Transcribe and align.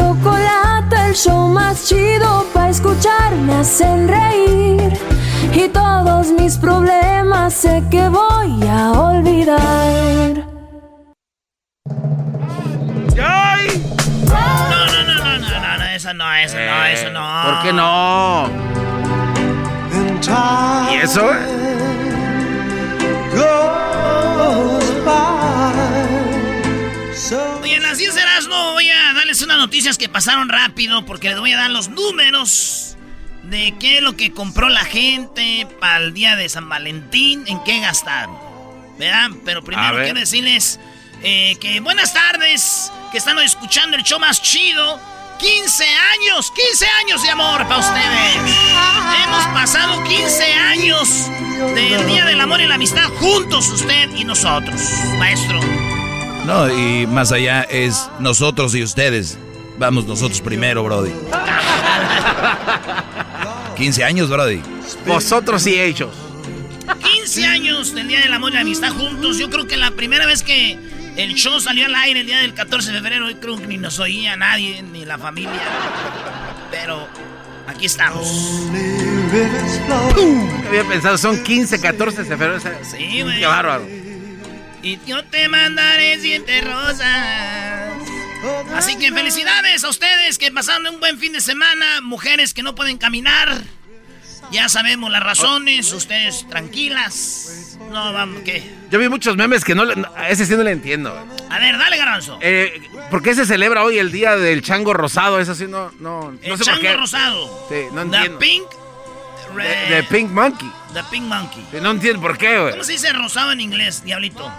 Chocolate, 0.00 0.96
el 1.08 1.14
show 1.14 1.48
más 1.48 1.84
chido 1.86 2.46
para 2.54 2.70
escuchar, 2.70 3.34
me 3.36 3.56
hacen 3.56 4.08
reír. 4.08 4.98
Y 5.52 5.68
todos 5.68 6.28
mis 6.28 6.56
problemas 6.56 7.52
sé 7.52 7.82
que 7.90 8.08
voy 8.08 8.66
a 8.66 8.92
olvidar. 8.92 10.46
¡Ay! 13.22 13.84
No, 14.26 14.70
no, 14.70 14.86
no, 14.86 15.02
no, 15.04 15.14
no, 15.18 15.38
no, 15.38 15.78
no, 15.78 15.84
eso 15.84 16.14
no, 16.14 16.32
eso 16.34 16.56
no, 16.56 16.84
Eh, 16.86 16.92
eso 16.94 17.10
no. 17.10 17.42
¿Por 17.44 17.60
qué 17.62 17.72
no? 17.74 18.48
¿Y 20.92 20.94
eso? 20.96 21.26
Oye, 21.26 21.36
noticias 29.70 29.98
que 29.98 30.08
pasaron 30.08 30.48
rápido 30.48 31.06
porque 31.06 31.28
les 31.28 31.38
voy 31.38 31.52
a 31.52 31.56
dar 31.56 31.70
los 31.70 31.90
números 31.90 32.96
de 33.44 33.72
qué 33.78 33.98
es 33.98 34.02
lo 34.02 34.16
que 34.16 34.32
compró 34.32 34.68
la 34.68 34.84
gente 34.84 35.64
para 35.78 35.98
el 35.98 36.12
día 36.12 36.34
de 36.34 36.48
San 36.48 36.68
Valentín, 36.68 37.44
en 37.46 37.62
qué 37.62 37.78
gastaron. 37.78 38.36
¿Verdad? 38.98 39.30
Pero 39.44 39.62
primero 39.62 39.94
quiero 40.02 40.18
decirles 40.18 40.80
eh, 41.22 41.56
que 41.60 41.78
buenas 41.78 42.12
tardes, 42.12 42.90
que 43.12 43.18
están 43.18 43.38
escuchando 43.38 43.96
el 43.96 44.02
show 44.02 44.18
más 44.18 44.42
chido. 44.42 45.00
15 45.38 45.84
años, 45.84 46.50
15 46.50 46.86
años 47.04 47.22
de 47.22 47.30
amor 47.30 47.62
para 47.68 47.78
ustedes. 47.78 48.54
Hemos 49.24 49.44
pasado 49.54 50.02
15 50.02 50.52
años 50.52 51.30
del 51.76 52.08
Día 52.08 52.24
del 52.24 52.40
Amor 52.40 52.60
y 52.60 52.66
la 52.66 52.74
Amistad 52.74 53.08
juntos, 53.20 53.68
usted 53.68 54.10
y 54.16 54.24
nosotros, 54.24 54.80
maestro. 55.20 55.60
No, 56.44 56.68
y 56.68 57.06
más 57.06 57.30
allá 57.30 57.62
es 57.62 58.10
nosotros 58.18 58.74
y 58.74 58.82
ustedes. 58.82 59.38
Vamos 59.80 60.04
nosotros 60.06 60.42
primero, 60.42 60.84
Brody. 60.84 61.10
15 63.78 64.04
años, 64.04 64.28
Brody. 64.28 64.60
Vosotros 65.06 65.66
y 65.66 65.80
ellos. 65.80 66.14
15 67.02 67.46
años 67.46 67.94
del 67.94 68.08
Día 68.08 68.20
del 68.20 68.34
Amor 68.34 68.50
y 68.50 68.56
la 68.56 68.60
Amistad 68.60 68.92
juntos. 68.92 69.38
Yo 69.38 69.48
creo 69.48 69.66
que 69.66 69.78
la 69.78 69.90
primera 69.92 70.26
vez 70.26 70.42
que 70.42 70.78
el 71.16 71.32
show 71.32 71.58
salió 71.60 71.86
al 71.86 71.94
aire 71.94 72.20
el 72.20 72.26
día 72.26 72.40
del 72.40 72.52
14 72.52 72.92
de 72.92 72.98
febrero, 72.98 73.30
yo 73.30 73.40
creo 73.40 73.56
que 73.56 73.66
ni 73.68 73.78
nos 73.78 73.98
oía 74.00 74.36
nadie, 74.36 74.82
ni 74.82 75.06
la 75.06 75.16
familia. 75.16 75.62
Pero 76.70 77.08
aquí 77.66 77.86
estamos. 77.86 78.30
Nunca 80.18 80.68
había 80.68 80.84
pensado, 80.84 81.16
son 81.16 81.42
15, 81.42 81.80
14 81.80 82.24
de 82.24 82.28
febrero. 82.28 82.60
Sí, 82.82 83.22
güey. 83.22 83.40
Qué 83.40 83.46
bárbaro. 83.46 83.88
Y 84.82 84.98
yo 85.06 85.24
te 85.24 85.48
mandaré 85.48 86.18
siete 86.20 86.60
rosas. 86.60 87.94
Así 88.74 88.96
que 88.96 89.12
felicidades 89.12 89.84
a 89.84 89.88
ustedes 89.88 90.38
que 90.38 90.50
pasaron 90.50 90.86
un 90.86 91.00
buen 91.00 91.18
fin 91.18 91.32
de 91.32 91.40
semana. 91.40 92.00
Mujeres 92.02 92.54
que 92.54 92.62
no 92.62 92.74
pueden 92.74 92.98
caminar. 92.98 93.62
Ya 94.50 94.68
sabemos 94.68 95.10
las 95.10 95.22
razones. 95.22 95.92
Ustedes 95.92 96.46
tranquilas. 96.48 97.76
No, 97.90 98.12
vamos, 98.12 98.42
¿qué? 98.44 98.68
Yo 98.90 98.98
vi 98.98 99.08
muchos 99.08 99.36
memes 99.36 99.64
que 99.64 99.74
no, 99.74 99.84
le- 99.84 100.04
a 100.16 100.28
ese 100.30 100.46
sí 100.46 100.54
no 100.56 100.62
le 100.62 100.70
entiendo. 100.72 101.10
A 101.50 101.58
ver, 101.58 101.76
dale, 101.78 101.96
garbanzo. 101.96 102.38
Eh, 102.40 102.80
¿Por 103.10 103.22
qué 103.22 103.34
se 103.34 103.44
celebra 103.46 103.84
hoy 103.84 103.98
el 103.98 104.10
día 104.12 104.36
del 104.36 104.62
chango 104.62 104.92
rosado? 104.94 105.38
Eso 105.40 105.54
sí 105.54 105.66
no, 105.68 105.90
no, 106.00 106.32
no 106.32 106.38
El 106.42 106.52
sé 106.52 106.56
por 106.58 106.66
chango 106.66 106.80
qué. 106.80 106.94
rosado. 106.96 107.66
Sí, 107.68 107.74
no 107.92 107.96
The 108.10 108.16
entiendo. 108.16 108.38
pink. 108.38 108.64
De, 108.70 109.54
red- 109.64 109.88
de 109.96 110.02
Pink 110.04 110.30
Monkey. 110.30 110.70
The 110.94 111.02
pink 111.10 111.24
monkey. 111.24 111.66
Sí, 111.72 111.78
No 111.82 111.90
entiendo 111.90 112.20
por 112.22 112.38
qué, 112.38 112.58
güey. 112.58 112.70
¿Cómo 112.72 112.84
se 112.84 112.92
dice 112.92 113.12
rosado 113.12 113.50
en 113.52 113.60
inglés, 113.60 114.04
diablito? 114.04 114.50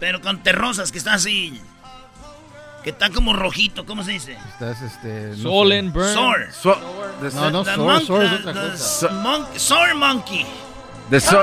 Pero 0.00 0.20
con 0.20 0.42
terrosas, 0.42 0.92
que 0.92 0.98
está 0.98 1.14
así. 1.14 1.60
Que 2.84 2.90
está 2.90 3.08
como 3.10 3.32
rojito, 3.32 3.86
¿cómo 3.86 4.04
se 4.04 4.12
dice? 4.12 4.36
Estás 4.52 4.82
este. 4.82 5.28
no 5.36 5.36
Soul 5.42 5.70
sé. 5.70 5.78
and 5.78 5.92
Burn. 5.92 6.14
Sore. 6.14 6.52
So- 6.52 6.78
No, 7.34 7.50
no, 7.50 7.64
The 7.64 7.70
es 7.70 7.74
otra 7.74 7.76
monk- 9.10 9.56
Sore 9.56 9.94
monkey. 9.94 10.46
the 11.10 11.18
so- 11.20 11.42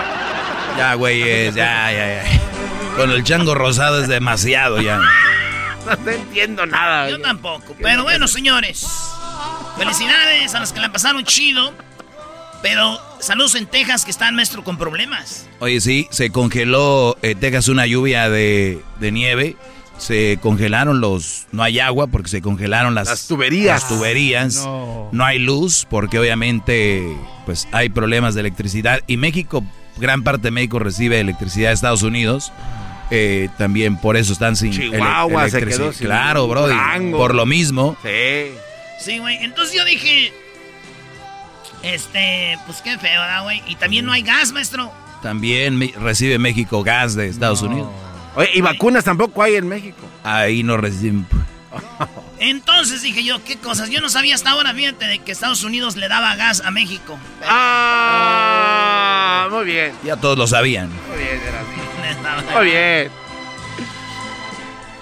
Ya, 0.77 0.93
güey, 0.93 1.19
ya, 1.51 1.91
ya, 1.91 1.91
ya. 1.91 2.23
Con 2.95 3.09
el 3.11 3.23
chango 3.23 3.55
rosado 3.55 4.01
es 4.01 4.07
demasiado 4.07 4.79
ya. 4.81 4.99
no 6.05 6.11
entiendo 6.11 6.65
nada. 6.67 7.09
Yo 7.09 7.15
güey. 7.15 7.23
tampoco. 7.23 7.75
Pero 7.81 8.03
bueno, 8.03 8.27
señores. 8.27 8.87
Felicidades 9.77 10.53
a 10.53 10.59
los 10.59 10.71
que 10.73 10.79
la 10.79 10.91
pasaron 10.91 11.23
chido. 11.25 11.73
Pero 12.61 13.01
saludos 13.19 13.55
en 13.55 13.65
Texas 13.65 14.05
que 14.05 14.11
están, 14.11 14.35
maestro, 14.35 14.63
con 14.63 14.77
problemas. 14.77 15.47
Oye, 15.59 15.81
sí, 15.81 16.07
se 16.11 16.29
congeló 16.31 17.17
en 17.23 17.39
Texas 17.39 17.67
una 17.69 17.87
lluvia 17.87 18.29
de, 18.29 18.83
de 18.99 19.11
nieve. 19.11 19.55
Se 20.01 20.39
congelaron 20.41 20.99
los... 20.99 21.45
No 21.51 21.61
hay 21.61 21.79
agua 21.79 22.07
porque 22.07 22.27
se 22.29 22.41
congelaron 22.41 22.95
las... 22.95 23.07
Las 23.07 23.27
tuberías. 23.27 23.81
Las 23.83 23.87
tuberías. 23.87 24.55
No. 24.65 25.09
No 25.11 25.23
hay 25.23 25.37
luz 25.37 25.85
porque 25.87 26.17
obviamente 26.17 27.05
pues 27.45 27.67
hay 27.71 27.89
problemas 27.89 28.33
de 28.33 28.39
electricidad. 28.41 29.01
Y 29.05 29.17
México, 29.17 29.63
gran 29.97 30.23
parte 30.23 30.47
de 30.47 30.51
México 30.51 30.79
recibe 30.79 31.19
electricidad 31.19 31.69
de 31.69 31.75
Estados 31.75 32.01
Unidos. 32.01 32.51
Eh, 33.11 33.49
también 33.59 33.95
por 33.97 34.17
eso 34.17 34.33
están 34.33 34.55
sin 34.55 34.73
ele- 34.73 34.91
Chihuahua 34.91 35.49
se 35.49 35.63
quedó 35.65 35.93
sin 35.93 36.07
Claro, 36.07 36.47
Brody. 36.47 36.73
Durango. 36.73 37.17
Por 37.17 37.35
lo 37.35 37.45
mismo. 37.45 37.95
Sí. 38.01 38.53
Sí, 38.99 39.19
güey. 39.19 39.37
Entonces 39.43 39.75
yo 39.75 39.85
dije. 39.85 40.33
Este, 41.83 42.57
pues 42.65 42.81
qué 42.81 42.97
feo, 42.97 43.21
¿verdad, 43.21 43.43
güey? 43.43 43.61
Y 43.67 43.75
también 43.75 44.05
no 44.05 44.11
hay 44.11 44.21
gas, 44.21 44.51
maestro. 44.51 44.91
También 45.23 45.79
recibe 45.99 46.37
México 46.39 46.83
gas 46.83 47.15
de 47.15 47.27
Estados 47.27 47.61
Unidos. 47.61 47.89
Oye, 48.35 48.49
y 48.53 48.61
vacunas 48.61 49.03
tampoco 49.03 49.43
hay 49.43 49.55
en 49.55 49.67
México. 49.67 50.07
Ahí 50.23 50.63
no 50.63 50.77
reciben. 50.77 51.27
Entonces 52.39 53.01
dije 53.01 53.23
yo, 53.23 53.43
¿qué 53.43 53.57
cosas? 53.57 53.89
Yo 53.89 54.01
no 54.01 54.09
sabía 54.09 54.35
hasta 54.35 54.51
ahora, 54.51 54.73
fíjate, 54.73 55.05
de 55.05 55.19
que 55.19 55.31
Estados 55.31 55.63
Unidos 55.63 55.95
le 55.95 56.07
daba 56.07 56.35
gas 56.35 56.61
a 56.61 56.71
México. 56.71 57.19
Ah, 57.47 58.67
muy 59.51 59.65
bien. 59.65 59.93
Ya 60.03 60.17
todos 60.17 60.37
lo 60.37 60.47
sabían. 60.47 60.89
Muy 61.07 61.17
bien, 61.17 61.39
Erasmo. 61.41 61.81
Muy 62.55 62.65
bien. 62.65 63.09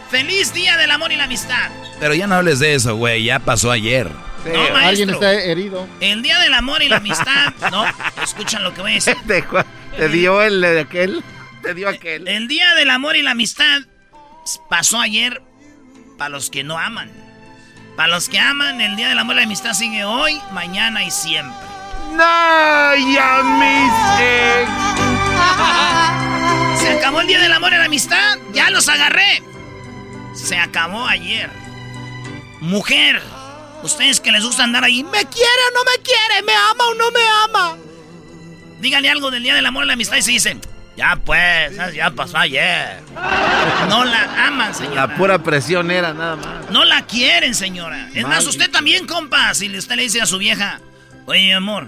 Feliz 0.10 0.54
Día 0.54 0.78
del 0.78 0.92
Amor 0.92 1.12
y 1.12 1.16
la 1.16 1.26
Amistad. 1.26 1.70
Pero 2.00 2.14
ya 2.14 2.28
no 2.28 2.36
hables 2.36 2.60
de 2.60 2.76
eso, 2.76 2.96
güey. 2.96 3.24
Ya 3.24 3.40
pasó 3.40 3.72
ayer. 3.72 4.10
no, 4.10 4.52
maestro. 4.52 4.78
Alguien 4.78 5.10
está 5.10 5.34
herido. 5.34 5.88
El 6.00 6.22
día 6.22 6.40
del 6.40 6.54
amor 6.54 6.82
y 6.82 6.88
la 6.90 6.98
amistad. 6.98 7.54
no, 7.72 7.86
escuchan 8.24 8.64
lo 8.64 8.74
que 8.74 8.82
voy 8.82 8.92
a 8.92 8.96
decir. 8.96 9.18
Te, 9.28 9.44
te 9.98 10.10
dio 10.10 10.42
el 10.42 10.62
de 10.62 10.80
aquel. 10.80 11.24
Te 11.62 11.74
dio 11.74 11.90
aquel. 11.90 12.28
El 12.28 12.48
día 12.48 12.74
del 12.76 12.90
amor 12.90 13.16
y 13.16 13.22
la 13.22 13.32
amistad 13.32 13.82
pasó 14.70 15.00
ayer 15.00 15.42
para 16.18 16.30
los 16.30 16.50
que 16.50 16.64
no 16.64 16.78
aman. 16.78 17.12
Para 17.96 18.10
los 18.10 18.30
que 18.30 18.40
aman, 18.40 18.80
el 18.82 18.96
día 18.96 19.10
del 19.10 19.20
amor 19.20 19.36
y 19.36 19.40
la 19.40 19.44
amistad 19.46 19.74
sigue 19.74 20.06
hoy, 20.06 20.40
mañana 20.52 21.04
y 21.04 21.12
siempre. 21.12 21.68
No, 22.12 22.96
ya 22.96 23.44
mis. 23.60 23.92
Se 26.82 26.92
acabó 26.92 27.22
el 27.22 27.28
día 27.28 27.40
del 27.42 27.52
amor 27.52 27.74
y 27.74 27.78
la 27.78 27.86
amistad. 27.86 28.38
Ya 28.54 28.70
los 28.70 28.88
agarré. 28.88 29.44
Se 30.34 30.58
acabó 30.58 31.06
ayer. 31.06 31.50
Mujer, 32.62 33.22
ustedes 33.84 34.20
que 34.20 34.32
les 34.32 34.44
gusta 34.44 34.64
andar 34.64 34.84
ahí, 34.84 35.04
¿me 35.04 35.26
quiere 35.26 35.62
o 35.70 35.74
no 35.74 35.84
me 35.84 36.02
quiere? 36.04 36.42
¿Me 36.46 36.54
ama 36.54 36.86
o 36.88 36.94
no 36.96 37.12
me 37.12 37.22
ama? 37.46 37.78
Díganle 38.80 39.10
algo 39.10 39.32
del 39.32 39.44
día 39.44 39.56
del 39.56 39.66
amor 39.66 39.84
y 39.84 39.88
la 39.88 39.94
amistad 39.94 40.18
y 40.18 40.22
se 40.22 40.32
dicen, 40.32 40.62
ya 41.00 41.16
pues, 41.16 41.78
ya 41.96 42.12
pasó 42.12 42.38
ayer. 42.40 43.00
No 43.88 44.04
la 44.04 44.48
aman, 44.48 44.76
señora. 44.76 45.08
La 45.08 45.16
pura 45.16 45.42
presión 45.42 45.90
era 45.92 46.14
nada 46.14 46.36
más. 46.36 46.70
No 46.72 46.84
la 46.84 47.06
quieren, 47.06 47.56
señora. 47.56 48.10
Es 48.14 48.28
más, 48.28 48.46
usted 48.46 48.70
también, 48.70 49.08
compa. 49.08 49.54
Si 49.54 49.74
usted 49.78 49.96
le 49.96 50.02
dice 50.02 50.22
a 50.22 50.26
su 50.26 50.38
vieja, 50.38 50.82
oye, 51.26 51.54
amor, 51.54 51.88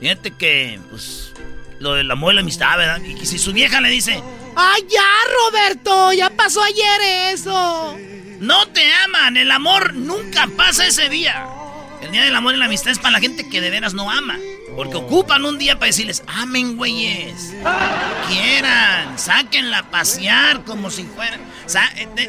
fíjate 0.00 0.30
que, 0.30 0.80
pues, 0.88 1.34
lo 1.80 1.92
del 1.92 2.10
amor 2.10 2.32
y 2.32 2.36
la 2.36 2.40
amistad, 2.40 2.78
¿verdad? 2.78 2.98
Y 3.02 3.26
si 3.26 3.38
su 3.38 3.52
vieja 3.52 3.82
le 3.82 3.90
dice, 3.90 4.22
ay, 4.56 4.82
ya, 4.88 5.04
Roberto, 5.44 6.14
ya 6.14 6.30
pasó 6.30 6.62
ayer 6.62 7.34
eso. 7.34 7.98
No 8.40 8.68
te 8.68 8.90
aman. 9.04 9.36
El 9.36 9.50
amor 9.50 9.92
nunca 9.92 10.48
pasa 10.56 10.86
ese 10.86 11.10
día. 11.10 11.46
El 12.00 12.10
día 12.10 12.22
del 12.24 12.34
amor 12.34 12.54
y 12.54 12.56
la 12.56 12.64
amistad 12.64 12.92
es 12.92 12.98
para 12.98 13.10
la 13.10 13.20
gente 13.20 13.50
que 13.50 13.60
de 13.60 13.68
veras 13.68 13.92
no 13.92 14.10
ama. 14.10 14.38
Porque 14.76 14.96
ocupan 14.96 15.44
un 15.46 15.58
día 15.58 15.76
para 15.76 15.86
decirles, 15.86 16.22
amen, 16.26 16.76
güeyes. 16.76 17.54
Quieran, 18.28 19.18
sáquenla 19.18 19.78
a 19.78 19.90
pasear 19.90 20.64
como 20.64 20.90
si 20.90 21.04
fuera 21.04 21.38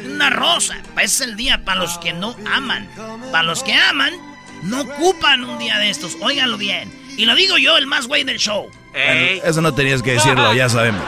una 0.06 0.30
rosa. 0.30 0.76
Ese 0.96 1.04
es 1.04 1.20
el 1.20 1.36
día 1.36 1.64
para 1.64 1.80
los 1.80 1.98
que 1.98 2.12
no 2.12 2.34
aman. 2.50 2.88
Para 3.30 3.44
los 3.44 3.62
que 3.62 3.74
aman, 3.74 4.14
no 4.62 4.80
ocupan 4.80 5.44
un 5.44 5.58
día 5.58 5.78
de 5.78 5.90
estos. 5.90 6.16
Óiganlo 6.20 6.56
bien. 6.56 6.90
Y 7.18 7.26
lo 7.26 7.34
digo 7.34 7.58
yo, 7.58 7.76
el 7.76 7.86
más 7.86 8.06
güey 8.06 8.24
del 8.24 8.38
show. 8.38 8.70
eso 8.94 9.60
no 9.60 9.74
tenías 9.74 10.02
que 10.02 10.12
decirlo, 10.12 10.54
ya 10.54 10.68
sabemos. 10.68 11.02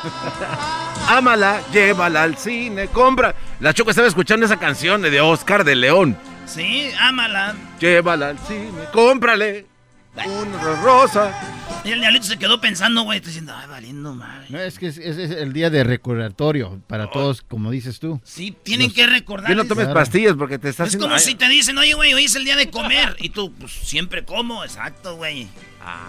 Ámala, 1.08 1.60
llévala 1.72 2.22
al 2.22 2.38
cine, 2.38 2.86
compra. 2.88 3.34
La 3.58 3.74
Choco 3.74 3.90
estaba 3.90 4.06
escuchando 4.06 4.46
esa 4.46 4.58
canción 4.58 5.02
de 5.02 5.20
Oscar 5.20 5.64
de 5.64 5.74
León. 5.74 6.16
Sí, 6.46 6.90
ámala. 6.98 7.54
Llévala 7.80 8.28
al 8.28 8.38
cine, 8.38 8.84
cómprale. 8.92 9.71
Una 10.14 10.76
rosa. 10.82 11.32
Y 11.84 11.90
el 11.90 12.00
diablito 12.00 12.26
se 12.26 12.36
quedó 12.36 12.60
pensando, 12.60 13.02
güey, 13.02 13.18
diciendo, 13.18 13.52
ay, 13.56 13.66
valiendo 13.68 14.14
madre. 14.14 14.46
No, 14.50 14.60
es 14.60 14.78
que 14.78 14.86
es, 14.86 14.98
el 14.98 15.52
día 15.52 15.68
de 15.68 15.82
recordatorio 15.82 16.80
para 16.86 17.10
todos, 17.10 17.42
como 17.42 17.72
dices 17.72 17.98
tú. 17.98 18.20
Sí, 18.22 18.56
tienen 18.62 18.92
que 18.92 19.06
recordar. 19.06 19.48
Que 19.48 19.56
no 19.56 19.64
tomes 19.64 19.88
pastillas 19.88 20.34
porque 20.36 20.58
te 20.58 20.68
estás 20.68 20.94
Es 20.94 20.96
como 20.96 21.18
si 21.18 21.34
te 21.34 21.48
dicen, 21.48 21.76
oye, 21.78 21.94
güey, 21.94 22.14
hoy 22.14 22.24
es 22.24 22.36
el 22.36 22.44
día 22.44 22.54
de 22.54 22.70
comer. 22.70 23.16
Y 23.18 23.30
tú, 23.30 23.52
pues, 23.54 23.72
siempre 23.72 24.24
como, 24.24 24.62
exacto, 24.62 25.16
güey. 25.16 25.48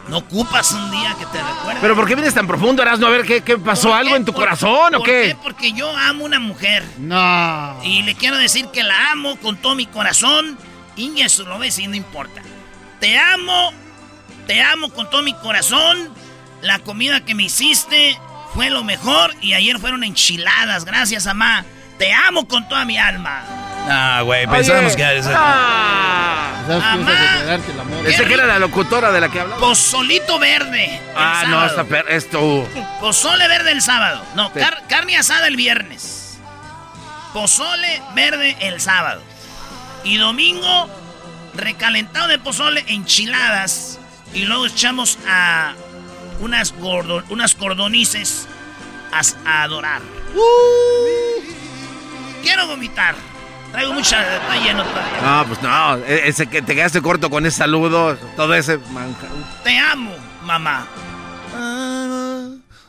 No 0.09 0.17
ocupas 0.17 0.71
un 0.73 0.91
día 0.91 1.15
que 1.17 1.25
te 1.25 1.41
recuerde. 1.41 1.79
¿Pero 1.81 1.95
por 1.95 2.07
qué 2.07 2.13
vienes 2.13 2.35
tan 2.35 2.45
profundo, 2.45 2.83
Erasmo? 2.83 3.07
A 3.07 3.09
ver, 3.09 3.23
¿qué, 3.23 3.41
qué 3.41 3.57
pasó? 3.57 3.95
¿Algo 3.95 4.15
en 4.15 4.23
tu 4.23 4.33
corazón 4.33 4.93
o 4.93 5.01
qué? 5.01 5.29
qué? 5.29 5.37
Porque 5.41 5.71
yo 5.71 5.89
amo 5.97 6.25
una 6.25 6.39
mujer. 6.39 6.83
No. 6.99 7.79
Y 7.83 8.03
le 8.03 8.13
quiero 8.13 8.37
decir 8.37 8.67
que 8.67 8.83
la 8.83 9.11
amo 9.11 9.37
con 9.37 9.57
todo 9.57 9.73
mi 9.73 9.87
corazón. 9.87 10.55
Y 10.95 11.19
eso 11.21 11.43
lo 11.45 11.57
ves 11.57 11.79
y 11.79 11.87
no 11.87 11.95
importa. 11.95 12.43
Te 12.99 13.17
amo 13.17 13.73
te 14.47 14.61
amo 14.61 14.89
con 14.89 15.09
todo 15.09 15.23
mi 15.23 15.33
corazón. 15.33 16.13
La 16.61 16.79
comida 16.79 17.25
que 17.25 17.35
me 17.35 17.43
hiciste 17.43 18.17
fue 18.53 18.69
lo 18.69 18.83
mejor 18.83 19.33
y 19.41 19.53
ayer 19.53 19.79
fueron 19.79 20.03
enchiladas. 20.03 20.85
Gracias, 20.85 21.25
mamá. 21.25 21.65
Te 21.97 22.13
amo 22.13 22.47
con 22.47 22.67
toda 22.67 22.85
mi 22.85 22.97
alma. 22.97 23.43
Ah, 23.87 24.21
güey, 24.23 24.47
pensábamos 24.47 24.95
que... 24.95 25.03
Ah, 25.35 26.63
Ese 28.05 28.25
que 28.25 28.33
era 28.33 28.45
la 28.45 28.59
locutora 28.59 29.11
de 29.11 29.19
la 29.21 29.29
que 29.29 29.41
hablaba. 29.41 29.59
Pozolito 29.59 30.39
verde. 30.39 31.01
Ah, 31.15 31.43
no, 31.47 31.65
esta 31.65 31.85
esto. 32.09 32.67
Pozole 33.01 33.47
verde 33.47 33.71
el 33.71 33.81
sábado. 33.81 34.23
No, 34.35 34.51
carne 34.87 35.17
asada 35.17 35.47
el 35.47 35.57
viernes. 35.57 36.39
Pozole 37.33 38.01
verde 38.15 38.55
el 38.61 38.79
sábado. 38.79 39.21
Y 40.03 40.17
domingo, 40.17 40.89
recalentado 41.55 42.27
de 42.27 42.39
pozole, 42.39 42.85
enchiladas 42.87 43.99
y 44.33 44.45
luego 44.45 44.65
echamos 44.65 45.17
a 45.27 45.73
unas, 46.39 46.73
unas 47.29 47.55
cordonices 47.55 48.47
a, 49.45 49.63
adorar. 49.63 50.01
Uh. 50.35 51.41
quiero 52.41 52.67
vomitar. 52.67 53.15
Traigo 53.71 53.93
mucha. 53.93 54.35
Está 54.37 54.55
lleno 54.57 54.83
todavía. 54.83 55.21
No, 55.21 55.45
pues 55.47 55.61
no. 55.61 55.97
E-, 56.05 56.27
ese 56.27 56.47
que 56.47 56.61
te 56.61 56.75
quedaste 56.75 57.01
corto 57.01 57.29
con 57.29 57.45
ese 57.45 57.57
saludo. 57.57 58.15
Todo 58.35 58.53
ese 58.53 58.79
Te 59.63 59.77
amo, 59.77 60.15
mamá. 60.43 60.87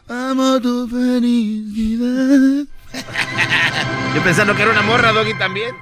Amo, 0.08 0.60
tu 0.60 0.88
felicidad. 0.88 2.66
Yo 4.14 4.22
pensando 4.22 4.54
que 4.54 4.62
era 4.62 4.70
una 4.70 4.82
morra, 4.82 5.12
Doggy, 5.12 5.34
también. 5.38 5.74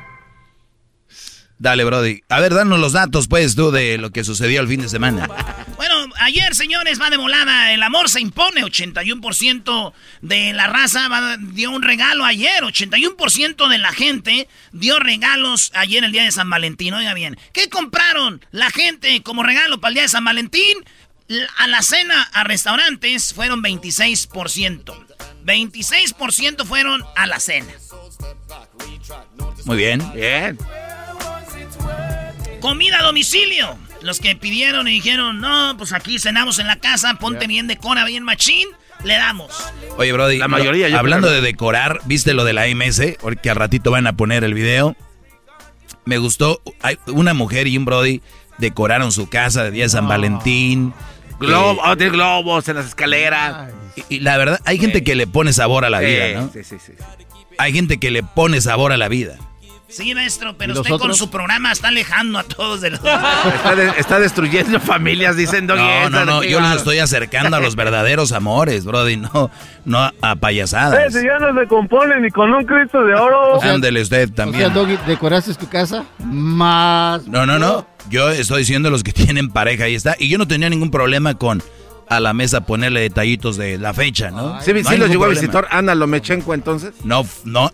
Dale, 1.62 1.84
Brody. 1.84 2.24
A 2.28 2.40
ver, 2.40 2.54
danos 2.54 2.80
los 2.80 2.92
datos, 2.92 3.28
pues, 3.28 3.54
tú, 3.54 3.70
de 3.70 3.96
lo 3.96 4.10
que 4.10 4.24
sucedió 4.24 4.60
el 4.60 4.66
fin 4.66 4.80
de 4.80 4.88
semana. 4.88 5.28
Bueno, 5.76 5.94
ayer, 6.18 6.56
señores, 6.56 7.00
va 7.00 7.08
de 7.08 7.16
volada. 7.16 7.72
El 7.72 7.84
amor 7.84 8.08
se 8.08 8.20
impone. 8.20 8.64
81% 8.64 9.92
de 10.22 10.52
la 10.54 10.66
raza 10.66 11.08
dio 11.38 11.70
un 11.70 11.82
regalo 11.82 12.24
ayer. 12.24 12.64
81% 12.64 13.68
de 13.68 13.78
la 13.78 13.92
gente 13.92 14.48
dio 14.72 14.98
regalos 14.98 15.70
ayer, 15.76 16.02
el 16.02 16.10
día 16.10 16.24
de 16.24 16.32
San 16.32 16.50
Valentín. 16.50 16.94
Oiga 16.94 17.14
bien, 17.14 17.38
¿qué 17.52 17.68
compraron 17.68 18.44
la 18.50 18.70
gente 18.70 19.22
como 19.22 19.44
regalo 19.44 19.80
para 19.80 19.90
el 19.90 19.94
día 19.94 20.02
de 20.02 20.08
San 20.08 20.24
Valentín? 20.24 20.78
A 21.58 21.68
la 21.68 21.82
cena, 21.82 22.22
a 22.32 22.42
restaurantes, 22.42 23.34
fueron 23.34 23.62
26%. 23.62 25.06
26% 25.44 26.64
fueron 26.64 27.04
a 27.14 27.28
la 27.28 27.38
cena. 27.38 27.72
Muy 29.64 29.76
bien. 29.76 30.12
Bien. 30.12 30.58
Comida 32.62 33.00
a 33.00 33.02
domicilio. 33.02 33.76
Los 34.02 34.20
que 34.20 34.36
pidieron 34.36 34.86
y 34.86 34.92
dijeron, 34.92 35.40
no, 35.40 35.74
pues 35.76 35.92
aquí 35.92 36.20
cenamos 36.20 36.60
en 36.60 36.68
la 36.68 36.76
casa, 36.76 37.14
ponte 37.14 37.48
bien 37.48 37.66
decora, 37.66 38.04
bien 38.04 38.22
machín, 38.22 38.68
le 39.02 39.14
damos. 39.14 39.52
Oye, 39.96 40.12
Brody, 40.12 40.38
la 40.38 40.46
mayoría 40.46 40.96
hablando 40.96 41.28
de 41.28 41.40
decorar, 41.40 42.00
¿viste 42.04 42.34
lo 42.34 42.44
de 42.44 42.52
la 42.52 42.68
MS? 42.68 43.16
Porque 43.20 43.50
al 43.50 43.56
ratito 43.56 43.90
van 43.90 44.06
a 44.06 44.12
poner 44.12 44.44
el 44.44 44.54
video. 44.54 44.96
Me 46.04 46.18
gustó, 46.18 46.62
hay 46.82 46.98
una 47.08 47.34
mujer 47.34 47.66
y 47.66 47.76
un 47.76 47.84
Brody 47.84 48.22
decoraron 48.58 49.10
su 49.10 49.28
casa 49.28 49.64
de 49.64 49.72
día 49.72 49.84
de 49.84 49.88
San 49.88 50.06
Valentín. 50.06 50.94
Globo, 51.40 51.82
oh, 51.84 51.96
globos 51.96 52.68
en 52.68 52.76
las 52.76 52.86
escaleras. 52.86 53.72
Y, 54.08 54.20
la 54.20 54.36
verdad, 54.36 54.60
hay 54.64 54.78
gente 54.78 55.02
que 55.02 55.16
le 55.16 55.26
pone 55.26 55.52
sabor 55.52 55.84
a 55.84 55.90
la 55.90 55.98
vida, 55.98 56.40
¿no? 56.40 56.50
Sí, 56.52 56.62
sí, 56.62 56.76
sí. 56.84 56.92
Hay 57.58 57.72
gente 57.72 57.98
que 57.98 58.12
le 58.12 58.22
pone 58.22 58.60
sabor 58.60 58.92
a 58.92 58.96
la 58.96 59.08
vida. 59.08 59.36
Sí, 59.92 60.14
maestro, 60.14 60.56
pero 60.56 60.72
usted 60.72 60.96
con 60.96 61.14
su 61.14 61.28
programa 61.28 61.70
está 61.70 61.88
alejando 61.88 62.38
a 62.38 62.44
todos 62.44 62.80
de 62.80 62.90
los... 62.90 63.00
Está, 63.98 64.18
destruyendo 64.18 64.80
familias, 64.80 65.36
dicen 65.36 65.66
No, 65.66 66.08
no, 66.08 66.24
no, 66.24 66.42
yo 66.42 66.60
los 66.60 66.76
estoy 66.76 66.98
acercando 66.98 67.58
a 67.58 67.60
los 67.60 67.76
verdaderos 67.76 68.32
amores, 68.32 68.86
brody, 68.86 69.18
no, 69.18 69.50
no 69.84 70.10
a 70.22 70.36
payasadas. 70.36 71.14
Eh, 71.14 71.20
si 71.20 71.26
ya 71.26 71.38
no 71.38 71.60
se 71.60 71.66
compone 71.66 72.20
ni 72.20 72.30
con 72.30 72.54
un 72.54 72.64
Cristo 72.64 73.04
de 73.04 73.14
oro. 73.14 73.62
Ándele 73.62 74.00
usted 74.00 74.32
también. 74.32 74.64
O 74.64 74.66
sea, 74.66 74.74
Doggy, 74.74 74.96
¿decoraste 75.06 75.52
tu 75.54 75.68
casa? 75.68 76.06
Más... 76.24 77.26
No, 77.26 77.44
no, 77.44 77.58
no, 77.58 77.86
yo 78.08 78.30
estoy 78.30 78.60
diciendo 78.60 78.88
los 78.88 79.02
que 79.02 79.12
tienen 79.12 79.50
pareja, 79.50 79.84
ahí 79.84 79.94
está, 79.94 80.16
y 80.18 80.28
yo 80.28 80.38
no 80.38 80.48
tenía 80.48 80.70
ningún 80.70 80.90
problema 80.90 81.34
con 81.34 81.62
a 82.08 82.20
la 82.20 82.34
mesa 82.34 82.62
ponerle 82.62 83.00
detallitos 83.00 83.56
de 83.56 83.78
la 83.78 83.94
fecha, 83.94 84.30
¿no? 84.30 84.60
sí, 84.60 84.72
sí 84.84 84.96
los 84.96 85.08
llegó 85.08 85.24
a 85.24 85.28
visitar 85.28 85.66
Ana 85.70 85.94
Lomechenko 85.94 86.52
entonces. 86.52 86.92
No, 87.04 87.26
no, 87.44 87.70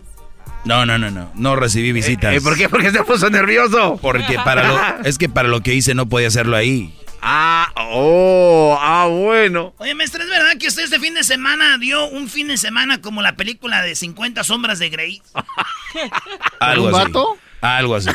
no, 0.69 0.85
no, 0.85 0.99
no, 0.99 1.09
no. 1.09 1.31
No 1.33 1.55
recibí 1.55 1.91
visitas. 1.91 2.35
¿Y 2.35 2.39
por 2.39 2.55
qué? 2.55 2.69
Porque 2.69 2.91
se 2.91 3.03
puso 3.03 3.27
nervioso. 3.31 3.97
Porque 3.99 4.35
para 4.45 4.67
lo, 4.67 5.03
es 5.03 5.17
que 5.17 5.27
para 5.27 5.47
lo 5.47 5.61
que 5.61 5.73
hice 5.73 5.95
no 5.95 6.07
podía 6.07 6.27
hacerlo 6.27 6.55
ahí. 6.55 6.93
Ah, 7.23 7.71
oh, 7.75 8.77
ah, 8.79 9.07
bueno. 9.07 9.73
Oye, 9.79 9.95
maestro, 9.95 10.23
¿es 10.23 10.29
verdad 10.29 10.51
que 10.59 10.67
usted 10.67 10.83
este 10.83 10.99
fin 10.99 11.15
de 11.15 11.23
semana 11.23 11.79
dio 11.79 12.07
un 12.07 12.29
fin 12.29 12.47
de 12.47 12.57
semana 12.57 13.01
como 13.01 13.23
la 13.23 13.35
película 13.35 13.81
de 13.81 13.95
50 13.95 14.43
sombras 14.43 14.77
de 14.77 14.89
Grey? 14.89 15.21
¿Algo 16.59 16.85
¿Un 16.85 16.91
vato? 16.91 17.37
Algo 17.61 17.95
así. 17.95 18.09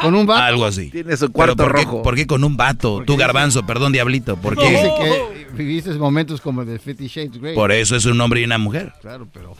¿Con 0.00 0.16
un 0.16 0.26
vato? 0.26 0.42
Algo 0.42 0.66
así. 0.66 0.90
Tiene 0.90 1.16
su 1.16 1.30
cuarto 1.30 1.56
por 1.56 1.70
rojo. 1.70 1.98
Qué, 1.98 2.02
¿Por 2.02 2.14
qué 2.16 2.26
con 2.26 2.42
un 2.42 2.56
vato? 2.56 3.04
Tú, 3.06 3.16
garbanzo, 3.16 3.64
perdón, 3.64 3.92
diablito. 3.92 4.36
¿Por 4.36 4.58
qué? 4.58 4.68
Dice 4.68 4.92
que 5.00 5.46
viviste 5.52 5.92
momentos 5.92 6.40
como 6.40 6.64
de 6.64 6.80
Fifty 6.80 7.06
Shades 7.06 7.40
Grey. 7.40 7.54
Por 7.54 7.70
eso 7.70 7.94
es 7.94 8.04
un 8.06 8.20
hombre 8.20 8.40
y 8.40 8.44
una 8.44 8.58
mujer. 8.58 8.92
Claro, 9.00 9.28
pero... 9.32 9.56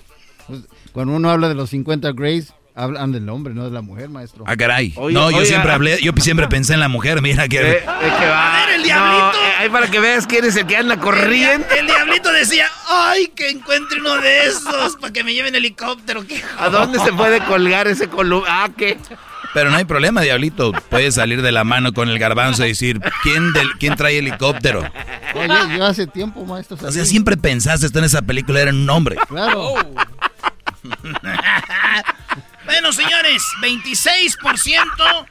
Pues, 0.47 0.61
cuando 0.93 1.15
uno 1.15 1.31
habla 1.31 1.49
de 1.49 1.55
los 1.55 1.71
50 1.71 2.13
Grays, 2.13 2.53
Hablan 2.75 3.13
del 3.13 3.29
hombre, 3.29 3.53
no 3.53 3.65
de 3.65 3.71
la 3.71 3.83
mujer, 3.83 4.09
maestro. 4.09 4.45
Ah, 4.47 4.57
caray. 4.57 4.95
no, 4.97 5.31
yo 5.31 5.45
siempre 5.45 5.73
hablé, 5.73 6.01
yo 6.01 6.13
siempre 6.17 6.49
pensé 6.49 6.73
en 6.73 6.81
la 6.81 6.89
mujer, 6.89 7.21
mira 7.21 7.47
que... 7.47 7.61
Eh, 7.61 7.81
que 7.85 8.27
va. 8.27 8.63
A 8.63 8.67
ver, 8.67 8.77
el 8.77 8.83
diablito. 8.83 9.33
ahí 9.59 9.69
para 9.69 9.91
que 9.91 10.01
veas 10.01 10.27
quién 10.27 10.47
es 10.47 10.57
el 10.57 10.67
que 10.67 10.79
anda 10.79 10.99
corriendo. 10.99 11.67
El, 11.79 11.87
diablito 11.87 12.33
decía, 12.33 12.71
ay, 12.89 13.31
que 13.37 13.51
encuentre 13.51 14.01
uno 14.01 14.17
de 14.17 14.47
esos 14.47 14.97
para 14.97 15.13
que 15.13 15.23
me 15.23 15.35
lleven 15.35 15.55
helicóptero. 15.55 16.25
¿A 16.59 16.71
dónde 16.71 16.99
se 17.01 17.13
puede 17.13 17.41
colgar 17.45 17.89
ese 17.89 18.09
columpio? 18.09 18.51
Ah, 18.51 18.71
¿qué? 18.75 18.97
Pero 19.53 19.71
no 19.71 19.77
hay 19.77 19.85
problema, 19.85 20.23
diablito. 20.23 20.73
Puedes 20.89 21.17
salir 21.17 21.43
de 21.43 21.53
la 21.53 21.65
mano 21.65 21.93
con 21.93 22.09
el 22.09 22.19
garbanzo 22.19 22.65
y 22.65 22.69
decir, 22.69 23.01
¿quién, 23.23 23.53
del, 23.53 23.71
quién 23.79 23.97
trae 23.97 24.17
helicóptero? 24.17 24.81
Oye, 25.35 25.77
yo 25.77 25.85
hace 25.85 26.07
tiempo, 26.07 26.43
maestro. 26.47 26.79
O 26.81 26.91
sea, 26.91 27.05
siempre 27.05 27.37
pensaste 27.37 27.85
esto 27.85 27.99
en 27.99 28.07
esa 28.07 28.23
película, 28.23 28.63
era 28.63 28.71
un 28.71 28.89
hombre. 28.89 29.17
Claro. 29.29 29.75
bueno, 32.65 32.93
señores, 32.93 33.43
26% 33.63 35.27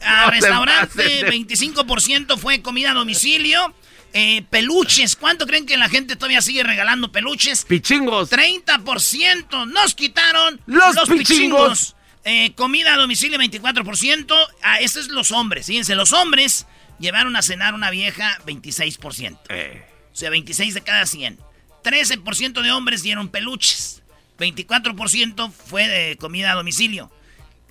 a 0.00 0.30
restaurante, 0.30 1.26
25% 1.26 2.38
fue 2.38 2.62
comida 2.62 2.90
a 2.92 2.94
domicilio. 2.94 3.74
Eh, 4.14 4.44
peluches, 4.50 5.16
¿cuánto 5.16 5.46
creen 5.46 5.64
que 5.64 5.78
la 5.78 5.88
gente 5.88 6.16
todavía 6.16 6.42
sigue 6.42 6.62
regalando 6.62 7.10
peluches? 7.10 7.64
Pichingos. 7.64 8.30
30%. 8.30 9.66
Nos 9.68 9.94
quitaron 9.94 10.60
los, 10.66 10.96
pichingos. 11.08 11.96
Eh, 12.24 12.52
comida 12.54 12.94
a 12.94 12.98
domicilio 12.98 13.38
24%. 13.38 14.34
Ah, 14.62 14.80
estos 14.80 15.06
es 15.06 15.12
los 15.12 15.32
hombres. 15.32 15.66
Fíjense, 15.66 15.94
los 15.94 16.12
hombres 16.12 16.66
llevaron 16.98 17.36
a 17.36 17.42
cenar 17.42 17.74
una 17.74 17.90
vieja 17.90 18.38
26%. 18.46 19.38
Eh. 19.48 19.82
O 20.12 20.16
sea, 20.16 20.28
26 20.28 20.74
de 20.74 20.80
cada 20.82 21.06
100. 21.06 21.38
13% 21.82 22.62
de 22.62 22.70
hombres 22.70 23.02
dieron 23.02 23.28
peluches. 23.28 24.01
24% 24.42 25.52
fue 25.52 25.88
de 25.88 26.16
comida 26.16 26.52
a 26.52 26.56
domicilio. 26.56 27.10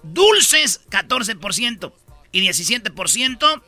Dulces, 0.04 0.82
14%. 0.90 1.94
Y 2.32 2.48
17% 2.48 3.62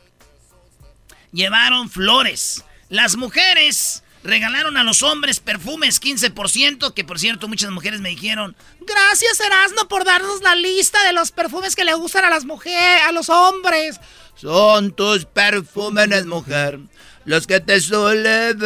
llevaron 1.32 1.90
flores. 1.90 2.64
Las 2.90 3.18
mujeres 3.18 4.04
regalaron 4.24 4.78
a 4.78 4.84
los 4.84 5.04
hombres 5.04 5.40
perfumes 5.40 6.02
15%, 6.02 6.94
que 6.94 7.04
por 7.04 7.20
cierto 7.20 7.48
muchas 7.48 7.72
mujeres 7.72 8.00
me 8.00 8.10
dijeron, 8.10 8.56
gracias 8.80 9.40
Erasno 9.40 9.88
por 9.88 10.06
darnos 10.06 10.42
la 10.42 10.56
lista 10.56 11.04
de 11.06 11.14
los 11.14 11.32
perfumes 11.32 11.76
que 11.76 11.84
le 11.84 11.94
gustan 11.94 12.24
a 12.26 12.30
las 12.30 12.46
mujeres, 12.46 13.02
a 13.06 13.12
los 13.12 13.30
hombres. 13.30 14.00
Son 14.36 14.94
tus 14.94 15.26
perfumes, 15.26 16.26
mujer, 16.26 16.80
los 17.26 17.48
que 17.48 17.60
te 17.60 17.82
suelen 17.82 18.60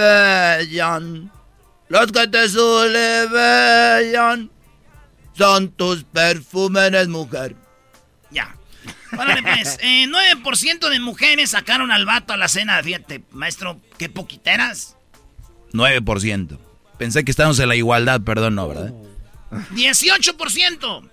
los 1.89 2.12
que 2.12 2.27
te 2.27 2.50
suelen 2.50 4.50
son 5.38 5.70
tus 5.70 6.03
perfumes, 6.03 7.08
mujer. 7.08 7.56
Ya. 8.32 8.56
Bueno, 9.12 9.34
pues, 9.41 9.77
eh, 9.82 10.06
9% 10.08 10.89
de 10.89 11.00
mujeres 11.00 11.51
sacaron 11.51 11.91
al 11.91 12.06
vato 12.06 12.34
a 12.34 12.38
la 12.38 12.48
cena. 12.48 12.82
Fíjate, 12.82 13.24
maestro, 13.32 13.79
qué 13.98 14.10
poquiteras. 14.10 14.96
9%. 15.74 16.58
Pensé 16.98 17.24
que 17.24 17.32
estábamos 17.32 17.60
en 17.60 17.70
la 17.70 17.75
igualdad, 17.75 18.22
perdón, 18.22 18.56
no, 18.56 18.67
¿verdad? 18.67 18.94
18% 19.51 21.10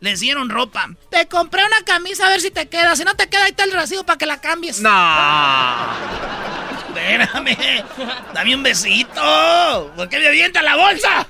les 0.00 0.20
dieron 0.20 0.48
ropa. 0.48 0.88
Te 1.10 1.28
compré 1.28 1.64
una 1.64 1.84
camisa 1.84 2.26
a 2.26 2.30
ver 2.30 2.40
si 2.40 2.50
te 2.50 2.68
queda. 2.68 2.96
Si 2.96 3.04
no 3.04 3.14
te 3.14 3.28
queda, 3.28 3.44
ahí 3.44 3.50
está 3.50 3.64
el 3.64 3.72
recibo 3.72 4.04
para 4.04 4.18
que 4.18 4.26
la 4.26 4.40
cambies. 4.40 4.80
No. 4.80 4.90
Espérame. 6.96 7.84
Dame 8.32 8.54
un 8.54 8.62
besito. 8.62 9.92
¿Por 9.96 10.08
qué 10.08 10.18
me 10.18 10.28
avienta 10.28 10.62
la 10.62 10.76
bolsa? 10.76 11.26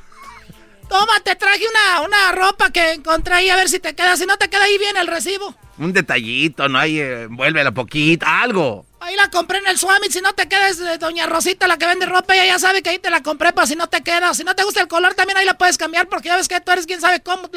Toma, 0.89 1.19
te 1.21 1.35
traje 1.35 1.65
una, 1.69 2.03
una 2.03 2.33
ropa 2.33 2.71
que 2.71 2.93
encontré 2.93 3.35
ahí 3.35 3.51
a 3.51 3.57
ver 3.57 3.69
si 3.69 3.81
te 3.81 3.95
queda. 3.95 4.17
Si 4.17 4.25
no 4.27 4.37
te 4.37 4.49
queda 4.49 4.65
ahí 4.65 4.79
bien 4.79 4.97
el 4.97 5.07
recibo. 5.07 5.55
Un 5.79 5.93
detallito, 5.93 6.69
¿no? 6.69 6.79
Ahí 6.79 7.01
eh, 7.01 7.29
la 7.29 7.73
poquita, 7.73 8.41
algo. 8.41 8.87
Ahí 9.01 9.15
la 9.17 9.29
compré 9.29 9.59
en 9.59 9.67
el 9.67 9.79
Swami. 9.79 10.09
Si 10.09 10.21
no 10.21 10.33
te 10.33 10.49
quedas, 10.49 10.81
eh, 10.81 10.99
doña 10.99 11.27
Rosita, 11.27 11.67
la 11.69 11.77
que 11.77 11.87
vende 11.87 12.07
ropa, 12.07 12.35
ella 12.35 12.47
ya 12.47 12.59
sabe 12.59 12.83
que 12.83 12.91
ahí 12.91 12.99
te 12.99 13.11
la 13.11 13.23
compré 13.23 13.53
para 13.53 13.67
si 13.67 13.77
no 13.77 13.89
te 13.89 14.03
queda. 14.03 14.33
Si 14.33 14.45
no 14.45 14.55
te 14.55 14.63
gusta 14.63 14.81
el 14.81 14.89
color, 14.89 15.15
también 15.15 15.37
ahí 15.37 15.45
la 15.45 15.59
puedes 15.59 15.77
cambiar 15.77 16.09
porque 16.09 16.29
ya 16.29 16.37
ves 16.37 16.49
que 16.49 16.61
tú 16.61 16.73
eres 16.73 16.87
quien 16.87 17.01
sabe 17.01 17.21
cómo. 17.21 17.51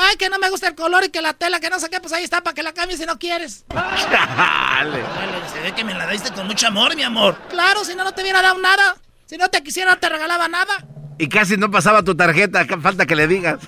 Ay, 0.00 0.16
que 0.16 0.28
no 0.28 0.38
me 0.38 0.48
gusta 0.48 0.68
el 0.68 0.76
color 0.76 1.02
y 1.04 1.08
que 1.08 1.20
la 1.20 1.34
tela, 1.34 1.58
que 1.58 1.70
no 1.70 1.80
sé 1.80 1.90
qué, 1.90 1.98
pues 2.00 2.12
ahí 2.12 2.22
está 2.22 2.40
para 2.40 2.54
que 2.54 2.62
la 2.62 2.72
cambies 2.72 3.00
si 3.00 3.06
no 3.06 3.18
quieres. 3.18 3.64
Dale. 3.68 5.02
Se 5.52 5.60
ve 5.60 5.74
que 5.74 5.82
me 5.82 5.92
la 5.92 6.06
diste 6.06 6.30
con 6.32 6.46
mucho 6.46 6.68
amor, 6.68 6.94
mi 6.94 7.02
amor. 7.02 7.36
Claro, 7.48 7.84
si 7.84 7.96
no, 7.96 8.04
no 8.04 8.12
te 8.12 8.22
hubiera 8.22 8.40
dado 8.40 8.58
nada. 8.58 8.96
Si 9.26 9.36
no 9.36 9.48
te 9.48 9.60
quisiera, 9.62 9.90
no 9.90 9.98
te 9.98 10.08
regalaba 10.08 10.46
nada. 10.46 10.86
Y 11.18 11.28
casi 11.28 11.56
no 11.56 11.68
pasaba 11.70 12.04
tu 12.04 12.14
tarjeta, 12.14 12.64
falta 12.80 13.06
que 13.06 13.16
le 13.16 13.26
digas. 13.26 13.58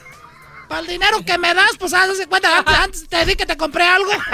Para 0.68 0.82
el 0.82 0.86
dinero 0.86 1.18
que 1.26 1.36
me 1.36 1.52
das, 1.52 1.76
pues 1.78 1.92
hazte 1.92 2.28
cuenta, 2.28 2.58
antes, 2.58 2.74
antes 2.76 3.08
te 3.08 3.26
di 3.26 3.34
que 3.34 3.44
te 3.44 3.56
compré 3.56 3.82
algo. 3.82 4.12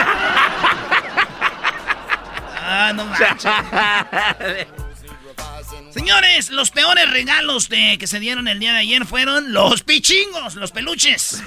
ah, 2.60 2.92
no 2.94 3.06
manches. 3.06 3.50
Señores, 5.96 6.50
los 6.50 6.70
peores 6.72 7.08
regalos 7.08 7.70
de, 7.70 7.96
que 7.98 8.06
se 8.06 8.20
dieron 8.20 8.48
el 8.48 8.58
día 8.60 8.74
de 8.74 8.80
ayer 8.80 9.06
fueron 9.06 9.54
los 9.54 9.82
pichingos, 9.82 10.54
los 10.54 10.70
peluches, 10.70 11.42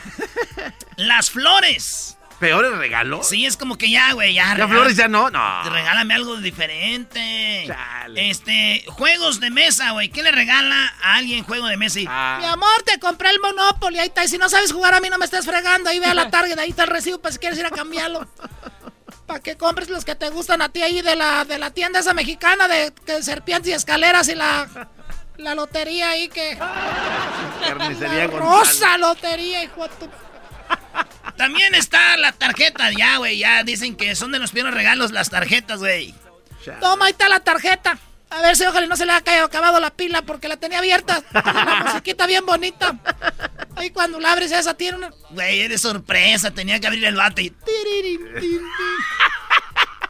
las 0.96 1.30
flores. 1.30 2.18
¿Peores 2.40 2.76
regalos? 2.76 3.28
Sí, 3.30 3.46
es 3.46 3.58
como 3.58 3.78
que 3.78 3.92
ya, 3.92 4.14
güey, 4.14 4.34
ya. 4.34 4.56
¿Las 4.56 4.68
flores 4.68 4.96
ya 4.98 5.08
no? 5.08 5.30
No. 5.30 5.70
Regálame 5.70 6.16
algo 6.16 6.38
diferente. 6.38 7.66
Chale. 7.68 8.32
Este, 8.32 8.86
juegos 8.88 9.40
de 9.40 9.52
mesa, 9.52 9.92
güey. 9.92 10.10
¿Qué 10.10 10.24
le 10.24 10.32
regala 10.32 10.96
a 11.04 11.18
alguien 11.18 11.44
juego 11.44 11.68
de 11.68 11.78
mesa? 11.78 12.00
Ah. 12.08 12.38
Mi 12.40 12.48
amor, 12.48 12.82
te 12.86 12.98
compré 12.98 13.30
el 13.30 13.40
Monopoly. 13.42 14.00
Ahí 14.00 14.08
está. 14.08 14.24
Y 14.24 14.30
si 14.30 14.40
no 14.40 14.50
sabes 14.50 14.72
jugar 14.72 14.96
a 14.96 15.02
mí, 15.02 15.10
no 15.10 15.20
me 15.20 15.26
estés 15.26 15.46
fregando. 15.46 15.90
Ahí 15.90 16.00
ve 16.00 16.08
a 16.08 16.14
la 16.14 16.30
Target. 16.32 16.58
Ahí 16.58 16.70
está 16.70 16.86
el 16.86 16.90
recibo 16.90 17.20
para 17.20 17.34
si 17.34 17.40
quieres 17.40 17.60
ir 17.60 17.66
a 17.66 17.72
cambiarlo. 17.72 18.26
Para 19.30 19.42
que 19.42 19.58
compres 19.58 19.90
los 19.90 20.06
que 20.06 20.16
te 20.16 20.32
gustan 20.32 20.60
a 20.64 20.70
ti 20.70 20.82
ahí 20.82 21.04
de 21.04 21.16
la, 21.16 21.46
de 21.46 21.60
la 21.60 21.70
tienda 21.70 22.00
esa 22.00 22.16
mexicana 22.16 22.68
de, 22.68 22.92
serpientes 23.22 23.70
y 23.70 23.74
escaleras 23.74 24.28
y 24.28 24.34
la, 24.34 24.68
la 25.38 25.54
lotería 25.54 26.10
ahí 26.10 26.30
que... 26.30 26.58
Carnicería 27.64 28.26
la 28.26 28.28
rosa 28.28 28.98
lotería, 28.98 29.64
hijo 29.64 29.84
de 29.84 29.96
tu... 29.98 30.10
También 31.38 31.76
está 31.76 32.18
la 32.18 32.32
tarjeta, 32.32 32.92
ya, 32.92 33.18
güey, 33.18 33.38
ya 33.38 33.64
dicen 33.64 33.96
que 33.96 34.16
son 34.16 34.32
de 34.32 34.40
los 34.40 34.50
primeros 34.50 34.74
regalos 34.74 35.12
las 35.12 35.30
tarjetas, 35.30 35.78
güey. 35.78 36.16
Toma, 36.82 37.06
ahí 37.06 37.12
está 37.12 37.30
la 37.30 37.40
tarjeta. 37.40 38.00
A 38.32 38.42
ver 38.42 38.56
si 38.56 38.66
ojalá 38.66 38.86
no 38.86 38.96
se 38.96 39.06
le 39.06 39.14
haya 39.14 39.44
acabado 39.44 39.80
la 39.80 39.92
pila 39.92 40.22
porque 40.22 40.48
la 40.48 40.58
tenía 40.58 40.80
abierta. 40.80 41.24
La 41.34 41.84
musiquita 41.86 42.28
bien 42.28 42.46
bonita. 42.46 42.96
Ahí 43.76 43.90
cuando 43.90 44.20
la 44.20 44.34
abres 44.34 44.52
esa 44.52 44.76
tiene 44.76 44.98
una... 44.98 45.10
Güey, 45.32 45.62
eres 45.62 45.82
sorpresa. 45.82 46.52
Tenía 46.52 46.80
que 46.80 46.88
abrir 46.88 47.06
el 47.06 47.16
bate 47.16 47.44
y... 47.44 47.56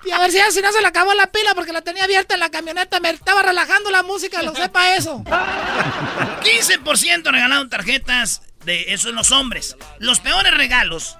Y 0.05 0.11
a 0.11 0.19
ver 0.19 0.31
si, 0.31 0.39
si 0.51 0.61
no 0.61 0.71
se 0.71 0.81
le 0.81 0.88
acabó 0.88 1.13
la 1.13 1.27
pila 1.27 1.53
porque 1.55 1.73
la 1.73 1.81
tenía 1.81 2.05
abierta 2.05 2.33
en 2.33 2.39
la 2.39 2.49
camioneta. 2.49 2.99
Me 2.99 3.09
estaba 3.09 3.41
relajando 3.41 3.91
la 3.91 4.03
música, 4.03 4.41
lo 4.41 4.55
sepa 4.55 4.95
eso. 4.95 5.23
15% 5.23 7.31
regalaron 7.31 7.69
tarjetas 7.69 8.41
de 8.65 8.93
eso 8.93 9.09
en 9.09 9.15
los 9.15 9.31
hombres. 9.31 9.75
Los 9.99 10.19
peores 10.19 10.53
regalos. 10.53 11.17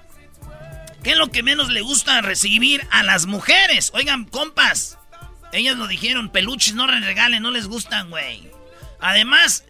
¿Qué 1.02 1.12
es 1.12 1.16
lo 1.16 1.30
que 1.30 1.42
menos 1.42 1.70
le 1.70 1.80
gusta 1.80 2.20
recibir 2.20 2.86
a 2.90 3.02
las 3.02 3.26
mujeres? 3.26 3.90
Oigan, 3.94 4.24
compas. 4.24 4.98
Ellas 5.52 5.76
lo 5.76 5.86
dijeron, 5.86 6.30
peluches 6.30 6.74
no 6.74 6.86
regalen, 6.86 7.42
no 7.42 7.50
les 7.50 7.66
gustan, 7.66 8.10
güey. 8.10 8.50
Además, 9.00 9.64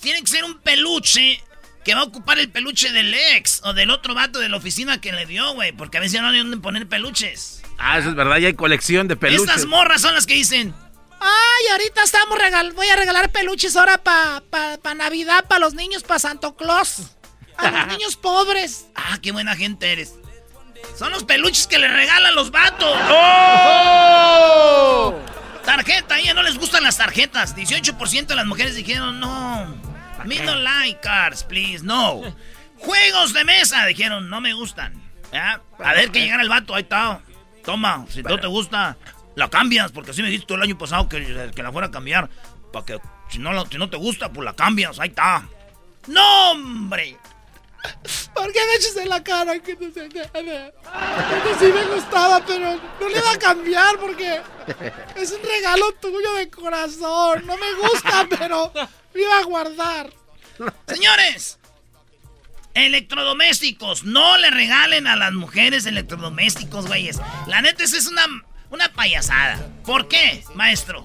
tiene 0.00 0.20
que 0.20 0.26
ser 0.26 0.44
un 0.44 0.58
peluche 0.58 1.42
que 1.84 1.94
va 1.94 2.00
a 2.00 2.04
ocupar 2.04 2.38
el 2.38 2.50
peluche 2.50 2.92
del 2.92 3.12
ex 3.14 3.60
o 3.64 3.72
del 3.72 3.90
otro 3.90 4.14
vato 4.14 4.38
de 4.38 4.48
la 4.48 4.56
oficina 4.56 5.00
que 5.00 5.12
le 5.12 5.26
dio, 5.26 5.54
güey. 5.54 5.72
Porque 5.72 5.98
a 5.98 6.00
veces 6.00 6.20
no 6.20 6.28
hay 6.28 6.38
dónde 6.38 6.56
poner 6.58 6.86
peluches. 6.88 7.62
Ah, 7.78 7.98
eso 7.98 8.10
es 8.10 8.14
verdad, 8.14 8.36
ya 8.38 8.48
hay 8.48 8.54
colección 8.54 9.08
de 9.08 9.16
peluches. 9.16 9.48
Estas 9.48 9.66
morras 9.66 10.02
son 10.02 10.14
las 10.14 10.26
que 10.26 10.34
dicen. 10.34 10.74
Ay, 11.20 11.72
ahorita 11.72 12.02
estamos 12.02 12.36
regal 12.36 12.72
voy 12.72 12.88
a 12.88 12.96
regalar 12.96 13.30
peluches 13.30 13.76
ahora 13.76 13.96
para 13.98 14.40
pa, 14.50 14.94
Navidad, 14.94 15.46
para 15.48 15.60
los 15.60 15.74
niños, 15.74 16.02
para 16.02 16.18
Santo 16.18 16.56
Claus. 16.56 17.02
A 17.56 17.70
los 17.70 17.86
niños 17.98 18.16
pobres. 18.16 18.86
Ah, 18.94 19.18
qué 19.22 19.32
buena 19.32 19.56
gente 19.56 19.92
eres. 19.92 20.14
Son 20.96 21.10
los 21.12 21.24
peluches 21.24 21.66
que 21.66 21.78
le 21.78 21.88
regalan 21.88 22.34
los 22.34 22.50
vatos. 22.50 22.96
¡Oh! 23.10 24.52
Tarjeta, 25.64 26.16
no 26.34 26.42
les 26.42 26.58
gustan 26.58 26.82
las 26.82 26.98
tarjetas. 26.98 27.56
18% 27.56 28.26
de 28.26 28.34
las 28.34 28.46
mujeres 28.46 28.74
dijeron 28.74 29.20
no. 29.20 29.74
Me 30.24 30.38
no 30.40 30.54
like 30.54 31.00
cards, 31.00 31.44
please, 31.44 31.84
no. 31.84 32.22
Juegos 32.78 33.32
de 33.32 33.44
mesa, 33.44 33.86
dijeron, 33.86 34.28
no 34.28 34.40
me 34.40 34.52
gustan. 34.54 35.00
A 35.32 35.60
ver 35.94 36.10
que 36.10 36.20
llegara 36.20 36.42
el 36.42 36.48
vato, 36.48 36.74
ahí 36.74 36.82
está. 36.82 37.20
Toma, 37.64 38.06
si 38.08 38.22
no 38.22 38.38
te 38.38 38.46
gusta, 38.48 38.96
la 39.36 39.48
cambias, 39.48 39.92
porque 39.92 40.10
así 40.10 40.22
me 40.22 40.28
dijiste 40.30 40.54
el 40.54 40.62
año 40.62 40.76
pasado 40.76 41.08
que, 41.08 41.50
que 41.54 41.62
la 41.62 41.72
fuera 41.72 41.88
a 41.88 41.90
cambiar. 41.90 42.28
Para 42.72 42.84
que 42.84 42.98
si 43.28 43.38
no, 43.38 43.66
si 43.66 43.78
no 43.78 43.88
te 43.88 43.96
gusta, 43.96 44.32
pues 44.32 44.44
la 44.44 44.54
cambias, 44.54 44.98
ahí 44.98 45.08
está. 45.08 45.46
¡No, 46.06 46.50
hombre! 46.50 47.16
¿Por 48.34 48.52
qué 48.52 48.60
me 48.66 48.74
echas 48.74 48.96
en 48.96 49.08
la 49.08 49.22
cara 49.22 49.58
que 49.60 49.74
no 49.74 49.90
sí 49.92 51.66
me 51.72 51.84
gustaba, 51.94 52.44
pero 52.46 52.80
no 53.00 53.08
le 53.08 53.20
va 53.20 53.32
a 53.32 53.38
cambiar 53.38 53.98
porque 53.98 54.40
es 55.16 55.32
un 55.32 55.42
regalo 55.42 55.92
tuyo 56.00 56.32
de 56.34 56.48
corazón. 56.48 57.46
No 57.46 57.56
me 57.56 57.74
gusta, 57.74 58.26
pero 58.38 58.72
lo 59.12 59.20
iba 59.20 59.38
a 59.38 59.44
guardar. 59.44 60.10
Señores, 60.86 61.58
Electrodomésticos. 62.74 64.04
No 64.04 64.38
le 64.38 64.50
regalen 64.50 65.06
a 65.06 65.16
las 65.16 65.32
mujeres 65.32 65.86
electrodomésticos, 65.86 66.86
güeyes. 66.86 67.20
La 67.46 67.60
neta, 67.60 67.84
esa 67.84 67.98
es 67.98 68.06
una, 68.06 68.24
una 68.70 68.92
payasada. 68.92 69.68
¿Por 69.84 70.08
qué, 70.08 70.44
maestro? 70.54 71.02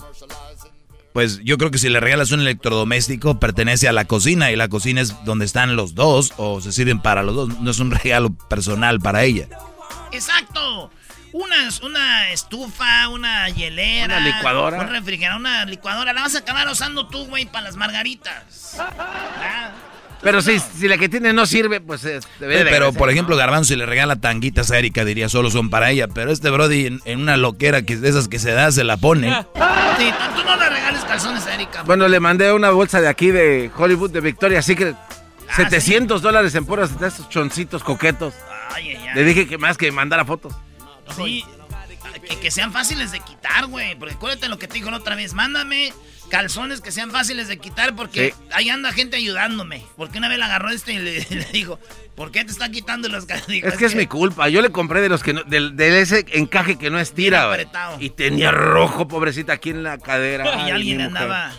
Pues 1.18 1.40
yo 1.44 1.58
creo 1.58 1.72
que 1.72 1.80
si 1.80 1.90
le 1.90 2.00
regalas 2.00 2.32
un 2.32 2.42
electrodoméstico, 2.42 3.40
pertenece 3.40 3.88
a 3.88 3.92
la 3.92 4.06
cocina 4.06 4.52
y 4.52 4.56
la 4.56 4.68
cocina 4.68 5.02
es 5.02 5.16
donde 5.26 5.46
están 5.46 5.76
los 5.76 5.96
dos 5.96 6.32
o 6.38 6.62
se 6.62 6.72
sirven 6.72 7.02
para 7.02 7.24
los 7.24 7.34
dos. 7.34 7.60
No 7.60 7.72
es 7.72 7.80
un 7.80 7.90
regalo 8.04 8.36
personal 8.36 9.00
para 9.00 9.24
ella. 9.24 9.48
Exacto. 10.12 10.92
Una, 11.34 11.56
una 11.82 12.30
estufa, 12.30 13.10
una 13.10 13.50
hielera. 13.50 14.20
Una 14.20 14.28
licuadora. 14.28 14.80
Un 14.80 14.90
refrigerador, 14.90 15.40
una 15.40 15.66
licuadora. 15.66 16.14
La 16.14 16.22
vas 16.22 16.36
a 16.36 16.38
acabar 16.38 16.68
usando 16.70 17.08
tú, 17.08 17.26
güey, 17.26 17.48
para 17.48 17.64
las 17.64 17.78
margaritas. 17.78 18.78
Ah. 18.78 19.72
Pero 20.22 20.42
si, 20.42 20.60
si 20.60 20.88
la 20.88 20.98
que 20.98 21.10
tiene 21.10 21.32
no 21.34 21.46
sirve, 21.46 21.80
pues 21.80 22.04
eh, 22.06 22.20
debe 22.40 22.64
de 22.64 22.66
Pero, 22.66 22.92
por 22.94 23.10
ejemplo, 23.10 23.36
Garbanzo, 23.36 23.70
si 23.70 23.76
le 23.76 23.86
regala 23.86 24.16
tanguitas 24.16 24.72
a 24.72 24.80
Erika, 24.80 25.06
diría 25.06 25.30
solo 25.30 25.52
son 25.52 25.70
para 25.70 25.92
ella. 25.92 26.08
Pero 26.08 26.32
este 26.32 26.50
Brody, 26.50 27.00
en, 27.06 27.22
una 27.22 27.38
loquera 27.38 27.84
que 27.84 27.98
de 27.98 28.10
esas 28.10 28.28
que 28.28 28.40
se 28.40 28.52
da, 28.52 28.72
se 28.72 28.84
la 28.84 28.98
pone. 28.98 29.46
Sí, 29.98 30.14
tú 30.36 30.44
no 30.44 30.56
le 30.56 30.70
regales 30.70 31.04
calzones 31.06 31.48
a 31.48 31.56
Erika. 31.56 31.82
Bueno, 31.82 32.08
le 32.08 32.20
mandé 32.20 32.54
una 32.54 32.70
bolsa 32.70 33.02
de 33.02 33.08
aquí 33.08 33.32
de 33.32 33.72
Hollywood, 33.76 34.12
de 34.12 34.22
Victoria, 34.22 34.60
así 34.60 34.76
que 34.76 34.94
700 35.56 36.22
dólares 36.22 36.54
en 36.54 36.66
puros 36.66 37.00
de 37.00 37.08
esos 37.08 37.28
choncitos 37.30 37.84
coquetos. 37.84 38.36
Ay, 38.76 38.90
ay, 38.92 39.08
ay. 39.08 39.16
Le 39.16 39.24
dije 39.24 39.48
que 39.48 39.58
más 39.58 39.76
que 39.76 39.92
mandara 39.92 40.24
fotos. 40.24 40.54
Sí, 41.16 41.44
que, 42.42 42.52
sean 42.52 42.72
fáciles 42.72 43.12
de 43.12 43.20
quitar, 43.20 43.66
güey. 43.68 43.96
Porque 43.96 44.16
acuérdate 44.16 44.50
lo 44.50 44.60
que 44.60 44.68
te 44.68 44.76
dijo 44.76 44.92
la 44.92 44.98
otra 44.98 45.16
vez. 45.16 45.34
Mándame 45.34 45.94
calzones 46.30 46.82
que 46.82 46.92
sean 46.92 47.12
fáciles 47.12 47.48
de 47.48 47.58
quitar 47.58 47.96
porque 47.96 48.34
ahí 48.52 48.70
anda 48.70 48.92
gente 48.92 49.18
ayudándome. 49.18 49.84
Porque 49.96 50.18
una 50.18 50.30
vez 50.30 50.38
la 50.38 50.46
agarró 50.46 50.70
este 50.70 50.94
y 50.94 51.00
le, 51.00 51.22
dijo, 51.54 51.80
¿por 52.16 52.32
qué 52.32 52.44
te 52.46 52.52
está 52.52 52.70
quitando 52.70 53.10
los 53.10 53.26
calzones? 53.26 53.64
Es 53.64 53.78
que 53.78 53.86
es 53.86 53.96
mi 53.96 54.08
culpa. 54.08 54.50
Yo 54.50 54.62
le 54.62 54.72
compré 54.72 55.02
de 55.02 55.10
los 55.10 55.24
que 55.24 55.34
no, 55.34 55.44
del, 55.44 55.80
ese 55.80 56.26
encaje 56.34 56.78
que 56.78 56.90
no 56.90 57.00
estira, 57.00 57.58
Y 58.00 58.12
tenía 58.12 58.52
rojo, 58.52 59.08
pobrecita, 59.08 59.54
aquí 59.54 59.72
en 59.72 59.84
la 59.84 59.98
cadera. 59.98 60.46
Y 60.68 60.72
alguien 60.72 61.02
andaba 61.02 61.54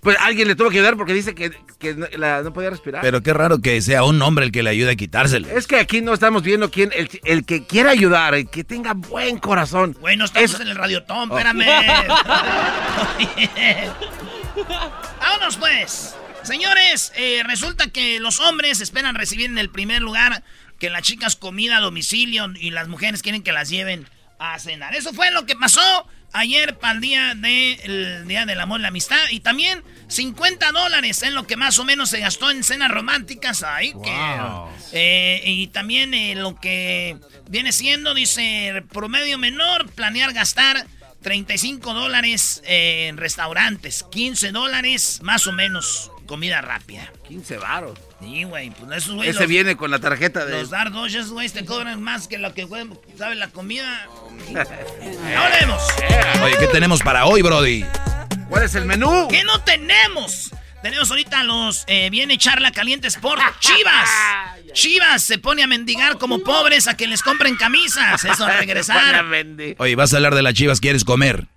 pues 0.00 0.16
alguien 0.20 0.48
le 0.48 0.54
tuvo 0.54 0.70
que 0.70 0.78
ayudar 0.78 0.96
porque 0.96 1.12
dice 1.12 1.34
que, 1.34 1.50
no 1.94 2.52
podía 2.52 2.70
respirar. 2.70 3.02
Pero 3.02 3.22
qué 3.22 3.34
raro 3.34 3.60
que 3.60 3.80
sea 3.82 4.04
un 4.04 4.22
hombre 4.22 4.46
el 4.46 4.52
que 4.52 4.62
le 4.62 4.70
ayude 4.70 4.92
a 4.92 4.96
quitárselo. 4.96 5.48
Es 5.48 5.66
que 5.66 5.76
aquí 5.76 6.00
no 6.00 6.14
estamos 6.14 6.42
viendo 6.42 6.70
quién, 6.70 6.90
el, 7.24 7.44
que 7.44 7.66
quiera 7.66 7.90
ayudar, 7.90 8.34
el 8.34 8.48
que 8.48 8.64
tenga 8.64 8.94
buen 8.94 9.38
corazón. 9.38 9.96
Bueno, 10.00 10.24
estamos 10.24 10.58
en 10.60 10.68
el 10.68 10.76
radiotón, 10.76 11.30
oh. 11.30 11.38
espérame. 11.38 11.66
Vámonos 15.20 15.56
pues. 15.58 16.16
Señores, 16.42 17.12
eh, 17.16 17.42
resulta 17.44 17.88
que 17.88 18.20
los 18.20 18.40
hombres 18.40 18.80
esperan 18.80 19.14
recibir 19.14 19.50
en 19.50 19.58
el 19.58 19.68
primer 19.68 20.00
lugar 20.00 20.42
que 20.78 20.88
las 20.88 21.02
chicas 21.02 21.36
comida 21.36 21.76
a 21.76 21.80
domicilio 21.80 22.50
y 22.58 22.70
las 22.70 22.88
mujeres 22.88 23.22
quieren 23.22 23.42
que 23.42 23.52
las 23.52 23.68
lleven 23.68 24.06
a 24.40 24.58
cenar. 24.58 24.94
Eso 24.96 25.12
fue 25.12 25.30
lo 25.30 25.46
que 25.46 25.54
pasó 25.54 26.08
ayer 26.32 26.78
para 26.78 26.94
el 26.94 27.00
día, 27.00 27.34
de, 27.36 28.24
día 28.26 28.46
del 28.46 28.60
amor 28.60 28.80
y 28.80 28.82
la 28.82 28.88
amistad. 28.88 29.22
Y 29.30 29.40
también 29.40 29.84
50 30.08 30.72
dólares 30.72 31.22
es 31.22 31.32
lo 31.32 31.46
que 31.46 31.56
más 31.56 31.78
o 31.78 31.84
menos 31.84 32.10
se 32.10 32.20
gastó 32.20 32.50
en 32.50 32.64
cenas 32.64 32.90
románticas. 32.90 33.62
ahí 33.62 33.92
eh, 34.92 35.42
y 35.44 35.66
también 35.68 36.14
eh, 36.14 36.34
lo 36.34 36.58
que 36.58 37.18
viene 37.48 37.70
siendo, 37.70 38.14
dice, 38.14 38.82
promedio 38.92 39.38
menor, 39.38 39.88
planear 39.90 40.32
gastar 40.32 40.86
35 41.22 41.92
dólares 41.92 42.62
en 42.64 43.18
restaurantes, 43.18 44.04
15 44.10 44.52
dólares 44.52 45.20
más 45.22 45.46
o 45.46 45.52
menos 45.52 46.10
comida 46.30 46.60
rápida. 46.60 47.12
15 47.26 47.58
varos. 47.58 47.98
Sí, 48.20 48.44
güey, 48.44 48.70
pues 48.70 49.02
esos 49.02 49.16
güeyes. 49.16 49.34
Ese 49.34 49.46
viene 49.48 49.76
con 49.76 49.90
la 49.90 49.98
tarjeta 49.98 50.46
de. 50.46 50.52
Los 50.52 50.70
Dardoches, 50.70 51.30
güey, 51.30 51.48
te 51.48 51.64
cobran 51.64 52.00
más 52.00 52.28
que 52.28 52.38
lo 52.38 52.54
que, 52.54 52.68
sabe 53.18 53.34
la 53.34 53.48
comida. 53.48 54.06
¡Hablemos! 55.36 55.82
Oye, 56.44 56.54
¿qué 56.60 56.68
tenemos 56.68 57.02
para 57.02 57.26
hoy, 57.26 57.42
Brody? 57.42 57.84
¿Cuál 58.48 58.62
es 58.62 58.76
el 58.76 58.84
menú? 58.84 59.26
¿Qué 59.28 59.42
no 59.42 59.60
tenemos? 59.62 60.52
Tenemos 60.82 61.10
ahorita 61.10 61.42
los. 61.42 61.82
Eh, 61.88 62.10
viene 62.10 62.38
Charla 62.38 62.70
Caliente 62.70 63.08
Sport. 63.08 63.42
¡Chivas! 63.58 64.08
Chivas 64.72 65.24
se 65.24 65.38
pone 65.38 65.64
a 65.64 65.66
mendigar 65.66 66.16
como 66.16 66.44
pobres 66.44 66.86
a 66.86 66.96
que 66.96 67.08
les 67.08 67.22
compren 67.22 67.56
camisas. 67.56 68.24
Eso 68.24 68.44
a 68.44 68.52
regresar. 68.58 69.26
Oye, 69.78 69.96
vas 69.96 70.12
a 70.12 70.16
hablar 70.16 70.36
de 70.36 70.42
las 70.42 70.54
Chivas, 70.54 70.78
¿quieres 70.78 71.04
comer? 71.04 71.48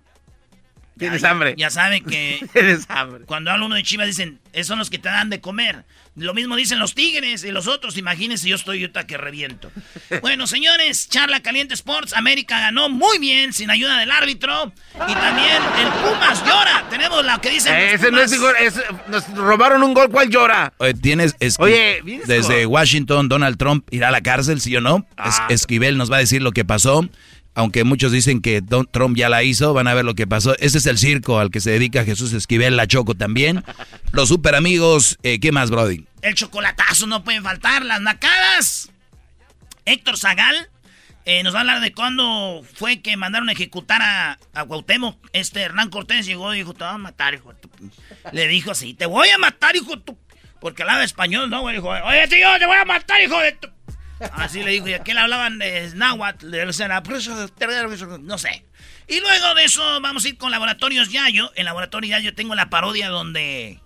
Tienes 0.98 1.24
hambre. 1.24 1.54
Ya 1.56 1.70
saben 1.70 2.04
que. 2.04 2.46
Tienes 2.52 2.84
hambre. 2.88 3.24
Cuando 3.24 3.50
habla 3.50 3.66
uno 3.66 3.74
de 3.74 3.82
Chivas 3.82 4.06
dicen, 4.06 4.40
esos 4.52 4.68
son 4.68 4.78
los 4.78 4.90
que 4.90 4.98
te 4.98 5.08
dan 5.08 5.30
de 5.30 5.40
comer. 5.40 5.84
Lo 6.16 6.32
mismo 6.32 6.54
dicen 6.54 6.78
los 6.78 6.94
Tigres 6.94 7.42
y 7.42 7.50
los 7.50 7.66
otros. 7.66 7.96
Imagínense, 7.96 8.48
yo 8.48 8.54
estoy 8.54 8.80
ahorita 8.82 9.06
que 9.06 9.16
reviento. 9.16 9.70
Bueno, 10.20 10.46
señores, 10.46 11.08
Charla 11.08 11.40
Caliente 11.40 11.74
Sports. 11.74 12.14
América 12.14 12.60
ganó 12.60 12.88
muy 12.88 13.18
bien 13.18 13.52
sin 13.52 13.68
ayuda 13.70 13.98
del 13.98 14.10
árbitro. 14.10 14.72
Y 14.94 15.12
también 15.12 15.56
el 15.78 15.88
Pumas 15.88 16.40
llora. 16.46 16.86
Tenemos 16.88 17.24
la 17.24 17.40
que 17.40 17.50
dice. 17.50 17.94
Ese 17.94 18.10
no 18.10 18.20
es, 18.20 18.32
Nos 19.08 19.28
robaron 19.34 19.82
un 19.82 19.92
gol. 19.92 20.08
¿Cuál 20.10 20.30
llora? 20.30 20.72
Oye, 20.78 20.94
tienes. 20.94 21.34
Oye, 21.58 22.00
desde 22.26 22.66
Washington, 22.66 23.28
Donald 23.28 23.56
Trump 23.58 23.86
irá 23.90 24.08
a 24.08 24.12
la 24.12 24.20
cárcel, 24.20 24.60
¿sí 24.60 24.76
o 24.76 24.80
no? 24.80 25.06
Ah. 25.16 25.46
Esquivel 25.50 25.98
nos 25.98 26.10
va 26.10 26.16
a 26.16 26.20
decir 26.20 26.42
lo 26.42 26.52
que 26.52 26.64
pasó 26.64 27.08
aunque 27.54 27.84
muchos 27.84 28.12
dicen 28.12 28.40
que 28.40 28.62
Trump 28.62 29.16
ya 29.16 29.28
la 29.28 29.42
hizo, 29.42 29.72
van 29.74 29.86
a 29.86 29.94
ver 29.94 30.04
lo 30.04 30.14
que 30.14 30.26
pasó. 30.26 30.56
Ese 30.58 30.78
es 30.78 30.86
el 30.86 30.98
circo 30.98 31.38
al 31.38 31.50
que 31.50 31.60
se 31.60 31.70
dedica 31.70 32.04
Jesús 32.04 32.32
Esquivel, 32.32 32.76
la 32.76 32.86
Choco 32.86 33.14
también. 33.14 33.64
Los 34.12 34.28
super 34.28 34.54
amigos, 34.54 35.18
eh, 35.22 35.38
¿qué 35.40 35.52
más, 35.52 35.70
Brody? 35.70 36.04
El 36.22 36.34
chocolatazo 36.34 37.06
no 37.06 37.22
puede 37.22 37.40
faltar, 37.40 37.84
las 37.84 38.00
nacadas. 38.00 38.90
Héctor 39.84 40.16
Zagal 40.16 40.68
eh, 41.26 41.42
nos 41.42 41.54
va 41.54 41.58
a 41.58 41.60
hablar 41.60 41.80
de 41.80 41.92
cuándo 41.92 42.62
fue 42.74 43.00
que 43.00 43.16
mandaron 43.16 43.48
a 43.48 43.52
ejecutar 43.52 44.02
a, 44.02 44.38
a. 44.54 44.66
Este 45.32 45.60
Hernán 45.60 45.90
Cortés 45.90 46.26
llegó 46.26 46.52
y 46.54 46.58
dijo, 46.58 46.74
te 46.74 46.84
voy 46.84 46.94
a 46.94 46.98
matar, 46.98 47.34
hijo 47.34 47.52
de 47.52 47.60
tu... 47.60 47.70
Le 48.32 48.48
dijo 48.48 48.72
así, 48.72 48.94
te 48.94 49.06
voy 49.06 49.28
a 49.28 49.38
matar, 49.38 49.74
hijo 49.76 49.96
de 49.96 50.02
tu... 50.02 50.18
Porque 50.60 50.82
hablaba 50.82 51.04
español, 51.04 51.48
¿no? 51.48 51.66
Dijo, 51.68 51.88
oye, 51.88 52.28
tío, 52.28 52.48
te 52.58 52.66
voy 52.66 52.76
a 52.76 52.84
matar, 52.84 53.22
hijo 53.22 53.38
de 53.38 53.52
tu... 53.52 53.68
Así 54.32 54.62
le 54.62 54.70
dijo, 54.72 54.88
y 54.88 54.94
aquí 54.94 55.12
le 55.12 55.20
hablaban 55.20 55.58
de 55.58 55.90
náhuatl, 55.94 56.50
no 58.20 58.38
sé. 58.38 58.64
Y 59.06 59.20
luego 59.20 59.54
de 59.54 59.64
eso 59.64 60.00
vamos 60.00 60.24
a 60.24 60.28
ir 60.28 60.38
con 60.38 60.50
Laboratorios 60.50 61.10
Yayo. 61.10 61.52
En 61.56 61.66
Laboratorios 61.66 62.10
Yayo 62.10 62.34
tengo 62.34 62.54
la 62.54 62.70
parodia 62.70 63.08
donde... 63.08 63.80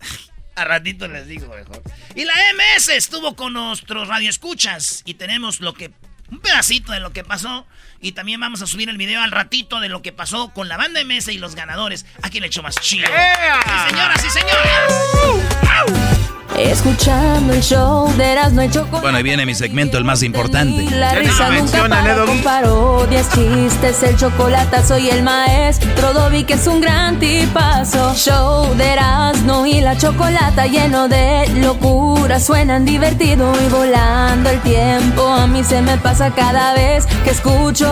a 0.54 0.64
ratito 0.64 1.08
les 1.08 1.26
digo 1.26 1.48
mejor. 1.48 1.82
Y 2.14 2.24
la 2.24 2.34
MS 2.54 2.88
estuvo 2.88 3.36
con 3.36 3.52
nuestros 3.52 4.08
radioescuchas 4.08 5.02
y 5.04 5.14
tenemos 5.14 5.60
lo 5.60 5.74
que... 5.74 5.92
Un 6.30 6.40
pedacito 6.40 6.92
de 6.92 7.00
lo 7.00 7.12
que 7.12 7.24
pasó. 7.24 7.66
Y 8.02 8.12
también 8.12 8.40
vamos 8.40 8.60
a 8.62 8.66
subir 8.66 8.88
el 8.88 8.98
video 8.98 9.22
al 9.22 9.30
ratito 9.30 9.78
de 9.78 9.88
lo 9.88 10.02
que 10.02 10.12
pasó 10.12 10.48
con 10.52 10.68
la 10.68 10.76
banda 10.76 11.00
MS 11.04 11.28
y 11.28 11.38
los 11.38 11.54
ganadores. 11.54 12.04
Aquí 12.22 12.40
le 12.40 12.48
hecho 12.48 12.60
más 12.60 12.74
chido. 12.80 13.06
Sí, 13.06 13.90
señoras 13.90 14.24
y 14.24 14.30
señores. 14.30 15.52
Escuchando 16.58 17.54
el 17.54 17.62
show 17.62 18.12
de 18.16 18.32
Erasmo 18.32 18.62
y 18.62 18.70
Chocolate. 18.70 19.00
Bueno, 19.00 19.16
ahí 19.16 19.22
viene 19.22 19.46
mi 19.46 19.54
segmento, 19.54 19.96
el 19.98 20.04
más 20.04 20.22
importante. 20.22 20.84
La 20.90 21.14
risa 21.14 21.50
nunca 21.50 21.88
para 21.88 22.24
con 22.24 22.38
parodias, 22.42 23.28
chistes, 23.32 24.02
el 24.02 24.16
chocolate, 24.16 24.84
soy 24.84 25.08
el 25.08 25.22
maestro 25.22 26.12
Dobby, 26.12 26.44
que 26.44 26.54
es 26.54 26.66
un 26.66 26.80
gran 26.80 27.18
tipazo. 27.18 28.14
Show 28.14 28.74
de 28.76 28.84
Erasmo 28.84 29.66
y 29.66 29.80
la 29.80 29.96
Chocolata 29.96 30.66
lleno 30.66 31.08
de 31.08 31.48
locura, 31.56 32.38
suenan 32.38 32.84
divertido 32.84 33.52
y 33.64 33.68
volando 33.70 34.50
el 34.50 34.60
tiempo. 34.60 35.26
A 35.26 35.46
mí 35.46 35.64
se 35.64 35.80
me 35.80 35.96
pasa 35.98 36.32
cada 36.34 36.74
vez 36.74 37.06
que 37.24 37.30
escucho 37.30 37.91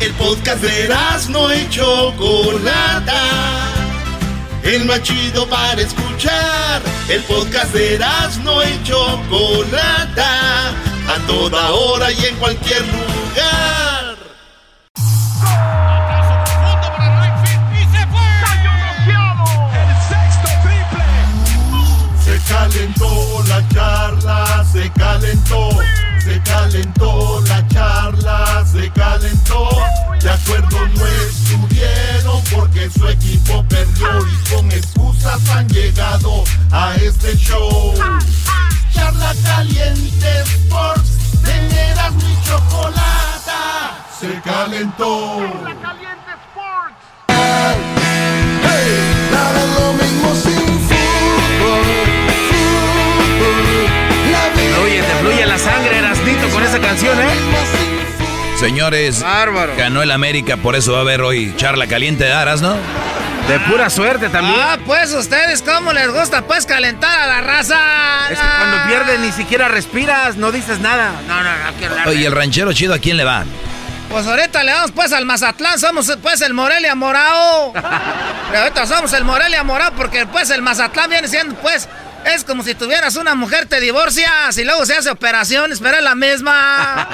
El 0.00 0.12
podcast 0.14 0.62
de 0.62 0.88
no 1.28 1.52
y 1.52 1.68
Chocolata. 1.70 3.22
El 4.62 4.84
más 4.84 5.00
para 5.50 5.80
escuchar. 5.80 6.80
El 7.08 7.20
podcast 7.24 7.72
de 7.72 7.98
no 8.44 8.62
y 8.62 8.82
Chocolata. 8.84 10.68
A 10.70 11.26
toda 11.26 11.70
hora 11.72 12.12
y 12.12 12.26
en 12.26 12.36
cualquier 12.36 12.82
lugar. 12.82 14.16
Se 22.24 22.38
calentó 22.48 23.44
la 23.48 23.68
charla, 23.68 24.64
se 24.72 24.90
calentó 24.92 25.70
se 26.28 26.42
calentó 26.42 27.40
la 27.48 27.66
charla, 27.68 28.64
se 28.70 28.90
calentó. 28.90 29.68
De 30.20 30.30
acuerdo 30.30 30.78
no 30.94 31.06
estuvieron 31.06 32.42
porque 32.54 32.90
su 32.90 33.08
equipo 33.08 33.64
perdió 33.68 34.08
y 34.26 34.54
con 34.54 34.70
excusas 34.70 35.48
han 35.48 35.66
llegado 35.68 36.44
a 36.70 36.94
este 36.96 37.34
show. 37.36 37.94
Charla 38.92 39.34
caliente 39.42 40.40
Sports, 40.42 41.40
teneras 41.42 42.12
mi 42.14 42.36
chocolata, 42.44 44.06
se 44.20 44.40
calentó. 44.42 45.38
Esa 56.78 56.86
canción, 56.86 57.18
¿eh? 57.20 58.56
Señores, 58.58 59.24
ganó 59.76 60.02
el 60.02 60.10
América, 60.10 60.56
por 60.56 60.74
eso 60.74 60.92
va 60.92 60.98
a 60.98 61.00
haber 61.02 61.20
hoy 61.22 61.54
charla 61.56 61.86
caliente 61.86 62.24
de 62.24 62.32
Aras, 62.32 62.60
¿no? 62.60 62.76
De 63.48 63.58
pura 63.60 63.88
suerte 63.88 64.28
también. 64.28 64.58
Ah, 64.60 64.78
pues 64.84 65.12
ustedes, 65.12 65.62
¿cómo 65.62 65.92
les 65.92 66.12
gusta 66.12 66.42
pues 66.42 66.66
calentar 66.66 67.20
a 67.20 67.26
la 67.26 67.40
raza? 67.40 67.78
Es 68.30 68.38
que 68.38 68.46
cuando 68.46 68.86
pierdes 68.88 69.20
ni 69.20 69.32
siquiera 69.32 69.68
respiras, 69.68 70.36
no 70.36 70.52
dices 70.52 70.80
nada. 70.80 71.12
No, 71.26 71.36
no, 71.36 71.50
no, 71.50 71.78
quiero 71.78 71.94
Oye, 72.06 72.26
el 72.26 72.32
ranchero 72.32 72.72
chido, 72.72 72.94
¿a 72.94 72.98
quién 72.98 73.16
le 73.16 73.24
va? 73.24 73.44
Pues 74.10 74.26
ahorita 74.26 74.62
le 74.64 74.72
damos 74.72 74.92
pues 74.92 75.12
al 75.12 75.24
Mazatlán, 75.24 75.78
somos 75.78 76.12
pues 76.20 76.40
el 76.40 76.52
Morelia 76.52 76.94
Morao. 76.94 77.72
Pero 77.72 78.58
ahorita 78.62 78.86
somos 78.86 79.12
el 79.12 79.24
Morelia 79.24 79.62
Morao 79.62 79.92
porque 79.92 80.26
pues 80.26 80.50
el 80.50 80.60
Mazatlán 80.60 81.08
viene 81.10 81.28
siendo 81.28 81.54
pues 81.56 81.88
es 82.34 82.44
como 82.44 82.62
si 82.62 82.74
tuvieras 82.74 83.16
una 83.16 83.34
mujer, 83.34 83.66
te 83.66 83.80
divorcias 83.80 84.56
y 84.58 84.64
luego 84.64 84.84
se 84.86 84.94
hace 84.94 85.10
operaciones, 85.10 85.80
pero 85.80 85.96
es 85.98 86.02
la 86.02 86.14
misma. 86.14 87.08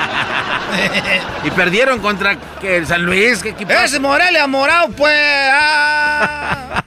y 1.45 1.51
perdieron 1.51 2.01
contra 2.01 2.37
el 2.63 2.87
San 2.87 3.05
Luis, 3.05 3.43
¿qué 3.43 3.51
equipo? 3.51 3.73
Es 3.73 3.99
Morelia 4.01 4.47
Morao, 4.47 4.91
pues. 4.91 5.51
Ah. 5.53 6.85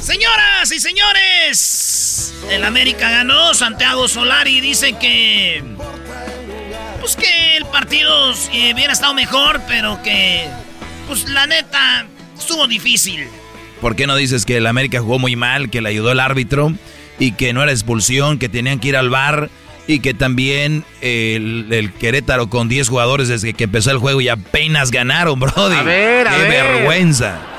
Señoras 0.00 0.70
y 0.70 0.78
señores, 0.78 2.32
el 2.48 2.64
América 2.64 3.10
ganó. 3.10 3.54
Santiago 3.54 4.06
Solari 4.08 4.60
dice 4.60 4.92
que. 4.94 5.64
Pues 7.00 7.16
que 7.16 7.56
el 7.56 7.66
partido 7.66 8.32
eh, 8.52 8.72
hubiera 8.72 8.92
estado 8.92 9.14
mejor, 9.14 9.60
pero 9.66 10.00
que. 10.02 10.48
Pues 11.08 11.28
la 11.28 11.46
neta, 11.46 12.06
estuvo 12.38 12.66
difícil. 12.66 13.28
¿Por 13.80 13.96
qué 13.96 14.06
no 14.06 14.16
dices 14.16 14.44
que 14.44 14.56
el 14.56 14.66
América 14.66 15.00
jugó 15.00 15.18
muy 15.18 15.36
mal, 15.36 15.70
que 15.70 15.80
le 15.80 15.88
ayudó 15.88 16.12
el 16.12 16.20
árbitro 16.20 16.72
y 17.18 17.32
que 17.32 17.52
no 17.52 17.62
era 17.62 17.72
expulsión, 17.72 18.38
que 18.38 18.48
tenían 18.48 18.78
que 18.78 18.88
ir 18.88 18.96
al 18.96 19.10
bar 19.10 19.50
y 19.86 20.00
que 20.00 20.14
también 20.14 20.84
el, 21.00 21.92
Querétaro 21.98 22.48
con 22.48 22.68
10 22.68 22.88
jugadores 22.88 23.28
desde 23.28 23.54
que 23.54 23.64
empezó 23.64 23.90
el 23.90 23.98
juego 23.98 24.20
y 24.20 24.28
apenas 24.28 24.90
ganaron, 24.90 25.38
brody? 25.38 25.76
A 25.76 25.82
ver, 25.82 26.26
a 26.26 26.36
¡Qué 26.36 26.42
vergüenza! 26.48 27.55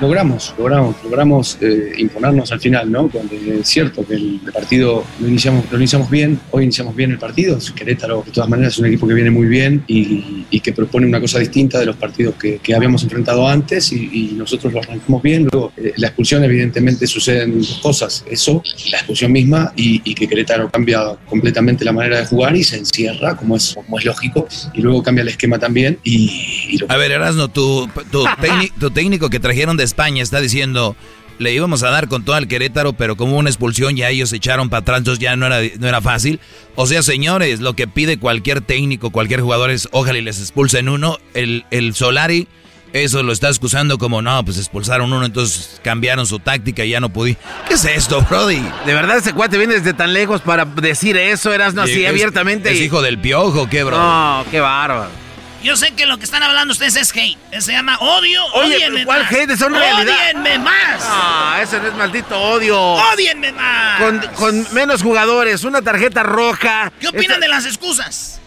Logramos, 0.00 0.54
logramos, 0.58 0.96
logramos 1.02 1.58
eh, 1.60 1.92
imponernos 1.98 2.52
al 2.52 2.60
final, 2.60 2.90
¿no? 2.90 3.08
Cuando 3.08 3.34
es 3.34 3.66
cierto 3.68 4.06
que 4.06 4.14
el 4.14 4.40
partido 4.52 5.04
lo 5.20 5.28
iniciamos, 5.28 5.64
lo 5.70 5.78
iniciamos 5.78 6.10
bien, 6.10 6.40
hoy 6.50 6.64
iniciamos 6.64 6.94
bien 6.94 7.10
el 7.12 7.18
partido. 7.18 7.58
Querétaro, 7.74 8.22
de 8.24 8.32
todas 8.32 8.48
maneras, 8.48 8.74
es 8.74 8.78
un 8.78 8.86
equipo 8.86 9.06
que 9.06 9.14
viene 9.14 9.30
muy 9.30 9.46
bien 9.46 9.84
y, 9.86 10.46
que 10.60 10.72
propone 10.72 11.06
una 11.06 11.20
cosa 11.20 11.38
distinta 11.38 11.78
de 11.78 11.86
los 11.86 11.96
partidos 11.96 12.34
que, 12.34 12.60
habíamos 12.74 13.02
enfrentado 13.02 13.48
antes 13.48 13.92
y, 13.92 14.32
nosotros 14.38 14.72
lo 14.72 14.80
arrancamos 14.80 15.22
bien. 15.22 15.48
Luego, 15.50 15.72
eh, 15.76 15.92
la 15.96 16.08
expulsión, 16.08 16.44
evidentemente, 16.44 17.06
suceden 17.06 17.58
dos 17.58 17.78
cosas: 17.82 18.24
eso, 18.30 18.62
la 18.90 18.98
expulsión 18.98 19.32
misma 19.32 19.72
y, 19.76 20.14
que 20.14 20.28
Querétaro 20.28 20.70
cambia 20.70 21.16
completamente 21.26 21.84
la 21.84 21.92
manera 21.92 22.18
de 22.18 22.26
jugar 22.26 22.56
y 22.56 22.64
se 22.64 22.76
encierra, 22.76 23.36
como 23.36 23.56
es, 23.56 23.74
como 23.74 23.98
es 23.98 24.04
lógico, 24.04 24.46
y 24.74 24.80
luego 24.80 25.02
cambia 25.02 25.22
el 25.22 25.28
esquema 25.28 25.58
también. 25.58 25.98
Y, 26.04 26.78
A 26.88 26.96
ver, 26.96 27.12
Erasno, 27.12 27.48
tu, 27.48 27.88
tu, 28.10 28.24
tu 28.80 28.90
técnico 28.90 29.30
que 29.30 29.40
trajeron 29.40 29.76
de 29.76 29.87
España 29.88 30.22
está 30.22 30.40
diciendo, 30.40 30.94
le 31.38 31.52
íbamos 31.52 31.82
a 31.82 31.90
dar 31.90 32.08
con 32.08 32.24
todo 32.24 32.36
al 32.36 32.48
Querétaro, 32.48 32.92
pero 32.92 33.16
como 33.16 33.36
una 33.36 33.48
expulsión 33.48 33.96
ya 33.96 34.10
ellos 34.10 34.30
se 34.30 34.36
echaron 34.36 34.68
para 34.68 34.80
atrás, 34.80 34.98
entonces 34.98 35.20
ya 35.20 35.36
no 35.36 35.46
era, 35.46 35.60
no 35.78 35.88
era 35.88 36.00
fácil. 36.00 36.40
O 36.74 36.86
sea, 36.86 37.02
señores, 37.02 37.60
lo 37.60 37.74
que 37.74 37.86
pide 37.86 38.18
cualquier 38.18 38.60
técnico, 38.60 39.10
cualquier 39.10 39.40
jugador 39.40 39.70
es, 39.70 39.88
ojalá 39.92 40.18
y 40.18 40.22
les 40.22 40.40
expulsen 40.40 40.88
uno. 40.88 41.18
El, 41.34 41.64
el 41.70 41.94
Solari, 41.94 42.48
eso 42.92 43.22
lo 43.22 43.32
está 43.32 43.48
excusando 43.48 43.98
como, 43.98 44.22
no, 44.22 44.44
pues 44.44 44.58
expulsaron 44.58 45.12
uno, 45.12 45.24
entonces 45.24 45.80
cambiaron 45.82 46.26
su 46.26 46.38
táctica 46.38 46.84
y 46.84 46.90
ya 46.90 47.00
no 47.00 47.10
pude. 47.10 47.36
¿Qué 47.68 47.74
es 47.74 47.84
esto, 47.84 48.22
Brody? 48.28 48.62
De 48.86 48.94
verdad, 48.94 49.18
ese 49.18 49.32
cuate 49.32 49.58
viene 49.58 49.74
desde 49.74 49.94
tan 49.94 50.12
lejos 50.12 50.40
para 50.40 50.64
decir 50.64 51.16
eso, 51.16 51.52
eras 51.52 51.74
no 51.74 51.82
así 51.82 52.04
abiertamente. 52.06 52.72
¿Es 52.72 52.80
hijo 52.80 53.02
del 53.02 53.18
piojo, 53.18 53.68
qué, 53.68 53.84
bro? 53.84 53.96
No, 53.96 54.44
qué 54.50 54.60
bárbaro. 54.60 55.27
Yo 55.62 55.76
sé 55.76 55.90
que 55.92 56.06
lo 56.06 56.18
que 56.18 56.24
están 56.24 56.42
hablando 56.42 56.72
ustedes 56.72 56.96
es 56.96 57.10
hate. 57.14 57.38
Se 57.60 57.72
llama 57.72 57.98
odio. 57.98 58.44
Oye, 58.54 59.04
¿cuál 59.04 59.26
hate? 59.28 59.50
Es 59.50 59.60
una 59.60 59.78
realidad. 59.78 60.14
¡Odienme 60.14 60.58
más! 60.58 61.02
Ah, 61.02 61.58
ese 61.62 61.80
no 61.80 61.88
es 61.88 61.94
maldito 61.94 62.38
odio. 62.38 62.80
¡Odienme 62.80 63.52
más! 63.52 64.00
Con, 64.36 64.66
menos 64.72 65.02
jugadores, 65.02 65.64
una 65.64 65.82
tarjeta 65.82 66.22
roja. 66.22 66.92
¿Qué 67.00 67.08
opinan 67.08 67.40
de 67.40 67.48
las 67.48 67.66
excusas? 67.66 68.40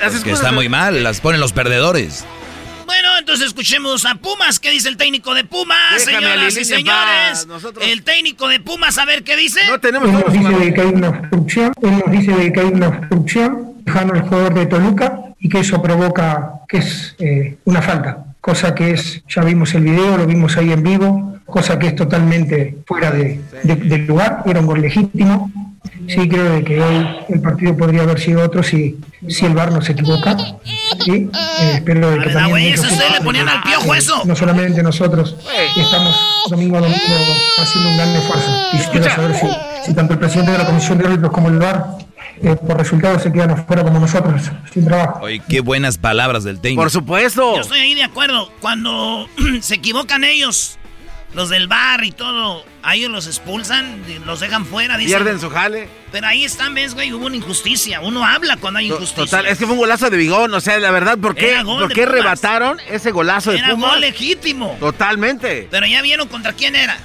Las 0.00 0.12
excusas 0.12 0.24
que 0.24 0.32
está 0.32 0.52
muy 0.52 0.68
mal, 0.68 1.02
las 1.02 1.20
ponen 1.20 1.40
los 1.40 1.52
perdedores. 1.52 2.24
Bueno, 2.86 3.08
entonces 3.18 3.48
escuchemos 3.48 4.06
a 4.06 4.14
Pumas. 4.14 4.60
¿Qué 4.60 4.70
dice 4.70 4.88
el 4.88 4.96
técnico 4.96 5.34
de 5.34 5.44
Pumas, 5.44 6.02
señoras 6.02 6.56
y 6.56 6.64
señores? 6.64 7.46
El 7.82 8.02
técnico 8.04 8.46
de 8.48 8.60
Pumas, 8.60 8.96
a 8.98 9.04
ver 9.04 9.24
qué 9.24 9.36
dice. 9.36 9.60
No 9.68 9.80
tenemos 9.80 10.08
Él 10.08 10.14
nos 10.14 10.32
dice 10.32 10.72
que 10.72 10.80
hay 10.80 10.88
una 10.88 11.08
obstrucción. 11.08 11.72
Él 11.82 12.02
nos 12.04 12.10
dice 12.12 12.52
que 12.52 12.60
hay 12.60 12.66
una 12.66 12.88
obstrucción, 12.88 13.74
dejando 13.80 14.14
el 14.14 14.22
jugador 14.22 14.54
de 14.54 14.66
Toluca 14.66 15.20
y 15.40 15.48
que 15.48 15.60
eso 15.60 15.82
provoca 15.82 16.60
que 16.68 16.78
es 16.78 17.16
eh, 17.18 17.58
una 17.64 17.82
falta, 17.82 18.24
cosa 18.40 18.74
que 18.74 18.92
es, 18.92 19.22
ya 19.28 19.42
vimos 19.42 19.74
el 19.74 19.82
video, 19.82 20.16
lo 20.16 20.26
vimos 20.26 20.56
ahí 20.56 20.70
en 20.70 20.82
vivo, 20.82 21.40
cosa 21.44 21.78
que 21.78 21.88
es 21.88 21.96
totalmente 21.96 22.78
fuera 22.86 23.10
de, 23.10 23.40
del 23.64 24.06
lugar, 24.06 24.42
era 24.46 24.60
un 24.60 24.66
gol 24.66 24.80
legítimo. 24.80 25.50
Sí, 26.08 26.28
creo 26.28 26.64
que 26.64 26.80
hoy 26.80 27.06
el 27.28 27.40
partido 27.40 27.76
podría 27.76 28.02
haber 28.02 28.20
sido 28.20 28.42
otro 28.42 28.62
si, 28.62 28.96
si 29.28 29.46
el 29.46 29.54
VAR 29.54 29.72
no 29.72 29.82
se 29.82 29.92
equivoca. 29.92 30.36
Sí, 31.04 31.28
eh, 31.32 31.72
espero 31.74 32.18
que 32.22 32.30
también... 32.30 32.74
Eso 32.74 32.86
le 32.86 33.20
ponían 33.22 33.48
al 33.48 33.62
piojo 33.62 33.94
eso. 33.94 34.22
No 34.24 34.36
solamente 34.36 34.82
nosotros, 34.82 35.36
estamos 35.76 36.16
domingo 36.48 36.78
a 36.78 36.80
domingo 36.80 37.02
haciendo 37.58 37.90
un 37.90 37.96
gran 37.96 38.16
esfuerzo. 38.16 38.50
Y 38.72 38.78
quiero 38.90 39.10
saber 39.10 39.34
si, 39.34 39.46
si 39.86 39.94
tanto 39.94 40.14
el 40.14 40.18
presidente 40.18 40.52
de 40.52 40.58
la 40.58 40.66
Comisión 40.66 40.98
de 40.98 41.06
Árbitros 41.06 41.32
como 41.32 41.48
el 41.48 41.58
VAR 41.58 42.06
eh, 42.42 42.54
por 42.54 42.76
resultados 42.76 43.22
se 43.22 43.32
quedan 43.32 43.50
afuera 43.50 43.82
como 43.82 43.98
nosotros, 43.98 44.42
sin 44.72 44.84
trabajo. 44.84 45.20
Oye, 45.22 45.40
qué 45.48 45.60
buenas 45.60 45.96
palabras 45.96 46.44
del 46.44 46.60
técnico. 46.60 46.82
Por 46.82 46.90
supuesto. 46.90 47.54
Yo 47.56 47.62
estoy 47.62 47.80
ahí 47.80 47.94
de 47.94 48.04
acuerdo. 48.04 48.50
Cuando 48.60 49.26
se 49.60 49.76
equivocan 49.76 50.22
ellos, 50.24 50.78
los 51.34 51.48
del 51.50 51.66
bar 51.68 52.02
y 52.04 52.12
todo, 52.12 52.64
a 52.82 52.94
ellos 52.94 53.10
los 53.10 53.26
expulsan, 53.26 54.02
los 54.24 54.40
dejan 54.40 54.64
fuera. 54.64 54.96
Dicen, 54.96 55.18
Pierden 55.18 55.40
su 55.40 55.50
jale. 55.50 55.88
Pero 56.12 56.26
ahí 56.26 56.44
están, 56.44 56.72
ves, 56.74 56.94
güey, 56.94 57.12
hubo 57.12 57.26
una 57.26 57.36
injusticia. 57.36 58.00
Uno 58.00 58.24
habla 58.24 58.56
cuando 58.56 58.78
hay 58.78 58.86
injusticia. 58.86 59.24
Total, 59.24 59.46
es 59.46 59.58
que 59.58 59.66
fue 59.66 59.74
un 59.74 59.80
golazo 59.80 60.08
de 60.08 60.16
Bigón, 60.16 60.54
o 60.54 60.60
sea, 60.60 60.78
la 60.78 60.90
verdad, 60.90 61.18
¿por 61.18 61.34
qué, 61.34 61.50
Era 61.50 61.64
¿por 61.64 61.92
qué 61.92 62.06
rebataron 62.06 62.78
ese 62.88 63.10
golazo 63.10 63.50
de 63.52 63.58
Era 63.58 63.70
Pumas? 63.70 63.90
gol 63.92 64.00
legítimo. 64.00 64.76
Totalmente. 64.80 65.68
Pero 65.70 65.86
ya 65.86 66.00
vieron 66.00 66.28
contra 66.28 66.52
quién 66.54 66.74
era. 66.76 66.96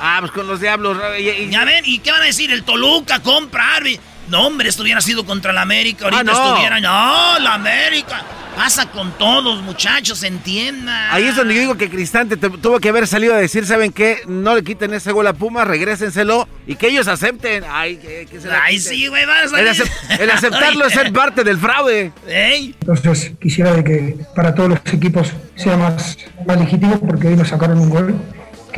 Ah, 0.00 0.18
pues 0.20 0.30
con 0.30 0.46
los 0.46 0.60
diablos. 0.60 0.96
y- 1.18 1.28
y- 1.28 1.50
Ya 1.50 1.64
ven, 1.64 1.82
¿y 1.84 1.98
qué 1.98 2.12
van 2.12 2.22
a 2.22 2.26
decir? 2.26 2.52
El 2.52 2.62
Toluca 2.62 3.20
compra 3.20 3.74
Arby. 3.76 3.98
No, 4.28 4.46
hombre, 4.46 4.68
esto 4.68 4.82
hubiera 4.82 5.00
sido 5.00 5.24
contra 5.24 5.52
la 5.52 5.62
América. 5.62 6.04
Ahorita 6.04 6.20
Ah, 6.20 6.24
no. 6.24 6.32
estuviera. 6.48 6.80
No, 6.80 7.38
la 7.40 7.54
América. 7.54 8.22
Pasa 8.56 8.90
con 8.90 9.12
todos, 9.12 9.62
muchachos, 9.62 10.24
entiendan. 10.24 11.12
Ahí 11.12 11.24
es 11.28 11.36
donde 11.36 11.54
yo 11.54 11.60
digo 11.60 11.76
que 11.76 11.88
Cristante 11.88 12.36
te- 12.36 12.50
tuvo 12.50 12.80
que 12.80 12.88
haber 12.88 13.06
salido 13.06 13.32
a 13.34 13.36
decir, 13.36 13.64
¿saben 13.64 13.92
qué? 13.92 14.18
No 14.26 14.56
le 14.56 14.64
quiten 14.64 14.92
ese 14.94 15.12
gol 15.12 15.28
a 15.28 15.32
Pumas, 15.32 15.64
regrésenselo 15.68 16.48
y 16.66 16.74
que 16.74 16.88
ellos 16.88 17.06
acepten. 17.06 17.62
Ay, 17.70 17.98
que, 17.98 18.26
que 18.28 18.40
se 18.40 18.48
la 18.48 18.64
Ay, 18.64 18.80
sí, 18.80 19.06
güey, 19.06 19.24
van 19.26 19.36
a 19.38 19.42
El, 19.42 19.50
salir. 19.50 19.68
acep- 19.70 20.18
el 20.20 20.30
aceptarlo 20.30 20.86
es 20.86 20.92
ser 20.92 21.12
parte 21.12 21.44
del 21.44 21.56
fraude. 21.58 22.10
Entonces 22.26 23.32
quisiera 23.40 23.72
de 23.74 23.84
que 23.84 24.16
para 24.34 24.52
todos 24.54 24.70
los 24.70 24.80
equipos 24.92 25.32
sea 25.54 25.76
más, 25.76 26.18
más 26.44 26.58
legítimo 26.58 26.98
porque 26.98 27.28
hoy 27.28 27.36
nos 27.36 27.48
sacaron 27.48 27.78
un 27.78 27.90
gol 27.90 28.14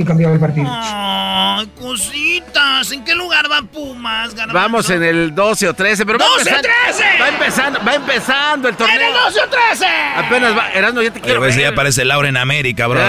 que 0.00 0.06
cambiaba 0.06 0.32
el 0.32 0.40
partido. 0.40 0.66
Ay, 0.70 1.66
cositas. 1.78 2.90
¿En 2.90 3.04
qué 3.04 3.14
lugar 3.14 3.50
va 3.50 3.60
Pumas, 3.60 4.34
garbanzo? 4.34 4.54
Vamos 4.54 4.90
en 4.90 5.02
el 5.02 5.34
12 5.34 5.68
o 5.68 5.74
13, 5.74 6.06
pero 6.06 6.18
va 6.18 6.24
12 6.24 6.38
empezando, 6.40 6.68
13. 6.86 7.04
va 7.20 7.28
empezando, 7.28 7.80
va 7.86 7.94
empezando 7.94 8.68
el 8.68 8.76
torneo. 8.76 8.98
¡En 8.98 9.06
el 9.06 9.12
12 9.12 9.40
o 9.40 9.48
13! 9.48 9.86
Apenas 10.16 10.56
va, 10.56 10.70
Erasmo, 10.70 11.02
ya 11.02 11.10
te 11.12 11.20
quiero 11.20 11.40
ver. 11.40 11.54
ya 11.54 11.74
parece 11.74 12.04
Laura 12.06 12.28
en 12.30 12.38
América, 12.38 12.86
bro. 12.86 13.00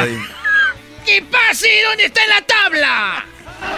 ¿Qué 1.05 1.23
pasa? 1.31 1.65
¿Y 1.65 1.81
¿Dónde 1.87 2.05
está 2.05 2.23
en 2.23 2.29
la 2.29 2.41
tabla? 2.41 3.25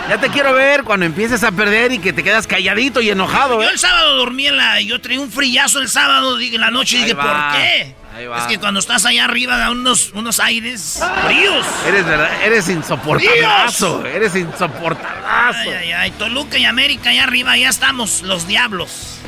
Ya 0.10 0.18
te 0.18 0.30
quiero 0.30 0.54
ver 0.54 0.84
cuando 0.84 1.06
empieces 1.06 1.44
a 1.44 1.52
perder 1.52 1.92
y 1.92 2.00
que 2.00 2.14
te 2.14 2.24
quedas 2.24 2.48
calladito 2.48 3.00
y 3.00 3.10
enojado. 3.12 3.62
Yo 3.62 3.70
¿eh? 3.70 3.74
el 3.74 3.80
sábado 3.80 4.16
dormí 4.16 4.48
en 4.48 4.58
la... 4.58 4.82
Yo 4.82 5.00
traía 5.00 5.20
un 5.20 5.32
frillazo 5.32 5.80
el 5.80 5.90
sábado 5.90 6.38
dije, 6.38 6.56
en 6.56 6.62
la 6.62 6.72
noche 6.72 6.96
y 6.96 7.00
Ahí 7.00 7.06
dije, 7.06 7.16
va, 7.16 7.52
¿por 7.52 7.62
qué? 7.62 7.96
Ahí 8.14 8.28
va. 8.28 8.40
Es 8.40 8.46
que 8.46 8.58
cuando 8.60 8.80
estás 8.80 9.06
allá 9.06 9.26
arriba 9.26 9.58
da 9.58 9.72
unos, 9.72 10.12
unos 10.14 10.40
aires 10.40 11.02
fríos. 11.26 11.66
Eres 11.88 12.06
verdad, 12.06 12.30
eres 12.44 12.70
insoportable. 12.70 14.16
Eres 14.16 14.36
insoportable. 14.36 15.24
Ay, 15.28 15.70
ay, 15.70 15.92
ay. 15.92 16.12
Toluca 16.12 16.58
y 16.58 16.66
América 16.66 17.10
allá 17.10 17.24
arriba, 17.24 17.58
ya 17.58 17.70
estamos, 17.70 18.22
los 18.22 18.48
diablos. 18.48 19.20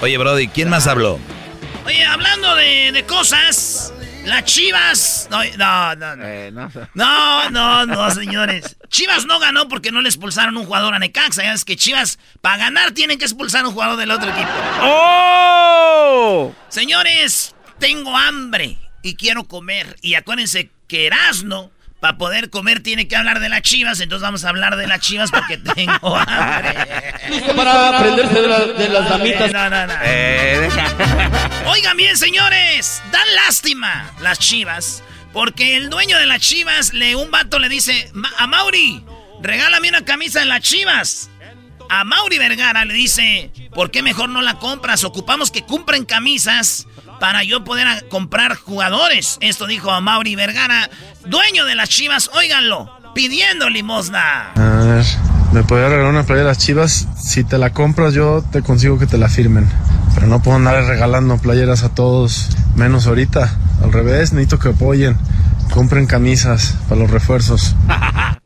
Oye, 0.00 0.18
Brody, 0.18 0.48
¿quién 0.48 0.68
más 0.68 0.86
habló? 0.86 1.18
Oye, 1.84 2.04
hablando 2.04 2.54
de, 2.54 2.92
de 2.92 3.04
cosas, 3.04 3.92
las 4.28 4.44
chivas. 4.44 5.28
No, 5.30 5.42
no, 5.56 5.96
no. 5.96 6.16
No, 6.16 6.24
Eh, 6.24 6.50
no. 6.52 6.70
no, 6.94 7.50
no, 7.50 7.86
no, 7.86 8.10
señores. 8.10 8.76
Chivas 8.88 9.26
no 9.26 9.38
ganó 9.38 9.68
porque 9.68 9.90
no 9.92 10.00
le 10.00 10.08
expulsaron 10.08 10.56
un 10.56 10.64
jugador 10.66 10.94
a 10.94 10.98
Necaxa. 10.98 11.42
Ya 11.42 11.52
es 11.52 11.64
que 11.64 11.76
Chivas, 11.76 12.18
para 12.40 12.56
ganar, 12.58 12.92
tienen 12.92 13.18
que 13.18 13.24
expulsar 13.24 13.64
a 13.64 13.68
un 13.68 13.74
jugador 13.74 13.96
del 13.96 14.10
otro 14.10 14.30
equipo. 14.30 14.48
¡Oh! 14.82 16.54
Señores, 16.68 17.54
tengo 17.78 18.16
hambre 18.16 18.78
y 19.02 19.14
quiero 19.16 19.44
comer. 19.44 19.96
Y 20.02 20.14
acuérdense 20.14 20.70
que 20.86 21.06
Erasno, 21.06 21.70
para 22.00 22.16
poder 22.18 22.50
comer, 22.50 22.80
tiene 22.82 23.08
que 23.08 23.16
hablar 23.16 23.40
de 23.40 23.48
las 23.48 23.62
chivas. 23.62 24.00
Entonces 24.00 24.22
vamos 24.22 24.44
a 24.44 24.48
hablar 24.50 24.76
de 24.76 24.86
las 24.86 25.00
chivas 25.00 25.30
porque 25.30 25.58
tengo 25.74 26.16
hambre. 26.16 27.14
Listo 27.28 27.54
para 27.56 27.98
aprenderse 27.98 28.40
de, 28.40 28.48
la- 28.48 28.66
de 28.66 28.88
las 28.88 29.08
damitas. 29.08 29.52
No, 29.52 29.70
no, 29.70 29.86
no. 29.86 29.92
Eh. 30.02 30.68
Oigan 31.66 31.96
bien, 31.96 32.16
señores, 32.16 33.02
dan 33.12 33.26
lástima 33.46 34.12
las 34.20 34.38
chivas. 34.38 35.02
Porque 35.32 35.76
el 35.76 35.90
dueño 35.90 36.18
de 36.18 36.26
las 36.26 36.40
chivas, 36.40 36.94
le, 36.94 37.14
un 37.14 37.30
vato 37.30 37.58
le 37.58 37.68
dice 37.68 38.10
"Ma- 38.14 38.32
a 38.38 38.46
Mauri, 38.46 39.04
regálame 39.42 39.88
una 39.88 40.04
camisa 40.04 40.40
de 40.40 40.46
las 40.46 40.60
chivas. 40.62 41.30
A 41.90 42.04
Mauri 42.04 42.38
Vergara 42.38 42.84
le 42.84 42.92
dice, 42.94 43.50
¿por 43.74 43.90
qué 43.90 44.02
mejor 44.02 44.28
no 44.28 44.42
la 44.42 44.54
compras? 44.58 45.04
Ocupamos 45.04 45.50
que 45.50 45.64
compren 45.64 46.04
camisas 46.04 46.86
para 47.20 47.44
yo 47.44 47.64
poder 47.64 48.08
comprar 48.08 48.54
jugadores. 48.54 49.38
Esto 49.40 49.66
dijo 49.66 49.90
a 49.90 50.00
Mauri 50.00 50.34
Vergara, 50.36 50.90
dueño 51.26 51.64
de 51.64 51.74
las 51.74 51.88
chivas, 51.88 52.30
óiganlo, 52.34 52.90
pidiendo 53.14 53.68
limosna. 53.68 54.52
A 54.52 54.84
ver, 54.84 55.04
¿me 55.52 55.62
podría 55.62 55.88
regalar 55.88 56.10
una 56.10 56.24
playa 56.24 56.42
de 56.42 56.48
las 56.48 56.58
chivas? 56.58 57.08
Si 57.16 57.44
te 57.44 57.58
la 57.58 57.70
compras, 57.70 58.14
yo 58.14 58.44
te 58.52 58.62
consigo 58.62 58.98
que 58.98 59.06
te 59.06 59.18
la 59.18 59.28
firmen. 59.28 59.68
Pero 60.14 60.26
no 60.26 60.42
puedo 60.42 60.56
andar 60.56 60.82
regalando 60.84 61.38
playeras 61.38 61.82
a 61.82 61.94
todos, 61.94 62.48
menos 62.74 63.06
ahorita. 63.06 63.56
Al 63.82 63.92
revés, 63.92 64.32
necesito 64.32 64.58
que 64.58 64.70
apoyen. 64.70 65.16
Compren 65.72 66.06
camisas 66.06 66.74
para 66.88 67.00
los 67.00 67.10
refuerzos. 67.10 67.74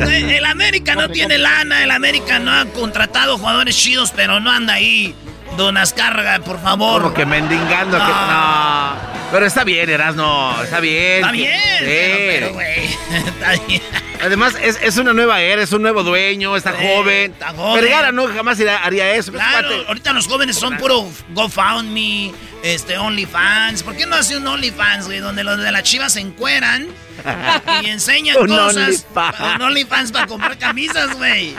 El 0.00 0.44
América 0.46 0.94
no 0.94 1.10
tiene 1.10 1.36
lana, 1.36 1.82
el 1.82 1.90
América 1.90 2.38
no 2.38 2.52
ha 2.52 2.64
contratado 2.66 3.36
jugadores 3.36 3.76
chidos, 3.76 4.12
pero 4.14 4.40
no 4.40 4.50
anda 4.50 4.74
ahí. 4.74 5.14
Don 5.56 5.76
Azcárraga, 5.76 6.38
por 6.44 6.60
favor. 6.60 7.02
Como 7.02 7.14
que 7.14 7.26
mendigando. 7.26 7.98
que- 7.98 8.04
no. 8.04 9.10
Pero 9.32 9.46
está 9.46 9.62
bien, 9.62 9.88
Erasmo. 9.88 10.56
Está 10.62 10.80
bien. 10.80 11.16
Está 11.16 11.30
bien, 11.32 11.60
Sí. 11.78 11.84
pero, 11.84 12.52
güey, 12.52 12.84
está 13.14 13.64
bien. 13.66 13.82
Además, 14.22 14.54
es, 14.60 14.78
es 14.82 14.96
una 14.98 15.12
nueva 15.12 15.40
era, 15.40 15.62
es 15.62 15.72
un 15.72 15.82
nuevo 15.82 16.02
dueño, 16.02 16.56
está 16.56 16.72
joven. 16.72 17.32
está 17.32 17.48
joven. 17.54 17.80
Vergara 17.82 18.12
no 18.12 18.26
jamás 18.28 18.58
haría 18.82 19.12
eso. 19.14 19.32
Claro, 19.32 19.70
ahorita 19.88 20.12
los 20.12 20.26
jóvenes 20.26 20.56
son 20.56 20.76
puro 20.76 21.08
GoFundMe, 21.30 22.32
este, 22.62 22.98
OnlyFans. 22.98 23.82
¿Por 23.82 23.96
qué 23.96 24.04
no 24.06 24.16
hace 24.16 24.36
un 24.36 24.46
OnlyFans, 24.46 25.06
güey? 25.06 25.20
Donde 25.20 25.42
los 25.44 25.58
de 25.58 25.70
la 25.72 25.82
chivas 25.82 26.12
se 26.14 26.20
encueran 26.20 26.88
y 27.82 27.86
enseñan 27.88 28.36
Un 28.38 28.48
cosas. 28.48 28.76
OnlyFans. 29.14 29.54
Un 29.56 29.62
OnlyFans 29.62 30.12
para 30.12 30.26
comprar 30.26 30.58
camisas, 30.58 31.16
güey. 31.16 31.54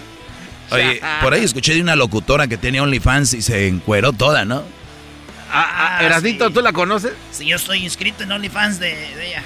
Oye, 0.76 1.02
por 1.22 1.34
ahí 1.34 1.44
escuché 1.44 1.74
de 1.76 1.82
una 1.82 1.96
locutora 1.96 2.48
que 2.48 2.58
tenía 2.58 2.82
OnlyFans 2.84 3.34
y 3.34 3.42
se 3.42 3.68
encueró 3.68 4.14
toda, 4.14 4.46
¿no? 4.46 4.64
Ah, 5.54 5.98
ah, 6.00 6.06
Erasnito, 6.06 6.50
¿tú 6.52 6.62
la 6.62 6.72
conoces? 6.72 7.12
Sí, 7.32 7.46
yo 7.46 7.58
estoy 7.58 7.84
inscrito 7.84 8.24
en 8.24 8.32
OnlyFans 8.32 8.80
de, 8.80 8.88
de 9.16 9.28
ella. 9.28 9.44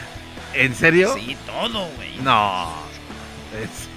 ¿En 0.53 0.75
serio? 0.75 1.15
Sí, 1.17 1.35
todo, 1.47 1.87
güey. 1.95 2.09
No. 2.23 2.71
Es- 3.61 3.89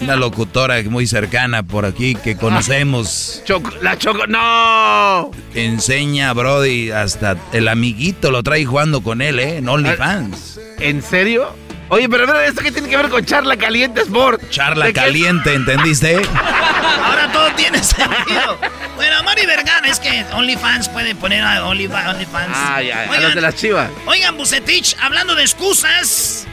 Una 0.00 0.16
locutora 0.16 0.82
muy 0.84 1.06
cercana 1.06 1.62
por 1.62 1.84
aquí 1.84 2.14
que 2.14 2.36
conocemos. 2.36 3.42
Choco- 3.46 3.72
la 3.80 3.96
Choco, 3.98 4.26
no. 4.26 5.30
Enseña 5.54 6.30
a 6.30 6.32
Brody 6.32 6.90
hasta 6.90 7.36
el 7.52 7.68
amiguito 7.68 8.30
lo 8.30 8.42
trae 8.42 8.64
jugando 8.64 9.02
con 9.02 9.22
él, 9.22 9.38
¿eh? 9.40 9.56
En 9.58 9.68
OnlyFans. 9.68 10.60
¿En 10.78 11.02
serio? 11.02 11.54
Oye, 11.90 12.08
pero 12.08 12.32
a 12.32 12.44
¿esto 12.46 12.62
qué 12.62 12.72
tiene 12.72 12.88
que 12.88 12.96
ver 12.96 13.08
con 13.08 13.24
Charla 13.24 13.56
Caliente 13.56 14.00
Sport? 14.02 14.48
Charla 14.50 14.86
¿De 14.86 14.92
qué- 14.92 15.00
caliente, 15.00 15.54
¿entendiste? 15.54 16.16
Ahora 17.04 17.30
todo 17.32 17.50
tiene 17.52 17.82
sentido. 17.82 18.58
Bueno, 18.96 19.22
Mari 19.22 19.44
Vergara, 19.46 19.86
es 19.88 20.00
que 20.00 20.24
OnlyFans 20.32 20.88
puede 20.88 21.14
poner 21.14 21.42
a 21.42 21.62
Only- 21.66 21.88
OnlyFans. 21.90 22.48
Ah, 22.54 22.80
ya, 22.82 23.02
a 23.04 23.10
Oigan, 23.10 23.22
los 23.22 23.34
de 23.34 23.40
las 23.42 23.54
chivas. 23.56 23.90
Oigan, 24.06 24.36
Bucetich, 24.36 24.96
hablando 25.00 25.34
de 25.34 25.42
excusas, 25.42 26.46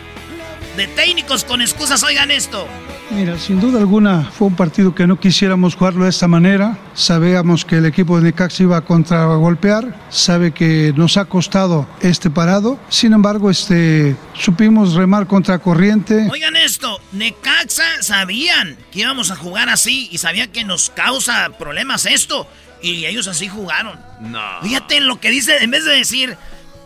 de 0.78 0.88
técnicos 0.88 1.44
con 1.44 1.62
excusas, 1.62 2.02
oigan 2.04 2.32
esto. 2.32 2.68
Mira, 3.10 3.38
sin 3.38 3.60
duda 3.60 3.80
alguna 3.80 4.24
fue 4.24 4.48
un 4.48 4.56
partido 4.56 4.96
que 4.96 5.06
no 5.06 5.20
quisiéramos 5.20 5.76
jugarlo 5.76 6.06
de 6.06 6.10
esta 6.12 6.30
manera. 6.30 6.78
Sabíamos 6.94 7.66
que 7.66 7.76
el 7.78 7.86
equipo 7.86 8.18
de 8.18 8.24
Necaxa 8.24 8.64
iba 8.64 8.78
a 8.78 8.82
contragolpear, 8.82 10.00
sabe 10.10 10.52
que 10.54 10.94
nos 10.96 11.18
ha 11.18 11.26
costado 11.26 11.88
este 12.00 12.30
parado. 12.30 12.80
Sin 12.88 13.12
embargo, 13.12 13.50
este, 13.50 14.16
supimos 14.34 14.94
remar 14.94 15.28
contra 15.28 15.60
corriente. 15.60 16.30
Oigan 16.32 16.56
esto, 16.56 17.02
Necaxa 17.12 17.84
sabían 18.02 18.78
que 18.94 19.02
íbamos 19.02 19.30
a 19.30 19.36
jugar 19.36 19.68
así 19.68 20.08
y 20.12 20.18
sabían 20.20 20.50
que 20.52 20.64
nos 20.64 20.90
causa 20.90 21.50
problemas 21.60 22.06
esto. 22.06 22.48
Y 22.82 23.06
ellos 23.06 23.28
así 23.28 23.50
jugaron. 23.50 24.00
No. 24.22 24.42
Fíjate 24.64 24.98
en 24.98 25.08
lo 25.08 25.20
que 25.20 25.30
dice, 25.32 25.58
en 25.62 25.70
vez 25.72 25.84
de 25.84 25.92
decir, 25.92 26.38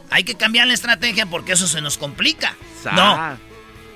hay 0.10 0.24
que 0.24 0.34
cambiar 0.36 0.66
la 0.68 0.74
estrategia 0.74 1.28
porque 1.28 1.54
eso 1.54 1.68
se 1.68 1.82
nos 1.82 1.98
complica. 2.00 2.56
Sa- 2.84 2.92
No. 2.94 3.38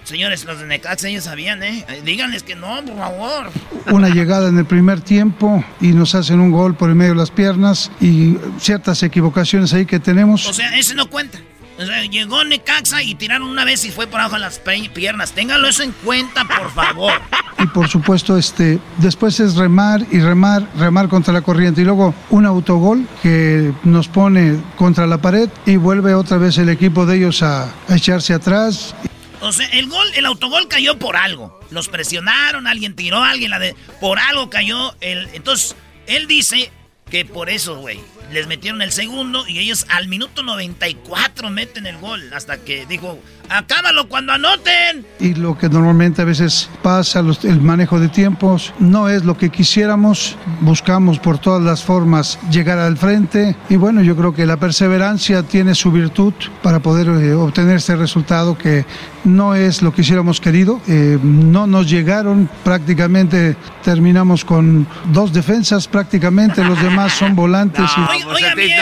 Señores, 0.10 0.44
los 0.44 0.60
de 0.60 0.66
Necaxa 0.66 1.08
ellos 1.08 1.26
sabían, 1.26 1.62
¿eh? 1.62 1.86
Díganles 2.04 2.42
que 2.42 2.56
no, 2.56 2.84
por 2.84 2.98
favor. 2.98 3.52
Una 3.92 4.10
llegada 4.10 4.50
en 4.50 4.58
el 4.58 4.66
primer 4.66 5.02
tiempo 5.02 5.64
y 5.80 5.90
nos 5.90 6.16
hacen 6.16 6.40
un 6.40 6.50
gol 6.50 6.74
por 6.74 6.90
el 6.90 6.96
medio 6.96 7.12
de 7.12 7.20
las 7.20 7.30
piernas 7.30 7.92
y 8.02 8.36
ciertas 8.58 9.04
equivocaciones 9.04 9.72
ahí 9.72 9.86
que 9.86 10.00
tenemos. 10.00 10.48
O 10.48 10.54
sea, 10.54 10.76
ese 10.76 10.96
no 10.96 11.12
cuenta. 11.12 11.38
O 11.78 11.86
sea, 11.86 12.04
llegó 12.06 12.44
Necaxa 12.44 13.04
y 13.04 13.14
tiraron 13.14 13.50
una 13.50 13.66
vez 13.66 13.86
y 13.86 13.92
fue 13.92 14.08
por 14.08 14.20
abajo 14.20 14.34
de 14.34 14.42
las 14.42 14.60
piernas. 14.96 15.32
Ténganlo 15.34 15.70
eso 15.70 15.84
en 15.84 15.92
cuenta, 16.04 16.44
por 16.44 16.72
favor. 16.72 17.14
Y 17.60 17.68
por 17.68 17.88
supuesto, 17.88 18.36
este, 18.36 18.80
después 18.98 19.40
es 19.40 19.58
remar 19.58 20.04
y 20.10 20.22
remar, 20.22 20.68
remar 20.76 21.08
contra 21.08 21.32
la 21.32 21.42
corriente. 21.42 21.82
Y 21.82 21.86
luego 21.86 22.16
un 22.32 22.48
autogol 22.48 23.08
que 23.22 23.72
nos 23.84 24.08
pone 24.08 24.58
contra 24.76 25.06
la 25.06 25.20
pared 25.20 25.50
y 25.68 25.76
vuelve 25.76 26.16
otra 26.16 26.38
vez 26.38 26.58
el 26.58 26.70
equipo 26.70 27.06
de 27.06 27.18
ellos 27.18 27.44
a, 27.44 27.66
a 27.88 27.96
echarse 27.96 28.34
atrás. 28.34 28.96
O 29.42 29.52
sea, 29.52 29.68
el 29.70 29.88
gol, 29.88 30.08
el 30.16 30.26
autogol 30.26 30.68
cayó 30.68 30.98
por 31.00 31.16
algo. 31.16 31.60
Los 31.72 31.88
presionaron, 31.88 32.68
alguien 32.68 32.96
tiró, 32.96 33.24
alguien 33.24 33.52
la 33.52 33.60
de. 33.60 33.76
Por 34.00 34.20
algo 34.20 34.50
cayó 34.50 34.96
el. 35.02 35.30
Entonces, 35.34 35.76
él 36.08 36.28
dice 36.28 36.72
que 37.10 37.26
por 37.26 37.50
eso, 37.50 37.80
güey, 37.80 38.00
les 38.32 38.48
metieron 38.48 38.82
el 38.82 38.92
segundo 38.92 39.48
y 39.48 39.60
ellos 39.60 39.86
al 39.90 40.08
minuto 40.08 40.44
94 40.44 41.50
meten 41.50 41.86
el 41.86 41.98
gol. 41.98 42.32
Hasta 42.34 42.58
que 42.58 42.86
dijo, 42.86 43.20
acábalo 43.50 44.08
cuando 44.08 44.34
anoten. 44.34 45.06
Y 45.20 45.34
lo 45.34 45.58
que 45.58 45.70
normalmente 45.70 46.22
a 46.22 46.26
veces 46.26 46.70
pasa, 46.84 47.20
el 47.20 47.62
manejo 47.62 48.00
de 48.00 48.10
tiempos, 48.10 48.74
no 48.80 49.10
es 49.10 49.26
lo 49.26 49.38
que 49.38 49.50
quisiéramos. 49.50 50.38
Buscamos 50.62 51.20
por 51.20 51.40
todas 51.40 51.62
las 51.62 51.84
formas 51.84 52.40
llegar 52.52 52.78
al 52.78 52.98
frente. 52.98 53.56
Y 53.70 53.76
bueno, 53.76 54.02
yo 54.02 54.16
creo 54.16 54.34
que 54.34 54.46
la 54.46 54.58
perseverancia 54.58 55.44
tiene 55.44 55.74
su 55.76 55.92
virtud 55.92 56.34
para 56.62 56.80
poder 56.80 57.08
eh, 57.08 57.34
obtener 57.34 57.78
este 57.78 57.96
resultado 57.96 58.58
que 58.58 58.86
no 59.24 59.56
es 59.56 59.82
lo 59.82 59.94
que 59.94 60.02
hubiéramos 60.02 60.40
querido. 60.42 60.82
Eh, 60.88 61.18
no 61.22 61.68
nos 61.68 61.90
llegaron, 61.90 62.50
prácticamente 62.64 63.56
terminamos 63.84 64.46
con 64.46 64.88
dos 65.06 65.34
defensas, 65.34 65.88
prácticamente 65.88 66.64
los 66.64 66.82
demás 66.82 67.14
son 67.14 67.36
volantes. 67.36 67.90
y- 67.98 68.24
Oigan 68.30 68.56
bien, 68.56 68.80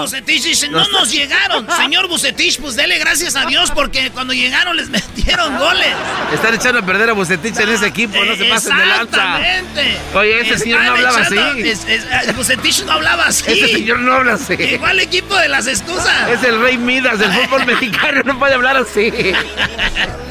Bucetich 0.00 0.42
dice, 0.44 0.68
no 0.68 0.86
nos 0.88 1.10
llegaron. 1.12 1.66
Señor 1.76 2.08
Bucetich, 2.08 2.60
pues 2.60 2.76
dele 2.76 2.98
gracias 2.98 3.36
a 3.36 3.44
Dios 3.46 3.70
porque 3.70 4.10
cuando 4.10 4.32
llegaron 4.32 4.76
les 4.76 4.88
metieron 4.90 5.56
goles. 5.58 5.94
Están 6.32 6.54
echando 6.54 6.78
a 6.80 6.82
perder 6.82 7.10
a 7.10 7.12
Bucetich 7.12 7.56
en 7.58 7.68
ese 7.68 7.86
equipo, 7.86 8.16
no 8.24 8.34
se 8.36 8.44
pasen 8.44 8.76
de 8.76 8.86
lanza. 8.86 9.40
Exactamente. 9.40 9.96
Oye, 10.14 10.40
ese 10.40 10.58
señor 10.58 10.82
no 10.84 10.90
hablaba 10.92 11.20
echando- 11.20 11.50
así. 11.50 11.60
es- 11.62 11.84
es- 11.86 12.36
Bucetich 12.36 12.84
no 12.84 12.92
hablaba 12.92 13.26
así. 13.26 13.44
Ese 13.50 13.68
señor 13.68 13.98
no 14.00 14.12
habla 14.14 14.34
así. 14.34 14.54
Igual 14.54 15.00
equipo 15.00 15.34
de 15.36 15.48
las 15.48 15.66
excusas. 15.66 16.28
Es 16.30 16.42
el 16.44 16.60
rey 16.60 16.78
Midas 16.78 17.18
del 17.18 17.32
fútbol 17.32 17.66
mexicano, 17.66 18.22
no 18.24 18.38
puede 18.38 18.54
hablar 18.54 18.76
así. 18.76 19.12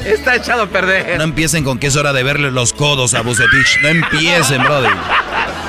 Está 0.04 0.36
echado 0.36 0.62
a 0.62 0.66
perder. 0.66 1.18
No 1.18 1.24
empiecen 1.24 1.62
con 1.64 1.78
que 1.78 1.88
es 1.88 1.96
hora 1.96 2.12
de 2.12 2.22
verle 2.22 2.50
los 2.50 2.72
codos 2.72 3.14
a 3.14 3.20
Bucetich. 3.22 3.80
No 3.82 3.88
empiecen, 3.88 4.62
brother. 4.62 4.92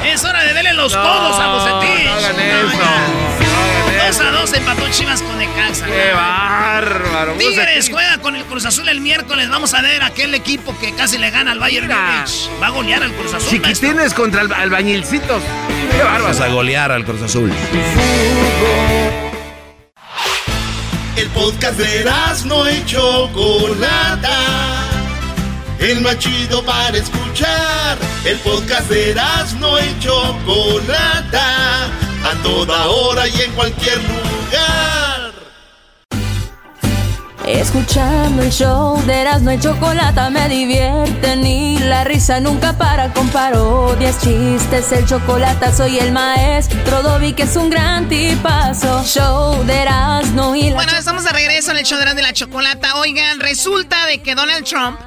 Es 0.06 0.24
hora 0.24 0.44
de 0.44 0.54
verle 0.54 0.74
los 0.74 0.96
codos 0.96 1.40
a 1.40 1.48
Bucetich. 1.54 2.06
no 2.06 2.14
hagan 2.14 2.40
eso. 2.40 2.78
2 4.08 4.20
a 4.20 4.32
2 4.32 4.54
empató 4.54 4.90
Chivas 4.90 5.22
con 5.22 5.38
Necaxa. 5.38 5.86
Qué 5.86 6.12
bárbaro. 6.14 7.34
Tigres 7.34 7.90
juega 7.90 8.18
con 8.18 8.36
el 8.36 8.44
Cruz 8.46 8.66
Azul 8.66 8.90
el 8.90 9.00
miércoles. 9.00 9.50
Vamos 9.50 9.74
a 9.74 9.82
ver 9.82 10.02
aquel 10.04 10.34
equipo 10.34 10.78
que 10.80 10.94
casi 10.96 11.18
le 11.18 11.30
gana 11.30 11.52
al 11.52 11.60
Bayern 11.60 11.88
Mira. 11.88 12.00
Múnich. 12.26 12.50
Va 12.62 12.68
a 12.68 12.70
golear 12.72 13.04
al 13.04 13.14
Cruz 13.14 13.34
Azul. 13.34 13.50
Chiquitines 13.50 14.14
contra 14.14 14.42
alba- 14.42 14.58
albañilcitos. 14.58 15.42
Qué 15.92 16.04
bárbaro. 16.04 16.24
Vas 16.26 16.42
a 16.42 16.48
golear 16.48 16.92
al 16.92 17.06
Cruz 17.06 17.22
Azul. 17.22 17.52
El 21.22 21.28
podcast 21.30 21.78
de 21.78 22.04
no 22.46 22.68
y 22.68 22.84
Chocolata. 22.84 24.40
El 25.78 26.02
más 26.02 26.18
chido 26.18 26.66
para 26.66 26.98
escuchar. 26.98 28.00
El 28.26 28.40
podcast 28.40 28.90
de 28.90 29.14
no 29.60 29.80
y 29.80 30.00
Chocolata. 30.00 31.86
A 32.24 32.34
toda 32.42 32.88
hora 32.88 33.28
y 33.28 33.40
en 33.40 33.52
cualquier 33.52 33.98
lugar. 33.98 35.11
Escuchando 37.46 38.44
el 38.44 38.52
show 38.52 39.02
de 39.06 39.22
Erasmo 39.22 39.52
y 39.52 39.60
Chocolata 39.60 40.30
me 40.30 40.48
divierte 40.48 41.36
ni 41.36 41.80
la 41.80 42.04
risa 42.04 42.40
nunca 42.40 42.78
para 42.78 43.12
con 43.14 43.28
parodias, 43.30 44.22
chistes, 44.22 44.92
el 44.92 45.06
chocolate 45.08 45.74
soy 45.74 45.98
el 45.98 46.12
maestro 46.12 47.02
Dobby 47.02 47.34
que 47.34 47.44
es 47.44 47.56
un 47.56 47.70
gran 47.70 48.08
tipazo. 48.08 49.04
Show 49.04 49.64
de 49.66 49.76
Erasmo 49.76 50.56
y 50.56 50.70
la 50.70 50.76
Bueno, 50.76 50.92
estamos 50.94 51.24
de 51.24 51.32
regreso 51.32 51.72
en 51.72 51.78
el 51.78 51.84
show 51.84 51.98
de 51.98 52.04
Erasmo 52.04 52.20
y 52.20 52.24
la 52.24 52.34
Chocolata. 52.34 52.96
Oigan, 52.98 53.40
resulta 53.40 54.06
de 54.06 54.22
que 54.22 54.36
Donald 54.36 54.64
Trump 54.64 55.00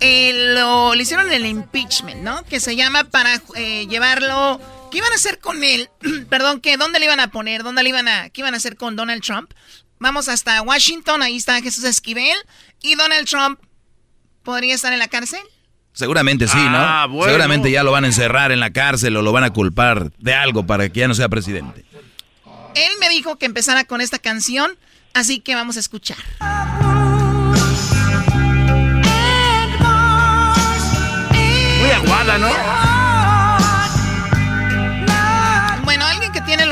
eh, 0.00 0.54
lo, 0.54 0.94
le 0.94 1.02
hicieron 1.02 1.32
el 1.32 1.46
impeachment, 1.46 2.22
¿no? 2.22 2.44
Que 2.44 2.60
se 2.60 2.76
llama 2.76 3.04
para 3.04 3.40
eh, 3.56 3.86
llevarlo... 3.88 4.60
¿Qué 4.90 4.98
iban 4.98 5.12
a 5.12 5.16
hacer 5.16 5.38
con 5.38 5.62
él? 5.64 5.90
Perdón, 6.30 6.60
¿qué? 6.60 6.78
¿Dónde 6.78 6.98
le 6.98 7.04
iban 7.04 7.20
a 7.20 7.30
poner? 7.30 7.62
¿Dónde 7.62 7.82
le 7.82 7.90
iban 7.90 8.08
a... 8.08 8.30
¿Qué 8.30 8.40
iban 8.40 8.54
a 8.54 8.56
hacer 8.56 8.76
con 8.76 8.96
Donald 8.96 9.22
Trump? 9.22 9.52
Vamos 10.00 10.28
hasta 10.28 10.62
Washington, 10.62 11.22
ahí 11.22 11.36
está 11.36 11.60
Jesús 11.60 11.84
Esquivel. 11.84 12.36
¿Y 12.82 12.94
Donald 12.94 13.28
Trump 13.28 13.60
podría 14.42 14.74
estar 14.74 14.92
en 14.92 14.98
la 14.98 15.08
cárcel? 15.08 15.40
Seguramente 15.92 16.46
sí, 16.46 16.56
¿no? 16.56 16.78
Ah, 16.78 17.06
bueno. 17.08 17.24
Seguramente 17.24 17.70
ya 17.70 17.82
lo 17.82 17.90
van 17.90 18.04
a 18.04 18.06
encerrar 18.06 18.52
en 18.52 18.60
la 18.60 18.72
cárcel 18.72 19.16
o 19.16 19.22
lo 19.22 19.32
van 19.32 19.44
a 19.44 19.52
culpar 19.52 20.12
de 20.18 20.34
algo 20.34 20.64
para 20.64 20.88
que 20.88 21.00
ya 21.00 21.08
no 21.08 21.14
sea 21.14 21.28
presidente. 21.28 21.84
Él 22.74 22.92
me 23.00 23.08
dijo 23.08 23.36
que 23.36 23.46
empezara 23.46 23.84
con 23.84 24.00
esta 24.00 24.20
canción, 24.20 24.78
así 25.14 25.40
que 25.40 25.56
vamos 25.56 25.76
a 25.76 25.80
escuchar. 25.80 26.18
Muy 31.80 31.90
aguada, 31.90 32.38
¿no? 32.38 32.87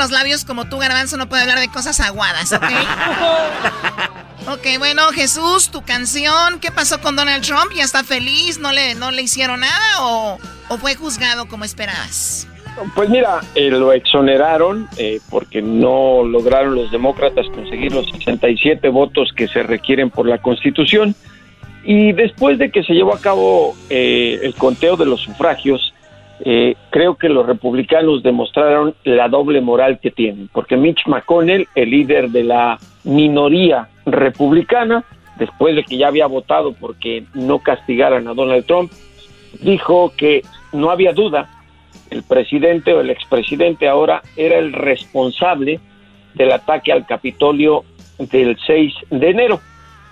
Los 0.07 0.11
labios 0.17 0.45
como 0.45 0.69
tú, 0.69 0.77
Garbanzo, 0.77 1.17
no 1.17 1.27
puede 1.27 1.41
hablar 1.41 1.59
de 1.59 1.67
cosas 1.67 1.99
aguadas, 1.99 2.53
¿ok? 2.53 2.63
ok, 4.47 4.79
bueno, 4.79 5.01
Jesús, 5.09 5.69
tu 5.69 5.81
canción, 5.81 6.61
¿qué 6.61 6.71
pasó 6.71 7.01
con 7.01 7.17
Donald 7.17 7.43
Trump? 7.43 7.73
¿Ya 7.75 7.83
está 7.83 8.05
feliz? 8.05 8.57
¿No 8.57 8.71
le, 8.71 8.95
no 8.95 9.11
le 9.11 9.21
hicieron 9.21 9.59
nada 9.59 10.01
o, 10.01 10.37
o 10.69 10.77
fue 10.77 10.95
juzgado 10.95 11.49
como 11.49 11.65
esperabas? 11.65 12.47
Pues 12.95 13.09
mira, 13.09 13.41
eh, 13.55 13.69
lo 13.69 13.91
exoneraron 13.91 14.87
eh, 14.97 15.19
porque 15.29 15.61
no 15.61 16.23
lograron 16.23 16.75
los 16.75 16.89
demócratas 16.89 17.45
conseguir 17.47 17.91
los 17.91 18.09
67 18.11 18.87
votos 18.87 19.33
que 19.35 19.49
se 19.49 19.63
requieren 19.63 20.09
por 20.09 20.25
la 20.25 20.37
Constitución. 20.37 21.15
Y 21.83 22.13
después 22.13 22.59
de 22.59 22.71
que 22.71 22.83
se 22.83 22.93
llevó 22.93 23.13
a 23.13 23.19
cabo 23.19 23.75
eh, 23.89 24.39
el 24.43 24.53
conteo 24.53 24.95
de 24.95 25.05
los 25.05 25.19
sufragios, 25.21 25.93
eh, 26.39 26.75
creo 26.91 27.15
que 27.15 27.29
los 27.29 27.45
republicanos 27.45 28.21
demostraron 28.21 28.93
la 29.03 29.27
doble 29.27 29.61
moral 29.61 29.99
que 29.99 30.11
tienen, 30.11 30.49
porque 30.53 30.77
Mitch 30.77 31.07
McConnell, 31.07 31.67
el 31.73 31.89
líder 31.89 32.29
de 32.29 32.43
la 32.43 32.77
minoría 33.03 33.87
republicana, 34.05 35.03
después 35.37 35.75
de 35.75 35.83
que 35.83 35.97
ya 35.97 36.07
había 36.07 36.27
votado 36.27 36.73
porque 36.73 37.23
no 37.33 37.59
castigaran 37.59 38.27
a 38.27 38.33
Donald 38.33 38.65
Trump, 38.65 38.91
dijo 39.61 40.13
que 40.15 40.43
no 40.73 40.91
había 40.91 41.13
duda 41.13 41.49
el 42.09 42.23
presidente 42.23 42.93
o 42.93 43.01
el 43.01 43.09
expresidente 43.09 43.87
ahora 43.87 44.21
era 44.35 44.57
el 44.57 44.73
responsable 44.73 45.79
del 46.35 46.51
ataque 46.51 46.91
al 46.91 47.05
Capitolio 47.05 47.83
del 48.19 48.57
6 48.65 48.93
de 49.09 49.29
enero, 49.29 49.59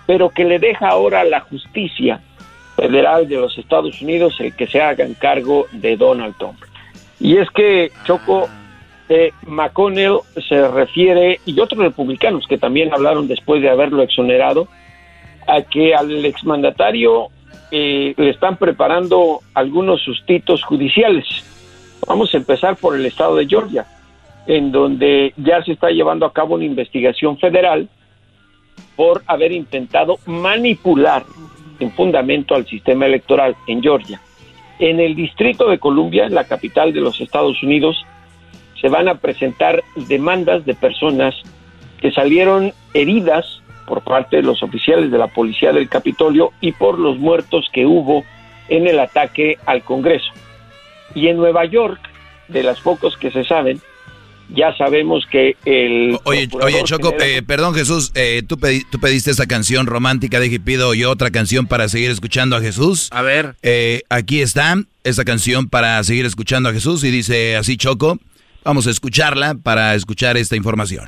pero 0.05 0.29
que 0.29 0.43
le 0.43 0.59
deja 0.59 0.89
ahora 0.89 1.23
la 1.23 1.41
justicia 1.41 2.21
federal 2.75 3.27
de 3.27 3.37
los 3.37 3.57
Estados 3.57 4.01
Unidos 4.01 4.35
el 4.39 4.53
que 4.55 4.67
se 4.67 4.81
hagan 4.81 5.13
cargo 5.13 5.67
de 5.71 5.95
Donald 5.97 6.35
Trump. 6.37 6.59
Y 7.19 7.37
es 7.37 7.49
que 7.51 7.91
Choco 8.05 8.47
eh, 9.07 9.31
McConnell 9.45 10.19
se 10.47 10.67
refiere, 10.67 11.39
y 11.45 11.59
otros 11.59 11.79
republicanos 11.79 12.45
que 12.47 12.57
también 12.57 12.93
hablaron 12.93 13.27
después 13.27 13.61
de 13.61 13.69
haberlo 13.69 14.01
exonerado, 14.01 14.67
a 15.47 15.61
que 15.61 15.93
al 15.93 16.25
exmandatario 16.25 17.27
eh, 17.71 18.13
le 18.17 18.29
están 18.29 18.57
preparando 18.57 19.41
algunos 19.53 20.01
sustitos 20.01 20.63
judiciales. 20.63 21.25
Vamos 22.07 22.33
a 22.33 22.37
empezar 22.37 22.75
por 22.75 22.95
el 22.95 23.05
estado 23.05 23.35
de 23.35 23.47
Georgia, 23.47 23.85
en 24.47 24.71
donde 24.71 25.33
ya 25.37 25.63
se 25.63 25.73
está 25.73 25.89
llevando 25.89 26.25
a 26.25 26.33
cabo 26.33 26.55
una 26.55 26.65
investigación 26.65 27.37
federal 27.37 27.87
por 28.95 29.23
haber 29.27 29.51
intentado 29.51 30.17
manipular 30.25 31.23
en 31.79 31.91
fundamento 31.91 32.55
al 32.55 32.65
sistema 32.65 33.05
electoral 33.05 33.55
en 33.67 33.81
Georgia. 33.81 34.21
En 34.79 34.99
el 34.99 35.15
Distrito 35.15 35.69
de 35.69 35.79
Columbia, 35.79 36.27
la 36.29 36.43
capital 36.45 36.93
de 36.93 37.01
los 37.01 37.21
Estados 37.21 37.61
Unidos, 37.63 38.05
se 38.79 38.89
van 38.89 39.07
a 39.07 39.15
presentar 39.15 39.83
demandas 39.95 40.65
de 40.65 40.73
personas 40.73 41.35
que 41.99 42.11
salieron 42.11 42.73
heridas 42.93 43.61
por 43.87 44.03
parte 44.03 44.37
de 44.37 44.43
los 44.43 44.63
oficiales 44.63 45.11
de 45.11 45.17
la 45.17 45.27
policía 45.27 45.71
del 45.71 45.89
Capitolio 45.89 46.51
y 46.59 46.71
por 46.71 46.99
los 46.99 47.17
muertos 47.17 47.69
que 47.71 47.85
hubo 47.85 48.23
en 48.67 48.87
el 48.87 48.99
ataque 48.99 49.57
al 49.65 49.83
Congreso. 49.83 50.31
Y 51.13 51.27
en 51.27 51.37
Nueva 51.37 51.65
York, 51.65 51.99
de 52.47 52.63
las 52.63 52.81
pocos 52.81 53.15
que 53.17 53.31
se 53.31 53.43
saben, 53.43 53.79
ya 54.49 54.75
sabemos 54.77 55.25
que 55.31 55.55
el... 55.65 56.17
Oye, 56.23 56.47
oye 56.61 56.83
Choco, 56.83 57.11
general- 57.11 57.29
eh, 57.37 57.41
perdón 57.43 57.73
Jesús, 57.73 58.11
eh, 58.15 58.43
¿tú, 58.47 58.57
pedi- 58.57 58.85
tú 58.89 58.99
pediste 58.99 59.31
esta 59.31 59.45
canción 59.47 59.87
romántica 59.87 60.39
de 60.39 60.49
pido 60.59 60.93
yo 60.93 61.09
otra 61.11 61.31
canción 61.31 61.67
para 61.67 61.89
seguir 61.89 62.11
escuchando 62.11 62.55
a 62.55 62.61
Jesús. 62.61 63.09
A 63.11 63.21
ver. 63.21 63.55
Eh, 63.63 64.03
aquí 64.09 64.41
está 64.41 64.75
esta 65.03 65.25
canción 65.25 65.67
para 65.69 66.03
seguir 66.03 66.25
escuchando 66.25 66.69
a 66.69 66.73
Jesús 66.73 67.03
y 67.03 67.11
dice 67.11 67.55
así 67.55 67.77
Choco, 67.77 68.17
vamos 68.63 68.87
a 68.87 68.91
escucharla 68.91 69.55
para 69.55 69.95
escuchar 69.95 70.37
esta 70.37 70.55
información. 70.55 71.05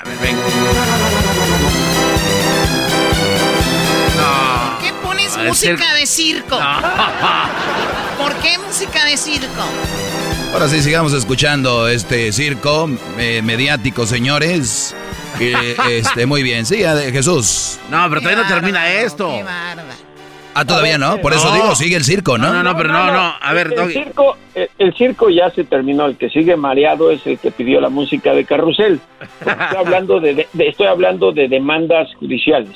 ¿Por 3.57 4.79
qué 4.81 4.93
pones 5.03 5.35
A 5.35 5.39
ver, 5.39 5.49
música 5.49 5.75
cir- 5.75 5.99
de 5.99 6.05
circo? 6.05 6.59
¿Por 8.17 8.33
qué 8.38 8.57
música 8.65 9.05
de 9.05 9.17
circo? 9.17 9.63
Ahora 10.53 10.67
sí, 10.69 10.81
sigamos 10.81 11.13
escuchando 11.13 11.87
este 11.87 12.31
circo 12.31 12.89
eh, 13.19 13.41
mediático, 13.43 14.05
señores. 14.05 14.95
Que, 15.37 15.75
este, 15.97 16.25
muy 16.25 16.41
bien, 16.41 16.65
sí, 16.65 16.77
Jesús. 17.11 17.79
No, 17.91 18.07
pero 18.09 18.21
todavía 18.21 18.43
no 18.43 18.49
termina 18.49 18.91
esto. 18.91 19.31
Ah, 20.57 20.65
todavía 20.65 20.97
no, 20.97 21.19
por 21.19 21.33
eso 21.33 21.53
digo, 21.53 21.75
sigue 21.75 21.97
el 21.97 22.03
circo, 22.03 22.39
¿no? 22.39 22.51
No, 22.51 22.63
no, 22.63 22.75
pero 22.75 22.91
no, 22.91 23.13
no, 23.13 23.33
a 23.39 23.53
ver, 23.53 23.75
el, 23.77 23.93
circo, 23.93 24.37
el, 24.55 24.93
circo 24.95 25.29
ya 25.29 25.51
se 25.51 25.63
terminó, 25.65 26.07
el 26.07 26.17
que 26.17 26.31
sigue 26.31 26.55
mareado 26.55 27.11
es 27.11 27.27
el 27.27 27.37
que 27.37 27.51
pidió 27.51 27.79
la 27.79 27.89
música 27.89 28.33
de 28.33 28.43
Carrusel. 28.43 28.99
Estoy 29.39 29.77
hablando 29.77 30.19
de, 30.19 30.47
estoy 30.57 30.87
hablando 30.87 31.31
de 31.31 31.47
demandas 31.47 32.11
judiciales. 32.15 32.75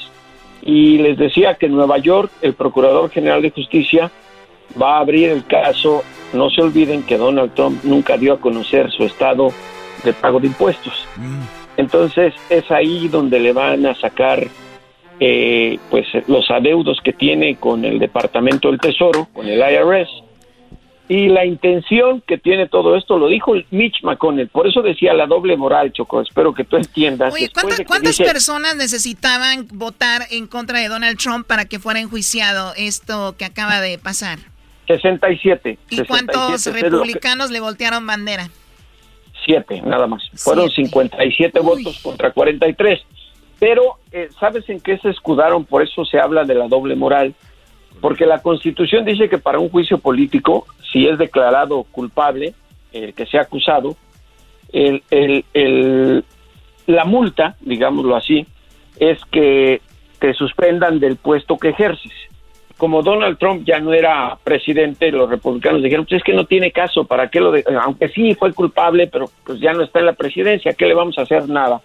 Y 0.62 1.00
les 1.00 1.18
decía 1.18 1.56
que 1.56 1.66
en 1.66 1.72
Nueva 1.72 1.98
York 1.98 2.32
el 2.44 2.54
Procurador 2.54 3.10
General 3.10 3.42
de 3.42 3.50
Justicia 3.50 4.12
va 4.80 4.98
a 4.98 5.00
abrir 5.00 5.30
el 5.30 5.44
caso. 5.48 6.04
No 6.34 6.50
se 6.50 6.62
olviden 6.62 7.04
que 7.04 7.18
Donald 7.18 7.54
Trump 7.54 7.84
nunca 7.84 8.18
dio 8.18 8.34
a 8.34 8.40
conocer 8.40 8.90
su 8.92 9.04
estado 9.04 9.50
de 10.04 10.14
pago 10.14 10.40
de 10.40 10.48
impuestos. 10.48 11.08
Mm. 11.18 11.42
Entonces 11.78 12.34
es 12.50 12.70
ahí 12.72 13.08
donde 13.08 13.40
le 13.40 13.54
van 13.54 13.86
a 13.86 13.96
sacar 13.96 14.48
eh, 15.20 15.78
pues 15.90 16.08
los 16.28 16.50
adeudos 16.50 17.00
que 17.04 17.14
tiene 17.14 17.56
con 17.56 17.86
el 17.86 18.00
Departamento 18.00 18.70
del 18.70 18.80
Tesoro, 18.80 19.28
con 19.34 19.48
el 19.48 19.60
IRS. 19.60 20.10
Y 21.10 21.28
la 21.28 21.46
intención 21.46 22.24
que 22.26 22.38
tiene 22.38 22.70
todo 22.70 22.96
esto 22.96 23.20
lo 23.20 23.28
dijo 23.28 23.54
Mitch 23.70 24.02
McConnell. 24.02 24.48
Por 24.48 24.66
eso 24.66 24.82
decía 24.82 25.14
la 25.14 25.28
doble 25.28 25.58
moral, 25.58 25.92
Choco. 25.92 26.22
Espero 26.22 26.54
que 26.54 26.64
tú 26.64 26.78
entiendas. 26.78 27.34
Oye, 27.34 27.52
¿cuántas, 27.52 28.18
personas 28.18 28.78
necesitaban 28.78 29.68
votar 29.74 30.22
en 30.32 30.48
contra 30.48 30.80
de 30.80 30.88
Donald 30.88 31.18
Trump 31.18 31.46
para 31.46 31.66
que 31.66 31.80
fuera 31.80 32.00
enjuiciado 32.00 32.74
esto 32.78 33.36
que 33.38 33.44
acaba 33.44 33.82
de 33.82 33.98
pasar? 33.98 34.40
67. 34.96 35.78
¿Y 35.90 36.04
cuántos 36.06 36.66
republicanos 36.66 37.52
le 37.52 37.60
voltearon 37.60 38.06
bandera? 38.06 38.50
Siete, 39.46 39.82
nada 39.82 40.08
más. 40.08 40.24
Fueron 40.36 40.70
57 40.70 41.60
votos 41.60 42.00
contra 42.02 42.32
43. 42.32 43.00
Pero, 43.60 44.00
eh, 44.12 44.30
¿sabes 44.40 44.68
en 44.70 44.80
qué 44.80 44.98
se 44.98 45.10
escudaron? 45.10 45.66
Por 45.66 45.84
eso 45.84 46.06
se 46.06 46.20
habla 46.20 46.44
de 46.44 46.56
la 46.56 46.68
doble 46.68 46.96
moral. 46.96 47.34
Porque 48.00 48.26
la 48.26 48.42
Constitución 48.42 49.06
dice 49.06 49.30
que 49.30 49.38
para 49.38 49.60
un 49.60 49.70
juicio 49.70 49.98
político, 49.98 50.66
si 50.92 51.08
es 51.08 51.18
declarado 51.18 51.84
culpable, 51.84 52.54
el 52.92 53.14
que 53.14 53.26
sea 53.26 53.42
acusado, 53.42 53.96
el, 54.72 55.04
el, 55.10 56.26
la 56.88 57.06
multa, 57.06 57.56
digámoslo 57.62 58.16
así, 58.16 58.48
es 58.98 59.24
que 59.26 59.82
te 60.20 60.34
suspendan 60.34 61.00
del 61.00 61.18
puesto 61.18 61.58
que 61.58 61.70
ejerces 61.70 62.12
como 62.82 63.04
Donald 63.04 63.38
Trump 63.38 63.64
ya 63.64 63.80
no 63.80 63.94
era 63.94 64.36
presidente, 64.44 65.12
los 65.12 65.30
republicanos 65.30 65.84
dijeron, 65.84 66.04
pues 66.04 66.18
es 66.18 66.24
que 66.24 66.34
no 66.34 66.46
tiene 66.46 66.72
caso, 66.72 67.06
¿para 67.06 67.30
qué 67.30 67.40
lo 67.40 67.52
de 67.52 67.64
aunque 67.80 68.10
sí 68.10 68.34
fue 68.34 68.52
culpable, 68.54 69.06
pero 69.06 69.30
pues 69.46 69.60
ya 69.60 69.72
no 69.72 69.84
está 69.84 70.00
en 70.00 70.08
la 70.08 70.14
presidencia, 70.14 70.74
¿qué 70.74 70.88
le 70.88 70.96
vamos 70.96 71.16
a 71.20 71.22
hacer? 71.22 71.48
Nada. 71.48 71.80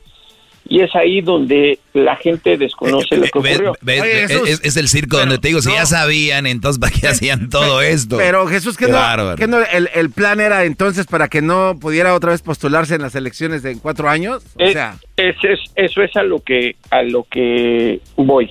Y 0.66 0.80
es 0.80 0.96
ahí 0.96 1.20
donde 1.20 1.78
la 1.92 2.16
gente 2.16 2.56
desconoce 2.56 3.14
lo 3.18 3.24
que 3.24 3.38
ocurrió. 3.38 3.74
es, 3.84 4.78
el 4.78 4.88
circo 4.88 5.18
donde 5.18 5.36
te 5.36 5.48
digo, 5.48 5.60
si 5.60 5.70
ya 5.70 5.84
sabían, 5.84 6.46
entonces 6.46 6.80
¿para 6.80 6.98
qué 6.98 7.08
hacían 7.08 7.50
todo 7.50 7.82
esto? 7.82 8.16
Pero 8.16 8.46
Jesús, 8.46 8.78
¿qué 8.78 8.88
no, 8.88 9.58
el, 9.94 10.10
plan 10.12 10.40
era 10.40 10.64
entonces 10.64 11.04
para 11.04 11.28
que 11.28 11.42
no 11.42 11.78
pudiera 11.78 12.14
otra 12.14 12.30
vez 12.30 12.40
postularse 12.40 12.94
en 12.94 13.02
las 13.02 13.14
elecciones 13.14 13.62
de 13.62 13.78
cuatro 13.78 14.08
años? 14.08 14.42
O 14.58 14.66
sea... 14.70 14.96
es, 15.18 15.36
eso 15.74 16.02
es 16.02 16.16
a 16.16 16.22
lo 16.22 16.40
que, 16.40 16.76
a 16.90 17.02
lo 17.02 17.24
que 17.24 18.00
voy. 18.16 18.50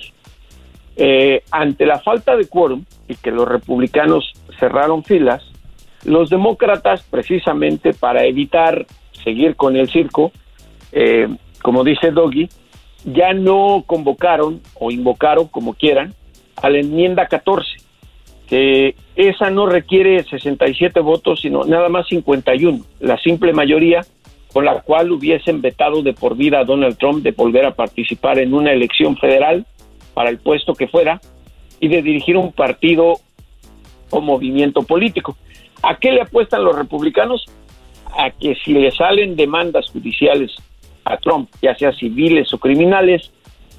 Eh, 0.97 1.43
ante 1.51 1.85
la 1.85 1.99
falta 1.99 2.37
de 2.37 2.47
quórum 2.47 2.85
y 3.07 3.15
que 3.15 3.31
los 3.31 3.47
republicanos 3.47 4.31
cerraron 4.59 5.03
filas, 5.03 5.43
los 6.05 6.29
demócratas, 6.29 7.03
precisamente 7.03 7.93
para 7.93 8.23
evitar 8.23 8.85
seguir 9.23 9.55
con 9.55 9.75
el 9.75 9.89
circo, 9.89 10.31
eh, 10.91 11.27
como 11.61 11.83
dice 11.83 12.11
Doggy, 12.11 12.47
ya 13.03 13.33
no 13.33 13.83
convocaron 13.85 14.61
o 14.79 14.91
invocaron, 14.91 15.47
como 15.47 15.73
quieran, 15.73 16.13
a 16.61 16.69
la 16.69 16.79
enmienda 16.79 17.27
14, 17.27 17.67
que 18.47 18.95
esa 19.15 19.49
no 19.49 19.65
requiere 19.65 20.23
67 20.23 20.99
votos, 21.01 21.41
sino 21.41 21.65
nada 21.65 21.89
más 21.89 22.07
51, 22.07 22.79
la 22.99 23.17
simple 23.17 23.51
mayoría 23.51 24.01
con 24.53 24.63
la 24.63 24.79
cual 24.81 25.11
hubiesen 25.11 25.61
vetado 25.61 26.01
de 26.01 26.13
por 26.13 26.37
vida 26.37 26.59
a 26.59 26.63
Donald 26.63 26.97
Trump 26.97 27.23
de 27.23 27.31
volver 27.31 27.65
a 27.65 27.75
participar 27.75 28.39
en 28.39 28.53
una 28.53 28.71
elección 28.71 29.17
federal 29.17 29.65
para 30.15 30.31
el 30.31 30.39
puesto 30.39 30.73
que 30.73 30.87
fuera 30.87 31.21
y 31.79 31.87
de 31.89 32.01
dirigir 32.01 32.37
un 32.37 32.51
partido 32.51 33.19
o 34.09 34.21
movimiento 34.21 34.81
político. 34.81 35.37
¿A 35.83 35.97
qué 35.97 36.11
le 36.11 36.21
apuestan 36.21 36.63
los 36.63 36.75
republicanos? 36.75 37.45
A 38.17 38.31
que 38.31 38.55
si 38.55 38.73
le 38.73 38.89
salen 38.91 39.35
demandas 39.35 39.91
judiciales 39.91 40.55
a 41.03 41.17
Trump, 41.17 41.49
ya 41.61 41.75
sea 41.75 41.91
civiles 41.91 42.51
o 42.53 42.57
criminales, 42.57 43.31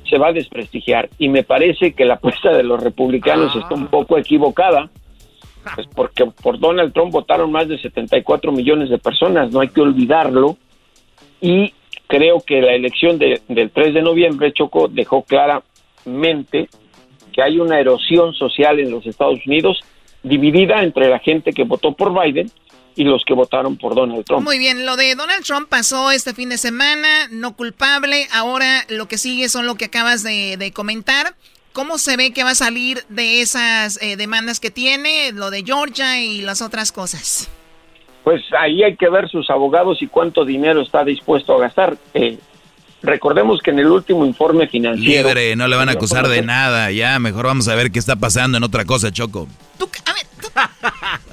se 0.09 0.19
va 0.19 0.29
a 0.29 0.33
desprestigiar. 0.33 1.09
Y 1.19 1.29
me 1.29 1.43
parece 1.43 1.95
que 1.95 2.05
la 2.05 2.15
apuesta 2.15 2.57
de 2.57 2.63
los 2.63 2.81
republicanos 2.83 3.57
está 3.57 3.75
un 3.75 3.89
poco 3.89 4.19
equivocada, 4.19 4.91
pues 5.75 5.89
porque 5.95 6.27
por 6.27 6.61
Donald 6.61 6.93
Trump 6.93 7.13
votaron 7.13 7.51
más 7.51 7.67
de 7.67 7.79
74 7.79 8.53
millones 8.53 8.91
de 8.91 8.99
personas, 8.99 9.51
no 9.51 9.61
hay 9.61 9.69
que 9.69 9.81
olvidarlo. 9.81 10.59
Y 11.41 11.73
creo 12.07 12.41
que 12.41 12.61
la 12.61 12.75
elección 12.75 13.19
del 13.19 13.71
3 13.73 13.95
de 13.95 14.03
noviembre, 14.03 14.53
Choco, 14.53 14.89
dejó 14.89 15.23
clara 15.23 15.63
mente 16.07 16.69
que 17.33 17.43
hay 17.43 17.59
una 17.59 17.79
erosión 17.79 18.33
social 18.33 18.81
en 18.81 18.91
los 18.91 19.07
Estados 19.07 19.41
Unidos 19.47 19.81
dividida 20.23 20.83
entre 20.83 21.09
la 21.09 21.19
gente 21.19 21.53
que 21.53 21.65
votó 21.65 21.93
por 21.93 22.13
Biden 22.13 22.51
y 22.97 23.05
los 23.05 23.25
que 23.25 23.35
votaron 23.35 23.77
por 23.77 23.95
Donald 23.95 24.25
Trump. 24.25 24.43
Muy 24.43 24.59
bien, 24.59 24.87
lo 24.87 24.97
de 24.97 25.15
Donald 25.15 25.45
Trump 25.45 25.69
pasó 25.69 26.11
este 26.11 26.33
fin 26.33 26.49
de 26.49 26.57
semana, 26.57 27.29
no 27.31 27.55
culpable, 27.55 28.27
ahora 28.33 28.85
lo 28.89 29.07
que 29.07 29.19
sigue 29.19 29.49
son 29.49 29.67
lo 29.67 29.75
que 29.75 29.85
acabas 29.85 30.23
de, 30.23 30.73
comentar. 30.75 31.35
¿Cómo 31.75 31.99
se 31.99 32.17
ve 32.17 32.33
que 32.33 32.43
va 32.43 32.51
a 32.51 32.55
salir 32.55 33.01
de 33.11 33.43
esas 33.43 34.03
eh, 34.03 34.17
demandas 34.17 34.61
que 34.61 34.71
tiene, 34.71 35.31
lo 35.33 35.51
de 35.51 35.63
Georgia 35.63 36.23
y 36.23 36.41
las 36.41 36.63
otras 36.63 36.91
cosas? 36.91 37.51
Pues 38.25 38.43
ahí 38.59 38.83
hay 38.83 38.97
que 38.97 39.11
ver 39.11 39.29
sus 39.29 39.51
abogados 39.51 40.01
y 40.01 40.07
cuánto 40.07 40.47
dinero 40.47 40.81
está 40.81 41.05
dispuesto 41.05 41.55
a 41.55 41.61
gastar. 41.61 41.99
Eh, 42.15 42.39
Recordemos 43.07 43.63
que 43.63 43.71
en 43.71 43.79
el 43.79 43.87
último 43.87 44.27
informe 44.27 44.67
financiero... 44.67 45.29
Libre, 45.29 45.55
no 45.55 45.69
le 45.69 45.77
van 45.77 45.89
a 45.89 45.93
acusar 45.93 46.27
de 46.27 46.43
nada. 46.43 46.91
Ya, 46.91 47.19
mejor 47.21 47.47
vamos 47.47 47.69
a 47.69 47.77
ver 47.77 47.93
qué 47.93 48.01
está 48.01 48.17
pasando 48.17 48.59
en 48.59 48.65
otra 48.65 48.85
cosa, 48.85 49.13
Choco. 49.13 49.47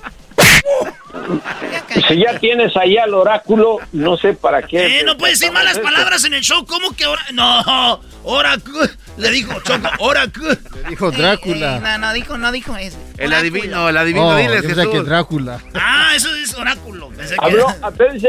Si 2.08 2.18
ya 2.18 2.40
tienes 2.40 2.76
ahí 2.76 2.98
al 2.98 3.14
oráculo, 3.14 3.78
no 3.92 4.18
sé 4.18 4.34
para 4.34 4.64
qué. 4.64 5.00
Eh, 5.00 5.04
no 5.06 5.16
puedes 5.18 5.40
decir 5.40 5.54
malas 5.54 5.78
palabras 5.80 6.24
en 6.26 6.34
el 6.34 6.42
show. 6.42 6.66
¿Cómo 6.66 6.92
que 6.96 7.06
No, 7.34 8.00
oráculo. 8.24 8.88
Le 9.18 9.30
dijo 9.30 9.54
Choco, 9.62 9.88
oráculo. 10.00 10.50
Le 10.50 10.90
dijo 10.90 11.12
Drácula. 11.12 11.80
no, 11.80 11.98
no 12.00 12.14
dijo, 12.14 12.38
no 12.38 12.52
dijo 12.52 12.76
eso. 12.78 12.98
El 13.18 13.32
adivino, 13.34 13.90
el 13.90 13.98
adivino, 13.98 14.28
oh, 14.28 14.36
diles 14.36 14.66
Jesús. 14.66 14.88
que 14.88 15.02
Drácula. 15.02 15.60
Ah, 15.76 16.14
eso 16.16 16.34
es 16.36 16.56
oráculo. 16.56 17.12
Habló, 17.38 17.68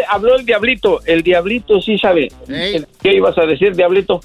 habló 0.09 0.37
el 0.37 0.45
diablito. 0.45 1.01
El 1.07 1.22
diablito 1.22 1.80
sí 1.80 1.99
sabe. 1.99 2.30
¿Qué 2.47 3.14
ibas 3.14 3.37
a 3.39 3.47
decir, 3.47 3.74
diablito? 3.74 4.20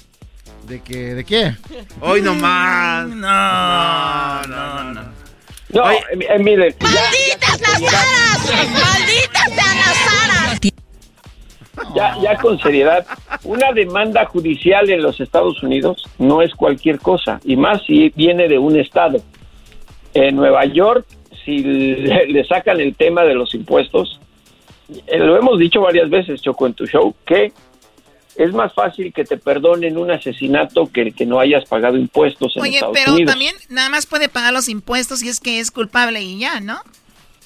¿De 0.64 0.80
qué? 0.82 1.14
¿De 1.14 1.24
qué? 1.24 1.56
Hoy 2.00 2.20
nomás. 2.20 3.08
No, 3.08 4.42
no, 4.42 4.84
no. 4.84 5.02
No, 5.02 5.19
eh, 5.72 6.18
eh, 6.28 6.38
miren. 6.38 6.74
¡Malditas 6.80 7.60
las 7.60 7.94
aras! 7.94 8.70
¡Malditas 8.72 9.56
las 9.56 9.96
aras! 10.24 10.60
Ya, 11.94 12.16
ya 12.20 12.36
con 12.36 12.58
seriedad, 12.58 13.06
una 13.44 13.72
demanda 13.72 14.26
judicial 14.26 14.90
en 14.90 15.02
los 15.02 15.20
Estados 15.20 15.62
Unidos 15.62 16.04
no 16.18 16.42
es 16.42 16.54
cualquier 16.54 16.98
cosa, 16.98 17.40
y 17.44 17.56
más 17.56 17.82
si 17.84 18.10
viene 18.10 18.48
de 18.48 18.58
un 18.58 18.78
estado. 18.78 19.18
En 20.12 20.34
Nueva 20.34 20.64
York, 20.64 21.06
si 21.44 21.62
le, 21.62 22.44
sacan 22.44 22.80
el 22.80 22.96
tema 22.96 23.22
de 23.22 23.34
los 23.34 23.54
impuestos, 23.54 24.20
eh, 25.06 25.18
lo 25.18 25.38
hemos 25.38 25.58
dicho 25.58 25.80
varias 25.80 26.10
veces, 26.10 26.42
Choco, 26.42 26.66
en 26.66 26.74
tu 26.74 26.86
show, 26.86 27.14
que 27.24 27.52
es 28.44 28.52
más 28.52 28.72
fácil 28.72 29.12
que 29.12 29.24
te 29.24 29.36
perdonen 29.36 29.98
un 29.98 30.10
asesinato 30.10 30.90
que 30.90 31.12
que 31.12 31.26
no 31.26 31.40
hayas 31.40 31.64
pagado 31.66 31.96
impuestos 31.96 32.56
en 32.56 32.62
Oye, 32.62 32.80
pero 32.92 33.16
también 33.24 33.54
nada 33.68 33.88
más 33.88 34.06
puede 34.06 34.28
pagar 34.28 34.52
los 34.52 34.68
impuestos 34.68 35.20
si 35.20 35.28
es 35.28 35.40
que 35.40 35.60
es 35.60 35.70
culpable 35.70 36.22
y 36.22 36.38
ya, 36.38 36.60
¿no? 36.60 36.80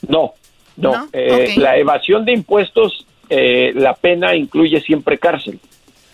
No, 0.07 0.34
no. 0.76 1.09
Eh, 1.12 1.55
la 1.57 1.76
evasión 1.76 2.24
de 2.24 2.32
impuestos, 2.32 3.07
eh, 3.28 3.72
la 3.74 3.95
pena 3.95 4.34
incluye 4.34 4.80
siempre 4.80 5.18
cárcel. 5.18 5.59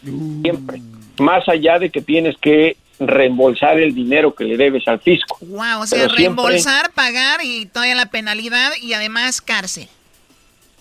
Siempre. 0.02 0.80
Más 1.18 1.48
allá 1.48 1.78
de 1.78 1.90
que 1.90 2.00
tienes 2.00 2.36
que 2.38 2.76
reembolsar 2.98 3.80
el 3.80 3.94
dinero 3.94 4.34
que 4.34 4.44
le 4.44 4.56
debes 4.56 4.86
al 4.86 5.00
fisco. 5.00 5.38
Wow, 5.40 5.82
o 5.82 5.86
sea, 5.86 6.06
reembolsar, 6.08 6.92
pagar 6.92 7.40
y 7.42 7.66
todavía 7.66 7.94
la 7.94 8.10
penalidad 8.10 8.72
y 8.80 8.92
además 8.92 9.40
cárcel. 9.40 9.88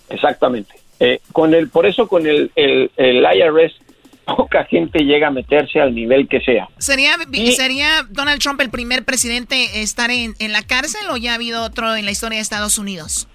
Exactamente. 0.09 0.75
Eh, 0.99 1.21
con 1.31 1.53
el, 1.53 1.69
por 1.69 1.85
eso 1.85 2.07
con 2.07 2.27
el, 2.27 2.51
el, 2.55 2.91
IRS 2.97 3.73
poca 4.35 4.65
gente 4.65 4.99
llega 4.99 5.27
a 5.27 5.31
meterse 5.31 5.79
al 5.79 5.93
nivel 5.93 6.27
que 6.27 6.39
sea. 6.41 6.67
¿Sería, 6.77 7.11
¿Sería 7.55 7.87
Donald 8.09 8.41
Trump 8.41 8.59
el 8.61 8.69
primer 8.69 9.03
presidente 9.05 9.81
estar 9.81 10.11
en, 10.11 10.33
en, 10.39 10.51
la 10.51 10.61
cárcel 10.63 11.01
o 11.11 11.17
ya 11.17 11.31
ha 11.31 11.35
habido 11.35 11.63
otro 11.63 11.95
en 11.95 12.05
la 12.05 12.11
historia 12.11 12.37
de 12.37 12.41
Estados 12.41 12.77
Unidos? 12.77 13.27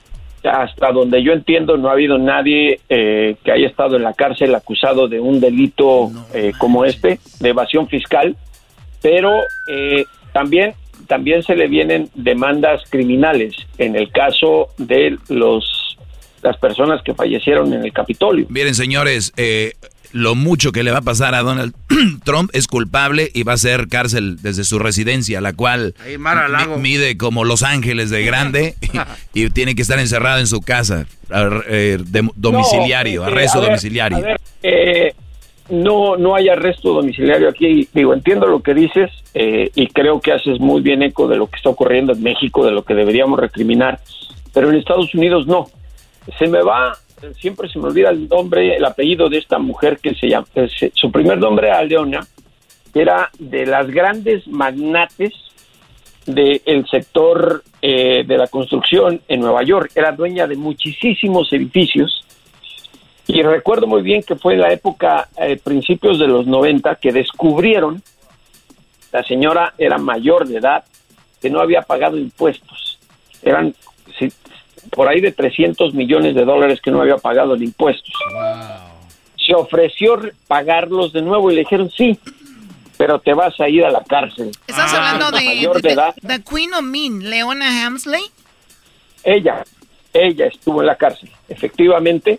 Hasta 0.43 0.93
donde 0.93 1.23
yo 1.23 1.33
entiendo 1.33 1.77
no 1.79 1.89
ha 1.89 1.93
habido 1.93 2.19
nadie 2.19 2.81
eh, 2.89 3.37
que 3.43 3.53
haya 3.53 3.67
estado 3.67 3.97
en 3.97 4.03
la 4.03 4.13
cárcel 4.13 4.55
acusado 4.55 5.09
de 5.09 5.19
un 5.19 5.41
delito 5.41 6.11
eh, 6.35 6.53
como 6.59 6.85
este, 6.85 7.19
de 7.41 7.49
evasión 7.49 7.89
fiscal, 7.89 8.37
pero 9.01 9.41
también 10.33 10.75
también 11.07 11.43
se 11.43 11.55
le 11.55 11.69
vienen 11.69 12.09
demandas 12.15 12.83
criminales 12.91 13.55
en 13.79 13.97
el 13.97 14.11
caso 14.11 14.69
de 14.79 15.19
los 15.29 15.81
las 16.43 16.59
personas 16.59 17.03
que 17.03 17.15
fallecieron 17.15 17.73
en 17.73 17.83
el 17.85 17.93
Capitolio. 17.93 18.45
Miren, 18.51 18.75
señores, 18.75 19.33
eh, 19.39 19.73
lo 20.15 20.37
mucho 20.37 20.71
que 20.71 20.85
le 20.85 20.93
va 20.93 20.99
a 20.99 21.03
pasar 21.03 21.35
a 21.35 21.43
Donald 21.43 21.75
Trump 22.25 22.49
es 22.53 22.69
culpable 22.69 23.31
y 23.35 23.43
va 23.43 23.55
a 23.55 23.57
ser 23.57 23.89
cárcel 23.89 24.37
desde 24.41 24.63
su 24.63 24.79
residencia, 24.79 25.41
la 25.41 25.53
cual 25.53 25.95
mide 26.79 27.19
como 27.19 27.45
Los 27.45 27.65
Ángeles 27.65 28.11
de 28.11 28.25
grande 28.25 28.77
y, 29.35 29.51
tiene 29.51 29.75
que 29.75 29.83
estar 29.83 29.99
encerrado 29.99 30.39
en 30.39 30.47
su 30.47 30.61
casa, 30.61 31.07
eh, 31.69 31.99
domiciliario, 32.37 33.25
arresto 33.25 33.61
domiciliario. 33.61 34.25
Eh, 34.63 35.15
no, 35.69 36.17
no 36.17 36.37
hay 36.37 36.49
arresto 36.49 36.93
domiciliario 36.93 37.49
aquí. 37.49 37.89
Digo, 37.93 38.15
entiendo 38.15 38.47
lo 38.47 38.61
que 38.61 38.73
dices 38.73 39.11
eh, 39.35 39.73
y 39.75 39.89
creo 39.89 40.21
que 40.21 40.33
haces 40.33 40.61
muy 40.61 40.81
bien 40.81 41.03
eco 41.03 41.27
de 41.27 41.37
lo 41.37 41.49
que 41.49 41.57
está 41.57 41.71
ocurriendo 41.71 42.13
en 42.13 42.23
México, 42.23 42.65
de 42.65 42.71
lo 42.71 42.85
que 42.85 42.95
deberíamos 42.95 43.41
recriminar, 43.41 43.99
pero 44.53 44.71
en 44.71 44.77
Estados 44.77 45.13
Unidos 45.13 45.49
no. 45.49 45.67
Se 46.39 46.47
me 46.47 46.63
va 46.63 46.97
siempre 47.39 47.69
se 47.69 47.79
me 47.79 47.87
olvida 47.87 48.11
el 48.11 48.29
nombre, 48.29 48.77
el 48.77 48.85
apellido 48.85 49.29
de 49.29 49.39
esta 49.39 49.59
mujer 49.59 49.99
que 49.99 50.15
se 50.15 50.29
llama, 50.29 50.47
su 50.95 51.11
primer 51.11 51.39
nombre 51.39 51.69
era 51.69 51.83
Leona, 51.83 52.27
era 52.95 53.31
de 53.39 53.67
las 53.67 53.89
grandes 53.89 54.47
magnates 54.47 55.33
del 56.27 56.87
sector 56.91 57.63
eh, 57.83 58.25
de 58.27 58.39
la 58.39 58.47
construcción 58.47 59.21
en 59.29 59.41
Nueva 59.41 59.63
York, 59.63 59.91
era 59.95 60.13
dueña 60.13 60.47
de 60.47 60.57
muchísimos 60.57 61.53
edificios 61.53 62.25
y 63.27 63.43
recuerdo 63.43 63.87
muy 63.87 64.03
bien 64.03 64.23
que 64.23 64.37
fue 64.37 64.55
en 64.55 64.61
la 64.61 64.73
época, 64.73 65.29
eh, 65.39 65.59
principios 65.63 66.19
de 66.19 66.27
los 66.27 66.47
90, 66.47 66.97
que 66.97 67.13
descubrieron, 67.13 68.03
la 69.13 69.23
señora 69.25 69.73
era 69.79 69.97
mayor 69.97 70.47
de 70.47 70.59
edad, 70.59 70.85
que 71.41 71.49
no 71.49 71.61
había 71.61 71.83
pagado 71.83 72.19
impuestos. 72.19 72.99
Eran, 73.43 73.75
por 74.91 75.09
ahí 75.09 75.21
de 75.21 75.33
300 75.33 75.95
millones 75.95 76.35
de 76.35 76.45
dólares 76.45 76.81
que 76.81 76.91
no 76.91 77.01
había 77.01 77.17
pagado 77.17 77.55
en 77.55 77.65
impuestos. 77.65 78.13
Se 79.37 79.55
ofreció 79.55 80.19
pagarlos 80.47 81.13
de 81.13 81.23
nuevo 81.23 81.51
y 81.51 81.55
le 81.55 81.61
dijeron 81.61 81.91
sí, 81.91 82.19
pero 82.97 83.19
te 83.19 83.35
vas 83.35 83.59
a 83.61 83.69
ir 83.69 83.85
a 83.85 83.91
la 83.91 84.03
cárcel. 84.03 84.51
¿Estás 84.67 84.93
ah. 84.95 85.13
hablando 85.13 85.37
de, 85.37 85.91
de, 86.23 86.43
Queen 86.43 86.73
of 86.75 86.83
Mean, 86.83 87.31
Leona 87.31 87.85
Hamsley? 87.87 88.23
Ella, 89.23 89.65
ella 90.13 90.47
estuvo 90.47 90.81
en 90.81 90.87
la 90.87 90.97
cárcel, 90.97 91.31
efectivamente, 91.49 92.39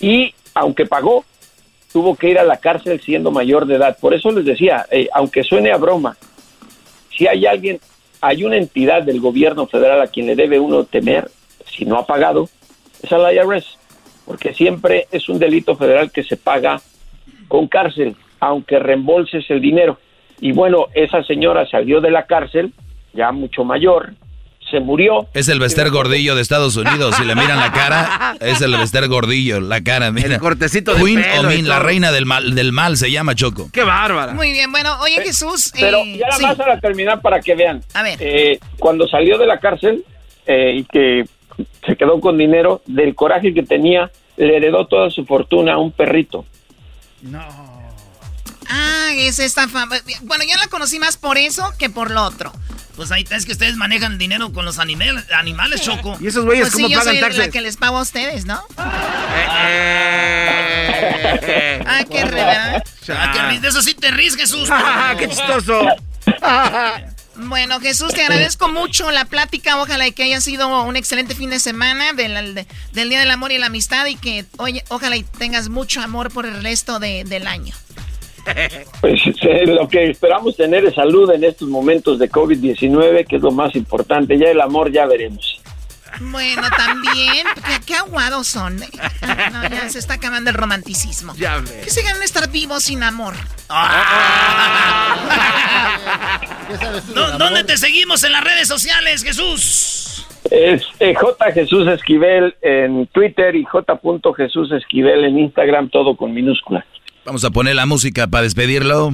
y 0.00 0.34
aunque 0.54 0.86
pagó, 0.86 1.24
tuvo 1.92 2.14
que 2.14 2.30
ir 2.30 2.38
a 2.38 2.44
la 2.44 2.58
cárcel 2.58 3.00
siendo 3.00 3.30
mayor 3.30 3.66
de 3.66 3.76
edad. 3.76 3.96
Por 4.00 4.14
eso 4.14 4.30
les 4.30 4.44
decía, 4.44 4.86
eh, 4.90 5.08
aunque 5.12 5.42
suene 5.42 5.72
a 5.72 5.76
broma, 5.76 6.16
si 7.16 7.26
hay 7.26 7.46
alguien, 7.46 7.80
hay 8.20 8.44
una 8.44 8.56
entidad 8.56 9.02
del 9.02 9.20
gobierno 9.20 9.66
federal 9.66 10.00
a 10.00 10.06
quien 10.06 10.26
le 10.26 10.36
debe 10.36 10.60
uno 10.60 10.84
temer, 10.84 11.30
si 11.80 11.86
no 11.86 11.96
ha 11.96 12.04
pagado, 12.04 12.46
es 13.02 13.10
a 13.10 13.16
la 13.16 13.32
IRS, 13.32 13.64
porque 14.26 14.52
siempre 14.52 15.08
es 15.10 15.30
un 15.30 15.38
delito 15.38 15.76
federal 15.76 16.12
que 16.12 16.22
se 16.22 16.36
paga 16.36 16.78
con 17.48 17.68
cárcel, 17.68 18.16
aunque 18.38 18.78
reembolses 18.78 19.48
el 19.48 19.62
dinero. 19.62 19.98
Y 20.42 20.52
bueno, 20.52 20.88
esa 20.92 21.24
señora 21.24 21.66
salió 21.66 22.02
de 22.02 22.10
la 22.10 22.26
cárcel, 22.26 22.74
ya 23.14 23.32
mucho 23.32 23.64
mayor, 23.64 24.12
se 24.70 24.78
murió. 24.78 25.26
Es 25.32 25.48
el 25.48 25.58
Bester 25.58 25.88
Gordillo 25.88 26.34
de 26.34 26.42
Estados 26.42 26.76
Unidos. 26.76 27.16
Si 27.16 27.24
le 27.24 27.34
miran 27.34 27.58
la 27.58 27.72
cara, 27.72 28.36
es 28.40 28.60
el 28.60 28.76
Bester 28.76 29.08
Gordillo, 29.08 29.58
la 29.58 29.82
cara, 29.82 30.12
mira. 30.12 30.34
El 30.34 30.38
cortecito 30.38 30.94
de 30.94 31.02
Queen 31.02 31.24
Omin, 31.38 31.66
la 31.66 31.78
reina 31.78 32.12
del 32.12 32.26
mal, 32.26 32.54
del 32.54 32.72
mal 32.72 32.98
se 32.98 33.10
llama 33.10 33.34
Choco. 33.34 33.70
¡Qué 33.72 33.84
bárbara! 33.84 34.34
Muy 34.34 34.52
bien, 34.52 34.70
bueno, 34.70 35.00
oye 35.00 35.22
Jesús. 35.22 35.72
Pero 35.80 35.98
eh, 36.04 36.18
ya 36.18 36.28
nada 36.28 36.42
más 36.42 36.56
para 36.56 36.78
terminar 36.78 37.22
para 37.22 37.40
que 37.40 37.54
vean. 37.54 37.80
A 37.94 38.02
ver. 38.02 38.18
Eh, 38.20 38.60
cuando 38.78 39.08
salió 39.08 39.38
de 39.38 39.46
la 39.46 39.58
cárcel 39.58 40.04
eh, 40.46 40.74
y 40.76 40.84
que 40.84 41.24
se 41.86 41.96
quedó 41.96 42.20
con 42.20 42.38
dinero, 42.38 42.82
del 42.86 43.14
coraje 43.14 43.54
que 43.54 43.62
tenía, 43.62 44.10
le 44.36 44.56
heredó 44.56 44.86
toda 44.86 45.10
su 45.10 45.24
fortuna 45.24 45.74
a 45.74 45.78
un 45.78 45.92
perrito. 45.92 46.44
No. 47.22 47.44
Ah, 48.68 49.10
es 49.14 49.38
esta 49.38 49.68
fama. 49.68 49.96
Bueno, 50.22 50.44
yo 50.44 50.56
la 50.58 50.68
conocí 50.68 50.98
más 50.98 51.16
por 51.16 51.36
eso 51.38 51.72
que 51.78 51.90
por 51.90 52.10
lo 52.10 52.22
otro. 52.24 52.52
Pues 52.96 53.10
ahí 53.12 53.24
es 53.30 53.46
que 53.46 53.52
ustedes 53.52 53.76
manejan 53.76 54.18
dinero 54.18 54.52
con 54.52 54.64
los 54.64 54.78
animales, 54.78 55.24
animales 55.32 55.80
Choco. 55.80 56.16
¿Y 56.20 56.26
esos 56.28 56.44
güeyes 56.44 56.68
pues 56.70 56.74
cómo 56.74 56.88
pagan 56.88 57.16
yo 57.16 57.30
soy 57.32 57.38
la 57.38 57.48
que 57.48 57.60
les 57.60 57.76
pago 57.76 57.98
a 57.98 58.02
ustedes, 58.02 58.44
¿no? 58.46 58.62
Eh, 61.42 61.82
ah, 61.86 62.04
qué 62.10 62.24
re, 62.24 62.42
Ah, 62.42 62.82
qué 63.50 63.58
de 63.58 63.68
eso 63.68 63.82
sí 63.82 63.94
te 63.94 64.10
ríes, 64.10 64.36
Jesús. 64.36 64.68
¡Qué 65.18 65.28
chistoso! 65.28 65.82
Bueno, 67.42 67.80
Jesús, 67.80 68.12
te 68.12 68.22
agradezco 68.22 68.68
mucho 68.68 69.10
la 69.10 69.24
plática. 69.24 69.80
Ojalá 69.80 70.10
que 70.10 70.22
haya 70.24 70.40
sido 70.40 70.84
un 70.84 70.96
excelente 70.96 71.34
fin 71.34 71.50
de 71.50 71.58
semana 71.58 72.12
del, 72.12 72.66
del 72.92 73.08
Día 73.08 73.20
del 73.20 73.30
Amor 73.30 73.52
y 73.52 73.58
la 73.58 73.66
Amistad 73.66 74.06
y 74.06 74.16
que 74.16 74.44
oye, 74.58 74.84
ojalá 74.88 75.16
y 75.16 75.22
tengas 75.22 75.68
mucho 75.68 76.00
amor 76.00 76.32
por 76.32 76.46
el 76.46 76.62
resto 76.62 76.98
del 76.98 77.46
año. 77.46 77.74
Pues 79.00 79.20
eh, 79.42 79.66
lo 79.66 79.88
que 79.88 80.10
esperamos 80.10 80.56
tener 80.56 80.84
es 80.84 80.94
salud 80.94 81.30
en 81.30 81.44
estos 81.44 81.68
momentos 81.68 82.18
de 82.18 82.30
COVID-19, 82.30 83.26
que 83.26 83.36
es 83.36 83.42
lo 83.42 83.50
más 83.50 83.74
importante. 83.76 84.38
Ya 84.38 84.50
el 84.50 84.60
amor 84.60 84.90
ya 84.90 85.06
veremos. 85.06 85.59
Bueno, 86.20 86.62
también, 86.76 87.46
qué, 87.86 87.94
aguados 87.94 88.46
son. 88.48 88.76
No, 88.76 89.68
ya 89.68 89.88
se 89.88 89.98
está 89.98 90.14
acabando 90.14 90.50
el 90.50 90.56
romanticismo. 90.56 91.34
Ya 91.36 91.62
Que 91.62 91.90
se 91.90 92.02
ganan 92.02 92.22
estar 92.22 92.50
vivos 92.50 92.84
sin 92.84 93.02
amor. 93.02 93.34
¿Dónde 97.38 97.64
te 97.64 97.76
seguimos 97.76 98.24
en 98.24 98.32
las 98.32 98.44
redes 98.44 98.68
sociales, 98.68 99.22
Jesús? 99.22 100.26
Es 100.50 100.82
eh, 100.98 101.14
J. 101.14 101.52
Jesús 101.52 101.86
Esquivel 101.86 102.56
en 102.62 103.06
Twitter 103.08 103.54
y 103.54 103.64
J. 103.64 104.00
Jesús 104.36 104.72
Esquivel 104.72 105.24
en 105.24 105.38
Instagram, 105.38 105.90
todo 105.90 106.16
con 106.16 106.32
minúsculas. 106.32 106.84
Vamos 107.24 107.44
a 107.44 107.50
poner 107.50 107.76
la 107.76 107.86
música 107.86 108.26
para 108.26 108.42
despedirlo. 108.42 109.12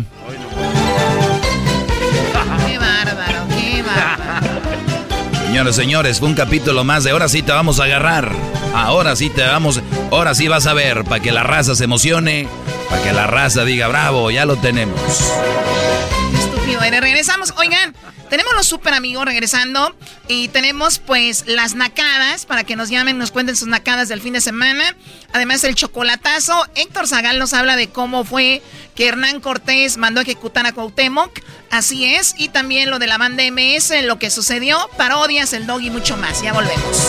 Qué 2.67 2.79
bárbaro, 2.79 3.47
qué 3.49 3.83
bárbaro. 3.83 4.46
Señores, 5.57 5.77
señores, 5.77 6.19
fue 6.19 6.29
un 6.29 6.35
capítulo 6.35 6.85
más 6.85 7.05
de 7.05 7.13
ahora 7.13 7.31
sí 7.31 7.43
te 7.43 7.51
vamos 7.51 7.81
a 7.81 7.85
agarrar. 7.85 8.31
Ahora 8.75 9.17
sí 9.17 9.31
te 9.31 9.41
vamos, 9.41 9.81
ahora 10.11 10.35
sí 10.35 10.49
vas 10.49 10.67
a 10.67 10.75
ver, 10.75 11.05
para 11.05 11.23
que 11.23 11.33
la 11.33 11.45
raza 11.45 11.75
se 11.75 11.85
emocione, 11.85 12.47
para 12.91 13.03
que 13.03 13.11
la 13.15 13.27
raza 13.27 13.65
diga 13.65 13.89
bravo, 13.89 14.31
ya 14.31 14.45
lo 14.45 14.57
tenemos. 14.57 15.01
Estúpido, 16.35 16.79
regresamos. 17.01 17.55
Oigan, 17.57 17.95
tenemos 18.29 18.53
los 18.55 18.67
super 18.67 18.95
amigos 18.95 19.25
regresando 19.25 19.95
y 20.29 20.49
tenemos 20.49 20.99
pues 20.99 21.45
las 21.47 21.75
nacadas 21.75 22.47
para 22.47 22.65
que 22.65 22.77
nos 22.77 22.89
llamen, 22.89 23.19
nos 23.19 23.31
cuenten 23.31 23.57
sus 23.57 23.69
nacadas 23.69 24.09
del 24.09 24.21
fin 24.21 24.33
de 24.33 24.41
semana. 24.41 24.97
Además 25.33 25.65
el 25.65 25.75
chocolatazo. 25.75 26.67
Héctor 26.75 27.07
Zagal 27.07 27.39
nos 27.39 27.53
habla 27.53 27.77
de 27.77 27.89
cómo 27.89 28.25
fue 28.25 28.63
que 28.95 29.09
Hernán 29.09 29.41
Cortés 29.41 29.97
mandó 29.97 30.21
a 30.21 30.23
ejecutar 30.23 30.67
a 30.67 30.73
Cuauhtémoc. 30.73 31.41
Así 31.71 32.05
es. 32.05 32.35
Y 32.39 32.49
también 32.49 32.91
lo 32.91 32.99
de 32.99 33.07
la 33.07 33.19
banda 33.19 33.43
MS, 33.51 33.93
lo 34.05 34.19
que 34.19 34.31
sucedió, 34.31 34.89
parodias, 34.97 35.53
el 35.53 35.67
dog 35.67 35.83
y 35.83 35.91
mucho 35.91 36.17
más. 36.17 36.43
Ya 36.43 36.53
volvemos. 36.53 37.09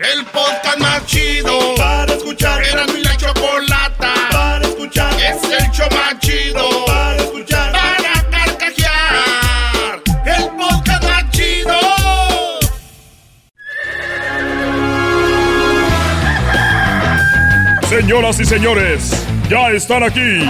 El 0.00 0.24
podcast 0.24 0.78
más 0.78 1.04
chido 1.04 1.74
para 1.76 2.14
escuchar. 2.14 2.64
Era 2.64 2.86
mi 2.86 3.02
la 3.02 3.14
chocolata 3.18 4.14
para 4.32 4.66
escuchar. 4.66 5.12
Es 5.20 5.42
el 5.44 5.70
show 5.72 5.86
más 5.90 6.18
chido 6.20 6.86
para 6.86 7.16
escuchar. 7.16 7.70
Para 7.70 8.30
carcajear. 8.30 10.00
El 10.24 10.48
podcast 10.56 11.04
más 11.04 11.30
chido. 11.32 11.78
Señoras 17.90 18.40
y 18.40 18.46
señores, 18.46 19.26
ya 19.50 19.68
están 19.68 20.02
aquí 20.02 20.46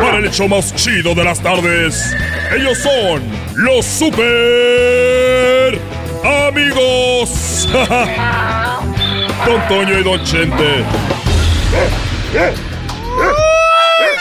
para 0.00 0.16
el 0.16 0.30
show 0.30 0.48
más 0.48 0.74
chido 0.74 1.14
de 1.14 1.24
las 1.24 1.40
tardes. 1.40 2.16
Ellos 2.56 2.78
son 2.78 3.22
los 3.54 3.84
super 3.84 5.78
amigos. 6.24 7.68
Don 9.46 9.68
Toño 9.68 9.98
y 9.98 10.02
Don 10.02 10.22
Chente. 10.24 10.84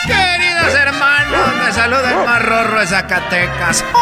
Queridos 0.05 0.73
hermanos, 0.75 1.55
me 1.65 1.73
saluda 1.73 2.11
el 2.11 2.25
más 2.25 2.79
de 2.79 2.87
Zacatecas. 2.87 3.83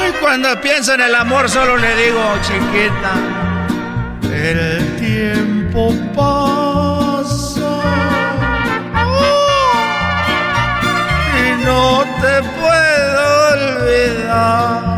Ay, 0.00 0.12
cuando 0.20 0.60
pienso 0.60 0.94
en 0.94 1.00
el 1.00 1.14
amor 1.14 1.48
solo 1.48 1.76
le 1.76 1.96
digo, 1.96 2.22
chiquita, 2.42 3.14
el 4.32 4.96
tiempo 4.96 5.92
pasa 6.14 7.80
y 11.36 11.64
no 11.64 12.04
te 12.20 12.42
puedo 12.60 13.48
olvidar. 13.54 14.97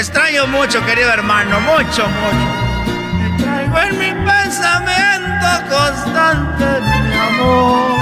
Extraño 0.00 0.46
mucho, 0.46 0.82
querido 0.86 1.12
hermano, 1.12 1.60
mucho, 1.60 2.08
mucho. 2.08 3.36
Te 3.36 3.44
traigo 3.44 3.78
en 3.80 3.98
mi 3.98 4.12
pensamiento 4.30 5.46
constante, 5.68 6.64
mi 6.80 7.12
amor. 7.12 8.00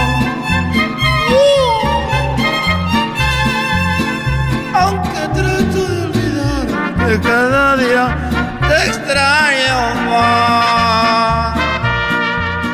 Aunque 4.75 5.19
trato 5.35 5.89
de 5.89 6.03
olvidarte 6.05 7.21
cada 7.29 7.77
día, 7.77 8.17
te 8.69 8.77
extraño 8.91 9.95
más. 10.09 11.59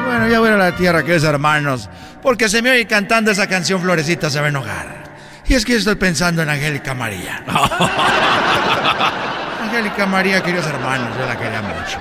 Bueno, 0.04 0.28
ya 0.28 0.38
voy 0.38 0.50
a 0.50 0.56
la 0.56 0.76
tierra, 0.76 1.00
queridos 1.00 1.24
hermanos, 1.24 1.88
porque 2.20 2.50
se 2.50 2.60
me 2.60 2.72
oye 2.72 2.86
cantando 2.86 3.30
esa 3.30 3.46
canción 3.46 3.80
Florecita 3.80 4.28
se 4.28 4.38
va 4.40 4.44
a 4.44 4.48
enojar. 4.50 5.13
Y 5.46 5.54
es 5.54 5.64
que 5.64 5.76
estoy 5.76 5.94
pensando 5.96 6.42
en 6.42 6.48
Angélica 6.48 6.94
María. 6.94 7.44
Angélica 9.62 10.06
María, 10.06 10.42
queridos 10.42 10.66
hermanos, 10.66 11.10
yo 11.18 11.26
la 11.26 11.36
quería 11.36 11.60
mucho. 11.62 12.00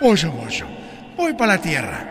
Mucho, 0.00 0.30
mucho. 0.32 0.66
Voy 1.16 1.34
para 1.34 1.54
la 1.54 1.60
tierra. 1.60 2.04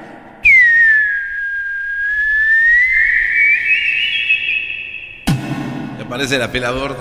Me 5.98 6.06
parece 6.06 6.36
el 6.36 6.42
apelador. 6.42 6.98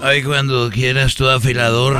Ay, 0.02 0.24
cuando 0.24 0.70
quieras 0.70 1.14
tu 1.16 1.28
afilador. 1.28 1.98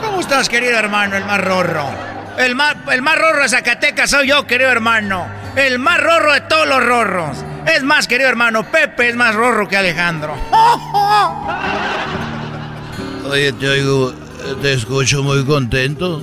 ¿Cómo 0.00 0.20
estás, 0.20 0.48
querido 0.48 0.78
hermano, 0.78 1.16
el 1.16 1.24
más 1.24 1.40
rorro? 1.40 1.90
El 2.38 2.54
más, 2.54 2.76
el 2.92 3.02
más 3.02 3.18
rorro 3.18 3.42
de 3.42 3.48
Zacatecas 3.48 4.10
soy 4.10 4.28
yo, 4.28 4.46
querido 4.46 4.70
hermano. 4.70 5.26
El 5.56 5.80
más 5.80 6.00
rorro 6.00 6.32
de 6.32 6.42
todos 6.42 6.68
los 6.68 6.84
rorros. 6.84 7.38
Es 7.66 7.82
más, 7.82 8.06
querido 8.06 8.28
hermano, 8.28 8.70
Pepe 8.70 9.08
es 9.08 9.16
más 9.16 9.34
rorro 9.34 9.68
que 9.68 9.76
Alejandro. 9.76 10.36
Oye, 13.28 13.52
te 13.52 13.68
oigo, 13.68 14.14
te 14.62 14.74
escucho 14.74 15.24
muy 15.24 15.44
contento. 15.44 16.22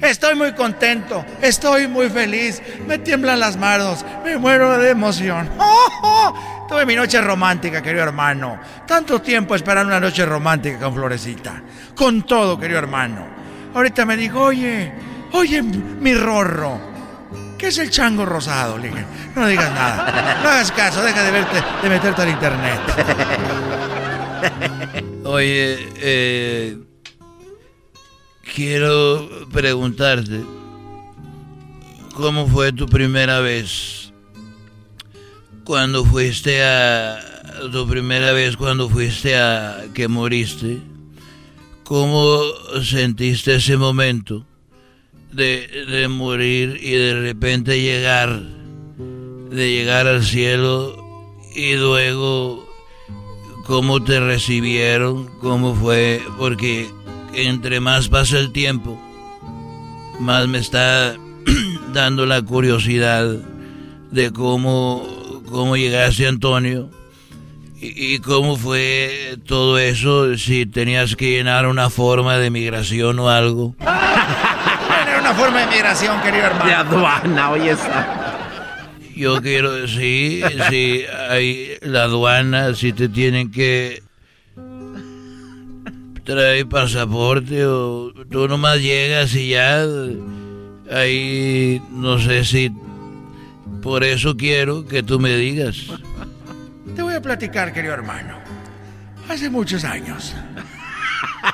Estoy 0.00 0.34
muy 0.34 0.52
contento, 0.52 1.24
estoy 1.40 1.88
muy 1.88 2.10
feliz, 2.10 2.62
me 2.86 2.98
tiemblan 2.98 3.40
las 3.40 3.56
manos, 3.56 4.04
me 4.24 4.36
muero 4.36 4.78
de 4.78 4.90
emoción. 4.90 5.48
Tuve 6.68 6.84
mi 6.84 6.94
noche 6.94 7.20
romántica, 7.20 7.80
querido 7.80 8.02
hermano. 8.02 8.60
Tanto 8.86 9.22
tiempo 9.22 9.54
esperando 9.54 9.88
una 9.88 10.00
noche 10.00 10.26
romántica 10.26 10.78
con 10.78 10.94
Florecita. 10.94 11.62
Con 11.94 12.24
todo, 12.24 12.58
querido 12.58 12.78
hermano. 12.78 13.26
Ahorita 13.74 14.04
me 14.04 14.16
dijo, 14.16 14.40
oye, 14.40 14.92
oye, 15.32 15.62
mi 15.62 16.14
rorro, 16.14 16.78
¿qué 17.56 17.68
es 17.68 17.78
el 17.78 17.90
chango 17.90 18.26
rosado? 18.26 18.78
Le 18.78 18.90
no 19.34 19.46
digas 19.46 19.72
nada, 19.72 20.40
no 20.42 20.48
hagas 20.48 20.72
caso, 20.72 21.02
deja 21.02 21.22
de 21.22 21.30
verte, 21.30 21.62
de 21.82 21.88
meterte 21.88 22.22
al 22.22 22.28
internet. 22.30 22.80
Oye, 25.24 25.88
eh, 25.96 26.78
quiero 28.54 29.28
preguntarte, 29.52 30.42
¿cómo 32.14 32.46
fue 32.48 32.72
tu 32.72 32.86
primera 32.86 33.40
vez? 33.40 34.12
Cuando 35.64 36.04
fuiste 36.04 36.62
a... 36.62 37.20
Tu 37.72 37.88
primera 37.88 38.32
vez 38.32 38.56
cuando 38.56 38.88
fuiste 38.88 39.36
a... 39.36 39.86
que 39.94 40.08
moriste. 40.08 40.78
¿Cómo 41.84 42.42
sentiste 42.82 43.54
ese 43.54 43.76
momento 43.76 44.44
de, 45.32 45.68
de 45.88 46.08
morir 46.08 46.78
y 46.82 46.92
de 46.92 47.20
repente 47.20 47.80
llegar? 47.80 48.42
De 49.50 49.70
llegar 49.70 50.06
al 50.06 50.24
cielo 50.24 50.96
y 51.54 51.74
luego 51.74 52.68
cómo 53.66 54.02
te 54.02 54.20
recibieron, 54.20 55.26
cómo 55.40 55.74
fue, 55.74 56.22
porque 56.38 56.88
entre 57.36 57.80
más 57.80 58.08
pasa 58.08 58.38
el 58.38 58.52
tiempo, 58.52 58.98
más 60.18 60.48
me 60.48 60.58
está 60.58 61.14
dando 61.92 62.26
la 62.26 62.42
curiosidad 62.42 63.26
de 64.10 64.32
cómo, 64.32 65.06
cómo 65.50 65.76
llegaste, 65.76 66.26
Antonio, 66.26 66.90
y, 67.78 68.14
y 68.14 68.18
cómo 68.20 68.56
fue 68.56 69.36
todo 69.46 69.78
eso, 69.78 70.36
si 70.38 70.64
tenías 70.66 71.14
que 71.14 71.32
llenar 71.32 71.66
una 71.66 71.90
forma 71.90 72.38
de 72.38 72.50
migración 72.50 73.18
o 73.18 73.28
algo. 73.28 73.74
Era 73.80 75.20
una 75.20 75.34
forma 75.34 75.60
de 75.60 75.66
migración, 75.66 76.20
querido 76.22 76.44
hermano. 76.44 76.64
De 76.64 76.74
aduana, 76.74 77.50
oye 77.50 77.70
esa. 77.70 78.36
Yo 79.14 79.40
quiero, 79.40 79.88
sí, 79.88 80.42
sí, 80.68 81.04
hay 81.30 81.78
la 81.80 82.04
aduana, 82.04 82.74
si 82.74 82.92
te 82.92 83.08
tienen 83.08 83.50
que 83.50 84.02
traer 86.26 86.68
pasaporte 86.68 87.64
o 87.64 88.12
tú 88.28 88.48
nomás 88.48 88.80
llegas 88.80 89.32
y 89.34 89.50
ya, 89.50 89.86
ahí 90.90 91.80
no 91.92 92.18
sé 92.18 92.44
si, 92.44 92.74
por 93.80 94.02
eso 94.02 94.36
quiero 94.36 94.84
que 94.84 95.04
tú 95.04 95.20
me 95.20 95.36
digas. 95.36 95.86
Te 96.94 97.02
voy 97.02 97.14
a 97.14 97.22
platicar, 97.22 97.72
querido 97.72 97.94
hermano. 97.94 98.38
Hace 99.28 99.48
muchos 99.48 99.84
años, 99.84 100.34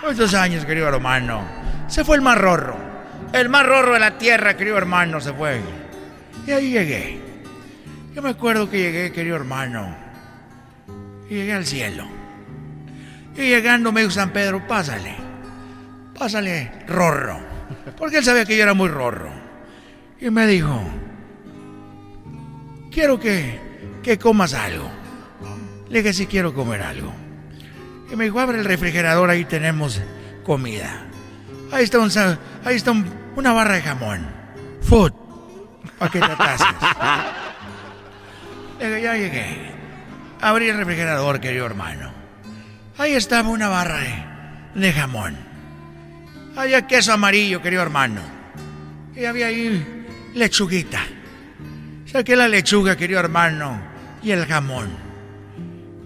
muchos 0.02 0.32
años, 0.32 0.64
querido 0.64 0.88
hermano, 0.88 1.46
se 1.86 2.02
fue 2.02 2.16
el 2.16 2.22
más 2.22 2.38
rorro. 2.38 2.76
El 3.34 3.48
más 3.48 3.66
rorro 3.66 3.94
de 3.94 4.00
la 4.00 4.18
tierra, 4.18 4.56
querido 4.56 4.78
hermano, 4.78 5.20
se 5.20 5.32
fue. 5.32 5.60
Y 6.46 6.50
ahí 6.50 6.70
llegué. 6.70 7.20
Yo 8.14 8.22
me 8.22 8.30
acuerdo 8.30 8.68
que 8.68 8.78
llegué, 8.78 9.12
querido 9.12 9.36
hermano. 9.36 9.94
Y 11.28 11.34
llegué 11.34 11.52
al 11.52 11.66
cielo. 11.66 12.21
Y 13.37 13.43
llegando 13.49 13.93
me 13.93 14.01
dijo 14.03 14.12
San 14.12 14.30
Pedro, 14.30 14.66
pásale. 14.66 15.14
Pásale, 16.18 16.85
rorro. 16.87 17.41
Porque 17.97 18.18
él 18.18 18.24
sabía 18.24 18.45
que 18.45 18.57
yo 18.57 18.62
era 18.62 18.74
muy 18.74 18.89
rorro. 18.89 19.30
Y 20.20 20.30
me 20.30 20.47
dijo, 20.47 20.80
quiero 22.91 23.18
que, 23.18 23.59
que 24.03 24.18
comas 24.18 24.55
algo. 24.55 24.91
Le 25.89 25.99
dije, 26.03 26.12
sí 26.12 26.26
quiero 26.26 26.55
comer 26.55 26.83
algo. 26.83 27.12
Y 28.12 28.16
me 28.16 28.24
dijo, 28.24 28.41
abre 28.41 28.59
el 28.59 28.64
refrigerador, 28.64 29.30
ahí 29.30 29.45
tenemos 29.45 30.01
comida. 30.45 31.07
Ahí 31.72 31.85
está, 31.85 31.99
un, 31.99 32.11
ahí 32.64 32.76
está 32.76 32.91
un- 32.93 33.07
una 33.37 33.53
barra 33.53 33.74
de 33.74 33.83
jamón. 33.83 34.26
Food. 34.83 35.12
Para 35.99 36.11
que 36.11 36.18
te 36.18 36.24
atasques. 36.24 36.68
Le 38.80 38.89
dije, 38.89 39.03
ya 39.03 39.16
llegué. 39.16 39.72
Abrí 40.41 40.68
el 40.68 40.76
refrigerador, 40.76 41.41
querido 41.41 41.66
hermano. 41.66 42.12
Ahí 43.03 43.14
estaba 43.14 43.48
una 43.48 43.68
barra 43.68 43.98
de, 43.98 44.80
de 44.80 44.92
jamón. 44.92 45.36
Había 46.55 46.86
queso 46.86 47.12
amarillo, 47.12 47.61
querido 47.61 47.82
hermano. 47.82 48.20
Y 49.16 49.24
había 49.24 49.48
ahí 49.48 50.05
lechuguita. 50.34 51.00
Saqué 52.07 52.36
la 52.36 52.46
lechuga, 52.46 52.94
querido 52.94 53.18
hermano, 53.18 53.82
y 54.22 54.30
el 54.30 54.46
jamón. 54.46 54.88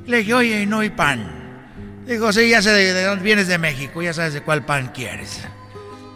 Le 0.06 0.16
dije, 0.16 0.32
oye, 0.32 0.62
¿y 0.62 0.66
no 0.66 0.78
hay 0.78 0.88
pan? 0.88 2.02
Dijo, 2.06 2.32
sí, 2.32 2.48
ya 2.48 2.62
sé 2.62 2.70
de, 2.70 2.94
de 2.94 3.04
dónde 3.04 3.22
vienes 3.22 3.46
de 3.46 3.58
México, 3.58 4.00
ya 4.00 4.14
sabes 4.14 4.32
de 4.32 4.40
cuál 4.40 4.64
pan 4.64 4.88
quieres. 4.94 5.46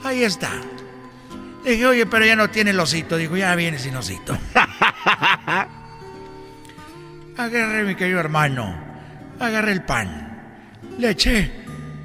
Ahí 0.02 0.24
está. 0.24 0.48
Le 1.62 1.72
dije, 1.72 1.86
oye, 1.86 2.06
pero 2.06 2.24
ya 2.24 2.36
no 2.36 2.48
tiene 2.48 2.70
el 2.70 2.80
osito. 2.80 3.18
Dijo, 3.18 3.36
ya 3.36 3.54
viene 3.54 3.78
sin 3.78 3.94
osito. 3.96 4.38
Agarré, 7.36 7.84
mi 7.84 7.96
querido 7.96 8.18
hermano. 8.18 8.74
Agarré 9.38 9.72
el 9.72 9.82
pan. 9.82 10.29
Le 11.00 11.10
eché. 11.10 11.50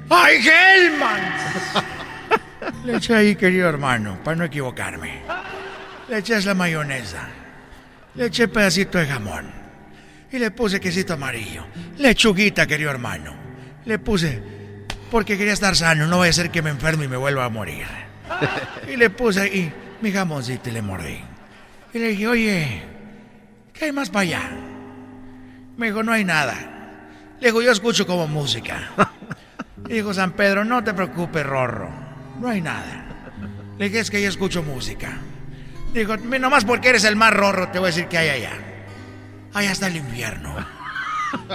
¡Ay, 0.08 0.38
Hellman! 0.38 1.20
Le 2.86 2.96
eché 2.96 3.14
ahí, 3.14 3.36
querido 3.36 3.68
hermano, 3.68 4.18
para 4.24 4.36
no 4.36 4.44
equivocarme. 4.44 5.20
Le 6.08 6.18
eché 6.18 6.40
la 6.40 6.54
mayonesa. 6.54 7.28
Le 8.14 8.26
eché 8.26 8.48
pedacito 8.48 8.96
de 8.96 9.06
jamón. 9.06 9.52
Y 10.32 10.38
le 10.38 10.50
puse 10.50 10.80
quesito 10.80 11.12
amarillo. 11.12 11.66
Lechuguita, 11.98 12.66
querido 12.66 12.90
hermano. 12.90 13.36
Le 13.84 13.98
puse, 13.98 14.42
porque 15.10 15.36
quería 15.36 15.52
estar 15.52 15.76
sano, 15.76 16.06
no 16.06 16.16
voy 16.16 16.30
a 16.30 16.32
ser 16.32 16.50
que 16.50 16.62
me 16.62 16.70
enferme 16.70 17.04
y 17.04 17.08
me 17.08 17.18
vuelva 17.18 17.44
a 17.44 17.50
morir. 17.50 17.86
Y 18.90 18.96
le 18.96 19.10
puse 19.10 19.40
ahí 19.42 19.72
mi 20.00 20.10
jamoncito 20.10 20.70
y 20.70 20.72
le 20.72 20.80
mordí. 20.80 21.20
Y 21.92 21.98
le 21.98 22.08
dije, 22.08 22.28
oye, 22.28 22.82
¿qué 23.74 23.84
hay 23.86 23.92
más 23.92 24.08
para 24.08 24.22
allá? 24.22 24.50
Me 25.76 25.88
dijo, 25.88 26.02
no 26.02 26.12
hay 26.12 26.24
nada. 26.24 26.75
Le 27.40 27.48
digo, 27.48 27.62
yo 27.62 27.72
escucho 27.72 28.06
como 28.06 28.26
música. 28.26 28.90
Y 29.88 29.92
dijo 29.94 30.14
San 30.14 30.32
Pedro, 30.32 30.64
no 30.64 30.82
te 30.82 30.94
preocupes, 30.94 31.44
Rorro. 31.44 31.90
No 32.40 32.48
hay 32.48 32.60
nada. 32.60 33.06
Le 33.78 33.86
dije, 33.86 34.00
es 34.00 34.10
que 34.10 34.22
yo 34.22 34.28
escucho 34.28 34.62
música. 34.62 35.18
Dijo, 35.92 36.16
nomás 36.16 36.64
porque 36.64 36.90
eres 36.90 37.04
el 37.04 37.16
más 37.16 37.32
rorro, 37.32 37.68
te 37.68 37.78
voy 37.78 37.86
a 37.86 37.90
decir 37.90 38.06
que 38.06 38.18
hay 38.18 38.28
allá. 38.28 38.52
Allá 39.54 39.72
está 39.72 39.86
el 39.86 39.96
infierno. 39.96 40.54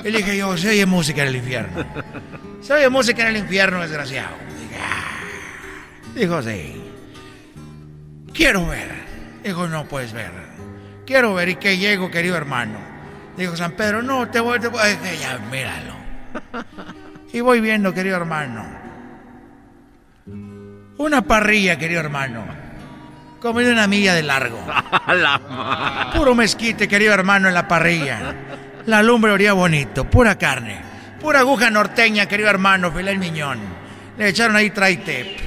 Y 0.03 0.11
le 0.11 0.17
dije 0.19 0.37
yo, 0.37 0.55
se 0.57 0.69
oye 0.69 0.85
música 0.85 1.23
en 1.23 1.29
el 1.29 1.37
infierno. 1.37 1.85
Se 2.61 2.73
oye 2.73 2.89
música 2.89 3.23
en 3.23 3.29
el 3.29 3.37
infierno, 3.37 3.81
desgraciado. 3.81 4.35
Dijo, 6.13 6.41
sí. 6.43 6.83
Quiero 8.33 8.67
ver. 8.67 8.91
Dijo, 9.43 9.67
no 9.67 9.85
puedes 9.85 10.11
ver. 10.13 10.31
Quiero 11.05 11.33
ver 11.33 11.49
y 11.49 11.55
que 11.55 11.77
llego, 11.77 12.11
querido 12.11 12.35
hermano. 12.35 12.79
Dijo 13.37 13.55
San 13.55 13.71
Pedro, 13.71 14.01
no, 14.01 14.27
te 14.27 14.39
voy, 14.39 14.59
te 14.59 14.67
voy. 14.67 14.81
Ya, 15.19 15.39
míralo. 15.49 15.93
Y 17.33 17.39
voy 17.39 17.61
viendo, 17.61 17.93
querido 17.93 18.17
hermano. 18.17 18.65
Una 20.97 21.21
parrilla, 21.21 21.77
querido 21.77 22.01
hermano. 22.01 22.43
Como 23.39 23.59
de 23.59 23.71
una 23.71 23.87
milla 23.87 24.13
de 24.13 24.21
largo. 24.21 24.59
Puro 26.13 26.35
mezquite, 26.35 26.87
querido 26.87 27.13
hermano, 27.13 27.47
en 27.47 27.53
la 27.53 27.67
parrilla. 27.67 28.35
La 28.85 29.01
lumbre 29.01 29.31
olía 29.31 29.53
bonito, 29.53 30.03
pura 30.09 30.37
carne. 30.37 30.79
Pura 31.19 31.39
aguja 31.39 31.69
norteña, 31.69 32.25
querido 32.25 32.49
hermano, 32.49 32.91
filé 32.91 33.11
el 33.11 33.19
miñón. 33.19 33.59
Le 34.17 34.27
echaron 34.27 34.55
ahí 34.55 34.69
traitep. 34.71 35.39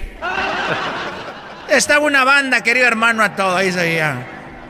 Estaba 1.69 2.05
una 2.05 2.25
banda, 2.25 2.63
querido 2.63 2.87
hermano, 2.87 3.23
a 3.23 3.37
todo. 3.37 3.57
Ahí 3.57 3.71
se 3.71 3.81
veía. 3.81 4.17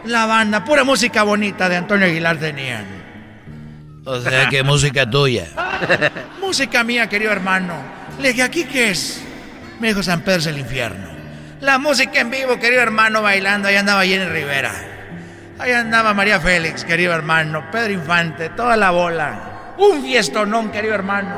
La 0.04 0.26
banda, 0.26 0.64
pura 0.64 0.84
música 0.84 1.22
bonita 1.22 1.68
de 1.68 1.76
Antonio 1.76 2.06
Aguilar 2.06 2.36
tenían. 2.36 3.03
O 4.04 4.20
sea, 4.20 4.48
que 4.48 4.62
música 4.62 5.08
tuya. 5.08 5.46
música 6.40 6.84
mía, 6.84 7.08
querido 7.08 7.32
hermano. 7.32 7.74
Le 8.20 8.28
dije, 8.28 8.42
¿aquí 8.42 8.64
qué 8.64 8.90
es? 8.90 9.22
Me 9.80 9.88
dijo 9.88 10.02
San 10.02 10.20
Pedro 10.20 10.40
es 10.40 10.46
el 10.46 10.58
infierno. 10.58 11.08
La 11.60 11.78
música 11.78 12.20
en 12.20 12.30
vivo, 12.30 12.58
querido 12.58 12.82
hermano, 12.82 13.22
bailando. 13.22 13.68
Ahí 13.68 13.76
andaba 13.76 14.04
Jenny 14.04 14.26
Rivera. 14.26 14.72
Ahí 15.58 15.72
andaba 15.72 16.12
María 16.12 16.38
Félix, 16.38 16.84
querido 16.84 17.14
hermano. 17.14 17.70
Pedro 17.70 17.94
Infante, 17.94 18.50
toda 18.50 18.76
la 18.76 18.90
bola. 18.90 19.74
Un 19.78 20.02
fiestonón, 20.02 20.70
querido 20.70 20.94
hermano. 20.94 21.34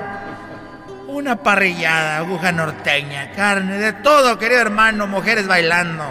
Una 1.07 1.37
parrillada, 1.37 2.19
aguja 2.19 2.51
norteña, 2.51 3.31
carne, 3.31 3.79
de 3.79 3.93
todo, 3.93 4.39
querido 4.39 4.61
hermano. 4.61 5.07
Mujeres 5.07 5.47
bailando. 5.47 6.05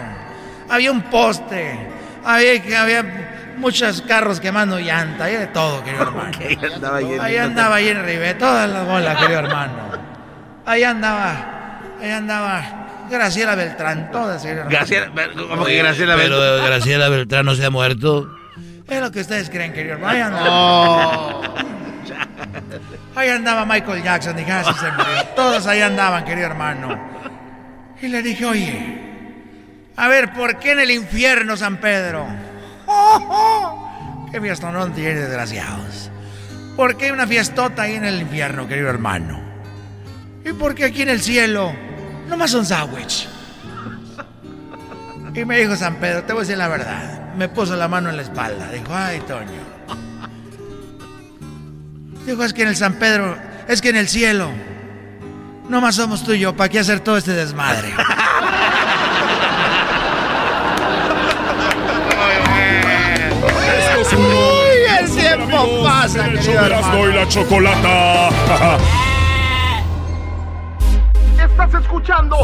Había 0.70 0.90
un 0.90 1.02
poste. 1.02 1.78
Había, 2.24 2.82
había 2.82 3.35
muchos 3.56 4.02
carros 4.02 4.40
quemando 4.40 4.78
llanta. 4.78 5.24
Había 5.24 5.40
de 5.40 5.46
todo, 5.48 5.82
querido 5.84 6.02
hermano. 6.02 6.38
ahí 6.38 6.58
andaba 6.74 6.98
Jenny. 7.00 7.18
Ahí 7.20 7.36
andaba 7.36 7.78
Jenny 7.78 8.00
Rivera, 8.00 8.38
toda 8.38 8.66
la 8.66 8.82
bola, 8.82 9.16
querido 9.16 9.38
hermano. 9.40 9.72
Ahí 10.64 10.82
andaba, 10.82 11.80
ahí 12.00 12.10
andaba 12.10 12.86
Graciela 13.10 13.54
Beltrán, 13.54 14.10
todas. 14.10 14.44
Graciela, 14.44 15.10
como 15.48 15.64
que 15.64 15.76
Graciela 15.76 16.16
Beltrán. 16.16 16.40
Pero 16.40 16.64
Graciela 16.64 17.08
Beltrán 17.08 17.46
no 17.46 17.54
se 17.54 17.64
ha 17.64 17.70
muerto. 17.70 18.36
Es 18.88 19.00
lo 19.00 19.10
que 19.10 19.20
ustedes 19.20 19.50
creen, 19.50 19.72
querido 19.72 19.94
hermano. 19.94 20.14
Ahí 20.14 20.20
andaba. 20.20 21.40
Ahí 23.14 23.30
andaba 23.30 23.64
Michael 23.64 24.02
Jackson, 24.02 24.36
dije, 24.36 24.52
así 24.52 24.72
se 24.74 24.90
murió. 24.92 25.24
Todos 25.34 25.66
ahí 25.66 25.80
andaban, 25.80 26.24
querido 26.24 26.46
hermano. 26.46 26.98
Y 28.00 28.08
le 28.08 28.22
dije, 28.22 28.44
oye, 28.44 29.06
a 29.96 30.08
ver, 30.08 30.32
¿por 30.32 30.58
qué 30.58 30.72
en 30.72 30.80
el 30.80 30.90
infierno, 30.90 31.56
San 31.56 31.78
Pedro? 31.78 32.26
¡Qué 34.32 34.40
fiestón 34.40 34.92
tiene, 34.92 35.20
desgraciados! 35.20 36.10
¿Por 36.76 36.96
qué 36.96 37.06
hay 37.06 37.10
una 37.12 37.26
fiestota 37.26 37.82
ahí 37.82 37.94
en 37.94 38.04
el 38.04 38.20
infierno, 38.20 38.68
querido 38.68 38.88
hermano? 38.88 39.40
¿Y 40.44 40.52
por 40.52 40.74
qué 40.74 40.84
aquí 40.84 41.02
en 41.02 41.08
el 41.08 41.20
cielo 41.22 41.72
nomás 42.28 42.50
son 42.50 42.66
sándwich? 42.66 43.28
Y 45.34 45.44
me 45.44 45.58
dijo 45.58 45.76
San 45.76 45.96
Pedro, 45.96 46.24
te 46.24 46.32
voy 46.32 46.40
a 46.40 46.44
decir 46.44 46.56
la 46.56 46.68
verdad. 46.68 47.34
Me 47.34 47.48
puso 47.48 47.76
la 47.76 47.88
mano 47.88 48.08
en 48.08 48.16
la 48.16 48.22
espalda. 48.22 48.70
Dijo, 48.70 48.86
ay, 48.94 49.20
Toño. 49.20 49.76
Dijo, 52.24 52.42
es 52.42 52.54
que 52.54 52.62
en 52.62 52.68
el 52.68 52.76
San 52.76 52.94
Pedro, 52.94 53.36
es 53.68 53.82
que 53.82 53.90
en 53.90 53.96
el 53.96 54.08
cielo, 54.08 54.50
nomás 55.68 55.96
somos 55.96 56.24
tú 56.24 56.32
y 56.32 56.38
yo, 56.40 56.56
¿para 56.56 56.70
qué 56.70 56.78
hacer 56.78 57.00
todo 57.00 57.18
este 57.18 57.32
desmadre? 57.32 57.92
Uy, 64.16 64.98
el 65.00 65.10
tiempo 65.14 65.84
pasa, 65.84 66.26
el 66.26 66.38
querido 66.40 66.64
hermano. 66.66 67.08
y 67.08 67.12
la 67.12 67.28
chocolata. 67.28 68.28
Estás 71.42 71.74
escuchando 71.82 72.36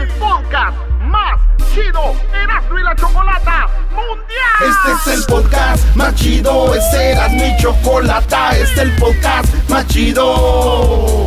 el 0.00 0.08
podcast 0.10 0.76
más 1.02 1.40
chido 1.74 2.14
Erasmo 2.32 2.78
y 2.78 2.82
la 2.82 2.94
Chocolata 2.96 3.68
Mundial. 3.90 4.60
Este 4.60 5.12
es 5.12 5.18
el 5.18 5.24
podcast 5.26 5.94
más 5.96 6.14
chido, 6.14 6.74
este 6.74 7.10
era 7.12 7.28
mi 7.28 7.56
chocolata, 7.58 8.50
este 8.56 8.62
es 8.64 8.78
el 8.78 8.92
podcast 8.96 9.54
más 9.68 9.86
chido. 9.88 11.26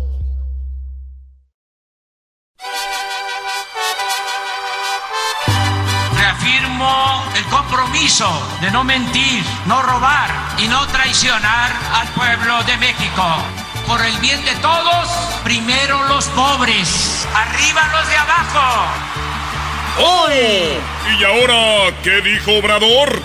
El 7.35 7.43
compromiso 7.45 8.29
de 8.61 8.71
no 8.71 8.83
mentir, 8.83 9.43
no 9.65 9.81
robar 9.81 10.29
y 10.57 10.67
no 10.67 10.85
traicionar 10.87 11.71
al 11.93 12.07
pueblo 12.09 12.61
de 12.63 12.77
México. 12.77 13.23
Por 13.87 14.05
el 14.05 14.15
bien 14.17 14.43
de 14.45 14.53
todos, 14.55 15.07
primero 15.43 16.03
los 16.05 16.25
pobres, 16.27 17.27
arriba 17.33 17.89
los 17.93 18.09
de 18.09 18.17
abajo. 18.17 18.87
¡Oh! 19.99 20.27
¿Y 21.19 21.23
ahora 21.23 21.93
qué 22.03 22.21
dijo 22.21 22.57
Obrador? 22.57 23.21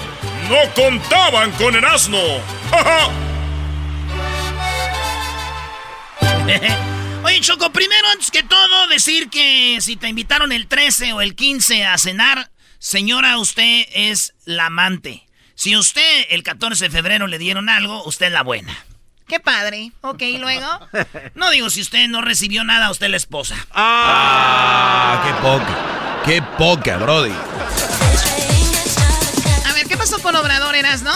No 0.48 0.56
contaban 0.74 1.50
con 1.52 1.74
el 1.74 1.84
asno. 1.84 2.18
Oye, 7.24 7.40
Choco, 7.40 7.70
primero, 7.70 8.06
antes 8.12 8.30
que 8.30 8.42
todo, 8.42 8.86
decir 8.88 9.30
que 9.30 9.78
si 9.80 9.96
te 9.96 10.08
invitaron 10.08 10.52
el 10.52 10.66
13 10.66 11.12
o 11.12 11.20
el 11.20 11.34
15 11.34 11.86
a 11.86 11.98
cenar, 11.98 12.50
señora, 12.86 13.36
usted 13.38 13.86
es 13.94 14.34
la 14.44 14.66
amante. 14.66 15.26
Si 15.56 15.76
usted 15.76 16.26
el 16.30 16.44
14 16.44 16.84
de 16.84 16.90
febrero 16.90 17.26
le 17.26 17.36
dieron 17.38 17.68
algo, 17.68 18.04
usted 18.04 18.26
es 18.26 18.32
la 18.32 18.44
buena. 18.44 18.76
Qué 19.26 19.40
padre. 19.40 19.90
Ok, 20.02 20.22
¿y 20.22 20.38
luego? 20.38 20.66
No 21.34 21.50
digo 21.50 21.68
si 21.68 21.80
usted 21.80 22.06
no 22.06 22.22
recibió 22.22 22.62
nada, 22.62 22.90
usted 22.90 23.06
es 23.06 23.10
la 23.10 23.16
esposa. 23.16 23.56
Ah, 23.72 25.20
qué 25.24 25.32
poca. 25.42 26.22
Qué 26.24 26.42
poca, 26.56 26.96
Brody. 26.98 27.34
A 29.64 29.72
ver, 29.72 29.86
¿qué 29.88 29.96
pasó 29.96 30.20
con 30.20 30.36
Obrador, 30.36 30.76
Eras, 30.76 31.02
no? 31.02 31.12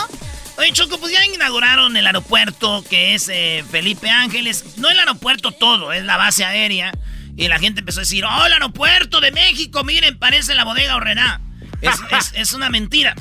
Oye, 0.58 0.72
Choco, 0.72 0.98
pues 0.98 1.12
ya 1.12 1.24
inauguraron 1.24 1.96
el 1.96 2.04
aeropuerto 2.04 2.84
que 2.90 3.14
es 3.14 3.28
eh, 3.28 3.64
Felipe 3.70 4.10
Ángeles. 4.10 4.76
No 4.76 4.90
el 4.90 4.98
aeropuerto 4.98 5.52
todo, 5.52 5.92
es 5.92 6.02
la 6.02 6.16
base 6.16 6.44
aérea. 6.44 6.90
Y 7.36 7.46
la 7.46 7.60
gente 7.60 7.78
empezó 7.78 8.00
a 8.00 8.02
decir, 8.02 8.24
¡Oh, 8.24 8.44
el 8.46 8.54
aeropuerto 8.54 9.20
de 9.20 9.30
México! 9.30 9.84
Miren, 9.84 10.18
parece 10.18 10.56
la 10.56 10.64
bodega 10.64 10.96
Horrena. 10.96 11.40
Es, 11.80 11.94
es, 12.10 12.32
es 12.34 12.52
una 12.52 12.70
mentira. 12.70 13.14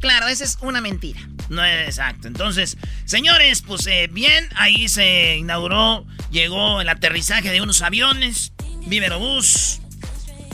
Claro, 0.00 0.28
esa 0.28 0.44
es 0.44 0.58
una 0.62 0.80
mentira. 0.80 1.20
No 1.50 1.64
es 1.64 1.88
exacto. 1.88 2.26
Entonces, 2.26 2.78
señores, 3.04 3.62
pues 3.62 3.86
eh, 3.86 4.08
bien, 4.10 4.48
ahí 4.56 4.88
se 4.88 5.36
inauguró, 5.36 6.06
llegó 6.30 6.80
el 6.80 6.88
aterrizaje 6.88 7.50
de 7.50 7.60
unos 7.60 7.82
aviones, 7.82 8.52
Viverobús, 8.86 9.80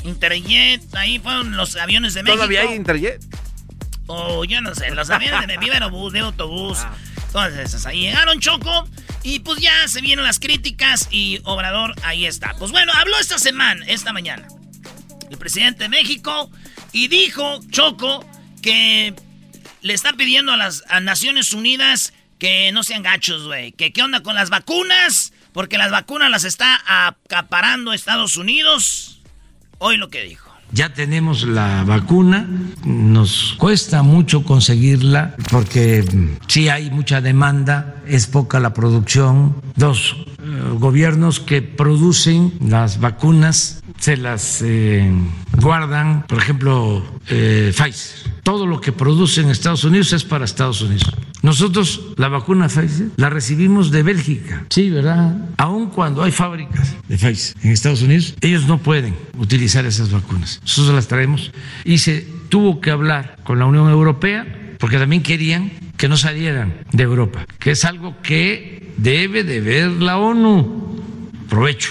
Interjet, 0.05 0.83
ahí 0.95 1.19
fueron 1.19 1.57
los 1.57 1.77
aviones 1.77 2.15
de 2.15 2.23
México. 2.23 2.39
¿Todavía 2.39 2.63
hay 2.63 2.75
Interjet? 2.75 3.23
Oh, 4.07 4.45
yo 4.45 4.61
no 4.61 4.75
sé, 4.75 4.91
los 4.91 5.11
aviones 5.11 5.47
de 5.47 5.59
Viverobús, 5.59 6.13
de 6.13 6.21
autobús. 6.21 6.79
Todas 7.33 7.53
esas. 7.55 7.87
Ahí 7.87 8.01
llegaron, 8.01 8.41
Choco. 8.41 8.89
Y 9.23 9.41
pues 9.41 9.61
ya 9.61 9.89
se 9.89 10.01
vienen 10.01 10.25
las 10.25 10.39
críticas 10.39 11.09
y 11.11 11.41
Obrador 11.45 11.95
ahí 12.05 12.25
está. 12.25 12.55
Pues 12.55 12.71
bueno, 12.71 12.93
habló 12.95 13.19
esta 13.19 13.39
semana, 13.39 13.85
esta 13.87 14.13
mañana, 14.13 14.47
el 15.29 15.37
presidente 15.37 15.85
de 15.85 15.89
México 15.89 16.51
y 16.93 17.09
dijo, 17.09 17.61
Choco, 17.71 18.25
que 18.63 19.15
le 19.83 19.95
está 19.95 20.13
pidiendo 20.15 20.53
a 20.53 20.57
las 20.57 20.85
Naciones 21.03 21.53
Unidas 21.53 22.13
que 22.39 22.71
no 22.73 22.83
sean 22.83 23.03
gachos, 23.03 23.45
güey. 23.45 23.73
Que 23.73 23.93
qué 23.93 24.03
onda 24.03 24.23
con 24.23 24.35
las 24.35 24.51
vacunas, 24.51 25.33
porque 25.53 25.79
las 25.79 25.91
vacunas 25.91 26.31
las 26.31 26.45
está 26.45 26.81
acaparando 26.87 27.93
Estados 27.93 28.37
Unidos. 28.37 29.21
Hoy 29.79 29.97
lo 29.97 30.11
que 30.11 30.23
dijo. 30.23 30.47
Ya 30.73 30.93
tenemos 30.93 31.45
la 31.45 31.85
vacuna, 31.85 32.49
nos 32.85 33.55
cuesta 33.57 34.03
mucho 34.03 34.43
conseguirla 34.43 35.37
porque 35.51 36.05
sí 36.49 36.69
hay 36.69 36.91
mucha 36.91 37.21
demanda, 37.21 38.03
es 38.07 38.27
poca 38.27 38.59
la 38.59 38.75
producción. 38.75 39.63
Dos 39.77 40.17
eh, 40.43 40.61
gobiernos 40.75 41.39
que 41.39 41.63
producen 41.63 42.53
las 42.61 42.99
vacunas 42.99 43.81
se 43.99 44.17
las 44.17 44.63
eh, 44.63 45.11
guardan, 45.61 46.25
por 46.27 46.39
ejemplo, 46.39 47.05
eh, 47.29 47.73
Pfizer. 47.77 48.33
Todo 48.43 48.67
lo 48.67 48.81
que 48.81 48.93
produce 48.93 49.41
en 49.41 49.51
Estados 49.51 49.85
Unidos 49.85 50.13
es 50.13 50.25
para 50.25 50.45
Estados 50.45 50.81
Unidos. 50.83 51.13
Nosotros 51.43 52.01
la 52.17 52.29
vacuna 52.29 52.69
Pfizer 52.69 53.09
la 53.17 53.31
recibimos 53.31 53.91
de 53.91 54.03
Bélgica, 54.03 54.65
sí, 54.69 54.91
¿verdad? 54.91 55.37
Aun 55.57 55.91
cuando 55.91 56.23
hay 56.23 56.33
fábricas 56.33 56.95
de 57.09 57.17
Pfizer 57.17 57.57
en 57.63 57.71
Estados 57.71 58.03
Unidos, 58.03 58.35
ellos 58.41 58.67
no 58.67 58.79
pueden 58.79 59.15
utilizar 59.39 59.85
esas 59.87 60.11
vacunas. 60.11 60.61
Nosotros 60.63 60.95
las 60.95 61.09
traemos 61.09 61.53
y 61.85 61.99
se 61.99 62.27
tuvo 62.49 62.81
que 62.81 62.91
hablar 62.91 63.39
con 63.45 63.59
la 63.59 63.67
Unión 63.67 63.89
Europea 63.89 64.47
porque 64.79 64.99
también 64.99 65.23
querían 65.23 65.73
que 65.97 66.09
no 66.09 66.17
salieran 66.17 66.75
de 66.93 67.03
Europa, 67.03 67.47
que 67.59 67.71
es 67.73 67.85
algo 67.85 68.17
que 68.23 68.93
debe 68.97 69.45
de 69.45 69.61
ver 69.61 69.91
la 69.91 70.19
ONU. 70.19 70.97
Provecho. 71.49 71.91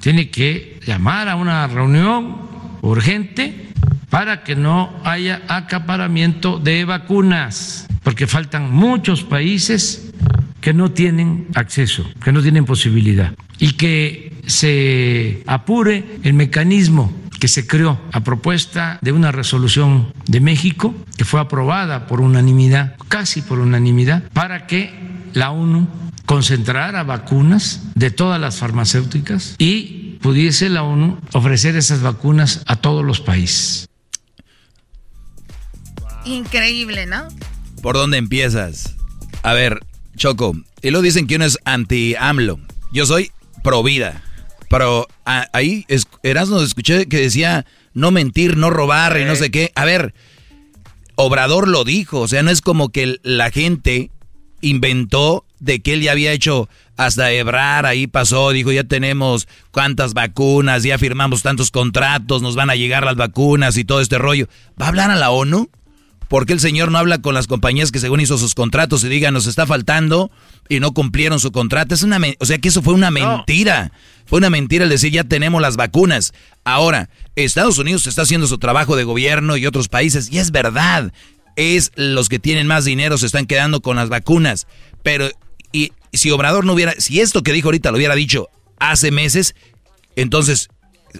Tiene 0.00 0.30
que 0.30 0.77
llamar 0.88 1.28
a 1.28 1.36
una 1.36 1.66
reunión 1.66 2.38
urgente 2.80 3.68
para 4.08 4.42
que 4.42 4.56
no 4.56 4.90
haya 5.04 5.42
acaparamiento 5.46 6.58
de 6.58 6.86
vacunas, 6.86 7.86
porque 8.02 8.26
faltan 8.26 8.72
muchos 8.72 9.22
países 9.22 10.14
que 10.62 10.72
no 10.72 10.90
tienen 10.90 11.46
acceso, 11.54 12.08
que 12.24 12.32
no 12.32 12.40
tienen 12.40 12.64
posibilidad, 12.64 13.34
y 13.58 13.72
que 13.72 14.32
se 14.46 15.42
apure 15.46 16.20
el 16.22 16.32
mecanismo 16.32 17.12
que 17.38 17.48
se 17.48 17.66
creó 17.66 18.00
a 18.12 18.24
propuesta 18.24 18.98
de 19.02 19.12
una 19.12 19.30
resolución 19.30 20.14
de 20.26 20.40
México, 20.40 20.94
que 21.18 21.26
fue 21.26 21.38
aprobada 21.38 22.06
por 22.06 22.22
unanimidad, 22.22 22.96
casi 23.08 23.42
por 23.42 23.58
unanimidad, 23.58 24.22
para 24.32 24.66
que 24.66 24.90
la 25.34 25.50
ONU 25.50 25.86
concentrara 26.24 27.04
vacunas 27.04 27.82
de 27.94 28.10
todas 28.10 28.40
las 28.40 28.56
farmacéuticas 28.56 29.54
y 29.58 30.07
pudiese 30.20 30.68
la 30.68 30.82
ONU 30.82 31.18
ofrecer 31.32 31.76
esas 31.76 32.02
vacunas 32.02 32.62
a 32.66 32.76
todos 32.76 33.04
los 33.04 33.20
países. 33.20 33.88
Increíble, 36.24 37.06
¿no? 37.06 37.28
¿Por 37.82 37.96
dónde 37.96 38.18
empiezas? 38.18 38.94
A 39.42 39.52
ver, 39.54 39.80
Choco, 40.16 40.54
y 40.82 40.90
lo 40.90 41.00
dicen 41.00 41.26
que 41.26 41.36
uno 41.36 41.44
es 41.44 41.58
anti-AMLO. 41.64 42.60
Yo 42.92 43.06
soy 43.06 43.30
pro 43.62 43.82
vida. 43.82 44.22
Pero 44.68 45.08
ahí 45.24 45.86
Erasmo 46.22 46.60
escuché 46.60 47.06
que 47.06 47.18
decía 47.18 47.64
no 47.94 48.10
mentir, 48.10 48.56
no 48.56 48.68
robar 48.70 49.18
y 49.18 49.24
no 49.24 49.34
sé 49.34 49.50
qué. 49.50 49.72
A 49.74 49.84
ver, 49.84 50.14
Obrador 51.14 51.68
lo 51.68 51.84
dijo. 51.84 52.20
O 52.20 52.28
sea, 52.28 52.42
no 52.42 52.50
es 52.50 52.60
como 52.60 52.90
que 52.90 53.18
la 53.22 53.50
gente 53.50 54.10
inventó 54.60 55.46
de 55.58 55.80
que 55.80 55.94
él 55.94 56.02
ya 56.02 56.12
había 56.12 56.32
hecho 56.32 56.68
hasta 56.98 57.30
Ebrar, 57.30 57.86
ahí 57.86 58.08
pasó, 58.08 58.50
dijo, 58.50 58.72
ya 58.72 58.82
tenemos 58.82 59.46
cuántas 59.70 60.14
vacunas, 60.14 60.82
ya 60.82 60.98
firmamos 60.98 61.42
tantos 61.42 61.70
contratos, 61.70 62.42
nos 62.42 62.56
van 62.56 62.70
a 62.70 62.74
llegar 62.74 63.04
las 63.04 63.14
vacunas 63.14 63.76
y 63.76 63.84
todo 63.84 64.00
este 64.00 64.18
rollo. 64.18 64.48
¿Va 64.78 64.86
a 64.86 64.88
hablar 64.88 65.12
a 65.12 65.16
la 65.16 65.30
ONU? 65.30 65.70
¿Por 66.26 66.44
qué 66.44 66.54
el 66.54 66.60
señor 66.60 66.90
no 66.90 66.98
habla 66.98 67.18
con 67.18 67.34
las 67.34 67.46
compañías 67.46 67.92
que 67.92 68.00
según 68.00 68.20
hizo 68.20 68.36
sus 68.36 68.56
contratos 68.56 69.04
y 69.04 69.08
diga, 69.08 69.30
nos 69.30 69.46
está 69.46 69.64
faltando 69.64 70.32
y 70.68 70.80
no 70.80 70.92
cumplieron 70.92 71.38
su 71.38 71.52
contrato? 71.52 71.94
Es 71.94 72.02
una, 72.02 72.20
o 72.40 72.44
sea 72.44 72.58
que 72.58 72.68
eso 72.68 72.82
fue 72.82 72.94
una 72.94 73.12
mentira. 73.12 73.92
Fue 74.26 74.38
una 74.38 74.50
mentira 74.50 74.82
el 74.82 74.90
decir, 74.90 75.12
ya 75.12 75.22
tenemos 75.22 75.62
las 75.62 75.76
vacunas. 75.76 76.34
Ahora, 76.64 77.10
Estados 77.36 77.78
Unidos 77.78 78.08
está 78.08 78.22
haciendo 78.22 78.48
su 78.48 78.58
trabajo 78.58 78.96
de 78.96 79.04
gobierno 79.04 79.56
y 79.56 79.66
otros 79.66 79.88
países, 79.88 80.32
y 80.32 80.38
es 80.38 80.50
verdad. 80.50 81.12
Es 81.54 81.92
los 81.94 82.28
que 82.28 82.40
tienen 82.40 82.66
más 82.66 82.84
dinero 82.84 83.18
se 83.18 83.26
están 83.26 83.46
quedando 83.46 83.80
con 83.80 83.96
las 83.96 84.08
vacunas. 84.08 84.66
Pero, 85.04 85.30
y 85.72 85.92
si 86.12 86.30
Obrador 86.30 86.64
no 86.64 86.72
hubiera, 86.72 86.92
si 86.98 87.20
esto 87.20 87.42
que 87.42 87.52
dijo 87.52 87.68
ahorita 87.68 87.90
lo 87.90 87.96
hubiera 87.96 88.14
dicho 88.14 88.48
hace 88.78 89.10
meses, 89.10 89.54
entonces 90.16 90.68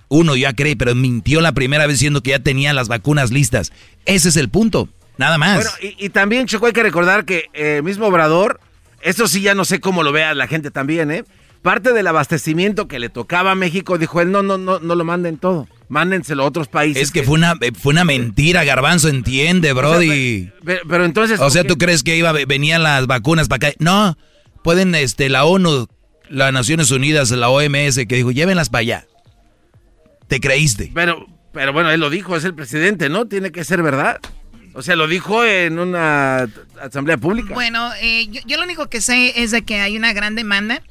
uno 0.08 0.36
ya 0.36 0.52
cree, 0.52 0.76
pero 0.76 0.94
mintió 0.94 1.40
la 1.40 1.52
primera 1.52 1.86
vez 1.86 1.96
diciendo 1.96 2.22
que 2.22 2.30
ya 2.30 2.38
tenía 2.40 2.72
las 2.72 2.88
vacunas 2.88 3.30
listas. 3.30 3.72
Ese 4.04 4.28
es 4.28 4.36
el 4.36 4.48
punto. 4.48 4.88
Nada 5.16 5.36
más. 5.36 5.56
Bueno, 5.56 5.94
y, 5.98 6.08
también, 6.10 6.46
Choco, 6.46 6.66
hay 6.66 6.72
que 6.72 6.82
recordar 6.82 7.24
que 7.24 7.46
el 7.52 7.78
eh, 7.78 7.82
mismo 7.82 8.06
Obrador, 8.06 8.60
esto 9.02 9.26
sí 9.26 9.40
ya 9.40 9.54
no 9.54 9.64
sé 9.64 9.80
cómo 9.80 10.04
lo 10.04 10.12
vea 10.12 10.32
la 10.34 10.46
gente 10.46 10.70
también, 10.70 11.10
¿eh? 11.10 11.24
Parte 11.60 11.92
del 11.92 12.06
abastecimiento 12.06 12.86
que 12.86 13.00
le 13.00 13.08
tocaba 13.08 13.50
a 13.50 13.54
México, 13.56 13.98
dijo 13.98 14.20
él, 14.20 14.30
no, 14.30 14.44
no, 14.44 14.58
no, 14.58 14.78
no 14.78 14.94
lo 14.94 15.04
manden 15.04 15.38
todo. 15.38 15.66
Mándenselo 15.88 16.44
a 16.44 16.46
otros 16.46 16.68
países. 16.68 17.02
Es 17.02 17.10
que, 17.10 17.24
fue 17.24 17.34
una 17.34 17.56
eh, 17.60 17.72
fue 17.76 17.92
una 17.92 18.04
mentira, 18.04 18.62
Garbanzo, 18.62 19.08
entiende, 19.08 19.72
Brody. 19.72 20.52
pero, 20.64 21.04
entonces. 21.04 21.40
O 21.40 21.50
sea, 21.50 21.64
¿tú 21.64 21.76
crees 21.76 22.04
que 22.04 22.16
iba 22.16 22.30
venían 22.32 22.84
las 22.84 23.08
vacunas 23.08 23.48
para 23.48 23.68
acá? 23.68 23.76
No, 23.80 24.16
pueden, 24.62 24.94
este, 24.94 25.28
la 25.28 25.44
ONU, 25.44 25.88
las 26.28 26.52
Naciones 26.52 26.90
Unidas, 26.90 27.30
la 27.30 27.48
OMS, 27.48 27.96
que 28.08 28.16
dijo, 28.16 28.30
llévenlas 28.30 28.68
para 28.68 28.80
allá. 28.80 29.06
¿Te 30.26 30.40
creíste? 30.40 30.90
Pero, 30.94 31.26
pero 31.52 31.72
bueno, 31.72 31.90
él 31.90 32.00
lo 32.00 32.10
dijo, 32.10 32.36
es 32.36 32.44
el 32.44 32.54
presidente, 32.54 33.08
¿no? 33.08 33.26
Tiene 33.26 33.50
que 33.50 33.64
ser 33.64 33.82
verdad. 33.82 34.20
O 34.74 34.82
sea, 34.82 34.94
lo 34.94 35.08
dijo 35.08 35.44
en 35.44 35.78
una 35.78 36.48
asamblea 36.80 37.16
pública. 37.16 37.54
Bueno, 37.54 37.90
eh, 38.00 38.28
yo, 38.28 38.56
lo 38.56 38.62
único 38.62 38.88
que 38.88 39.00
sé 39.00 39.42
es 39.42 39.50
de 39.50 39.62
que 39.62 39.80
hay 39.80 39.96
una 39.96 40.12
gran 40.12 40.34
demanda 40.34 40.82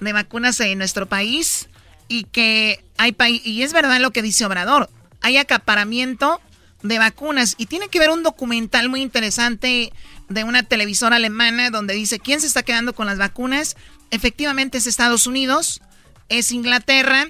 de 0.00 0.12
vacunas 0.12 0.58
en 0.60 0.78
nuestro 0.78 1.06
país 1.06 1.68
y 2.08 2.24
que 2.24 2.82
hay 2.96 3.14
y 3.44 3.62
es 3.62 3.72
verdad 3.72 4.00
lo 4.00 4.10
que 4.10 4.22
dice 4.22 4.46
Obrador, 4.46 4.88
hay 5.20 5.36
acaparamiento 5.36 6.40
de 6.82 6.98
vacunas 6.98 7.56
y 7.58 7.66
tiene 7.66 7.88
que 7.88 7.98
ver 7.98 8.10
un 8.10 8.22
documental 8.22 8.88
muy 8.88 9.02
interesante 9.02 9.92
de 10.28 10.44
una 10.44 10.62
televisora 10.62 11.16
alemana 11.16 11.70
donde 11.70 11.94
dice 11.94 12.18
quién 12.18 12.40
se 12.40 12.46
está 12.46 12.62
quedando 12.62 12.94
con 12.94 13.06
las 13.06 13.18
vacunas. 13.18 13.76
Efectivamente 14.10 14.78
es 14.78 14.86
Estados 14.86 15.26
Unidos, 15.26 15.80
es 16.28 16.52
Inglaterra, 16.52 17.28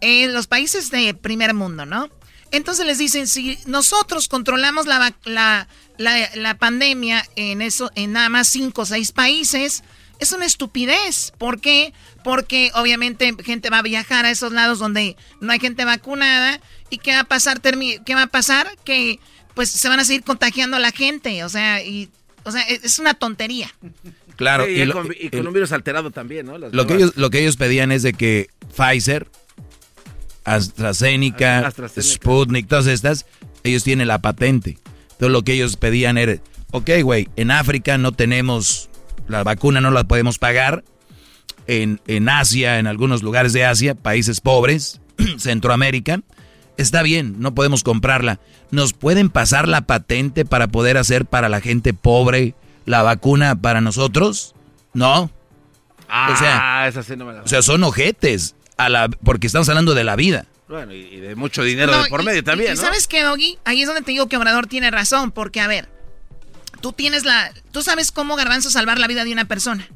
eh, 0.00 0.28
los 0.28 0.46
países 0.46 0.90
de 0.90 1.14
primer 1.14 1.54
mundo, 1.54 1.86
¿no? 1.86 2.08
Entonces 2.50 2.86
les 2.86 2.98
dicen, 2.98 3.26
si 3.26 3.58
nosotros 3.66 4.28
controlamos 4.28 4.86
la, 4.86 5.14
la, 5.24 5.68
la, 5.98 6.58
pandemia 6.58 7.26
en, 7.36 7.60
eso, 7.60 7.90
en 7.94 8.12
nada 8.12 8.30
más 8.30 8.48
cinco 8.48 8.82
o 8.82 8.86
seis 8.86 9.12
países, 9.12 9.82
es 10.18 10.32
una 10.32 10.46
estupidez. 10.46 11.32
¿Por 11.36 11.60
qué? 11.60 11.92
Porque 12.24 12.70
obviamente 12.74 13.34
gente 13.44 13.68
va 13.68 13.78
a 13.78 13.82
viajar 13.82 14.24
a 14.24 14.30
esos 14.30 14.52
lados 14.52 14.78
donde 14.78 15.16
no 15.40 15.52
hay 15.52 15.60
gente 15.60 15.84
vacunada. 15.84 16.60
¿Y 16.88 16.98
qué 16.98 17.12
va 17.12 17.20
a 17.20 17.24
pasar? 17.24 17.60
¿Qué 17.60 18.14
va 18.14 18.22
a 18.22 18.28
pasar? 18.28 18.76
Que 18.84 19.20
pues 19.54 19.70
se 19.70 19.88
van 19.88 20.00
a 20.00 20.04
seguir 20.04 20.24
contagiando 20.24 20.78
a 20.78 20.80
la 20.80 20.92
gente. 20.92 21.44
O 21.44 21.50
sea, 21.50 21.82
y, 21.82 22.08
o 22.48 22.52
sea 22.52 22.62
es 22.62 22.98
una 22.98 23.14
tontería. 23.14 23.72
Claro. 24.36 24.68
y, 24.68 24.88
con, 24.90 25.46
un 25.46 25.52
virus 25.52 25.72
alterado 25.72 26.10
también, 26.12 26.46
¿no? 26.46 26.58
lo, 26.58 26.86
que 26.86 26.94
ellos, 26.94 27.12
lo 27.16 27.28
que 27.30 27.40
ellos 27.40 27.56
pedían 27.56 27.90
es 27.90 28.04
de 28.04 28.12
que 28.12 28.48
Pfizer 28.76 29.28
AstraZeneca, 30.48 31.72
Sputnik, 32.00 32.68
todas 32.68 32.86
estas, 32.86 33.26
ellos 33.64 33.84
tienen 33.84 34.08
la 34.08 34.20
patente. 34.20 34.78
Entonces 35.12 35.30
lo 35.30 35.42
que 35.42 35.54
ellos 35.54 35.76
pedían 35.76 36.16
era, 36.16 36.36
ok, 36.70 36.90
güey, 37.02 37.28
en 37.36 37.50
África 37.50 37.98
no 37.98 38.12
tenemos, 38.12 38.88
la 39.28 39.44
vacuna 39.44 39.80
no 39.80 39.90
la 39.90 40.04
podemos 40.04 40.38
pagar. 40.38 40.84
En, 41.66 42.00
en 42.06 42.30
Asia, 42.30 42.78
en 42.78 42.86
algunos 42.86 43.22
lugares 43.22 43.52
de 43.52 43.66
Asia, 43.66 43.94
países 43.94 44.40
pobres, 44.40 45.02
Centroamérica, 45.38 46.22
está 46.78 47.02
bien, 47.02 47.36
no 47.38 47.54
podemos 47.54 47.82
comprarla. 47.82 48.40
¿Nos 48.70 48.94
pueden 48.94 49.28
pasar 49.28 49.68
la 49.68 49.82
patente 49.82 50.44
para 50.44 50.68
poder 50.68 50.96
hacer 50.96 51.26
para 51.26 51.48
la 51.48 51.60
gente 51.60 51.92
pobre 51.92 52.54
la 52.86 53.02
vacuna 53.02 53.60
para 53.60 53.80
nosotros? 53.82 54.54
No. 54.94 55.30
Ah, 56.08 56.30
o 56.32 56.36
sea, 56.38 56.88
esa 56.88 57.02
sí 57.02 57.16
no 57.16 57.26
me 57.26 57.34
la... 57.34 57.42
o 57.42 57.48
sea, 57.48 57.60
son 57.60 57.84
ojetes 57.84 58.54
la, 58.78 59.08
porque 59.08 59.48
estamos 59.48 59.68
hablando 59.68 59.94
de 59.94 60.04
la 60.04 60.16
vida. 60.16 60.46
Bueno, 60.68 60.92
y, 60.92 61.16
de 61.16 61.34
mucho 61.34 61.62
dinero 61.62 61.92
por 62.10 62.22
medio 62.22 62.44
también, 62.44 62.74
¿no? 62.74 62.80
¿Sabes 62.80 63.08
qué, 63.08 63.22
Doggy? 63.22 63.58
Ahí 63.64 63.80
es 63.80 63.86
donde 63.86 64.02
te 64.02 64.12
digo 64.12 64.28
que 64.28 64.36
Obrador 64.36 64.66
tiene 64.66 64.90
razón, 64.90 65.32
porque, 65.32 65.60
a 65.60 65.66
ver, 65.66 65.88
tú 66.80 66.92
tienes 66.92 67.24
la... 67.24 67.52
Tú 67.72 67.82
sabes 67.82 68.12
cómo, 68.12 68.36
Garbanzo, 68.36 68.70
salvar 68.70 68.98
la 68.98 69.06
vida 69.06 69.24
de 69.24 69.32
una 69.32 69.46
persona. 69.46 69.88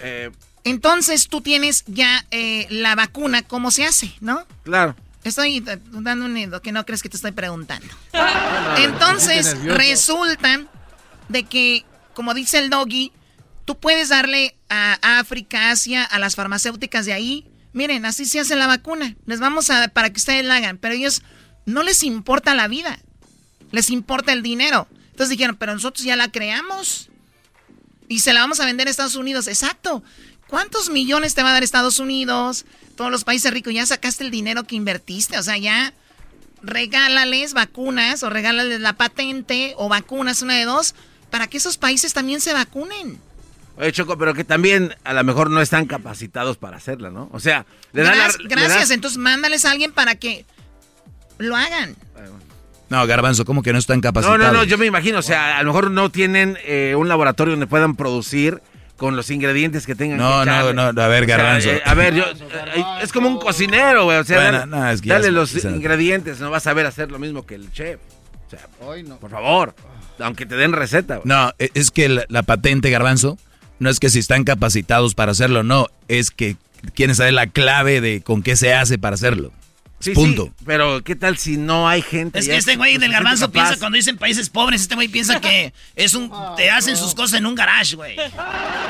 Eh, 0.00 0.30
Entonces 0.64 1.28
tú 1.28 1.42
tienes 1.42 1.84
ya 1.86 2.24
eh, 2.30 2.66
la 2.70 2.94
vacuna, 2.94 3.42
¿cómo 3.42 3.70
se 3.70 3.84
hace, 3.84 4.14
no? 4.20 4.46
Claro. 4.64 4.96
Estoy 5.24 5.60
dando 5.60 6.24
un 6.24 6.34
nido 6.34 6.62
que 6.62 6.72
no 6.72 6.84
crees 6.86 7.02
que 7.02 7.08
te 7.08 7.16
estoy 7.16 7.32
preguntando. 7.32 7.88
Entonces 8.78 9.62
resulta 9.64 10.62
de 11.28 11.44
que, 11.44 11.84
como 12.14 12.34
dice 12.34 12.58
el 12.58 12.70
Doggy, 12.70 13.12
Tú 13.70 13.78
puedes 13.78 14.08
darle 14.08 14.56
a 14.68 15.20
África, 15.20 15.70
Asia, 15.70 16.02
a 16.02 16.18
las 16.18 16.34
farmacéuticas 16.34 17.06
de 17.06 17.12
ahí. 17.12 17.46
Miren, 17.72 18.04
así 18.04 18.24
se 18.24 18.40
hace 18.40 18.56
la 18.56 18.66
vacuna. 18.66 19.14
Les 19.26 19.38
vamos 19.38 19.70
a 19.70 19.86
para 19.86 20.10
que 20.10 20.18
ustedes 20.18 20.44
la 20.44 20.56
hagan, 20.56 20.76
pero 20.76 20.94
ellos 20.94 21.22
no 21.66 21.84
les 21.84 22.02
importa 22.02 22.56
la 22.56 22.66
vida. 22.66 22.98
Les 23.70 23.90
importa 23.90 24.32
el 24.32 24.42
dinero. 24.42 24.88
Entonces 25.10 25.28
dijeron, 25.28 25.54
pero 25.54 25.72
nosotros 25.72 26.04
ya 26.04 26.16
la 26.16 26.32
creamos. 26.32 27.10
Y 28.08 28.18
se 28.18 28.32
la 28.32 28.40
vamos 28.40 28.58
a 28.58 28.64
vender 28.64 28.88
a 28.88 28.90
Estados 28.90 29.14
Unidos. 29.14 29.46
Exacto. 29.46 30.02
¿Cuántos 30.50 30.90
millones 30.90 31.36
te 31.36 31.44
va 31.44 31.50
a 31.50 31.52
dar 31.52 31.62
Estados 31.62 32.00
Unidos? 32.00 32.66
Todos 32.96 33.12
los 33.12 33.22
países 33.22 33.52
ricos. 33.52 33.72
Ya 33.72 33.86
sacaste 33.86 34.24
el 34.24 34.32
dinero 34.32 34.64
que 34.64 34.74
invertiste. 34.74 35.38
O 35.38 35.42
sea, 35.44 35.56
ya 35.56 35.94
regálales 36.60 37.54
vacunas 37.54 38.24
o 38.24 38.30
regálales 38.30 38.80
la 38.80 38.94
patente 38.94 39.74
o 39.76 39.88
vacunas, 39.88 40.42
una 40.42 40.56
de 40.56 40.64
dos, 40.64 40.96
para 41.30 41.46
que 41.46 41.58
esos 41.58 41.78
países 41.78 42.12
también 42.12 42.40
se 42.40 42.52
vacunen. 42.52 43.20
Oye, 43.76 43.92
Choco, 43.92 44.18
pero 44.18 44.34
que 44.34 44.42
también 44.42 44.96
a 45.04 45.12
lo 45.12 45.22
mejor 45.22 45.50
no 45.50 45.62
están 45.62 45.86
capacitados 45.86 46.56
para 46.58 46.78
hacerla, 46.78 47.10
¿no? 47.10 47.30
O 47.32 47.38
sea, 47.38 47.64
le 47.92 48.02
dan 48.02 48.18
Gracias, 48.44 48.90
entonces 48.90 49.18
mándales 49.18 49.64
a 49.64 49.70
alguien 49.70 49.92
para 49.92 50.16
que 50.16 50.44
lo 51.38 51.54
hagan. 51.56 51.96
No, 52.88 53.06
Garbanzo, 53.06 53.44
¿cómo 53.44 53.62
que 53.62 53.72
no 53.72 53.78
están 53.78 54.00
capacitados? 54.00 54.40
No, 54.40 54.46
no, 54.46 54.52
no, 54.52 54.64
yo 54.64 54.76
me 54.76 54.84
imagino, 54.84 55.20
o 55.20 55.22
sea, 55.22 55.58
a 55.58 55.62
lo 55.62 55.68
mejor 55.68 55.92
no 55.92 56.10
tienen 56.10 56.58
eh, 56.64 56.96
un 56.98 57.08
laboratorio 57.08 57.52
donde 57.52 57.68
puedan 57.68 57.94
producir 57.94 58.60
con 59.00 59.16
los 59.16 59.30
ingredientes 59.30 59.86
que 59.86 59.94
tengan 59.94 60.18
no, 60.18 60.40
que 60.40 60.50
No, 60.50 60.74
no, 60.74 60.92
no, 60.92 61.00
a 61.00 61.08
ver, 61.08 61.24
Garbanzo. 61.24 61.70
Eh, 61.70 61.80
a 61.86 61.94
ver, 61.94 62.14
yo, 62.14 62.22
eh, 62.22 62.84
es 63.02 63.10
como 63.14 63.28
un 63.28 63.38
cocinero, 63.38 64.04
güey, 64.04 64.18
o 64.18 64.24
sea, 64.24 64.66
dale, 64.66 65.30
los 65.30 65.64
ingredientes, 65.64 66.38
no 66.38 66.50
vas 66.50 66.66
a 66.66 66.70
saber 66.70 66.84
hacer 66.84 67.10
lo 67.10 67.18
mismo 67.18 67.46
que 67.46 67.54
el 67.54 67.72
chef. 67.72 67.98
O 68.46 68.50
sea, 68.50 68.60
Hoy 68.82 69.02
no. 69.02 69.16
por 69.16 69.30
favor, 69.30 69.74
aunque 70.18 70.44
te 70.44 70.54
den 70.54 70.74
receta. 70.74 71.16
Güey. 71.16 71.28
No, 71.28 71.50
e, 71.58 71.70
es 71.72 71.90
que 71.90 72.10
la, 72.10 72.26
la 72.28 72.42
patente, 72.42 72.90
Garbanzo, 72.90 73.38
no 73.78 73.88
es 73.88 74.00
que 74.00 74.10
si 74.10 74.18
están 74.18 74.44
capacitados 74.44 75.14
para 75.14 75.32
hacerlo, 75.32 75.62
no, 75.62 75.86
es 76.08 76.30
que 76.30 76.58
quieren 76.94 77.16
saber 77.16 77.32
la 77.32 77.46
clave 77.46 78.02
de 78.02 78.20
con 78.20 78.42
qué 78.42 78.54
se 78.54 78.74
hace 78.74 78.98
para 78.98 79.14
hacerlo. 79.14 79.50
Sí, 80.00 80.12
Punto. 80.12 80.46
Sí, 80.46 80.64
pero 80.64 81.04
¿qué 81.04 81.14
tal 81.14 81.36
si 81.36 81.58
no 81.58 81.86
hay 81.86 82.00
gente? 82.00 82.38
Es 82.38 82.48
que 82.48 82.56
este 82.56 82.76
güey 82.76 82.96
del 82.96 83.12
garbanzo 83.12 83.52
piensa 83.52 83.76
cuando 83.78 83.96
dicen 83.96 84.16
países 84.16 84.48
pobres, 84.48 84.80
este 84.80 84.94
güey 84.94 85.08
piensa 85.08 85.40
que 85.40 85.74
es 85.94 86.14
un 86.14 86.32
te 86.56 86.70
hacen 86.70 86.96
sus 86.96 87.14
cosas 87.14 87.38
en 87.38 87.46
un 87.46 87.54
garage, 87.54 87.96
güey. 87.96 88.16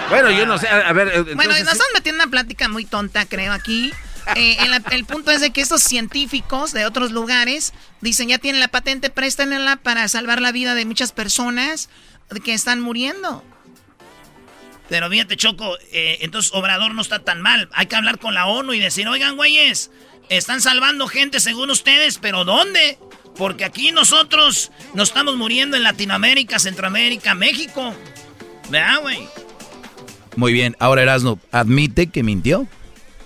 Bueno, 0.09 0.31
yo 0.31 0.47
no 0.47 0.57
sé, 0.57 0.69
a 0.69 0.93
ver. 0.93 1.09
Entonces, 1.09 1.35
bueno, 1.35 1.51
nos 1.51 1.61
están 1.61 1.87
metiendo 1.95 2.23
una 2.23 2.31
plática 2.31 2.69
muy 2.69 2.85
tonta, 2.85 3.27
creo, 3.27 3.53
aquí. 3.53 3.93
Eh, 4.37 4.57
el, 4.93 5.05
punto 5.07 5.33
es 5.33 5.41
de 5.41 5.51
que 5.51 5.61
estos 5.61 5.83
científicos 5.83 6.73
de 6.73 6.87
otros 6.87 7.11
lugares 7.11 7.73
dicen 8.01 8.29
ya 8.29 8.39
tienen 8.39 8.61
la 8.61 8.69
patente, 8.69 9.11
préstenla 9.11 9.77
para 9.77 10.07
salvar 10.07 10.41
la 10.41 10.53
vida 10.53 10.77
de 10.77 10.85
muchas 10.85 11.11
personas 11.11 11.89
que 12.45 12.55
están 12.55 12.81
muriendo. 12.81 13.45
Pero 14.89 15.09
fíjate, 15.09 15.37
Choco, 15.37 15.77
eh, 15.93 16.19
entonces 16.21 16.53
Obrador 16.53 16.95
no 16.95 17.03
está 17.03 17.21
tan 17.21 17.41
mal. 17.41 17.69
Hay 17.73 17.87
que 17.87 17.97
hablar 17.97 18.19
con 18.19 18.35
la 18.35 18.47
ONU 18.47 18.73
y 18.75 18.81
decir, 18.81 19.07
oigan, 19.07 19.37
güeyes, 19.37 19.91
están 20.31 20.61
salvando 20.61 21.09
gente 21.09 21.41
según 21.41 21.71
ustedes, 21.71 22.19
pero 22.19 22.45
¿dónde? 22.45 22.99
Porque 23.37 23.65
aquí 23.65 23.93
nosotros 23.93 24.71
nos 24.95 25.09
estamos 25.09 25.37
muriendo 25.37 25.77
en 25.77 25.83
Latinoamérica, 25.83 26.59
Centroamérica, 26.59 27.35
México. 27.35 27.95
¿Verdad, 28.71 29.01
güey? 29.03 29.29
Muy 30.37 30.53
bien, 30.53 30.77
ahora 30.79 31.03
Erasno, 31.03 31.39
¿admite 31.51 32.07
que 32.07 32.23
mintió? 32.23 32.67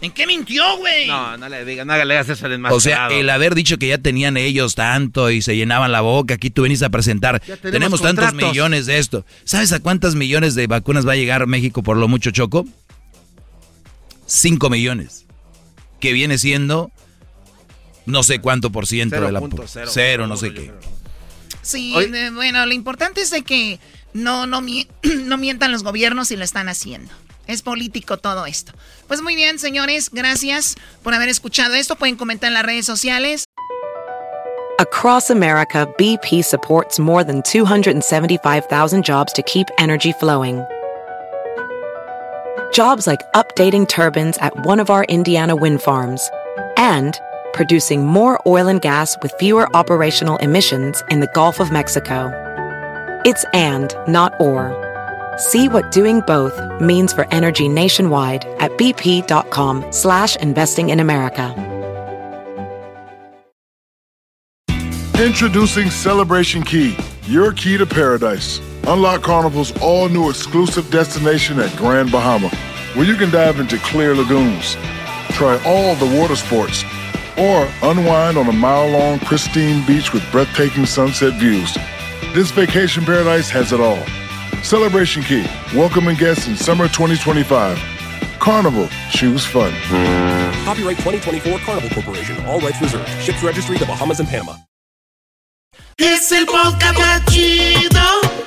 ¿En 0.00 0.12
qué 0.12 0.26
mintió, 0.26 0.78
güey? 0.78 1.06
No, 1.06 1.36
no 1.36 1.48
le 1.48 1.64
digas, 1.64 1.86
no 1.86 1.96
le 1.96 2.14
hagas 2.14 2.28
eso 2.28 2.46
O 2.70 2.80
sea, 2.80 3.08
el 3.08 3.30
haber 3.30 3.54
dicho 3.54 3.78
que 3.78 3.88
ya 3.88 3.98
tenían 3.98 4.36
ellos 4.36 4.74
tanto 4.74 5.30
y 5.30 5.42
se 5.42 5.56
llenaban 5.56 5.92
la 5.92 6.00
boca, 6.00 6.34
aquí 6.34 6.50
tú 6.50 6.62
venís 6.62 6.82
a 6.82 6.90
presentar, 6.90 7.40
tenemos, 7.40 8.02
tantos 8.02 8.32
millones 8.34 8.86
de 8.86 8.98
esto. 8.98 9.24
¿Sabes 9.44 9.72
a 9.72 9.80
cuántas 9.80 10.14
millones 10.14 10.54
de 10.54 10.66
vacunas 10.66 11.06
va 11.06 11.12
a 11.12 11.16
llegar 11.16 11.46
México 11.46 11.82
por 11.82 11.96
lo 11.96 12.08
mucho, 12.08 12.30
Choco? 12.30 12.66
Cinco 14.26 14.70
millones 14.70 15.24
que 16.04 16.12
viene 16.12 16.36
siendo 16.36 16.90
no 18.06 18.22
sé 18.22 18.40
cuánto 18.40 18.70
por 18.70 18.86
ciento 18.86 19.20
de 19.20 19.32
la 19.32 19.42
cero, 19.86 20.26
no 20.26 20.36
sé 20.36 20.52
qué. 20.52 20.72
Sí, 21.62 21.94
eh, 21.96 22.30
bueno, 22.30 22.66
lo 22.66 22.74
importante 22.74 23.22
es 23.22 23.30
de 23.30 23.42
que 23.42 23.80
no, 24.12 24.46
no, 24.46 24.60
no 25.02 25.38
mientan 25.38 25.72
los 25.72 25.82
gobiernos 25.82 26.30
y 26.30 26.36
lo 26.36 26.44
están 26.44 26.68
haciendo. 26.68 27.12
Es 27.46 27.62
político 27.62 28.16
todo 28.16 28.46
esto. 28.46 28.72
Pues 29.06 29.20
muy 29.20 29.34
bien, 29.34 29.58
señores, 29.58 30.10
gracias 30.10 30.76
por 31.02 31.14
haber 31.14 31.28
escuchado 31.28 31.74
esto. 31.74 31.96
Pueden 31.96 32.16
comentar 32.16 32.48
en 32.48 32.54
las 32.54 32.64
redes 32.64 32.86
sociales. 32.86 33.44
Across 34.80 35.30
America, 35.30 35.86
BP 35.98 36.42
supports 36.42 36.98
more 36.98 37.22
than 37.22 37.42
275,000 37.42 39.04
jobs 39.04 39.32
to 39.32 39.42
keep 39.42 39.68
energy 39.78 40.12
flowing. 40.12 40.64
Jobs 42.72 43.06
like 43.06 43.20
updating 43.34 43.86
turbines 43.86 44.36
at 44.38 44.52
one 44.66 44.80
of 44.80 44.90
our 44.90 45.04
Indiana 45.04 45.54
wind 45.54 45.80
farms 45.80 46.28
and 46.76 47.14
producing 47.54 48.04
more 48.04 48.38
oil 48.46 48.68
and 48.68 48.82
gas 48.82 49.16
with 49.22 49.32
fewer 49.38 49.74
operational 49.74 50.36
emissions 50.38 51.02
in 51.10 51.20
the 51.20 51.30
Gulf 51.34 51.60
of 51.60 51.72
Mexico. 51.72 52.30
It's 53.24 53.46
and, 53.54 53.94
not 54.06 54.38
or. 54.38 54.76
See 55.38 55.68
what 55.68 55.90
doing 55.90 56.20
both 56.26 56.54
means 56.80 57.12
for 57.12 57.26
energy 57.32 57.68
nationwide 57.68 58.44
at 58.58 58.70
bp.com 58.72 59.90
slash 59.92 60.36
investing 60.36 60.90
in 60.90 61.00
America. 61.00 61.54
Introducing 65.18 65.90
Celebration 65.90 66.62
Key, 66.62 66.96
your 67.22 67.52
key 67.52 67.78
to 67.78 67.86
paradise. 67.86 68.60
Unlock 68.86 69.22
Carnival's 69.22 69.72
all 69.80 70.08
new 70.08 70.28
exclusive 70.28 70.90
destination 70.90 71.58
at 71.60 71.74
Grand 71.76 72.12
Bahama, 72.12 72.48
where 72.94 73.06
you 73.06 73.14
can 73.14 73.30
dive 73.30 73.58
into 73.58 73.78
clear 73.78 74.14
lagoons, 74.14 74.74
try 75.30 75.58
all 75.64 75.94
the 75.94 76.18
water 76.18 76.36
sports, 76.36 76.84
or 77.38 77.68
unwind 77.82 78.36
on 78.36 78.48
a 78.48 78.52
mile 78.52 78.88
long, 78.88 79.18
pristine 79.20 79.84
beach 79.86 80.12
with 80.12 80.22
breathtaking 80.30 80.86
sunset 80.86 81.34
views. 81.34 81.76
This 82.34 82.50
vacation 82.50 83.04
paradise 83.04 83.50
has 83.50 83.72
it 83.72 83.80
all. 83.80 84.04
Celebration 84.62 85.22
Key, 85.22 85.44
welcoming 85.74 86.16
guests 86.16 86.48
in 86.48 86.56
summer 86.56 86.88
2025. 86.88 87.78
Carnival, 88.38 88.88
choose 89.10 89.44
fun. 89.46 89.72
Copyright 90.64 90.96
2024 90.98 91.58
Carnival 91.60 91.90
Corporation, 91.90 92.44
all 92.46 92.60
rights 92.60 92.80
reserved. 92.80 93.08
Ships 93.22 93.42
registry 93.42 93.78
the 93.78 93.86
Bahamas 93.86 94.20
and 94.20 94.28
Panama. 94.28 94.56
Es 95.96 96.32
el 96.32 96.44
podcast 96.46 96.98
más 96.98 97.24
chido. 97.26 98.00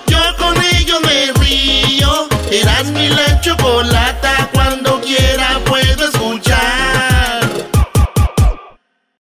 Yo 0.08 0.20
con 0.38 0.56
ello 0.76 1.00
me 1.02 1.32
río. 1.40 2.28
Eras 2.52 2.92
mi 2.92 3.08
la 3.10 3.40
chocolata. 3.42 4.50
Cuando 4.54 5.00
quiera 5.02 5.60
puedo 5.66 5.77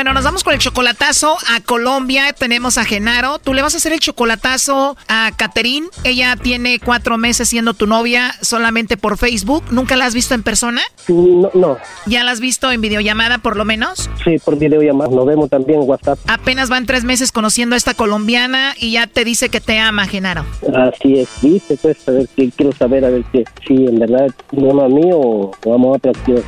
Bueno, 0.00 0.14
nos 0.14 0.24
vamos 0.24 0.44
con 0.44 0.54
el 0.54 0.58
chocolatazo 0.58 1.36
a 1.54 1.60
Colombia. 1.60 2.32
Tenemos 2.32 2.78
a 2.78 2.86
Genaro. 2.86 3.38
Tú 3.38 3.52
le 3.52 3.60
vas 3.60 3.74
a 3.74 3.76
hacer 3.76 3.92
el 3.92 4.00
chocolatazo 4.00 4.96
a 5.08 5.30
Caterín. 5.36 5.88
Ella 6.04 6.36
tiene 6.36 6.78
cuatro 6.78 7.18
meses 7.18 7.50
siendo 7.50 7.74
tu 7.74 7.86
novia 7.86 8.32
solamente 8.40 8.96
por 8.96 9.18
Facebook. 9.18 9.62
¿Nunca 9.70 9.96
la 9.96 10.06
has 10.06 10.14
visto 10.14 10.32
en 10.32 10.42
persona? 10.42 10.80
No. 11.08 11.50
no. 11.52 11.76
¿Ya 12.06 12.24
la 12.24 12.30
has 12.30 12.40
visto 12.40 12.72
en 12.72 12.80
videollamada 12.80 13.36
por 13.36 13.58
lo 13.58 13.66
menos? 13.66 14.08
Sí, 14.24 14.38
por 14.42 14.58
videollamada. 14.58 15.10
Nos 15.10 15.26
vemos 15.26 15.50
también 15.50 15.82
en 15.82 15.86
WhatsApp. 15.90 16.18
Apenas 16.28 16.70
van 16.70 16.86
tres 16.86 17.04
meses 17.04 17.30
conociendo 17.30 17.74
a 17.74 17.76
esta 17.76 17.92
colombiana 17.92 18.74
y 18.78 18.92
ya 18.92 19.06
te 19.06 19.26
dice 19.26 19.50
que 19.50 19.60
te 19.60 19.78
ama, 19.78 20.06
Genaro. 20.06 20.46
Así 20.74 21.18
es. 21.18 21.28
Dice, 21.42 21.76
pues, 21.76 22.08
a 22.08 22.12
ver, 22.12 22.26
quiero 22.56 22.72
saber, 22.72 23.04
a 23.04 23.10
ver 23.10 23.22
si, 23.32 23.44
si 23.68 23.74
en 23.84 23.98
verdad 23.98 24.28
me 24.52 24.70
ama 24.70 24.86
a 24.86 24.88
mí 24.88 25.10
o, 25.12 25.50
vamos 25.62 25.88
a 25.88 26.08
otra. 26.08 26.12
Quiero 26.24 26.42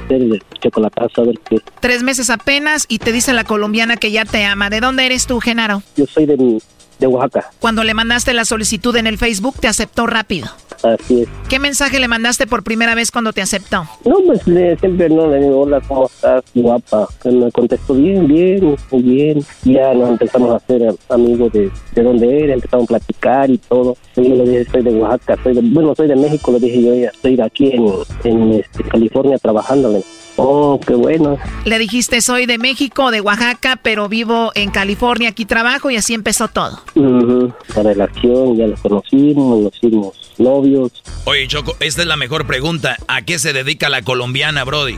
chocolatazo, 0.63 1.23
a 1.23 1.25
ver 1.25 1.39
qué. 1.49 1.59
Tres 1.81 2.03
meses 2.03 2.31
apenas 2.31 2.87
y 2.89 2.99
te 2.99 3.13
dice 3.13 3.33
la 3.33 3.45
colombiana 3.45 3.97
que 3.97 4.11
ya 4.11 4.25
te 4.25 4.45
ama. 4.45 4.71
¿De 4.71 4.81
dónde 4.81 5.05
eres 5.07 5.27
tú, 5.27 5.41
Genaro? 5.41 5.83
Yo 5.97 6.07
soy 6.07 6.27
de, 6.27 6.61
de 6.99 7.07
Oaxaca. 7.07 7.51
Cuando 7.59 7.85
le 7.85 7.95
mandaste 7.95 8.33
la 8.33 8.45
solicitud 8.45 8.97
en 8.97 9.07
el 9.07 9.19
Facebook, 9.19 9.57
te 9.61 9.69
aceptó 9.69 10.07
rápido. 10.07 10.49
Así 10.83 11.23
es. 11.23 11.29
¿Qué 11.49 11.61
mensaje 11.61 12.01
le 12.01 12.09
mandaste 12.09 12.47
por 12.49 12.65
primera 12.65 12.97
vez 12.97 13.13
cuando 13.13 13.33
te 13.33 13.41
aceptó? 13.41 13.87
No, 14.05 14.17
pues 14.27 14.47
le, 14.49 14.77
siempre 14.79 15.09
no 15.09 15.29
le 15.29 15.39
digo, 15.39 15.61
hola, 15.61 15.81
¿cómo 15.81 16.07
estás? 16.07 16.43
Guapa. 16.55 17.09
Me 17.25 17.53
contestó, 17.53 17.95
bien, 17.95 18.27
bien, 18.27 18.77
muy 18.91 19.03
bien. 19.03 19.45
Ya 19.63 19.95
nos 19.95 20.11
empezamos 20.11 20.51
a 20.51 20.57
hacer 20.57 20.93
amigos 21.09 21.53
de, 21.53 21.71
de 21.95 22.03
donde 22.03 22.45
era, 22.45 22.55
empezamos 22.55 22.85
a 22.85 22.89
platicar 22.89 23.51
y 23.51 23.59
todo. 23.59 23.97
Y 24.17 24.29
yo 24.29 24.35
le 24.35 24.51
dije, 24.51 24.71
soy 24.73 24.83
de 24.83 24.91
Oaxaca, 24.91 25.41
soy 25.45 25.55
de, 25.55 25.61
bueno, 25.61 25.95
soy 25.95 26.09
de 26.09 26.17
México, 26.17 26.51
le 26.51 26.59
dije 26.59 26.83
yo, 26.83 26.95
ya 26.95 27.09
estoy 27.09 27.41
aquí 27.41 27.71
en, 27.73 27.87
en 28.25 28.53
este, 28.55 28.83
California 28.83 29.39
trabajando. 29.39 30.03
Oh, 30.37 30.80
qué 30.85 30.95
bueno. 30.95 31.39
Le 31.64 31.78
dijiste, 31.78 32.20
soy 32.20 32.47
de 32.47 32.59
México, 32.59 33.11
de 33.11 33.20
Oaxaca, 33.20 33.78
pero 33.83 34.09
vivo 34.09 34.51
en 34.55 34.70
California, 34.70 35.28
aquí 35.30 35.45
trabajo 35.45 35.91
y 35.91 35.97
así 35.97 36.14
empezó 36.14 36.49
todo. 36.49 36.80
La 36.95 37.83
relación, 37.83 38.57
ya 38.57 38.66
nos 38.66 38.80
conocimos, 38.80 39.61
nos 39.61 39.76
hicimos 39.76 40.33
novios. 40.39 40.91
Oye, 41.24 41.47
Choco, 41.47 41.76
esta 41.80 42.03
es 42.03 42.09
la 42.09 42.16
mejor 42.16 42.47
pregunta. 42.47 42.97
¿A 43.09 43.22
qué 43.22 43.39
se 43.39 43.53
dedica 43.53 43.89
la 43.89 44.03
colombiana, 44.03 44.64
Brody? 44.64 44.97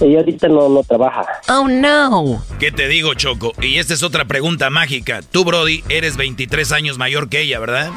Ella 0.00 0.18
ahorita 0.20 0.48
no, 0.48 0.68
no 0.68 0.82
trabaja. 0.82 1.26
Oh, 1.48 1.68
no. 1.68 2.42
¿Qué 2.58 2.72
te 2.72 2.88
digo, 2.88 3.14
Choco? 3.14 3.52
Y 3.60 3.76
esta 3.78 3.94
es 3.94 4.02
otra 4.02 4.24
pregunta 4.24 4.70
mágica. 4.70 5.20
Tú, 5.22 5.44
Brody, 5.44 5.84
eres 5.88 6.16
23 6.16 6.72
años 6.72 6.98
mayor 6.98 7.28
que 7.28 7.42
ella, 7.42 7.58
¿verdad? 7.58 7.90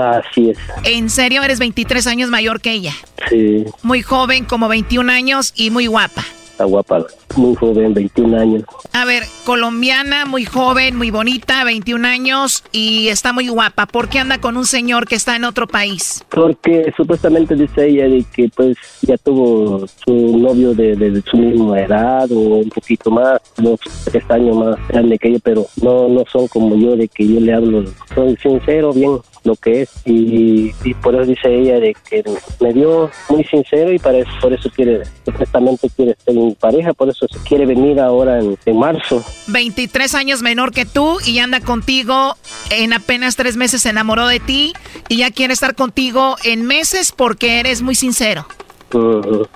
Así 0.00 0.50
es. 0.50 0.58
¿En 0.84 1.10
serio 1.10 1.42
eres 1.42 1.58
23 1.58 2.06
años 2.06 2.30
mayor 2.30 2.60
que 2.60 2.72
ella? 2.72 2.94
Sí. 3.28 3.64
Muy 3.82 4.02
joven, 4.02 4.44
como 4.44 4.68
21 4.68 5.12
años 5.12 5.52
y 5.54 5.70
muy 5.70 5.86
guapa. 5.86 6.24
Está 6.52 6.64
guapa, 6.64 7.06
muy 7.36 7.54
joven, 7.54 7.94
21 7.94 8.38
años. 8.38 8.64
A 8.92 9.06
ver, 9.06 9.22
colombiana, 9.46 10.26
muy 10.26 10.44
joven, 10.44 10.96
muy 10.96 11.10
bonita, 11.10 11.64
21 11.64 12.06
años 12.06 12.62
y 12.72 13.08
está 13.08 13.32
muy 13.32 13.48
guapa. 13.48 13.86
¿Por 13.86 14.10
qué 14.10 14.18
anda 14.18 14.38
con 14.38 14.58
un 14.58 14.66
señor 14.66 15.08
que 15.08 15.14
está 15.14 15.34
en 15.34 15.44
otro 15.44 15.66
país? 15.66 16.22
Porque 16.28 16.92
supuestamente 16.94 17.54
dice 17.54 17.88
ella 17.88 18.04
de 18.04 18.22
que 18.34 18.50
pues 18.54 18.76
ya 19.00 19.16
tuvo 19.16 19.86
su 20.04 20.36
novio 20.36 20.74
de, 20.74 20.94
de 20.94 21.22
su 21.22 21.38
misma 21.38 21.80
edad 21.80 22.30
o 22.30 22.38
un 22.38 22.68
poquito 22.68 23.10
más, 23.10 23.40
dos, 23.56 23.80
tres 24.04 24.24
años 24.30 24.54
más 24.54 24.88
grande 24.88 25.18
que 25.18 25.28
ella, 25.28 25.40
pero 25.42 25.66
no, 25.82 26.06
no 26.08 26.22
son 26.30 26.48
como 26.48 26.76
yo 26.76 26.96
de 26.96 27.08
que 27.08 27.26
yo 27.26 27.40
le 27.40 27.54
hablo, 27.54 27.84
soy 28.14 28.36
sincero, 28.36 28.92
bien 28.92 29.18
lo 29.44 29.56
que 29.56 29.82
es 29.82 29.90
y, 30.04 30.72
y 30.84 30.94
por 30.94 31.14
eso 31.14 31.24
dice 31.24 31.54
ella 31.54 31.80
de 31.80 31.96
que 32.08 32.22
me 32.60 32.72
dio 32.72 33.10
muy 33.28 33.44
sincero 33.44 33.92
y 33.92 33.98
para 33.98 34.18
eso, 34.18 34.30
por 34.40 34.52
eso 34.52 34.70
quiere, 34.70 35.02
supuestamente 35.24 35.90
quiere 35.90 36.16
ser 36.24 36.34
mi 36.34 36.54
pareja, 36.54 36.92
por 36.92 37.08
eso 37.08 37.26
se 37.30 37.38
quiere 37.40 37.66
venir 37.66 38.00
ahora 38.00 38.38
en, 38.38 38.56
en 38.64 38.78
marzo. 38.78 39.24
23 39.48 40.14
años 40.14 40.42
menor 40.42 40.72
que 40.72 40.86
tú 40.86 41.18
y 41.26 41.38
anda 41.38 41.60
contigo 41.60 42.36
en 42.70 42.92
apenas 42.92 43.36
tres 43.36 43.56
meses 43.56 43.82
se 43.82 43.90
enamoró 43.90 44.26
de 44.26 44.40
ti 44.40 44.72
y 45.08 45.18
ya 45.18 45.30
quiere 45.30 45.52
estar 45.52 45.74
contigo 45.74 46.36
en 46.44 46.64
meses 46.66 47.12
porque 47.12 47.60
eres 47.60 47.82
muy 47.82 47.94
sincero. 47.94 48.46
Ujú. 48.92 49.48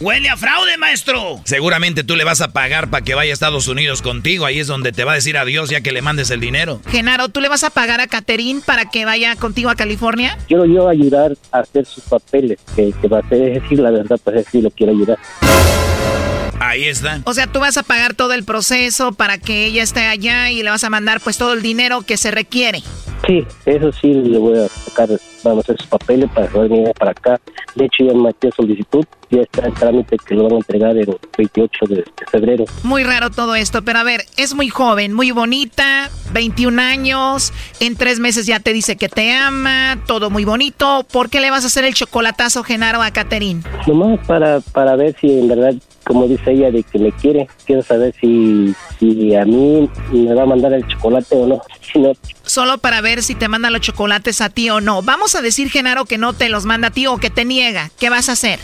Huele 0.00 0.28
a 0.28 0.36
fraude, 0.36 0.76
maestro. 0.76 1.40
Seguramente 1.44 2.04
tú 2.04 2.16
le 2.16 2.24
vas 2.24 2.42
a 2.42 2.52
pagar 2.52 2.90
para 2.90 3.02
que 3.02 3.14
vaya 3.14 3.32
a 3.32 3.34
Estados 3.34 3.66
Unidos 3.66 4.02
contigo. 4.02 4.44
Ahí 4.44 4.60
es 4.60 4.66
donde 4.66 4.92
te 4.92 5.04
va 5.04 5.12
a 5.12 5.14
decir 5.14 5.38
adiós 5.38 5.70
ya 5.70 5.80
que 5.80 5.90
le 5.90 6.02
mandes 6.02 6.30
el 6.30 6.40
dinero. 6.40 6.80
Genaro, 6.88 7.28
¿tú 7.28 7.40
le 7.40 7.48
vas 7.48 7.64
a 7.64 7.70
pagar 7.70 8.00
a 8.00 8.06
Caterín 8.06 8.60
para 8.60 8.90
que 8.90 9.04
vaya 9.06 9.36
contigo 9.36 9.70
a 9.70 9.74
California? 9.74 10.36
Quiero 10.48 10.66
yo 10.66 10.88
ayudar 10.88 11.36
a 11.50 11.60
hacer 11.60 11.86
sus 11.86 12.04
papeles, 12.04 12.58
que, 12.74 12.92
que 13.00 13.08
va 13.08 13.20
a 13.20 13.28
ser, 13.28 13.42
es 13.42 13.62
decir, 13.62 13.78
la 13.78 13.90
verdad, 13.90 14.20
pues 14.22 14.46
sí 14.50 14.60
lo 14.60 14.70
quiero 14.70 14.92
ayudar. 14.92 15.18
Ahí 16.60 16.84
está. 16.84 17.20
O 17.24 17.34
sea, 17.34 17.46
tú 17.46 17.60
vas 17.60 17.76
a 17.76 17.82
pagar 17.82 18.14
todo 18.14 18.32
el 18.32 18.44
proceso 18.44 19.12
para 19.12 19.38
que 19.38 19.66
ella 19.66 19.82
esté 19.82 20.06
allá 20.06 20.50
y 20.50 20.62
le 20.62 20.70
vas 20.70 20.84
a 20.84 20.90
mandar 20.90 21.20
pues 21.20 21.38
todo 21.38 21.52
el 21.52 21.62
dinero 21.62 22.02
que 22.02 22.16
se 22.16 22.30
requiere. 22.30 22.82
Sí, 23.26 23.44
eso 23.64 23.92
sí 23.92 24.12
le 24.12 24.38
voy 24.38 24.58
a 24.58 24.68
sacar, 24.68 25.08
vamos 25.42 25.58
a 25.58 25.72
hacer 25.72 25.78
sus 25.78 25.86
papeles 25.86 26.30
para 26.32 26.46
poder 26.48 26.70
venir 26.70 26.92
para 26.98 27.10
acá. 27.10 27.40
De 27.74 27.86
hecho, 27.86 28.04
ya 28.04 28.14
metí 28.14 28.48
solicitud, 28.54 29.04
ya 29.30 29.40
está 29.40 29.66
el 29.66 29.74
trámite 29.74 30.16
que 30.18 30.34
lo 30.34 30.44
van 30.44 30.52
a 30.52 30.56
entregar 30.56 30.96
el 30.96 31.16
28 31.36 31.86
de, 31.88 31.96
de 31.96 32.04
febrero. 32.30 32.64
Muy 32.84 33.02
raro 33.04 33.30
todo 33.30 33.54
esto, 33.56 33.82
pero 33.82 33.98
a 33.98 34.04
ver, 34.04 34.22
es 34.36 34.54
muy 34.54 34.68
joven, 34.68 35.12
muy 35.12 35.32
bonita, 35.32 36.10
21 36.32 36.80
años, 36.80 37.52
en 37.80 37.96
tres 37.96 38.20
meses 38.20 38.46
ya 38.46 38.60
te 38.60 38.72
dice 38.72 38.96
que 38.96 39.08
te 39.08 39.32
ama, 39.32 39.98
todo 40.06 40.30
muy 40.30 40.44
bonito. 40.44 41.04
¿Por 41.10 41.28
qué 41.28 41.40
le 41.40 41.50
vas 41.50 41.64
a 41.64 41.66
hacer 41.66 41.84
el 41.84 41.94
chocolatazo, 41.94 42.62
Genaro, 42.62 43.02
a 43.02 43.10
Caterín? 43.10 43.64
Nomás 43.86 44.24
para, 44.26 44.60
para 44.60 44.94
ver 44.94 45.16
si 45.20 45.40
en 45.40 45.48
verdad, 45.48 45.74
como 46.06 46.28
dice 46.28 46.52
ella, 46.52 46.70
de 46.70 46.82
que 46.82 46.98
me 46.98 47.12
quiere. 47.12 47.48
Quiero 47.64 47.82
saber 47.82 48.14
si, 48.20 48.74
si 48.98 49.34
a 49.34 49.44
mí 49.44 49.88
me 50.12 50.34
va 50.34 50.44
a 50.44 50.46
mandar 50.46 50.72
el 50.72 50.86
chocolate 50.86 51.34
o 51.36 51.46
no. 51.46 51.62
Si 51.86 52.00
no, 52.00 52.12
Solo 52.42 52.78
para 52.78 53.00
ver 53.00 53.22
si 53.22 53.36
te 53.36 53.46
manda 53.46 53.70
los 53.70 53.80
chocolates 53.80 54.40
a 54.40 54.50
ti 54.50 54.70
o 54.70 54.80
no. 54.80 55.02
Vamos 55.02 55.36
a 55.36 55.40
decir, 55.40 55.70
Genaro, 55.70 56.04
que 56.04 56.18
no 56.18 56.32
te 56.32 56.48
los 56.48 56.64
manda 56.64 56.88
a 56.88 56.90
ti 56.90 57.06
o 57.06 57.18
que 57.18 57.30
te 57.30 57.44
niega. 57.44 57.90
¿Qué 57.98 58.10
vas 58.10 58.28
a 58.28 58.32
hacer? 58.32 58.58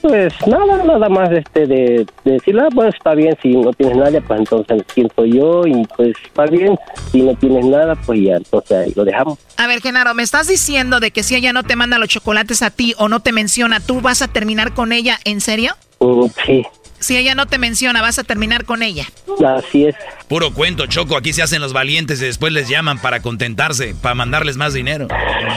pues 0.00 0.34
nada, 0.46 0.84
nada 0.84 1.08
más 1.08 1.30
este 1.32 1.66
de, 1.66 2.06
de 2.24 2.32
decir, 2.32 2.58
ah, 2.60 2.68
pues 2.74 2.94
está 2.94 3.14
bien, 3.14 3.34
si 3.42 3.56
no 3.56 3.72
tienes 3.72 3.96
nada, 3.96 4.20
pues 4.20 4.40
entonces 4.40 4.82
siento 4.92 5.24
yo 5.24 5.66
y 5.66 5.86
pues 5.96 6.14
está 6.24 6.44
bien. 6.46 6.78
Si 7.10 7.22
no 7.22 7.34
tienes 7.34 7.64
nada, 7.64 7.94
pues 7.94 8.20
ya, 8.20 8.36
entonces 8.36 8.94
lo 8.96 9.04
dejamos. 9.04 9.38
A 9.56 9.66
ver, 9.66 9.80
Genaro, 9.80 10.14
¿me 10.14 10.22
estás 10.22 10.48
diciendo 10.48 11.00
de 11.00 11.10
que 11.10 11.22
si 11.22 11.34
ella 11.34 11.52
no 11.52 11.62
te 11.62 11.76
manda 11.76 11.98
los 11.98 12.08
chocolates 12.08 12.62
a 12.62 12.70
ti 12.70 12.94
o 12.98 13.08
no 13.08 13.20
te 13.20 13.32
menciona, 13.32 13.80
tú 13.80 14.00
vas 14.00 14.22
a 14.22 14.28
terminar 14.28 14.74
con 14.74 14.92
ella? 14.92 15.18
¿En 15.24 15.40
serio? 15.40 15.74
Mm, 16.00 16.26
sí, 16.44 16.66
Si 17.02 17.16
ella 17.16 17.34
no 17.34 17.46
te 17.46 17.58
menciona, 17.58 18.00
vas 18.00 18.18
a 18.18 18.24
terminar 18.24 18.64
con 18.64 18.82
ella. 18.82 19.06
así 19.46 19.86
es. 19.86 19.96
Puro 20.28 20.54
cuento, 20.54 20.86
Choco. 20.86 21.16
Aquí 21.16 21.32
se 21.32 21.42
hacen 21.42 21.60
los 21.60 21.72
valientes 21.72 22.22
y 22.22 22.26
después 22.26 22.52
les 22.52 22.68
llaman 22.68 22.98
para 23.00 23.20
contentarse, 23.20 23.94
para 24.00 24.14
mandarles 24.14 24.56
más 24.56 24.72
dinero. 24.72 25.08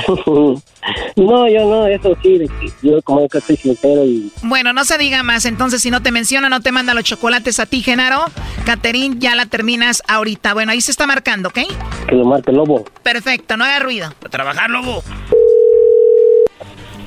no, 1.15 1.47
yo 1.47 1.65
no, 1.69 1.87
eso 1.87 2.17
sí, 2.21 2.41
yo 2.81 3.01
como 3.03 3.29
que 3.29 3.39
soy 3.41 3.57
sincero 3.57 4.03
y 4.05 4.31
Bueno, 4.41 4.73
no 4.73 4.83
se 4.85 4.97
diga 4.97 5.23
más. 5.23 5.45
Entonces, 5.45 5.81
si 5.81 5.91
no 5.91 6.01
te 6.01 6.11
menciona, 6.11 6.49
no 6.49 6.61
te 6.61 6.71
manda 6.71 6.93
los 6.93 7.03
chocolates 7.03 7.59
a 7.59 7.65
ti, 7.65 7.81
Genaro. 7.81 8.25
Caterín, 8.65 9.19
ya 9.19 9.35
la 9.35 9.45
terminas 9.45 10.01
ahorita. 10.07 10.53
Bueno, 10.53 10.71
ahí 10.71 10.81
se 10.81 10.91
está 10.91 11.05
marcando, 11.05 11.49
¿ok? 11.49 11.59
que 12.07 12.15
lo 12.15 12.25
marque 12.25 12.51
lobo. 12.51 12.85
Perfecto, 13.03 13.57
no 13.57 13.63
haga 13.63 13.79
ruido. 13.79 14.13
A 14.25 14.29
trabajar, 14.29 14.69
lobo. 14.69 15.03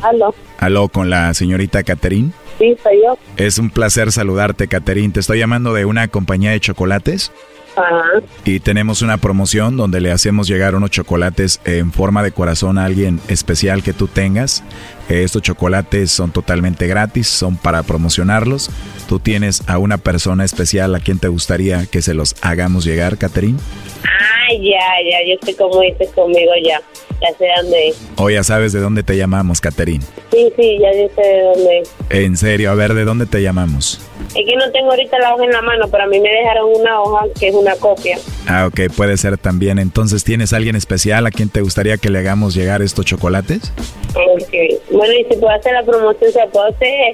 Aló, 0.02 0.34
Aló, 0.58 0.88
con 0.88 1.10
la 1.10 1.34
señorita 1.34 1.82
Caterín. 1.82 2.32
Sí, 2.58 2.76
soy 2.82 2.98
yo. 3.02 3.18
Es 3.36 3.58
un 3.58 3.70
placer 3.70 4.12
saludarte, 4.12 4.68
Caterín. 4.68 5.12
Te 5.12 5.20
estoy 5.20 5.38
llamando 5.38 5.72
de 5.74 5.84
una 5.84 6.08
compañía 6.08 6.50
de 6.50 6.60
chocolates 6.60 7.30
Ajá. 7.76 8.20
y 8.44 8.60
tenemos 8.60 9.02
una 9.02 9.18
promoción 9.18 9.76
donde 9.76 10.00
le 10.00 10.10
hacemos 10.10 10.48
llegar 10.48 10.74
unos 10.74 10.90
chocolates 10.90 11.60
en 11.64 11.92
forma 11.92 12.22
de 12.22 12.32
corazón 12.32 12.76
a 12.78 12.84
alguien 12.84 13.20
especial 13.28 13.82
que 13.82 13.92
tú 13.92 14.08
tengas. 14.08 14.62
Eh, 15.08 15.22
Estos 15.22 15.42
chocolates 15.42 16.10
son 16.10 16.32
totalmente 16.32 16.86
gratis, 16.86 17.28
son 17.28 17.56
para 17.56 17.82
promocionarlos. 17.84 18.70
¿Tú 19.08 19.18
tienes 19.20 19.62
a 19.68 19.78
una 19.78 19.98
persona 19.98 20.44
especial 20.44 20.94
a 20.94 21.00
quien 21.00 21.18
te 21.18 21.28
gustaría 21.28 21.86
que 21.86 22.02
se 22.02 22.14
los 22.14 22.34
hagamos 22.42 22.84
llegar, 22.84 23.16
Caterín? 23.16 23.58
Ay, 24.02 24.37
ya, 24.50 25.10
ya, 25.10 25.18
yo 25.26 25.36
sé 25.44 25.56
cómo 25.56 25.80
dices 25.80 26.10
conmigo 26.14 26.52
ya. 26.64 26.80
Ya 27.20 27.36
sé 27.36 27.46
dónde 27.60 27.88
es. 27.88 28.00
O 28.16 28.30
ya 28.30 28.44
sabes 28.44 28.72
de 28.72 28.78
dónde 28.78 29.02
te 29.02 29.16
llamamos, 29.16 29.60
Caterín. 29.60 30.02
Sí, 30.30 30.52
sí, 30.56 30.78
ya 30.80 30.92
yo 30.92 31.08
sé 31.16 31.20
de 31.20 31.42
dónde 31.42 31.78
es. 31.80 31.94
En 32.10 32.36
serio, 32.36 32.70
a 32.70 32.74
ver, 32.74 32.94
¿de 32.94 33.04
dónde 33.04 33.26
te 33.26 33.42
llamamos? 33.42 34.00
Es 34.36 34.46
que 34.46 34.54
no 34.56 34.70
tengo 34.70 34.90
ahorita 34.90 35.18
la 35.18 35.34
hoja 35.34 35.44
en 35.44 35.50
la 35.50 35.62
mano, 35.62 35.88
pero 35.90 36.04
a 36.04 36.06
mí 36.06 36.20
me 36.20 36.28
dejaron 36.28 36.70
una 36.78 37.00
hoja 37.00 37.24
que 37.38 37.48
es 37.48 37.54
una 37.54 37.74
copia. 37.76 38.18
Ah, 38.46 38.66
ok, 38.66 38.92
puede 38.96 39.16
ser 39.16 39.36
también. 39.36 39.80
Entonces, 39.80 40.22
¿tienes 40.22 40.52
alguien 40.52 40.76
especial 40.76 41.26
a 41.26 41.32
quien 41.32 41.48
te 41.48 41.60
gustaría 41.60 41.96
que 41.96 42.08
le 42.08 42.20
hagamos 42.20 42.54
llegar 42.54 42.82
estos 42.82 43.04
chocolates? 43.04 43.72
Ok. 44.14 44.54
Bueno, 44.92 45.12
y 45.14 45.24
si 45.24 45.40
puedo 45.40 45.50
hacer 45.50 45.72
la 45.72 45.82
promoción, 45.82 46.30
se 46.30 46.46
puede 46.52 46.68
hacer 46.68 47.12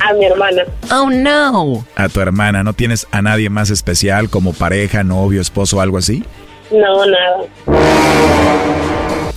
a 0.00 0.12
mi 0.12 0.24
hermana. 0.26 0.64
Oh, 0.90 1.08
no. 1.10 1.86
A 1.96 2.08
tu 2.08 2.20
hermana, 2.20 2.62
¿no 2.64 2.74
tienes 2.74 3.06
a 3.12 3.22
nadie 3.22 3.48
más 3.48 3.70
especial 3.70 4.28
como 4.28 4.52
pareja, 4.52 5.04
novio, 5.04 5.40
esposo 5.40 5.80
algo 5.80 5.96
así? 5.96 6.24
No, 6.72 7.06
nada. 7.06 7.44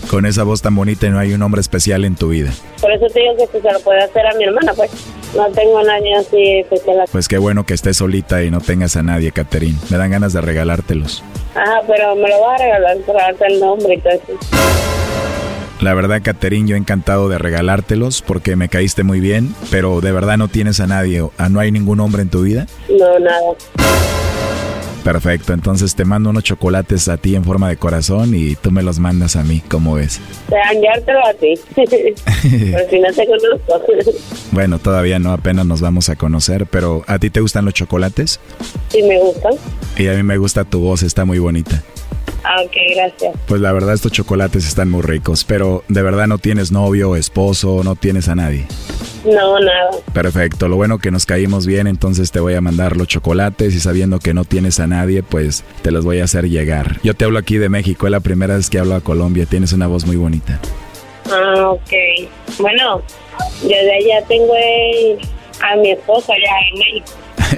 Con 0.09 0.25
esa 0.25 0.43
voz 0.43 0.61
tan 0.61 0.75
bonita 0.75 1.09
no 1.09 1.19
hay 1.19 1.33
un 1.33 1.41
hombre 1.41 1.61
especial 1.61 2.05
en 2.05 2.15
tu 2.15 2.29
vida. 2.29 2.51
Por 2.79 2.91
eso 2.91 3.07
te 3.07 3.19
digo 3.19 3.35
que 3.51 3.59
se 3.59 3.73
lo 3.73 3.79
puede 3.81 4.03
hacer 4.03 4.25
a 4.25 4.33
mi 4.35 4.45
hermana, 4.45 4.73
pues. 4.73 4.91
No 5.35 5.47
tengo 5.49 5.79
a 5.79 5.83
nadie 5.83 6.15
así 6.15 6.59
especial. 6.59 7.03
Pues 7.11 7.27
qué 7.27 7.37
bueno 7.37 7.65
que 7.65 7.73
estés 7.73 7.97
solita 7.97 8.41
y 8.43 8.51
no 8.51 8.61
tengas 8.61 8.95
a 8.95 9.03
nadie, 9.03 9.31
Caterín. 9.31 9.77
Me 9.89 9.97
dan 9.97 10.11
ganas 10.11 10.31
de 10.31 10.39
regalártelos. 10.39 11.23
Ajá, 11.55 11.81
pero 11.87 12.15
me 12.15 12.29
lo 12.29 12.39
vas 12.41 12.61
a 12.61 12.63
regalar 12.63 12.97
para 12.99 13.23
darte 13.23 13.47
el 13.47 13.59
nombre 13.59 13.95
y 13.95 13.99
todo 13.99 14.13
eso. 14.13 14.39
La 15.81 15.93
verdad, 15.93 16.21
Caterín, 16.23 16.67
yo 16.67 16.77
encantado 16.77 17.27
de 17.27 17.37
regalártelos 17.37 18.21
porque 18.21 18.55
me 18.55 18.69
caíste 18.69 19.03
muy 19.03 19.19
bien, 19.19 19.53
pero 19.71 19.99
de 19.99 20.13
verdad 20.13 20.37
no 20.37 20.47
tienes 20.47 20.79
a 20.79 20.87
nadie, 20.87 21.21
¿ah, 21.37 21.49
no 21.49 21.59
hay 21.59 21.71
ningún 21.71 21.99
hombre 21.99 22.21
en 22.21 22.29
tu 22.29 22.43
vida. 22.43 22.67
No, 22.87 23.19
nada. 23.19 23.55
Perfecto, 25.05 25.53
entonces 25.53 25.93
te 25.93 26.03
mando 26.03 26.31
unos 26.31 26.43
chocolates 26.43 27.07
a 27.09 27.17
ti 27.17 27.35
en 27.35 27.43
forma 27.43 27.69
de 27.69 27.77
corazón 27.77 28.33
y 28.33 28.55
tú 28.55 28.71
me 28.71 28.81
los 28.81 28.97
mandas 28.97 29.35
a 29.35 29.43
mí, 29.43 29.61
¿cómo 29.69 29.93
ves? 29.93 30.19
Enviártelo 30.73 31.19
a 31.27 31.33
ti. 31.35 31.53
Pero 31.75 32.89
si 32.89 32.99
no 32.99 33.13
te 33.13 33.27
conozco. 33.27 33.81
Bueno, 34.51 34.79
todavía 34.79 35.19
no, 35.19 35.31
apenas 35.31 35.67
nos 35.67 35.79
vamos 35.79 36.09
a 36.09 36.15
conocer, 36.15 36.65
pero 36.65 37.03
¿a 37.05 37.19
ti 37.19 37.29
te 37.29 37.39
gustan 37.39 37.65
los 37.65 37.75
chocolates? 37.75 38.39
Sí, 38.89 39.03
me 39.03 39.19
gustan. 39.19 39.53
Y 39.95 40.07
a 40.07 40.13
mí 40.13 40.23
me 40.23 40.37
gusta 40.37 40.63
tu 40.63 40.79
voz, 40.79 41.03
está 41.03 41.23
muy 41.23 41.37
bonita. 41.37 41.83
Ah, 42.47 42.61
ok, 42.63 42.75
gracias. 42.95 43.35
Pues 43.47 43.59
la 43.59 43.71
verdad 43.71 43.95
estos 43.95 44.11
chocolates 44.11 44.67
están 44.67 44.91
muy 44.91 45.01
ricos, 45.01 45.43
pero 45.43 45.83
de 45.87 46.03
verdad 46.03 46.27
no 46.27 46.37
tienes 46.37 46.71
novio, 46.71 47.15
esposo, 47.15 47.81
no 47.83 47.95
tienes 47.95 48.29
a 48.29 48.35
nadie. 48.35 48.67
No, 49.25 49.59
nada. 49.59 49.89
Perfecto, 50.13 50.67
lo 50.67 50.75
bueno 50.75 50.99
que 50.99 51.09
nos 51.09 51.25
caímos 51.25 51.65
bien, 51.65 51.87
entonces 51.87 52.31
te 52.31 52.39
voy 52.39 52.53
a 52.53 52.61
mandar 52.61 52.97
los 52.97 53.07
chocolates 53.07 53.73
y 53.73 53.79
sabiendo 53.79 54.19
que 54.19 54.35
no 54.35 54.45
tienes 54.45 54.79
a 54.79 54.85
nadie, 54.85 55.23
pues 55.23 55.63
te 55.81 55.89
los 55.89 56.05
voy 56.05 56.19
a 56.19 56.25
hacer 56.25 56.47
llegar. 56.47 56.99
Yo 57.01 57.15
te 57.15 57.25
hablo 57.25 57.39
aquí 57.39 57.57
de 57.57 57.69
México, 57.69 58.05
es 58.05 58.11
la 58.11 58.19
primera 58.19 58.55
vez 58.57 58.69
que 58.69 58.77
hablo 58.77 58.93
a 58.93 59.01
Colombia, 59.01 59.47
tienes 59.47 59.73
una 59.73 59.87
voz 59.87 60.05
muy 60.05 60.15
bonita. 60.15 60.59
Ah, 61.31 61.71
ok. 61.71 62.29
Bueno, 62.59 63.01
yo 63.63 63.69
de 63.69 63.95
allá 63.95 64.23
tengo 64.27 64.53
a 64.53 65.75
mi 65.77 65.91
esposa 65.91 66.33
allá 66.33 66.51
en 66.71 66.79
México. 66.79 67.11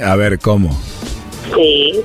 a 0.05 0.15
ver, 0.15 0.39
¿cómo? 0.39 0.69
Sí, 1.53 2.01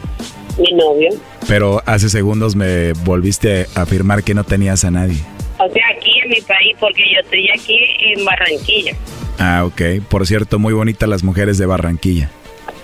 mi 0.58 0.72
novio. 0.72 1.10
Pero 1.48 1.82
hace 1.86 2.08
segundos 2.08 2.56
me 2.56 2.92
volviste 3.04 3.66
a 3.74 3.82
afirmar 3.82 4.22
que 4.22 4.34
no 4.34 4.44
tenías 4.44 4.84
a 4.84 4.90
nadie. 4.90 5.18
O 5.58 5.70
sea, 5.70 5.82
aquí 5.96 6.18
en 6.22 6.30
mi 6.30 6.40
país, 6.40 6.76
porque 6.80 7.02
yo 7.12 7.20
estoy 7.20 7.48
aquí 7.50 7.78
en 8.00 8.24
Barranquilla. 8.24 8.96
Ah, 9.38 9.64
ok. 9.64 10.04
Por 10.08 10.26
cierto, 10.26 10.58
muy 10.58 10.72
bonitas 10.72 11.08
las 11.08 11.22
mujeres 11.22 11.58
de 11.58 11.66
Barranquilla. 11.66 12.30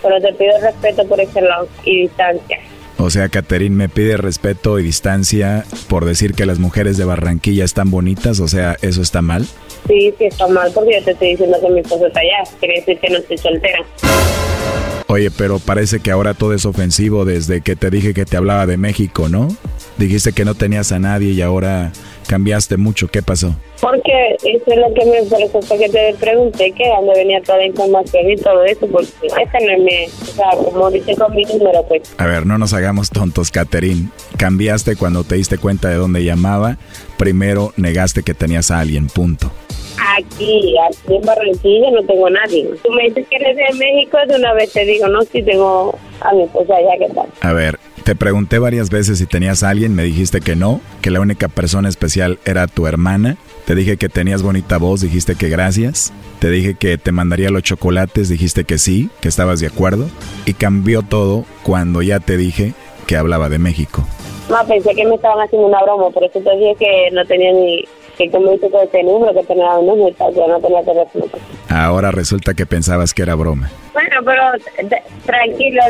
Pero 0.02 0.20
te 0.20 0.32
pido 0.34 0.52
respeto 0.62 1.06
por 1.06 1.20
ese 1.20 1.40
lado 1.40 1.68
y 1.84 2.02
distancia. 2.02 2.58
O 3.00 3.10
sea, 3.10 3.28
Caterín 3.28 3.76
me 3.76 3.88
pide 3.88 4.16
respeto 4.16 4.78
y 4.78 4.82
distancia 4.82 5.64
por 5.88 6.04
decir 6.04 6.34
que 6.34 6.46
las 6.46 6.58
mujeres 6.58 6.96
de 6.96 7.04
Barranquilla 7.04 7.64
están 7.64 7.90
bonitas. 7.90 8.40
O 8.40 8.48
sea, 8.48 8.76
¿eso 8.82 9.02
está 9.02 9.22
mal? 9.22 9.46
Sí, 9.86 10.12
sí 10.18 10.24
está 10.24 10.48
mal 10.48 10.70
porque 10.74 10.94
yo 10.94 11.04
te 11.04 11.12
estoy 11.12 11.30
diciendo 11.30 11.58
que 11.60 11.70
mi 11.70 11.80
esposo 11.80 12.08
está 12.08 12.20
allá. 12.20 12.50
Quiere 12.58 12.74
decir 12.80 12.98
que 12.98 13.10
no 13.10 13.18
estoy 13.18 13.38
soltera. 13.38 13.78
Oye, 15.10 15.30
pero 15.30 15.58
parece 15.58 16.00
que 16.00 16.10
ahora 16.10 16.34
todo 16.34 16.52
es 16.52 16.66
ofensivo 16.66 17.24
desde 17.24 17.62
que 17.62 17.76
te 17.76 17.88
dije 17.88 18.12
que 18.12 18.26
te 18.26 18.36
hablaba 18.36 18.66
de 18.66 18.76
México, 18.76 19.30
¿no? 19.30 19.48
Dijiste 19.96 20.32
que 20.32 20.44
no 20.44 20.54
tenías 20.54 20.92
a 20.92 20.98
nadie 20.98 21.32
y 21.32 21.40
ahora 21.40 21.92
cambiaste 22.26 22.76
mucho. 22.76 23.08
¿Qué 23.08 23.22
pasó? 23.22 23.56
Porque 23.80 24.36
eso 24.42 24.64
es 24.66 24.76
lo 24.76 24.92
que 24.92 25.06
me 25.06 25.48
fue 25.48 25.78
que 25.78 25.88
te 25.88 26.14
pregunté 26.20 26.72
que 26.72 26.86
dónde 26.88 27.14
venía 27.14 27.40
toda 27.42 27.56
la 27.56 27.66
información 27.66 28.30
y 28.30 28.36
todo 28.36 28.62
eso, 28.64 28.86
porque 28.86 29.08
ese 29.26 29.66
no 29.66 29.72
es 29.72 29.78
mi, 29.78 30.04
o 30.04 30.26
sea, 30.26 30.50
como 30.50 30.90
dice 30.90 31.16
con 31.16 31.34
mi 31.34 31.42
número, 31.44 31.82
pues. 31.88 32.02
A 32.18 32.26
ver, 32.26 32.44
no 32.44 32.58
nos 32.58 32.74
hagamos 32.74 33.08
tontos, 33.08 33.50
Caterín. 33.50 34.12
Cambiaste 34.36 34.96
cuando 34.96 35.24
te 35.24 35.36
diste 35.36 35.56
cuenta 35.56 35.88
de 35.88 35.96
dónde 35.96 36.22
llamaba. 36.22 36.76
Primero 37.16 37.72
negaste 37.78 38.22
que 38.22 38.34
tenías 38.34 38.70
a 38.70 38.80
alguien, 38.80 39.06
punto. 39.06 39.50
Aquí, 40.16 40.74
aquí 40.88 41.16
en 41.16 41.22
Barranquilla 41.22 41.90
no 41.90 42.02
tengo 42.04 42.26
a 42.26 42.30
nadie. 42.30 42.68
Tú 42.82 42.90
me 42.92 43.04
dices 43.04 43.26
que 43.28 43.36
eres 43.36 43.56
de 43.56 43.78
México, 43.78 44.18
de 44.26 44.36
una 44.36 44.52
vez 44.54 44.72
te 44.72 44.84
digo, 44.84 45.08
no, 45.08 45.22
si 45.22 45.42
tengo 45.42 45.98
a 46.20 46.32
mi 46.32 46.42
esposa 46.42 46.74
allá, 46.76 46.98
¿qué 46.98 47.12
tal? 47.14 47.26
A 47.40 47.52
ver, 47.52 47.78
te 48.04 48.16
pregunté 48.16 48.58
varias 48.58 48.90
veces 48.90 49.18
si 49.18 49.26
tenías 49.26 49.62
a 49.62 49.70
alguien, 49.70 49.94
me 49.94 50.02
dijiste 50.02 50.40
que 50.40 50.56
no, 50.56 50.80
que 51.02 51.10
la 51.10 51.20
única 51.20 51.48
persona 51.48 51.88
especial 51.88 52.38
era 52.44 52.66
tu 52.66 52.86
hermana. 52.86 53.36
Te 53.66 53.74
dije 53.74 53.98
que 53.98 54.08
tenías 54.08 54.42
bonita 54.42 54.78
voz, 54.78 55.02
dijiste 55.02 55.34
que 55.34 55.50
gracias. 55.50 56.12
Te 56.38 56.50
dije 56.50 56.74
que 56.74 56.96
te 56.96 57.12
mandaría 57.12 57.50
los 57.50 57.62
chocolates, 57.62 58.30
dijiste 58.30 58.64
que 58.64 58.78
sí, 58.78 59.10
que 59.20 59.28
estabas 59.28 59.60
de 59.60 59.66
acuerdo. 59.66 60.06
Y 60.46 60.54
cambió 60.54 61.02
todo 61.02 61.44
cuando 61.62 62.00
ya 62.00 62.18
te 62.18 62.38
dije 62.38 62.72
que 63.06 63.16
hablaba 63.16 63.48
de 63.48 63.58
México. 63.58 64.06
No, 64.48 64.56
pensé 64.66 64.94
que 64.94 65.04
me 65.04 65.16
estaban 65.16 65.44
haciendo 65.44 65.68
una 65.68 65.82
broma, 65.82 66.08
por 66.08 66.24
eso 66.24 66.40
te 66.40 66.56
dije 66.56 66.76
que 66.78 67.10
no 67.12 67.26
tenía 67.26 67.52
ni 67.52 67.84
que 68.18 68.30
como 68.30 68.50
dice 68.50 68.68
que 68.68 68.82
este 68.82 69.02
número, 69.04 69.32
que 69.32 69.44
tenía 69.44 69.78
un 69.78 69.86
número, 69.86 70.14
que 70.14 70.48
no 70.48 70.60
tenía 70.60 70.82
teléfono. 70.82 71.24
Ahora 71.68 72.10
resulta 72.10 72.52
que 72.54 72.66
pensabas 72.66 73.14
que 73.14 73.22
era 73.22 73.36
broma. 73.36 73.70
Bueno, 73.98 74.22
pero 74.24 74.42
tranquilo, 75.26 75.82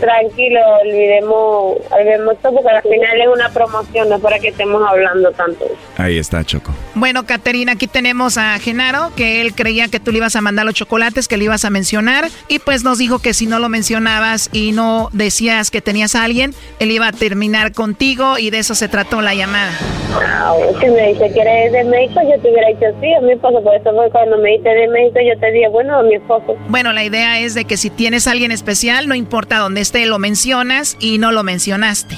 tranquilo, 0.00 0.60
olvidemos, 0.82 1.76
olvidemos 1.92 2.36
todo 2.42 2.54
porque 2.54 2.68
al 2.68 2.82
final 2.82 3.20
es 3.20 3.28
una 3.32 3.48
promoción, 3.50 4.08
no 4.08 4.16
es 4.16 4.20
para 4.20 4.40
que 4.40 4.48
estemos 4.48 4.82
hablando 4.84 5.30
tanto. 5.30 5.64
Ahí 5.96 6.18
está, 6.18 6.42
Choco. 6.42 6.72
Bueno, 6.96 7.26
Caterina, 7.26 7.72
aquí 7.72 7.86
tenemos 7.86 8.38
a 8.38 8.58
Genaro, 8.58 9.12
que 9.14 9.40
él 9.40 9.54
creía 9.54 9.86
que 9.86 10.00
tú 10.00 10.10
le 10.10 10.18
ibas 10.18 10.34
a 10.34 10.40
mandar 10.40 10.66
los 10.66 10.74
chocolates, 10.74 11.28
que 11.28 11.36
le 11.36 11.44
ibas 11.44 11.64
a 11.64 11.70
mencionar, 11.70 12.24
y 12.48 12.58
pues 12.58 12.82
nos 12.82 12.98
dijo 12.98 13.20
que 13.20 13.34
si 13.34 13.46
no 13.46 13.60
lo 13.60 13.68
mencionabas 13.68 14.50
y 14.52 14.72
no 14.72 15.10
decías 15.12 15.70
que 15.70 15.80
tenías 15.80 16.16
a 16.16 16.24
alguien, 16.24 16.54
él 16.80 16.90
iba 16.90 17.06
a 17.06 17.12
terminar 17.12 17.70
contigo 17.70 18.36
y 18.36 18.50
de 18.50 18.58
eso 18.58 18.74
se 18.74 18.88
trató 18.88 19.20
la 19.20 19.34
llamada. 19.34 19.70
Ah, 20.16 20.54
si 20.80 20.86
me 20.86 21.12
dice 21.12 21.32
que 21.32 21.40
eres 21.40 21.72
de 21.72 21.84
México, 21.84 22.20
yo 22.22 22.40
te 22.40 22.50
hubiera 22.50 22.68
dicho 22.68 22.86
sí, 23.00 23.14
a 23.14 23.20
mi 23.20 23.32
esposo, 23.32 23.62
por 23.62 23.76
eso 23.76 23.92
fue 23.94 24.10
cuando 24.10 24.38
me 24.38 24.50
dijiste 24.50 24.70
de 24.70 24.88
México, 24.88 25.20
yo 25.20 25.38
te 25.38 25.52
dije, 25.52 25.68
bueno, 25.68 25.98
a 25.98 26.02
mi 26.02 26.16
esposo. 26.16 26.56
Bueno, 26.68 26.92
la 26.92 27.04
idea 27.04 27.38
es 27.38 27.43
de 27.52 27.66
que 27.66 27.76
si 27.76 27.90
tienes 27.90 28.26
a 28.26 28.30
alguien 28.30 28.50
especial, 28.50 29.06
no 29.08 29.14
importa 29.14 29.58
dónde 29.58 29.82
esté, 29.82 30.06
lo 30.06 30.18
mencionas 30.18 30.96
y 31.00 31.18
no 31.18 31.32
lo 31.32 31.42
mencionaste. 31.42 32.16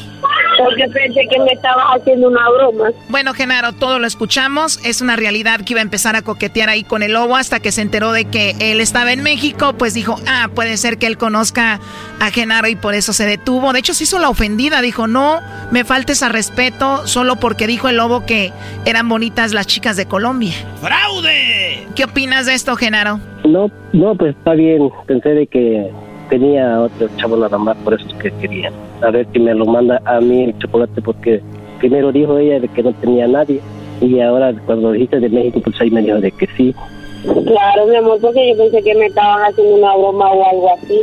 Porque 0.58 0.86
pensé 0.88 1.20
que 1.30 1.38
me 1.40 1.52
estabas 1.52 1.84
haciendo 1.96 2.28
una 2.28 2.48
broma. 2.48 2.90
Bueno, 3.08 3.34
Genaro, 3.34 3.72
todo 3.72 3.98
lo 3.98 4.06
escuchamos. 4.06 4.80
Es 4.84 5.00
una 5.00 5.16
realidad 5.16 5.60
que 5.60 5.74
iba 5.74 5.80
a 5.80 5.82
empezar 5.82 6.16
a 6.16 6.22
coquetear 6.22 6.70
ahí 6.70 6.82
con 6.82 7.02
el 7.02 7.12
lobo 7.12 7.36
hasta 7.36 7.60
que 7.60 7.72
se 7.72 7.82
enteró 7.82 8.12
de 8.12 8.24
que 8.26 8.56
él 8.58 8.80
estaba 8.80 9.12
en 9.12 9.22
México. 9.22 9.74
Pues 9.74 9.92
dijo, 9.92 10.18
ah, 10.26 10.48
puede 10.54 10.76
ser 10.78 10.96
que 10.96 11.06
él 11.06 11.18
conozca 11.18 11.80
a 12.20 12.30
Genaro 12.30 12.68
y 12.68 12.76
por 12.76 12.94
eso 12.94 13.12
se 13.12 13.26
detuvo. 13.26 13.72
De 13.72 13.80
hecho, 13.80 13.92
se 13.92 14.04
hizo 14.04 14.18
la 14.18 14.30
ofendida. 14.30 14.80
Dijo, 14.80 15.06
no 15.06 15.40
me 15.70 15.84
faltes 15.84 16.22
a 16.22 16.30
respeto 16.30 17.06
solo 17.06 17.36
porque 17.36 17.66
dijo 17.66 17.88
el 17.88 17.96
lobo 17.96 18.24
que 18.24 18.52
eran 18.86 19.08
bonitas 19.08 19.52
las 19.52 19.66
chicas 19.66 19.96
de 19.96 20.06
Colombia. 20.06 20.54
¡Fraude! 20.80 21.86
¿Qué 21.94 22.04
opinas 22.04 22.46
de 22.46 22.54
esto, 22.54 22.76
Genaro? 22.76 23.20
No, 23.46 23.70
no, 23.92 24.14
pues 24.14 24.36
está 24.36 24.54
bien. 24.54 24.90
Pensé 25.06 25.30
de 25.30 25.46
que 25.46 25.90
tenía 26.28 26.80
otro 26.80 27.08
chavo 27.16 27.36
nada 27.36 27.58
más, 27.58 27.76
por 27.78 27.94
eso 27.94 28.06
es 28.08 28.14
que 28.14 28.30
quería. 28.32 28.72
A 29.02 29.10
ver 29.10 29.26
si 29.32 29.38
me 29.38 29.54
lo 29.54 29.64
manda 29.66 30.00
a 30.04 30.20
mí 30.20 30.44
el 30.44 30.58
chocolate, 30.58 31.00
porque 31.02 31.40
primero 31.78 32.12
dijo 32.12 32.38
ella 32.38 32.60
de 32.60 32.68
que 32.68 32.82
no 32.82 32.92
tenía 32.94 33.28
nadie, 33.28 33.60
y 34.00 34.20
ahora 34.20 34.52
cuando 34.66 34.92
dijiste 34.92 35.20
de 35.20 35.28
México, 35.28 35.60
pues 35.62 35.80
ahí 35.80 35.90
me 35.90 36.02
dijo 36.02 36.18
de 36.18 36.30
que 36.32 36.46
sí. 36.56 36.74
Claro, 37.22 37.86
mi 37.86 37.96
amor, 37.96 38.18
porque 38.20 38.50
yo 38.50 38.56
pensé 38.56 38.82
que 38.82 38.94
me 38.94 39.06
estaban 39.06 39.42
haciendo 39.42 39.76
una 39.76 39.96
broma 39.96 40.30
o 40.30 40.48
algo 40.48 40.72
así. 40.74 41.00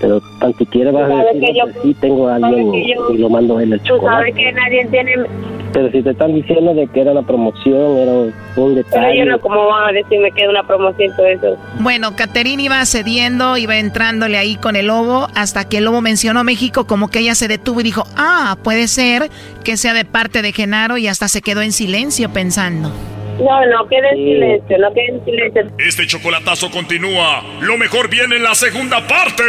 pero 0.00 0.20
tan 0.40 0.54
siquiera 0.54 0.90
vas 0.90 1.10
a 1.10 1.24
decir 1.24 1.40
que 1.40 1.54
yo, 1.54 1.64
sí 1.82 1.94
tengo 2.00 2.28
a 2.28 2.36
alguien 2.36 2.74
y 2.74 3.18
lo 3.18 3.28
mando 3.28 3.60
en 3.60 3.74
el 3.74 3.82
chocolate. 3.82 4.06
Tú 4.06 4.06
sabes 4.06 4.34
que 4.34 4.52
nadie 4.52 4.86
tiene... 4.86 5.14
Pero 5.72 5.90
si 5.90 6.02
te 6.02 6.10
están 6.10 6.34
diciendo 6.34 6.74
de 6.74 6.86
que 6.88 7.00
era 7.00 7.12
una 7.12 7.22
promoción, 7.22 7.98
era 7.98 8.12
un 8.56 8.74
detalle. 8.74 9.06
Pero 9.06 9.14
yo 9.14 9.24
no, 9.24 9.40
¿cómo 9.40 9.66
van 9.66 9.90
a 9.90 9.92
decirme 9.92 10.32
que 10.32 10.42
era 10.42 10.50
una 10.50 10.62
promoción 10.64 11.14
todo 11.16 11.26
eso? 11.26 11.56
Bueno, 11.78 12.16
Caterina 12.16 12.62
iba 12.62 12.84
cediendo, 12.86 13.56
iba 13.56 13.76
entrándole 13.78 14.36
ahí 14.36 14.56
con 14.56 14.74
el 14.74 14.88
lobo, 14.88 15.28
hasta 15.34 15.68
que 15.68 15.78
el 15.78 15.84
lobo 15.84 16.00
mencionó 16.00 16.42
México, 16.42 16.86
como 16.86 17.08
que 17.08 17.20
ella 17.20 17.34
se 17.34 17.46
detuvo 17.46 17.80
y 17.80 17.84
dijo, 17.84 18.04
ah, 18.16 18.56
puede 18.64 18.88
ser 18.88 19.30
que 19.64 19.76
sea 19.76 19.94
de 19.94 20.04
parte 20.04 20.42
de 20.42 20.52
Genaro, 20.52 20.96
y 20.98 21.06
hasta 21.06 21.28
se 21.28 21.40
quedó 21.40 21.62
en 21.62 21.72
silencio 21.72 22.30
pensando. 22.30 22.90
No, 23.38 23.66
no 23.66 23.88
quede 23.88 24.10
en 24.10 24.16
silencio, 24.16 24.78
no 24.78 24.92
quede 24.92 25.08
en 25.08 25.24
silencio. 25.24 25.62
Este 25.78 26.06
chocolatazo 26.06 26.70
continúa. 26.70 27.42
Lo 27.62 27.78
mejor 27.78 28.10
viene 28.10 28.36
en 28.36 28.42
la 28.42 28.54
segunda 28.54 29.06
parte. 29.06 29.42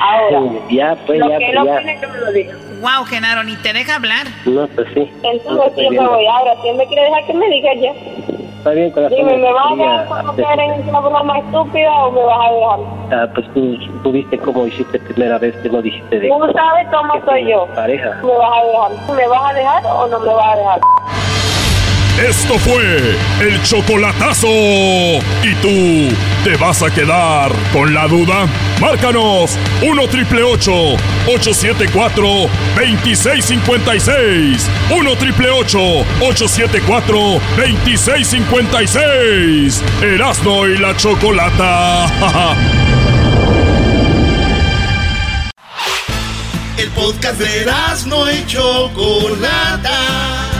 Ahora, 0.00 0.52
ya, 0.70 0.96
pues, 1.06 1.18
lo 1.18 1.28
ya, 1.28 1.38
que 1.38 1.44
pues, 1.46 1.56
él 1.56 1.64
ya. 1.64 1.74
opine 1.74 2.00
que 2.00 2.06
me 2.06 2.18
lo 2.18 2.32
diga. 2.32 2.54
Wow, 2.80 3.04
Genaro, 3.04 3.42
ni 3.44 3.56
te 3.56 3.72
deja 3.72 3.96
hablar. 3.96 4.26
No, 4.46 4.66
pues 4.68 4.88
sí. 4.94 5.10
Entonces 5.22 5.72
yo 5.76 5.90
me 5.90 6.08
voy 6.08 6.26
ahora. 6.26 6.52
Si 6.62 6.68
él 6.68 6.76
me 6.76 6.86
quiere 6.86 7.02
dejar 7.04 7.26
que 7.26 7.34
me 7.34 7.48
diga 7.48 7.74
ya. 7.74 7.90
Está 8.58 8.70
bien, 8.70 8.90
corazón. 8.90 9.16
Dime, 9.18 9.36
¿me 9.38 9.52
vas 9.52 9.72
a 10.10 10.36
caer 10.36 10.60
en 10.60 10.88
una 10.88 11.00
broma 11.00 11.38
estúpida 11.38 11.92
o 12.04 12.12
me 12.12 12.22
vas 12.24 12.38
a 12.40 12.52
dejar? 12.52 12.78
Ah, 13.22 13.32
pues 13.34 13.46
tú, 13.54 13.76
tú 14.02 14.12
viste 14.12 14.38
cómo 14.38 14.66
hiciste 14.66 14.98
primera 14.98 15.38
vez 15.38 15.54
que 15.62 15.68
no 15.68 15.80
dijiste 15.82 16.20
de 16.20 16.28
Tú 16.28 16.38
sabes 16.54 16.86
cómo 16.90 17.14
soy 17.24 17.50
yo. 17.50 17.66
pareja. 17.74 18.20
¿Me 18.22 18.32
vas 18.32 18.50
a 18.52 18.64
dejar? 18.64 19.16
¿Me 19.16 19.28
vas 19.28 19.50
a 19.50 19.54
dejar 19.54 19.82
o 19.86 20.06
no 20.08 20.18
me 20.20 20.32
vas 20.34 20.46
a 20.46 20.56
dejar? 20.56 20.80
Esto 22.28 22.54
fue 22.58 22.82
el 23.46 23.62
chocolatazo. 23.62 24.48
¿Y 24.48 25.54
tú 25.62 26.14
te 26.44 26.56
vas 26.56 26.82
a 26.82 26.90
quedar 26.90 27.52
con 27.72 27.92
la 27.92 28.06
duda? 28.08 28.46
Márcanos 28.80 29.58
1 29.82 30.08
triple 30.08 30.42
874 30.42 32.26
2656. 32.76 34.70
1 34.90 35.16
triple 35.16 35.50
874 35.50 37.40
2656. 37.56 39.82
Erasno 40.02 40.66
y 40.66 40.78
la 40.78 40.96
chocolata. 40.96 42.06
El 46.80 46.88
podcast 46.92 47.38
de 47.38 47.66
no 48.06 48.30
y 48.30 48.46
Chocolata. 48.46 50.59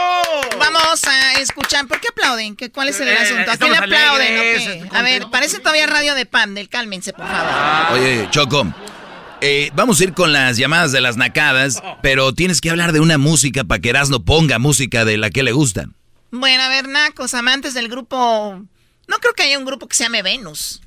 va- 0.91 1.11
vamos 1.11 1.35
a 1.37 1.39
escuchar. 1.39 1.87
¿Por 1.87 1.99
qué 1.99 2.07
aplauden? 2.09 2.55
¿Qué, 2.55 2.71
¿Cuál 2.71 2.89
es 2.89 2.99
el 2.99 3.07
Eh, 3.09 3.17
asunto? 3.17 3.51
¿A 3.51 3.57
quién 3.57 3.71
le 3.71 3.77
aplauden? 3.77 4.27
alegres, 4.27 4.61
o 4.61 4.65
qué? 4.65 4.71
contentos. 4.79 4.99
A 4.99 5.01
ver, 5.03 5.23
parece 5.31 5.59
todavía 5.59 5.87
radio 5.87 6.15
de 6.15 6.25
Pandel. 6.25 6.69
Cálmense, 6.69 7.13
por 7.13 7.25
favor. 7.27 7.99
Oye, 7.99 8.27
Choco, 8.31 8.65
eh, 9.41 9.71
vamos 9.73 9.99
a 9.99 10.03
ir 10.03 10.13
con 10.13 10.31
las 10.33 10.57
llamadas 10.57 10.91
de 10.91 11.01
las 11.01 11.17
nacadas, 11.17 11.81
pero 12.01 12.33
tienes 12.33 12.61
que 12.61 12.69
hablar 12.69 12.91
de 12.91 12.99
una 12.99 13.17
música 13.17 13.63
para 13.63 13.79
que 13.81 13.89
Erasmo 13.89 14.23
ponga 14.23 14.59
música 14.59 15.05
de 15.05 15.17
la 15.17 15.29
que 15.29 15.43
le 15.43 15.51
gusta. 15.51 15.85
Bueno, 16.31 16.63
a 16.63 16.69
ver, 16.69 16.87
nacos, 16.87 17.33
amantes 17.33 17.73
del 17.73 17.87
grupo... 17.89 18.61
No 19.07 19.17
creo 19.17 19.33
que 19.33 19.43
haya 19.43 19.57
un 19.57 19.65
grupo 19.65 19.87
que 19.87 19.95
se 19.97 20.03
llame 20.03 20.21
Venus. 20.21 20.81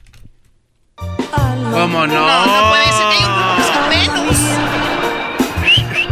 ¿Cómo 0.97 2.07
no? 2.07 2.15
No, 2.15 2.47
no 2.47 2.69
puede 2.71 2.85
ser 2.85 3.09
que 3.11 3.17
haya 3.17 3.29
un 3.29 3.35
grupo 3.35 3.57
que 3.57 3.63
se 3.63 3.73
llame 3.75 3.97
Venus. 3.97 4.37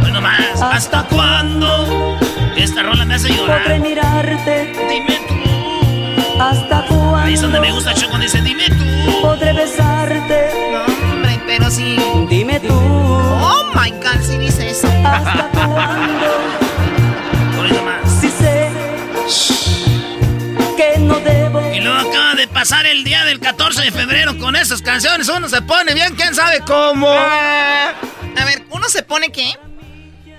Bueno 0.01 0.21
más, 0.21 0.61
¿hasta 0.61 1.03
cuándo? 1.07 2.19
Esta 2.63 2.81
rola 2.81 3.03
me 3.03 3.15
hace 3.15 3.27
llorar. 3.29 3.61
Podré 3.63 3.79
mirarte. 3.79 4.71
Dime 4.89 5.19
tú. 5.27 6.41
¿Hasta 6.41 6.85
cuándo? 6.87 7.17
Ahí 7.17 7.33
es 7.33 7.41
donde 7.41 7.59
me 7.59 7.71
gusta 7.73 7.93
Choco, 7.93 8.17
dice, 8.17 8.41
dime 8.41 8.69
tú. 8.69 9.21
Podré 9.21 9.51
besarte. 9.51 10.49
No, 10.71 10.85
hombre, 11.11 11.41
pero 11.45 11.69
sí. 11.69 11.97
Dime 12.29 12.61
tú. 12.61 12.73
Oh 12.73 13.65
my 13.75 13.91
god, 13.91 14.21
sí 14.21 14.37
dice 14.37 14.69
eso. 14.69 14.87
¿Hasta 15.05 15.49
cuándo? 15.53 16.25
Nomás. 17.75 18.21
Si 18.21 18.29
sé 18.29 18.69
que 20.77 20.99
no 20.99 21.19
debo. 21.19 21.61
Y 21.73 21.81
luego 21.81 22.09
acaba 22.09 22.35
de 22.35 22.47
pasar 22.47 22.85
el 22.85 23.03
día 23.03 23.25
del 23.25 23.41
14 23.41 23.81
de 23.81 23.91
febrero 23.91 24.37
con 24.37 24.55
esas 24.55 24.81
canciones. 24.81 25.27
Uno 25.27 25.49
se 25.49 25.61
pone 25.63 25.93
bien, 25.93 26.15
quién 26.15 26.33
sabe 26.33 26.61
cómo. 26.61 27.09
A 27.11 28.45
ver, 28.45 28.63
¿uno 28.69 28.87
se 28.87 29.03
pone 29.03 29.33
qué? 29.33 29.53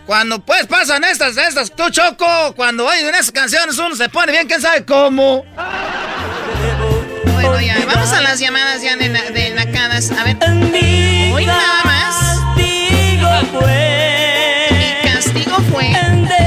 Cuando 0.06 0.38
pues 0.38 0.66
pasan 0.66 1.02
estas, 1.04 1.36
estas, 1.36 1.70
tú 1.70 1.88
Choco, 1.90 2.54
cuando 2.54 2.86
oyen 2.86 3.08
esas 3.14 3.32
canciones 3.32 3.78
uno 3.78 3.96
se 3.96 4.08
pone 4.10 4.32
bien, 4.32 4.46
quién 4.46 4.60
sabe 4.60 4.84
cómo. 4.84 5.44
Bueno, 7.32 7.60
ya, 7.60 7.84
vamos 7.86 8.12
a 8.12 8.20
las 8.20 8.38
llamadas 8.38 8.82
ya 8.82 8.96
de, 8.96 9.08
de 9.08 9.50
nacadas. 9.50 10.10
A 10.12 10.24
ver. 10.24 10.36
Hoy 11.32 11.46
nada 11.46 11.84
más. 11.84 12.04
Castigo 12.54 13.60
fue. 13.60 14.68
Y 14.70 15.08
castigo 15.08 15.56
fue. 15.72 16.43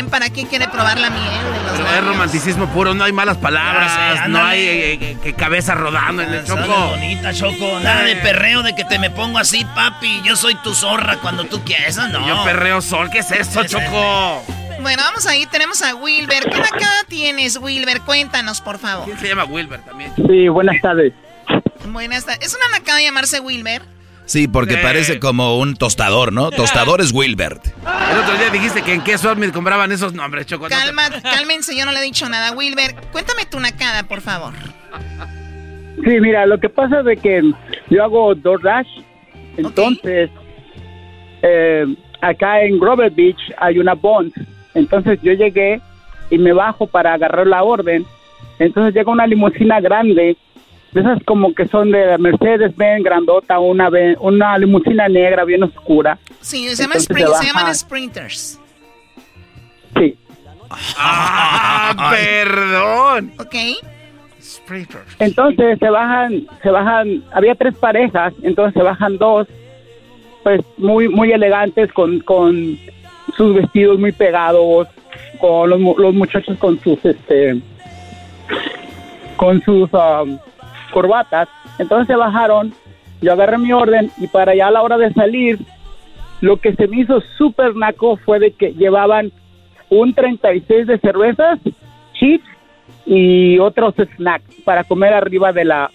También 0.00 0.10
para 0.10 0.30
qué 0.30 0.46
quiere 0.46 0.68
probar 0.68 0.98
la 0.98 1.10
miel 1.10 1.24
de 1.24 1.62
los 1.62 1.78
Pero 1.78 1.88
es 1.88 2.04
romanticismo 2.04 2.66
puro, 2.68 2.94
no 2.94 3.04
hay 3.04 3.12
malas 3.12 3.36
palabras, 3.36 3.92
Ya 4.16 4.22
sé, 4.24 4.28
no 4.28 4.42
hay 4.42 4.60
eh, 4.60 4.92
eh, 4.94 5.16
que 5.22 5.34
cabeza 5.34 5.74
rodando 5.74 6.22
en 6.22 6.32
el 6.32 6.46
Sale 6.46 6.66
choco. 6.66 6.88
bonita, 6.88 7.32
Choco. 7.34 7.80
Nada 7.80 8.02
de 8.04 8.16
perreo 8.16 8.62
de 8.62 8.74
que 8.74 8.84
te 8.84 8.98
me 8.98 9.10
pongo 9.10 9.38
así, 9.38 9.64
papi. 9.74 10.22
Yo 10.24 10.36
soy 10.36 10.54
tu 10.56 10.74
zorra 10.74 11.16
cuando 11.18 11.44
tú 11.44 11.62
quieras. 11.64 11.96
No. 11.96 12.26
Yo 12.26 12.44
perreo 12.44 12.80
sol, 12.80 13.10
¿qué 13.10 13.18
es 13.18 13.30
eso, 13.30 13.64
choco? 13.64 14.42
Bueno, 14.80 15.02
vamos 15.02 15.26
ahí. 15.26 15.46
Tenemos 15.46 15.82
a 15.82 15.94
Wilber. 15.94 16.44
¿Qué 16.44 16.58
nacada 16.58 17.04
tienes, 17.08 17.58
Wilber? 17.58 18.00
Cuéntanos, 18.00 18.60
por 18.60 18.78
favor. 18.78 19.04
¿Quién 19.04 19.18
se 19.18 19.28
llama 19.28 19.44
Wilber 19.44 19.80
también? 19.82 20.12
Sí, 20.16 20.48
buenas 20.48 20.80
tardes. 20.80 21.12
Buenas 21.88 22.24
tardes. 22.24 22.46
¿Es 22.46 22.54
una 22.54 22.78
nacada 22.78 23.00
llamarse 23.02 23.40
Wilber? 23.40 23.82
Sí, 24.30 24.46
porque 24.46 24.76
parece 24.76 25.18
como 25.18 25.58
un 25.58 25.74
tostador, 25.74 26.32
¿no? 26.32 26.50
Tostador 26.62 27.00
es 27.00 27.10
Wilbert. 27.12 27.66
El 27.66 28.18
otro 28.18 28.38
día 28.38 28.48
dijiste 28.52 28.80
que 28.82 28.94
en 28.94 29.02
qué 29.02 29.18
Summit 29.18 29.52
compraban 29.52 29.90
esos 29.90 30.12
nombres, 30.14 30.46
choco. 30.46 30.64
no 30.64 30.68
te- 30.68 30.74
Calma, 30.76 31.02
cálmense, 31.20 31.76
yo 31.76 31.84
no 31.84 31.90
le 31.90 31.98
he 31.98 32.02
dicho 32.04 32.28
nada. 32.28 32.52
Wilber, 32.52 32.94
cuéntame 33.10 33.44
tu 33.46 33.58
nacada, 33.58 34.04
por 34.04 34.20
favor. 34.20 34.52
Sí, 36.04 36.20
mira, 36.20 36.46
lo 36.46 36.60
que 36.60 36.68
pasa 36.68 37.00
es 37.00 37.06
de 37.06 37.16
que 37.16 37.42
yo 37.90 38.04
hago 38.04 38.32
DoorDash, 38.36 38.86
entonces 39.56 40.30
eh, 41.42 41.84
acá 42.20 42.62
en 42.62 42.78
Grover 42.78 43.10
Beach 43.10 43.40
hay 43.58 43.80
una 43.80 43.94
Bond, 43.94 44.32
entonces 44.74 45.18
yo 45.22 45.32
llegué 45.32 45.80
y 46.30 46.38
me 46.38 46.52
bajo 46.52 46.86
para 46.86 47.14
agarrar 47.14 47.48
la 47.48 47.64
orden, 47.64 48.06
entonces 48.60 48.94
llega 48.94 49.10
una 49.10 49.26
limusina 49.26 49.80
grande, 49.80 50.36
de 50.92 51.00
esas 51.00 51.22
como 51.24 51.54
que 51.54 51.66
son 51.68 51.90
de 51.92 52.18
Mercedes-Benz 52.18 53.04
grandota, 53.04 53.58
una 53.58 53.88
una 54.20 54.58
limusina 54.58 55.08
negra 55.08 55.44
bien 55.44 55.62
oscura. 55.62 56.18
Sí, 56.40 56.68
se, 56.74 56.82
llama 56.82 56.94
sprint- 56.96 57.32
se 57.34 57.38
se 57.42 57.46
llaman 57.46 57.74
sprinters. 57.74 58.60
Sí. 59.96 60.16
Ah, 60.70 62.10
perdón. 62.10 63.32
¿Ok? 63.38 63.54
Entonces 65.18 65.78
se 65.78 65.90
bajan, 65.90 66.46
se 66.62 66.70
bajan, 66.70 67.22
había 67.32 67.54
tres 67.54 67.74
parejas, 67.76 68.32
entonces 68.42 68.74
se 68.74 68.82
bajan 68.82 69.18
dos, 69.18 69.46
pues 70.42 70.60
muy, 70.78 71.08
muy 71.08 71.30
elegantes 71.32 71.92
con, 71.92 72.20
con 72.20 72.78
sus 73.36 73.54
vestidos 73.54 73.98
muy 73.98 74.12
pegados, 74.12 74.88
con 75.40 75.70
los, 75.70 75.78
mu- 75.80 75.96
los 75.98 76.14
muchachos 76.14 76.56
con 76.58 76.80
sus, 76.80 77.04
este, 77.04 77.60
con 79.36 79.60
sus 79.62 79.88
um, 79.92 80.38
corbatas. 80.90 81.48
Entonces 81.78 82.06
se 82.06 82.14
bajaron, 82.16 82.72
yo 83.20 83.32
agarré 83.32 83.58
mi 83.58 83.72
orden 83.72 84.10
y 84.18 84.26
para 84.26 84.52
allá 84.52 84.68
a 84.68 84.70
la 84.70 84.82
hora 84.82 84.96
de 84.98 85.12
salir, 85.14 85.58
lo 86.40 86.58
que 86.58 86.74
se 86.74 86.86
me 86.88 87.00
hizo 87.00 87.22
súper 87.36 87.74
naco 87.76 88.16
fue 88.24 88.38
de 88.38 88.52
que 88.52 88.72
llevaban 88.72 89.32
un 89.90 90.14
36 90.14 90.86
de 90.86 90.98
cervezas, 90.98 91.58
chips 92.14 92.44
y 93.06 93.58
otros 93.58 93.94
snacks 94.16 94.54
para 94.64 94.84
comer 94.84 95.12
arriba 95.12 95.52
de 95.52 95.64
la 95.64 95.90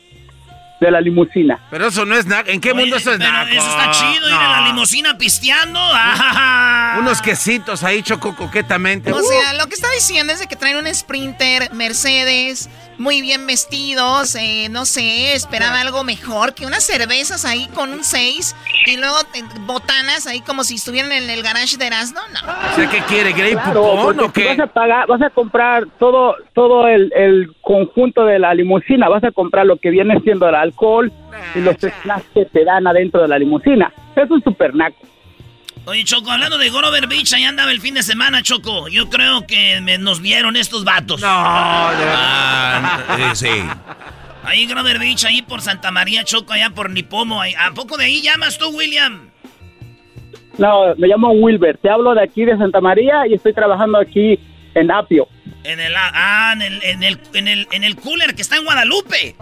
de 0.82 0.92
la 0.92 1.00
limusina. 1.00 1.58
Pero 1.72 1.88
eso 1.88 2.06
no 2.06 2.16
es 2.16 2.26
nada. 2.26 2.44
¿En 2.48 2.60
qué 2.60 2.74
mundo 2.74 2.98
eso 2.98 3.14
es 3.14 3.18
naco? 3.20 3.50
eso 3.50 3.66
está 3.66 3.92
chido, 3.92 4.28
ir 4.28 4.34
en 4.34 4.52
la 4.52 4.60
No. 4.60 4.68
limusina 4.68 5.18
pisteando. 5.18 5.80
Ah. 5.82 6.98
Unos 7.00 7.22
quesitos 7.22 7.82
ahí, 7.86 8.02
choco, 8.04 8.36
coquetamente. 8.36 9.12
O 9.14 9.22
sea, 9.22 9.54
lo 9.54 9.68
que 9.68 9.76
está 9.76 9.90
diciendo 9.92 10.34
es 10.34 10.40
de 10.42 10.48
que 10.48 10.58
traen 10.58 10.76
un 10.76 10.94
Sprinter, 10.94 11.74
Mercedes, 11.74 12.70
muy 12.98 13.22
bien 13.22 13.46
vestidos, 13.48 14.36
eh, 14.36 14.68
no 14.70 14.86
sé, 14.86 15.34
esperaba 15.34 15.82
algo 15.82 16.04
mejor 16.04 16.54
que 16.54 16.66
unas 16.66 16.84
cervezas 16.84 17.46
ahí 17.46 17.68
con 17.74 17.92
un 17.92 18.04
6 18.04 18.56
y 18.88 18.98
luego 18.98 19.16
eh, 19.34 19.42
botanas 19.66 20.28
ahí 20.28 20.42
como 20.42 20.64
si 20.64 20.76
estuvieran 20.76 21.12
en 21.12 21.30
el 21.30 21.44
garage 21.44 21.78
de 21.78 21.88
Erasmo, 21.88 22.20
no. 22.34 22.40
O 22.72 22.76
sea, 22.76 22.90
¿qué 22.90 23.00
quiere? 23.08 23.34
¿Grey 23.34 23.54
Claro, 23.54 23.82
Pupón 23.82 24.20
o 24.22 24.32
qué? 24.34 24.48
vas 24.50 24.60
a 24.60 24.68
pagar, 24.68 25.08
vas 25.08 25.22
a 25.22 25.30
comprar 25.30 25.86
todo 26.00 26.36
todo 26.54 26.88
el, 26.88 27.12
el 27.16 27.54
conjunto 27.62 28.26
de 28.26 28.40
la 28.40 28.54
limusina, 28.54 29.10
vas 29.10 29.24
a 29.24 29.32
comprar 29.32 29.66
lo 29.66 29.78
que 29.78 29.90
viene 29.90 30.20
siendo 30.22 30.48
el 30.50 30.56
alcohol 30.56 31.12
y 31.54 31.60
los 31.60 31.76
snacks 31.78 32.26
que 32.34 32.46
te 32.46 32.64
dan 32.64 32.88
adentro 32.88 33.22
de 33.22 33.28
la 33.28 33.38
limusina. 33.40 33.92
Es 34.16 34.30
un 34.32 34.42
super 34.44 34.74
naco. 34.74 34.96
Oye, 35.88 36.04
Choco, 36.04 36.32
hablando 36.32 36.58
de 36.58 36.70
Grover 36.72 37.08
Beach, 37.08 37.32
ahí 37.34 37.44
andaba 37.44 37.72
el 37.72 37.80
fin 37.80 37.94
de 37.94 38.02
semana, 38.04 38.42
Choco. 38.42 38.88
Yo 38.88 39.10
creo 39.10 39.46
que 39.46 39.82
me- 39.82 39.98
nos 40.00 40.20
vieron 40.20 40.56
estos 40.56 40.84
vatos. 40.84 41.22
No, 41.22 41.28
de 41.28 42.06
Ah, 42.08 43.00
eh, 43.20 43.36
sí. 43.36 43.50
Ahí 44.44 44.68
Grover 44.68 45.00
Beach, 45.00 45.26
ahí 45.26 45.42
por 45.42 45.60
Santa 45.62 45.90
María, 45.90 46.24
Choco, 46.24 46.54
allá 46.54 46.70
por 46.70 46.92
Nipomo. 46.92 47.42
ahí- 47.42 47.56
¿A 47.56 47.72
poco 47.74 47.98
de 47.98 48.06
ahí 48.06 48.22
llamas 48.22 48.60
tú, 48.60 48.70
William? 48.70 49.30
No, 50.60 50.94
me 50.98 51.08
llamo 51.08 51.32
Wilber, 51.32 51.78
te 51.80 51.90
hablo 51.90 52.14
de 52.14 52.24
aquí 52.24 52.46
de 52.46 52.56
Santa 52.58 52.80
María 52.80 53.26
y 53.28 53.34
estoy 53.34 53.54
trabajando 53.54 53.98
aquí 54.00 54.40
en 54.76 54.92
Apio. 54.92 55.28
En 55.64 55.80
el, 55.80 55.94
ah, 55.98 56.52
en 56.54 56.62
el, 56.62 56.84
en 56.84 57.04
el, 57.04 57.20
en 57.34 57.48
el, 57.48 57.68
en 57.72 57.84
el 57.84 57.96
cooler 57.96 58.36
que 58.36 58.44
está 58.44 58.58
en 58.58 58.66
Guadalupe. 58.66 59.36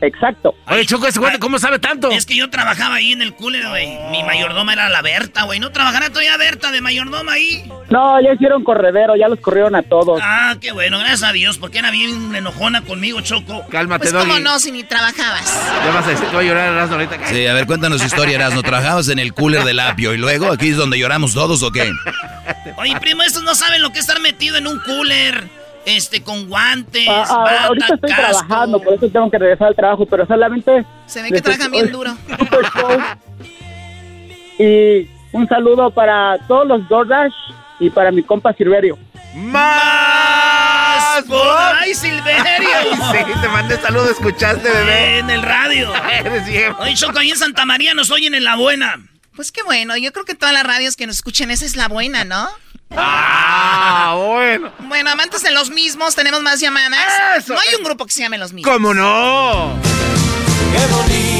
Exacto. 0.00 0.54
Oye, 0.68 0.86
Choco, 0.86 1.06
ese 1.08 1.18
güey, 1.18 1.38
¿cómo 1.38 1.58
sabe 1.58 1.78
tanto? 1.78 2.10
Es 2.10 2.24
que 2.24 2.36
yo 2.36 2.48
trabajaba 2.50 2.96
ahí 2.96 3.12
en 3.12 3.22
el 3.22 3.34
cooler, 3.34 3.66
güey. 3.68 3.88
Mi 4.10 4.22
mayordoma 4.22 4.72
era 4.72 4.88
la 4.88 5.02
Berta, 5.02 5.42
güey. 5.42 5.58
¿No 5.58 5.72
trabajará 5.72 6.08
todavía 6.08 6.36
Berta 6.36 6.70
de 6.70 6.80
mayordoma 6.80 7.32
ahí? 7.32 7.68
No, 7.90 8.20
ya 8.20 8.32
hicieron 8.34 8.62
corredero, 8.64 9.16
ya 9.16 9.28
los 9.28 9.40
corrieron 9.40 9.74
a 9.74 9.82
todos. 9.82 10.20
Ah, 10.22 10.54
qué 10.60 10.72
bueno, 10.72 10.98
gracias 10.98 11.24
a 11.24 11.32
Dios, 11.32 11.58
porque 11.58 11.78
era 11.78 11.90
bien 11.90 12.34
enojona 12.34 12.82
conmigo, 12.82 13.20
Choco. 13.22 13.66
Cálmate, 13.70 14.02
Pues 14.10 14.12
cómo 14.14 14.34
Doggy. 14.34 14.44
no, 14.44 14.58
si 14.60 14.70
ni 14.70 14.84
trabajabas. 14.84 15.60
Ya 15.84 15.90
vas 15.92 16.06
a 16.06 16.10
decir 16.10 16.26
va 16.34 16.40
a 16.40 16.42
llorar 16.42 16.72
Erasmo 16.72 16.94
ahorita. 16.96 17.26
Sí, 17.26 17.46
a 17.46 17.54
ver, 17.54 17.66
cuéntanos 17.66 18.04
historia, 18.04 18.36
Erasmo. 18.36 18.62
¿Trabajabas 18.62 19.08
en 19.08 19.18
el 19.18 19.34
cooler 19.34 19.64
del 19.64 19.80
apio 19.80 20.14
y 20.14 20.18
luego 20.18 20.52
aquí 20.52 20.68
es 20.68 20.76
donde 20.76 20.98
lloramos 20.98 21.34
todos 21.34 21.62
o 21.62 21.72
qué? 21.72 21.90
Oye, 22.76 22.94
primo, 23.00 23.22
estos 23.22 23.42
no 23.42 23.54
saben 23.54 23.82
lo 23.82 23.90
que 23.90 23.98
es 23.98 24.04
estar 24.08 24.20
metido 24.20 24.56
en 24.58 24.66
un 24.66 24.78
cooler, 24.80 25.48
este, 25.88 26.22
con 26.22 26.48
guantes, 26.48 27.06
Ah, 27.08 27.24
ah, 27.28 27.36
bata, 27.42 27.64
ahorita 27.64 27.94
estoy 27.94 28.10
casco. 28.10 28.22
trabajando, 28.46 28.80
por 28.82 28.94
eso 28.94 29.08
tengo 29.08 29.30
que 29.30 29.38
regresar 29.38 29.68
al 29.68 29.74
trabajo, 29.76 30.06
pero 30.06 30.26
solamente... 30.26 30.84
Se 31.06 31.22
ve 31.22 31.30
que 31.30 31.40
trabajan 31.40 31.70
bien 31.70 31.90
duro. 31.92 32.16
Y 34.58 35.08
un 35.32 35.46
saludo 35.48 35.90
para 35.92 36.36
todos 36.48 36.66
los 36.66 36.88
DoorDash 36.88 37.32
y 37.80 37.90
para 37.90 38.10
mi 38.10 38.22
compa 38.24 38.52
Silverio. 38.54 38.98
¡Más! 39.34 41.24
¡Ay, 41.80 41.94
Silverio! 41.94 42.68
Sí, 43.12 43.18
te 43.40 43.48
mandé 43.48 43.76
saludos, 43.80 44.10
¿escuchaste, 44.10 44.68
bebé? 44.68 45.18
En 45.18 45.30
el 45.30 45.42
radio. 45.42 45.92
Oye, 46.80 46.94
Choco, 46.94 47.18
ahí 47.20 47.30
en 47.30 47.36
Santa 47.38 47.64
María 47.64 47.94
nos 47.94 48.10
oyen 48.10 48.34
en 48.34 48.44
La 48.44 48.56
Buena. 48.56 48.96
Pues 49.36 49.52
qué 49.52 49.62
bueno, 49.62 49.96
yo 49.96 50.12
creo 50.12 50.24
que 50.24 50.34
todas 50.34 50.52
las 50.52 50.64
radios 50.64 50.96
que 50.96 51.06
nos 51.06 51.16
escuchen, 51.16 51.50
esa 51.52 51.64
es 51.64 51.76
la 51.76 51.86
buena, 51.88 52.24
¿no? 52.24 52.48
Ah, 52.90 54.14
bueno. 54.16 54.72
Bueno, 54.80 55.10
amantes 55.10 55.42
de 55.42 55.50
los 55.50 55.70
mismos, 55.70 56.14
tenemos 56.14 56.42
más 56.42 56.60
llamadas. 56.60 57.00
Eso. 57.38 57.54
No 57.54 57.60
hay 57.60 57.74
un 57.76 57.84
grupo 57.84 58.06
que 58.06 58.12
se 58.12 58.22
llame 58.22 58.38
los 58.38 58.52
mismos. 58.52 58.72
¿Cómo 58.72 58.94
no? 58.94 59.72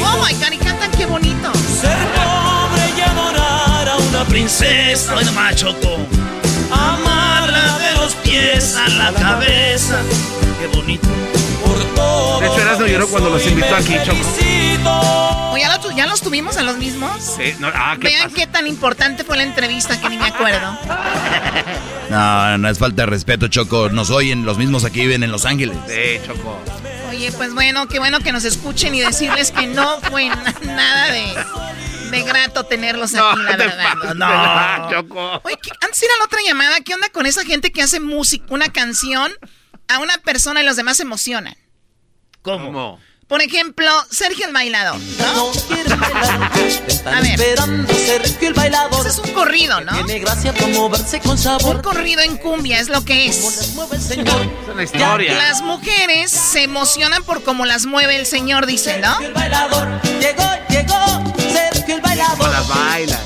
Oh 0.01 0.25
my 0.25 0.33
god, 0.33 0.51
y 0.51 0.57
cantan 0.57 0.91
qué 0.91 1.05
bonito. 1.05 1.51
Ser 1.81 1.97
pobre 2.15 2.83
y 2.97 3.01
adorar 3.01 3.89
a 3.89 3.97
una 3.97 4.25
Princesa, 4.25 5.15
oye 5.15 5.25
nomás, 5.25 5.55
Choco. 5.55 5.97
Amarla 6.71 7.77
de 7.79 7.95
los 7.95 8.13
pies 8.15 8.75
a 8.75 8.87
la 8.89 9.13
cabeza. 9.13 9.99
Qué 10.59 10.67
bonito. 10.75 11.07
De 12.39 12.47
hecho, 12.47 12.61
Erasmo 12.61 12.87
lloró 12.87 13.07
cuando 13.09 13.29
los 13.29 13.45
invitó 13.45 13.75
aquí, 13.75 13.95
Choco. 14.05 14.19
O 15.51 15.57
ya, 15.57 15.77
lo 15.77 15.91
ya 15.91 16.05
los 16.05 16.21
tuvimos 16.21 16.57
a 16.57 16.63
los 16.63 16.77
mismos. 16.77 17.11
Sí, 17.37 17.53
no, 17.59 17.67
ah, 17.73 17.97
¿qué 17.99 18.07
Vean 18.07 18.23
pasa? 18.23 18.35
qué 18.35 18.47
tan 18.47 18.67
importante 18.67 19.23
fue 19.23 19.35
la 19.37 19.43
entrevista 19.43 19.99
que 19.99 20.09
ni 20.09 20.17
me 20.17 20.27
acuerdo. 20.27 20.77
No, 22.09 22.57
no 22.57 22.67
es 22.69 22.79
falta 22.79 23.03
de 23.03 23.05
respeto, 23.05 23.49
Choco. 23.49 23.89
Nos 23.89 24.09
oyen, 24.09 24.43
los 24.43 24.57
mismos 24.57 24.83
aquí 24.83 25.01
viven 25.01 25.21
en 25.21 25.31
Los 25.31 25.45
Ángeles. 25.45 25.77
Sí, 25.87 26.19
Choco. 26.25 26.59
Oye, 27.11 27.31
pues 27.33 27.53
bueno, 27.53 27.87
qué 27.87 27.99
bueno 27.99 28.19
que 28.19 28.31
nos 28.31 28.45
escuchen 28.45 28.95
y 28.95 29.01
decirles 29.01 29.51
que 29.51 29.67
no 29.67 29.99
fue 30.01 30.27
na- 30.27 30.55
nada 30.63 31.05
de, 31.11 31.35
de 32.09 32.23
grato 32.23 32.63
tenerlos 32.63 33.13
aquí, 33.13 33.43
la 33.43 33.51
te 33.51 33.57
verdad. 33.57 33.93
No. 34.15 34.27
verdad, 34.27 34.89
Choco. 34.89 35.41
Oye, 35.43 35.59
¿qué- 35.61 35.69
antes 35.81 35.99
de 35.99 36.07
ir 36.07 36.11
a 36.13 36.17
la 36.17 36.25
otra 36.25 36.39
llamada, 36.43 36.79
¿qué 36.83 36.95
onda 36.95 37.09
con 37.09 37.27
esa 37.27 37.45
gente 37.45 37.71
que 37.71 37.83
hace 37.83 37.99
música, 37.99 38.45
una 38.49 38.69
canción 38.69 39.31
a 39.89 39.99
una 39.99 40.17
persona 40.19 40.61
y 40.61 40.65
los 40.65 40.77
demás 40.77 40.97
se 40.97 41.03
emocionan? 41.03 41.55
¿Cómo? 42.41 42.99
Por 43.29 43.43
ejemplo, 43.43 43.91
Sergio 44.09 44.47
el 44.47 44.53
bailador, 44.53 44.97
¿no? 44.97 45.51
A 47.05 47.21
ver. 47.21 47.39
esperando 47.39 47.93
Sergio 47.93 48.47
el 48.47 48.53
bailador. 48.55 49.05
Ese 49.05 49.21
es 49.21 49.27
un 49.27 49.33
corrido, 49.33 49.81
¿no? 49.81 49.93
Tiene 49.93 50.17
gracia 50.17 50.51
para 50.51 50.67
moverse 50.69 51.19
con 51.19 51.37
sabor. 51.37 51.75
Un 51.75 51.81
corrido 51.83 52.23
en 52.23 52.37
cumbia 52.37 52.79
es 52.79 52.89
lo 52.89 53.05
que 53.05 53.27
es. 53.27 53.35
Señor. 53.99 54.41
Es 54.63 54.73
una 54.73 54.83
historia. 54.83 55.35
Las 55.35 55.61
mujeres 55.61 56.31
se 56.31 56.63
emocionan 56.63 57.23
por 57.23 57.43
cómo 57.43 57.67
las 57.67 57.85
mueve 57.85 58.15
el 58.15 58.25
señor, 58.25 58.65
dicen, 58.65 58.99
¿no? 59.01 59.19
El 59.19 59.33
bailador. 59.33 60.01
Llegó, 60.19 60.49
llegó. 60.69 61.33
Sergio 61.53 61.95
el 61.95 62.01
bailador. 62.01 62.49
las 62.49 62.67
baila. 62.67 63.19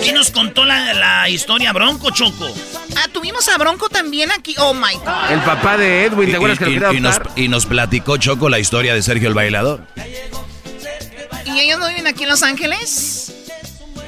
Aquí 0.00 0.12
nos 0.12 0.30
contó 0.30 0.64
la, 0.64 0.94
la 0.94 1.28
historia 1.28 1.72
Bronco, 1.72 2.10
Choco. 2.10 2.48
Ah, 2.96 3.06
tuvimos 3.12 3.46
a 3.48 3.58
Bronco 3.58 3.88
también 3.90 4.30
aquí. 4.30 4.54
Oh 4.58 4.72
my 4.72 4.94
God. 5.04 5.30
El 5.30 5.40
papá 5.40 5.76
de 5.76 6.04
Edwin, 6.06 6.30
¿te 6.30 6.36
acuerdas 6.36 6.58
que 6.58 6.64
lo 6.66 6.70
y, 6.70 6.74
quería 6.74 6.92
y 6.94 7.00
nos, 7.00 7.20
y 7.36 7.48
nos 7.48 7.66
platicó 7.66 8.16
Choco 8.16 8.48
la 8.48 8.58
historia 8.58 8.94
de 8.94 9.02
Sergio 9.02 9.28
el 9.28 9.34
Bailador. 9.34 9.86
¿Y 11.44 11.58
ellos 11.60 11.78
no 11.78 11.88
viven 11.88 12.06
aquí 12.06 12.22
en 12.24 12.30
Los 12.30 12.42
Ángeles? 12.42 13.32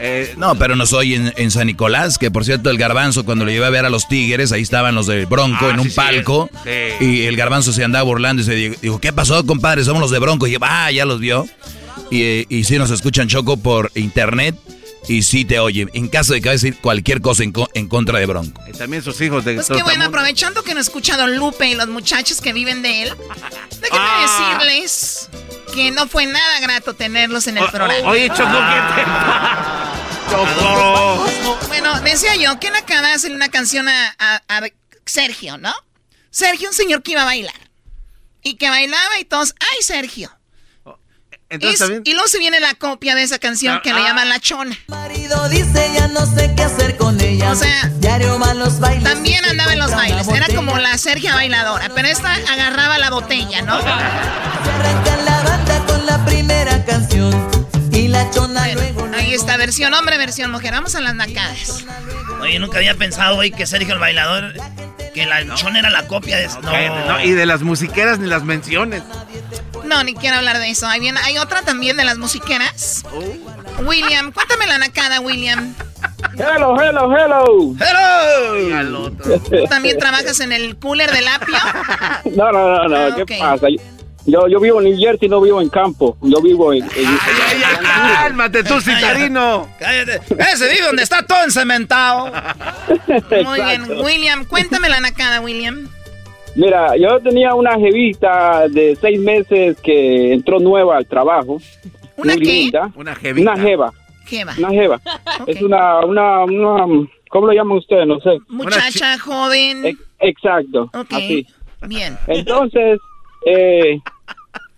Eh, 0.00 0.32
No, 0.38 0.54
pero 0.56 0.76
nos 0.76 0.92
oyen 0.94 1.32
en 1.36 1.50
San 1.50 1.66
Nicolás, 1.66 2.16
que 2.18 2.30
por 2.30 2.44
cierto 2.44 2.70
el 2.70 2.78
garbanzo 2.78 3.24
cuando 3.24 3.44
lo 3.44 3.50
llevé 3.50 3.66
a 3.66 3.70
ver 3.70 3.84
a 3.84 3.90
los 3.90 4.08
Tigres, 4.08 4.50
ahí 4.52 4.62
estaban 4.62 4.94
los 4.94 5.06
de 5.06 5.26
Bronco 5.26 5.66
Ah, 5.66 5.70
en 5.74 5.80
un 5.80 5.90
sí, 5.90 5.94
palco, 5.94 6.48
sí. 6.64 7.04
y 7.04 7.22
el 7.26 7.36
garbanzo 7.36 7.72
se 7.72 7.84
andaba 7.84 8.02
burlando 8.04 8.42
y 8.42 8.44
se 8.46 8.54
dijo, 8.54 8.74
dijo, 8.80 8.98
¿qué 9.00 9.12
pasó 9.12 9.44
compadre? 9.44 9.84
Somos 9.84 10.00
los 10.00 10.10
de 10.10 10.18
Bronco. 10.20 10.46
Y 10.46 10.52
yo, 10.52 10.58
ah, 10.62 10.90
ya 10.90 11.04
los 11.04 11.20
vio. 11.20 11.46
Y, 12.10 12.22
eh, 12.22 12.46
y 12.48 12.64
sí 12.64 12.78
nos 12.78 12.90
escuchan 12.90 13.28
Choco 13.28 13.56
por 13.58 13.90
internet 13.94 14.54
y 15.08 15.22
sí 15.22 15.44
te 15.44 15.58
oye. 15.58 15.86
En 15.92 16.08
caso 16.08 16.32
de 16.32 16.40
que 16.40 16.48
vaya 16.48 16.58
a 16.60 16.60
decir 16.62 16.78
cualquier 16.80 17.20
cosa 17.20 17.42
en, 17.42 17.52
co- 17.52 17.68
en 17.74 17.88
contra 17.88 18.18
de 18.18 18.26
Bronco. 18.26 18.60
y 18.68 18.72
también 18.72 19.02
sus 19.02 19.20
hijos 19.20 19.44
de 19.44 19.54
Pues 19.54 19.68
qué 19.68 19.82
bueno, 19.82 20.04
aprovechando 20.06 20.62
que 20.62 20.74
nos 20.74 20.86
escucha 20.86 21.16
Don 21.16 21.36
Lupe 21.36 21.68
y 21.68 21.74
los 21.74 21.88
muchachos 21.88 22.40
que 22.40 22.52
viven 22.52 22.82
de 22.82 23.02
él, 23.04 23.08
déjenme 23.80 23.98
Ah. 24.00 24.56
decirles 24.58 25.28
que 25.74 25.90
no 25.90 26.06
fue 26.06 26.26
nada 26.26 26.60
grato 26.60 26.94
tenerlos 26.94 27.46
en 27.46 27.58
el 27.58 27.64
O- 27.64 27.70
programa. 27.70 28.08
Oye, 28.10 28.28
Choco, 28.28 28.44
¿qué 28.44 29.02
te 29.02 30.30
Choco. 30.30 31.26
Bueno, 31.68 32.00
decía 32.02 32.36
yo 32.36 32.58
que 32.60 32.70
la 32.70 32.84
cara 32.84 33.14
hacerle 33.14 33.36
una 33.36 33.48
canción 33.50 33.88
a, 33.88 34.14
a- 34.18 34.42
a 34.48 34.62
Sergio, 35.06 35.58
¿no? 35.58 35.72
Sergio, 36.30 36.68
un 36.68 36.74
señor 36.74 37.02
que 37.02 37.12
iba 37.12 37.22
a 37.22 37.26
bailar. 37.26 37.54
Y 38.42 38.54
que 38.54 38.68
bailaba 38.68 39.18
y 39.20 39.24
todos, 39.24 39.54
¡ay, 39.60 39.82
Sergio! 39.82 40.30
Entonces 41.52 41.74
Es- 41.74 41.78
también. 41.80 42.02
y 42.04 42.12
luego 42.14 42.28
se 42.28 42.38
viene 42.38 42.58
la 42.60 42.74
copia 42.74 43.14
de 43.14 43.22
esa 43.22 43.38
canción 43.38 43.80
que 43.82 43.92
le 43.92 44.00
Ah. 44.00 44.08
llaman 44.08 44.28
La 44.28 44.40
Chona. 44.40 44.76
marido 44.88 45.48
dice 45.48 45.90
ya 45.94 46.08
no 46.08 46.24
sé 46.26 46.52
qué 46.56 46.62
hacer 46.64 46.96
con 46.96 47.20
ella. 47.20 47.50
O 47.50 47.54
sea, 47.54 47.90
los 48.54 48.78
bailes. 48.80 49.04
También 49.04 49.44
andaba 49.44 49.72
en 49.72 49.78
los 49.78 49.90
bailes. 49.90 50.28
Era 50.28 50.46
como 50.54 50.76
la 50.78 50.96
Sergia 50.98 51.34
bailadora. 51.34 51.88
Pero 51.94 52.08
esta 52.08 52.32
agarraba 52.34 52.98
la 52.98 53.10
botella, 53.10 53.62
¿no? 53.62 53.80
Se 53.80 53.88
arrancan 53.88 55.24
la 55.24 55.42
banda 55.42 55.86
con 55.86 56.06
la 56.06 56.24
primera 56.24 56.84
canción. 56.84 57.50
Y 57.92 58.08
la 58.08 58.30
chona 58.30 58.72
luego, 58.74 59.08
Ahí 59.14 59.34
está, 59.34 59.56
versión 59.56 59.92
hombre, 59.94 60.16
versión 60.18 60.50
mujer. 60.50 60.72
Vamos 60.72 60.94
a 60.94 61.00
las 61.00 61.14
nacadas. 61.14 61.84
Oye, 62.40 62.58
nunca 62.58 62.78
había 62.78 62.94
pensado, 62.94 63.36
güey, 63.36 63.50
que 63.50 63.66
Sergio 63.66 63.94
el 63.94 64.00
bailador, 64.00 64.54
que 65.14 65.26
la 65.26 65.54
chona 65.54 65.78
era 65.80 65.90
la 65.90 66.06
copia 66.06 66.36
de... 66.38 66.48
No. 66.48 67.06
No, 67.08 67.20
Y 67.20 67.32
de 67.32 67.46
las 67.46 67.62
musiqueras 67.62 68.18
ni 68.18 68.28
las 68.28 68.42
menciones. 68.44 69.02
No, 69.92 70.02
ni 70.04 70.14
quiero 70.14 70.36
hablar 70.38 70.58
de 70.58 70.70
eso. 70.70 70.86
Ahí 70.86 71.00
viene, 71.00 71.20
hay 71.22 71.36
otra 71.36 71.60
también 71.62 71.98
de 71.98 72.04
las 72.04 72.16
musiqueras. 72.16 73.04
Oh. 73.12 73.82
William, 73.82 74.32
cuéntame 74.32 74.66
la 74.66 74.78
nacada, 74.78 75.20
William. 75.20 75.74
Hello, 76.38 76.80
hello, 76.80 77.14
hello. 77.14 77.74
Otro. 79.04 79.38
¿Tú 79.40 79.64
también 79.68 79.98
trabajas 79.98 80.40
en 80.40 80.52
el 80.52 80.76
cooler 80.78 81.10
del 81.12 81.28
apio? 81.28 81.54
No, 82.36 82.50
no, 82.52 82.68
no, 82.74 82.88
no. 82.88 82.96
Ah, 82.96 83.16
¿Qué 83.16 83.36
pasa? 83.38 83.66
Yo, 84.24 84.46
yo 84.48 84.60
vivo 84.60 84.80
en 84.80 84.88
New 84.90 84.98
Jersey, 84.98 85.28
no 85.28 85.40
vivo 85.42 85.60
en 85.60 85.68
campo. 85.68 86.16
Yo 86.22 86.40
vivo 86.40 86.72
en. 86.72 86.84
en- 86.84 86.90
Ay, 86.94 87.16
ay, 87.50 87.62
ay, 87.84 88.12
cálmate 88.14 88.64
tú, 88.64 88.80
citadino. 88.80 89.68
Cállate. 89.78 90.20
Ese 90.38 90.68
vive 90.70 90.86
donde 90.86 91.02
está 91.02 91.26
todo 91.26 91.42
encementado. 91.44 92.32
Muy 93.44 93.60
bien. 93.60 93.90
William, 94.02 94.44
cuéntame 94.46 94.88
la 94.88 95.00
nacada, 95.00 95.40
William. 95.40 95.88
Mira, 96.54 96.96
yo 96.96 97.18
tenía 97.20 97.54
una 97.54 97.78
jevita 97.78 98.68
de 98.68 98.94
seis 98.96 99.18
meses 99.20 99.80
que 99.80 100.32
entró 100.32 100.58
nueva 100.58 100.96
al 100.98 101.06
trabajo. 101.06 101.58
¿Una 102.16 102.34
muy 102.34 102.42
qué? 102.42 102.52
linda. 102.52 102.92
Una 102.94 103.14
jevita. 103.14 103.52
Una 103.52 103.62
jeva. 103.62 103.92
Jeva. 104.26 104.52
Una 104.58 104.68
jeva. 104.70 105.00
Es 105.46 105.62
una, 105.62 106.00
una, 106.00 106.44
una. 106.44 107.08
¿Cómo 107.30 107.46
lo 107.46 107.52
llaman 107.54 107.78
ustedes? 107.78 108.06
No 108.06 108.20
sé. 108.20 108.38
Muchacha, 108.48 109.18
joven. 109.18 109.86
Ex- 109.86 110.00
Exacto. 110.20 110.90
Ok. 110.94 111.12
Así. 111.12 111.46
Bien. 111.88 112.16
Entonces, 112.26 113.00
eh, 113.46 113.98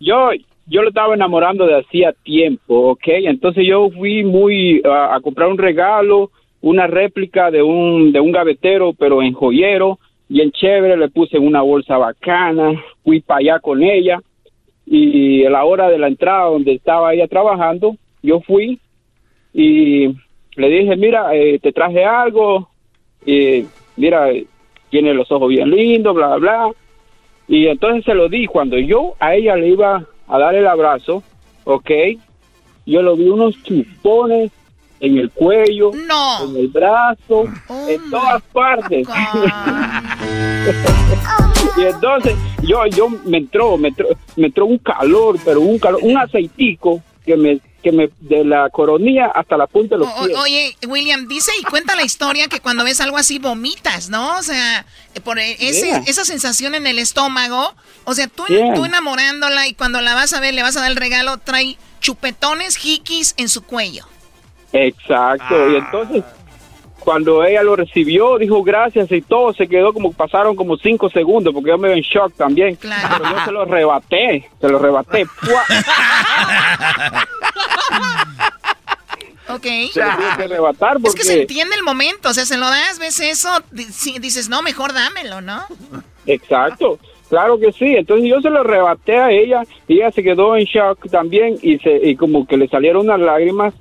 yo, 0.00 0.30
yo 0.66 0.82
lo 0.82 0.88
estaba 0.88 1.14
enamorando 1.14 1.66
de 1.66 1.80
hacía 1.80 2.12
tiempo, 2.22 2.90
¿ok? 2.92 3.02
Entonces 3.06 3.64
yo 3.68 3.90
fui 3.90 4.22
muy 4.24 4.80
a- 4.84 5.16
a 5.16 5.20
comprar 5.20 5.48
un 5.48 5.58
regalo, 5.58 6.30
una 6.60 6.86
réplica 6.86 7.50
de 7.50 7.62
un, 7.62 8.12
de 8.12 8.20
un 8.20 8.32
gavetero, 8.32 8.92
pero 8.94 9.22
en 9.22 9.34
joyero, 9.34 9.98
bien 10.28 10.50
chévere, 10.52 10.96
le 10.96 11.08
puse 11.08 11.38
una 11.38 11.62
bolsa 11.62 11.98
bacana, 11.98 12.72
fui 13.02 13.20
para 13.20 13.40
allá 13.40 13.60
con 13.60 13.82
ella 13.82 14.20
y 14.86 15.44
a 15.44 15.50
la 15.50 15.64
hora 15.64 15.88
de 15.88 15.98
la 15.98 16.08
entrada 16.08 16.50
donde 16.50 16.72
estaba 16.72 17.14
ella 17.14 17.26
trabajando, 17.28 17.96
yo 18.22 18.40
fui 18.40 18.78
y 19.52 20.08
le 20.56 20.68
dije, 20.68 20.96
mira, 20.96 21.34
eh, 21.34 21.58
te 21.58 21.72
traje 21.72 22.04
algo, 22.04 22.68
y 23.24 23.64
mira, 23.96 24.30
eh, 24.30 24.46
tiene 24.90 25.14
los 25.14 25.30
ojos 25.32 25.48
bien 25.48 25.70
lindos, 25.70 26.14
bla, 26.14 26.36
bla, 26.36 26.38
bla. 26.38 26.70
Y 27.48 27.66
entonces 27.66 28.04
se 28.04 28.14
lo 28.14 28.28
di. 28.28 28.46
Cuando 28.46 28.78
yo 28.78 29.14
a 29.18 29.34
ella 29.34 29.56
le 29.56 29.68
iba 29.68 30.06
a 30.28 30.38
dar 30.38 30.54
el 30.54 30.66
abrazo, 30.66 31.22
¿ok? 31.64 31.90
Yo 32.86 33.02
lo 33.02 33.16
vi 33.16 33.28
unos 33.28 33.62
chupones 33.62 34.50
en 35.04 35.18
el 35.18 35.30
cuello, 35.30 35.90
No. 36.06 36.44
en 36.44 36.56
el 36.56 36.68
brazo, 36.68 37.44
Oh 37.68 37.86
en 37.88 38.10
todas 38.10 38.42
partes. 38.52 39.06
Y 41.76 41.82
entonces 41.82 42.34
yo, 42.62 42.86
yo 42.86 43.08
me 43.24 43.38
entró, 43.38 43.76
me 43.76 43.88
entró, 43.88 44.06
me 44.36 44.46
entró 44.46 44.66
un 44.66 44.78
calor, 44.78 45.38
pero 45.44 45.60
un 45.60 45.78
calor, 45.78 45.98
un 46.02 46.16
aceitico 46.16 47.02
que 47.26 47.36
me, 47.36 47.58
que 47.82 47.90
me, 47.90 48.10
de 48.20 48.44
la 48.44 48.70
coronilla 48.70 49.26
hasta 49.26 49.56
la 49.56 49.66
punta 49.66 49.96
de 49.96 50.00
los 50.04 50.08
o- 50.08 50.24
pies. 50.26 50.38
oye, 50.38 50.76
William, 50.86 51.26
dice 51.26 51.50
y 51.60 51.64
cuenta 51.64 51.96
la 51.96 52.04
historia 52.04 52.46
que 52.48 52.60
cuando 52.60 52.84
ves 52.84 53.00
algo 53.00 53.16
así 53.16 53.38
vomitas, 53.40 54.08
¿no? 54.08 54.36
O 54.38 54.42
sea, 54.42 54.86
eh, 55.14 55.20
por 55.20 55.38
e- 55.40 55.56
ese- 55.58 55.86
Yeah. 55.86 56.02
esa 56.06 56.24
sensación 56.24 56.74
en 56.76 56.86
el 56.86 56.98
estómago. 57.00 57.74
O 58.04 58.14
sea, 58.14 58.28
tú, 58.28 58.44
Yeah. 58.46 58.74
tú 58.74 58.84
enamorándola 58.84 59.66
y 59.66 59.74
cuando 59.74 60.00
la 60.00 60.14
vas 60.14 60.32
a 60.32 60.40
ver, 60.40 60.54
le 60.54 60.62
vas 60.62 60.76
a 60.76 60.80
dar 60.80 60.90
el 60.90 60.96
regalo, 60.96 61.38
trae 61.38 61.76
chupetones, 62.00 62.76
jikis 62.76 63.34
en 63.36 63.48
su 63.48 63.62
cuello. 63.62 64.06
Exacto, 64.74 65.70
y 65.70 65.76
entonces 65.76 66.24
cuando 67.04 67.44
ella 67.44 67.62
lo 67.62 67.76
recibió, 67.76 68.38
dijo 68.38 68.62
gracias 68.62 69.12
y 69.12 69.20
todo, 69.20 69.52
se 69.52 69.68
quedó 69.68 69.92
como, 69.92 70.12
pasaron 70.12 70.56
como 70.56 70.76
cinco 70.78 71.10
segundos, 71.10 71.52
porque 71.52 71.68
yo 71.68 71.78
me 71.78 71.88
veo 71.88 71.96
en 71.96 72.02
shock 72.02 72.34
también. 72.34 72.76
Claro. 72.76 73.16
Pero 73.18 73.30
yo 73.30 73.44
se 73.44 73.52
lo 73.52 73.64
rebaté, 73.66 74.50
se 74.60 74.68
lo 74.68 74.78
rebaté. 74.78 75.26
¡Pua! 75.26 75.62
Ok. 79.50 79.66
Se 79.92 80.02
lo 80.02 80.16
tuve 80.16 80.36
que 80.36 80.42
arrebatar 80.44 80.94
porque... 80.94 81.08
Es 81.08 81.14
que 81.14 81.22
se 81.24 81.40
entiende 81.42 81.76
el 81.76 81.82
momento, 81.82 82.30
o 82.30 82.34
sea, 82.34 82.46
se 82.46 82.56
lo 82.56 82.66
das, 82.66 82.98
ves 82.98 83.20
eso, 83.20 83.50
dices, 83.70 84.48
no, 84.48 84.62
mejor 84.62 84.94
dámelo, 84.94 85.42
¿no? 85.42 85.62
Exacto, 86.24 86.98
claro 87.28 87.58
que 87.58 87.70
sí. 87.72 87.94
Entonces 87.96 88.28
yo 88.28 88.40
se 88.40 88.48
lo 88.48 88.60
arrebaté 88.60 89.18
a 89.18 89.30
ella 89.30 89.62
y 89.86 89.96
ella 89.96 90.10
se 90.10 90.22
quedó 90.22 90.56
en 90.56 90.64
shock 90.64 91.10
también 91.10 91.58
y, 91.60 91.78
se, 91.78 91.94
y 92.02 92.16
como 92.16 92.46
que 92.46 92.56
le 92.56 92.66
salieron 92.68 93.04
unas 93.04 93.20
lágrimas 93.20 93.74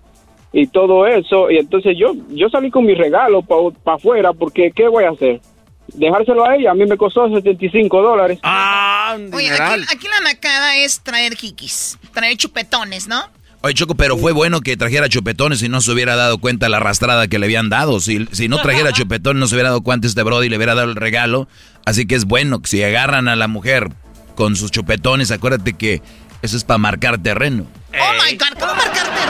y 0.54 0.68
todo 0.68 1.06
eso. 1.08 1.50
Y 1.52 1.58
entonces 1.58 1.98
yo, 1.98 2.14
yo 2.30 2.48
salí 2.50 2.70
con 2.72 2.86
mi 2.86 2.94
regalo 2.94 3.42
para 3.42 3.96
afuera 3.98 4.32
porque 4.32 4.72
¿qué 4.74 4.88
voy 4.88 5.04
a 5.04 5.10
hacer? 5.10 5.42
Dejárselo 5.88 6.46
a 6.46 6.56
ella, 6.56 6.72
a 6.72 6.74
mí 6.74 6.86
me 6.86 6.96
costó 6.96 7.28
75 7.28 8.02
dólares. 8.02 8.40
Ah, 8.44 9.18
Oye, 9.34 9.52
aquí, 9.52 9.84
aquí 9.92 10.08
la 10.08 10.22
nacada 10.22 10.78
es 10.78 11.02
traer 11.02 11.36
jiquis, 11.36 12.00
traer 12.14 12.38
chupetones, 12.38 13.08
¿no? 13.08 13.22
Oye, 13.66 13.74
Choco, 13.76 13.96
pero 13.96 14.18
fue 14.18 14.34
bueno 14.34 14.60
que 14.62 14.76
trajera 14.76 15.08
chupetones 15.08 15.62
y 15.64 15.70
no 15.70 15.80
se 15.82 15.92
hubiera 15.92 16.16
dado 16.16 16.38
cuenta 16.38 16.68
la 16.68 16.78
arrastrada 16.78 17.28
que 17.28 17.40
le 17.40 17.46
habían 17.46 17.70
dado. 17.70 18.00
Si, 18.00 18.26
si 18.32 18.50
no 18.50 18.62
trajera 18.62 18.92
chupetones, 18.94 19.40
no 19.40 19.48
se 19.48 19.56
hubiera 19.56 19.70
dado 19.70 19.82
cuenta 19.82 20.06
este 20.06 20.22
Brody 20.22 20.48
y 20.48 20.50
le 20.50 20.58
hubiera 20.58 20.76
dado 20.76 20.90
el 20.90 20.98
regalo. 20.98 21.48
Así 21.86 22.06
que 22.06 22.16
es 22.16 22.26
bueno 22.26 22.62
que 22.62 22.70
si 22.70 22.84
agarran 22.84 23.30
a 23.30 23.38
la 23.38 23.48
mujer 23.48 23.90
con 24.36 24.56
sus 24.58 24.70
chupetones, 24.70 25.32
acuérdate 25.32 25.74
que 25.74 26.02
eso 26.42 26.58
es 26.58 26.66
para 26.66 26.78
marcar 26.78 27.20
terreno. 27.20 27.66
Oh 27.94 28.14
my 28.22 28.36
God, 28.36 28.60
¿cómo 28.60 28.74
marcar 28.76 29.06
terreno? 29.06 29.23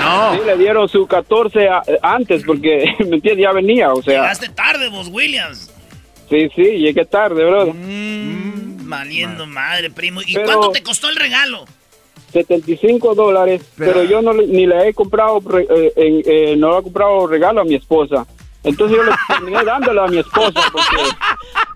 No? 0.00 0.34
Sí, 0.34 0.40
le 0.46 0.56
dieron 0.56 0.88
su 0.88 1.06
14 1.06 1.68
a- 1.68 1.82
antes 2.02 2.42
porque, 2.44 2.94
¿me 3.00 3.16
entiendes? 3.16 3.42
Ya 3.44 3.52
venía, 3.52 3.92
o 3.92 4.02
sea. 4.02 4.20
Llegaste 4.22 4.48
tarde, 4.50 4.88
vos, 4.88 5.08
Williams. 5.08 5.70
Sí, 6.30 6.48
sí, 6.54 6.62
llegué 6.62 7.04
tarde, 7.04 7.44
bro. 7.44 7.66
Mm, 7.74 8.88
valiendo 8.88 9.46
madre, 9.46 9.90
primo. 9.90 10.20
¿Y 10.22 10.34
Pero- 10.34 10.46
cuánto 10.46 10.70
te 10.70 10.82
costó 10.82 11.08
el 11.08 11.16
regalo? 11.16 11.64
75 12.32 13.14
dólares, 13.14 13.62
pero, 13.78 14.02
yo 14.02 14.20
no 14.20 14.32
le- 14.32 14.46
ni 14.48 14.66
le 14.66 14.88
he 14.88 14.94
comprado, 14.94 15.40
eh, 15.58 15.92
eh, 15.96 16.54
no 16.56 16.72
le 16.72 16.78
he 16.78 16.82
comprado 16.82 17.26
regalo 17.28 17.60
a 17.60 17.64
mi 17.64 17.76
esposa. 17.76 18.26
Entonces 18.64 18.96
yo 18.96 19.04
le 19.04 19.12
terminé 19.28 19.62
dándolo 19.64 20.02
a 20.04 20.08
mi 20.08 20.18
esposa 20.18 20.60
porque, 20.72 20.96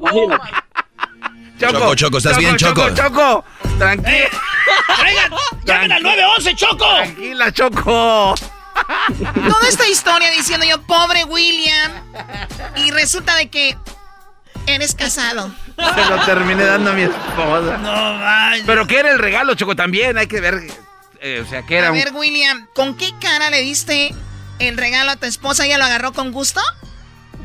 imagínate. 0.01 0.49
Choco, 1.59 1.95
Choco, 1.97 2.19
¿estás 2.19 2.39
bien, 2.39 2.57
Choco? 2.57 2.89
Choco, 2.95 3.45
tranquila. 3.79 4.17
Eh, 4.17 4.31
Traigan, 4.99 5.31
llamen 5.65 5.93
al 5.93 6.03
911, 6.03 6.55
Choco. 6.57 6.97
Tranquila, 6.97 7.53
Choco. 7.53 8.35
Toda 9.35 9.69
esta 9.69 9.89
historia 9.89 10.31
diciendo 10.31 10.67
yo, 10.67 10.81
pobre 10.83 11.25
William, 11.25 11.93
y 12.77 12.91
resulta 12.91 13.35
de 13.37 13.49
que 13.49 13.77
eres 14.67 14.95
casado. 14.95 15.51
Se 15.77 16.05
lo 16.11 16.25
terminé 16.25 16.65
dando 16.65 16.91
a 16.91 16.95
mi 16.95 17.03
esposa. 17.03 17.79
No 17.79 18.19
vaya. 18.19 18.63
Pero 18.67 18.87
¿qué 18.87 18.99
era 18.99 19.11
el 19.11 19.19
regalo, 19.19 19.55
Choco? 19.55 19.75
También 19.77 20.19
hay 20.19 20.27
que 20.27 20.41
ver. 20.41 20.61
eh, 21.21 21.43
o 21.45 21.49
sea, 21.49 21.63
¿qué 21.63 21.79
era 21.79 21.89
A 21.89 21.93
un- 21.93 21.99
ver, 21.99 22.13
William, 22.13 22.67
¿con 22.75 22.97
qué 22.97 23.13
cara 23.21 23.51
le 23.51 23.61
diste 23.63 24.15
el 24.59 24.77
regalo 24.77 25.13
a 25.13 25.17
tu 25.17 25.27
esposa? 25.27 25.65
¿Ella 25.67 25.79
lo 25.79 25.85
agarró 25.85 26.13
con 26.13 26.33
gusto? 26.33 26.61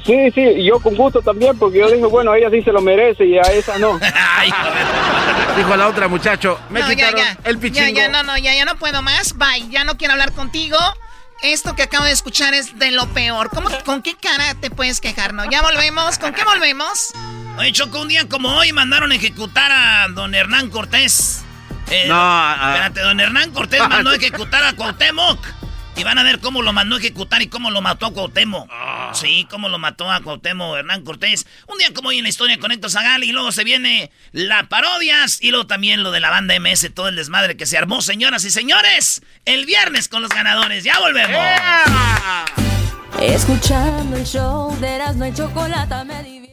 Sí, 0.05 0.31
sí, 0.35 0.41
y 0.41 0.65
yo 0.65 0.79
con 0.79 0.95
gusto 0.95 1.21
también 1.21 1.57
porque 1.57 1.79
yo 1.79 1.89
dije, 1.89 2.05
bueno, 2.05 2.33
ella 2.35 2.49
sí 2.49 2.61
se 2.61 2.71
lo 2.73 2.81
merece 2.81 3.25
y 3.25 3.37
a 3.37 3.41
esa 3.43 3.77
no. 3.79 3.97
Dijo 5.57 5.75
la 5.77 5.87
otra 5.87 6.07
muchacho. 6.07 6.59
Me 6.69 6.81
no, 6.81 6.89
ya, 6.91 6.95
quitaron 6.95 7.19
ya. 7.19 7.37
el 7.45 7.57
pichingo. 7.57 7.87
Ya, 7.87 8.03
ya, 8.03 8.09
no, 8.09 8.23
no, 8.23 8.37
ya, 8.37 8.53
ya 8.53 8.65
no 8.65 8.75
puedo 8.75 9.01
más. 9.01 9.37
Bye, 9.37 9.69
ya 9.69 9.83
no 9.83 9.95
quiero 9.97 10.13
hablar 10.13 10.31
contigo. 10.33 10.77
Esto 11.41 11.75
que 11.75 11.83
acabo 11.83 12.05
de 12.05 12.11
escuchar 12.11 12.53
es 12.53 12.77
de 12.79 12.91
lo 12.91 13.07
peor. 13.13 13.49
¿Cómo, 13.49 13.69
¿Con 13.85 14.01
qué 14.01 14.15
cara 14.15 14.55
te 14.55 14.69
puedes 14.71 14.99
quejar, 15.01 15.33
no? 15.33 15.49
Ya 15.49 15.61
volvemos. 15.61 16.17
¿Con 16.17 16.33
qué 16.33 16.43
volvemos? 16.43 17.11
Oye, 17.57 17.71
Choco, 17.71 18.01
un 18.01 18.07
día 18.07 18.27
como 18.27 18.49
hoy 18.55 18.71
mandaron 18.73 19.11
ejecutar 19.11 19.71
a 19.71 20.07
don 20.09 20.33
Hernán 20.35 20.69
Cortés. 20.69 21.43
Eh, 21.91 22.05
No, 22.07 22.15
a- 22.17 22.71
Espérate, 22.73 23.01
don 23.01 23.19
Hernán 23.19 23.51
Cortés 23.51 23.79
mandó 23.87 24.09
a 24.11 24.15
ejecutar 24.17 24.63
a 24.63 24.73
Cuauhtémoc. 24.73 25.39
Y 25.95 26.03
van 26.03 26.17
a 26.17 26.23
ver 26.23 26.39
cómo 26.39 26.61
lo 26.61 26.73
mandó 26.73 26.95
a 26.95 26.99
ejecutar 26.99 27.41
y 27.41 27.47
cómo 27.47 27.69
lo 27.69 27.81
mató 27.81 28.07
a 28.07 28.13
Cuauhtémoc. 28.13 28.69
Sí, 29.13 29.47
cómo 29.49 29.69
lo 29.69 29.77
mató 29.77 30.11
a 30.11 30.21
Cuauhtémoc 30.21 30.77
Hernán 30.77 31.03
Cortés. 31.03 31.45
Un 31.67 31.77
día 31.77 31.93
como 31.93 32.09
hoy 32.09 32.17
en 32.17 32.23
la 32.23 32.29
historia 32.29 32.57
con 32.57 32.71
Héctor 32.71 32.89
Zagal 32.89 33.23
y 33.23 33.31
luego 33.31 33.51
se 33.51 33.63
viene 33.63 34.11
la 34.31 34.67
parodias 34.69 35.41
y 35.41 35.51
luego 35.51 35.67
también 35.67 36.01
lo 36.01 36.11
de 36.11 36.19
la 36.19 36.31
banda 36.31 36.59
MS, 36.59 36.93
todo 36.95 37.09
el 37.09 37.15
desmadre 37.15 37.57
que 37.57 37.65
se 37.65 37.77
armó, 37.77 38.01
señoras 38.01 38.43
y 38.43 38.49
señores, 38.49 39.21
el 39.45 39.65
viernes 39.65 40.07
con 40.07 40.21
los 40.21 40.31
ganadores. 40.31 40.83
Ya 40.83 40.99
volvemos. 40.99 41.39
Escuchando 43.21 44.17
el 44.17 44.25
show 44.25 44.75
de 44.79 44.87
Erasmo 44.87 45.25
y 45.25 45.33
Chocolata 45.33 46.03
me 46.03 46.23
divierte. 46.23 46.52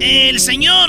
el 0.00 0.40
señor 0.40 0.88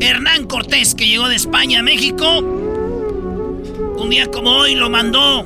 Hernán 0.00 0.46
Cortés, 0.46 0.94
que 0.94 1.06
llegó 1.06 1.28
de 1.28 1.36
España 1.36 1.80
a 1.80 1.82
México, 1.82 2.38
un 2.38 4.10
día 4.10 4.26
como 4.30 4.50
hoy 4.50 4.74
lo 4.74 4.90
mandó 4.90 5.44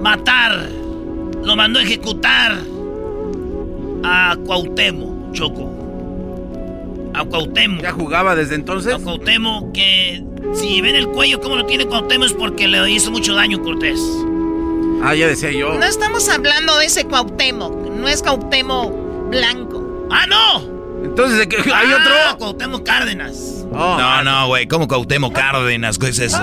matar, 0.00 0.68
lo 1.44 1.56
mandó 1.56 1.80
ejecutar 1.80 2.58
a 4.04 4.36
Cuauhtémoc, 4.46 5.32
Choco. 5.32 5.70
A 7.14 7.24
Cuauhtémoc. 7.24 7.82
¿Ya 7.82 7.92
jugaba 7.92 8.34
desde 8.34 8.54
entonces? 8.54 8.94
A 8.94 8.98
Cuauhtémoc, 8.98 9.72
que 9.72 10.24
si 10.54 10.80
ven 10.80 10.96
el 10.96 11.08
cuello 11.08 11.40
como 11.40 11.56
lo 11.56 11.66
tiene 11.66 11.86
Cuauhtémoc 11.86 12.26
es 12.26 12.32
porque 12.32 12.68
le 12.68 12.90
hizo 12.90 13.10
mucho 13.10 13.34
daño 13.34 13.60
Cortés. 13.62 14.00
Ah, 15.02 15.14
ya 15.14 15.26
decía 15.26 15.50
yo. 15.50 15.74
No 15.74 15.84
estamos 15.84 16.28
hablando 16.28 16.76
de 16.78 16.86
ese 16.86 17.04
Cuauhtémoc. 17.06 17.72
No 17.90 18.06
es 18.08 18.22
Cuauhtémoc 18.22 18.92
blanco. 19.30 20.06
¡Ah, 20.10 20.26
no! 20.28 21.04
Entonces, 21.04 21.38
¿de 21.38 21.48
qué- 21.48 21.56
¿hay 21.56 21.90
Ah, 21.92 21.98
otro? 22.00 22.38
Cuauhtémoc 22.38 22.84
Cárdenas. 22.84 23.64
no, 23.72 24.22
no, 24.22 24.46
güey, 24.48 24.66
¿cómo 24.68 24.86
Cuauhtémoc 24.86 25.32
Cárdenas? 25.34 25.98
¿Qué 25.98 26.08
es 26.08 26.18
eso? 26.20 26.40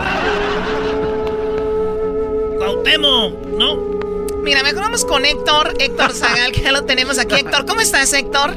Cuauhtémoc, 2.58 3.34
¿no? 3.58 3.78
Mira, 4.44 4.64
mejor 4.64 4.82
vamos 4.82 5.06
con 5.06 5.26
Héctor, 5.26 5.74
Héctor 5.80 6.12
Zagal, 6.14 6.52
que 6.52 6.62
ya 6.62 6.72
lo 6.72 6.84
tenemos 6.84 7.20
aquí. 7.20 7.36
Héctor, 7.36 7.66
¿cómo 7.66 7.82
estás, 7.82 8.12
Héctor? 8.14 8.56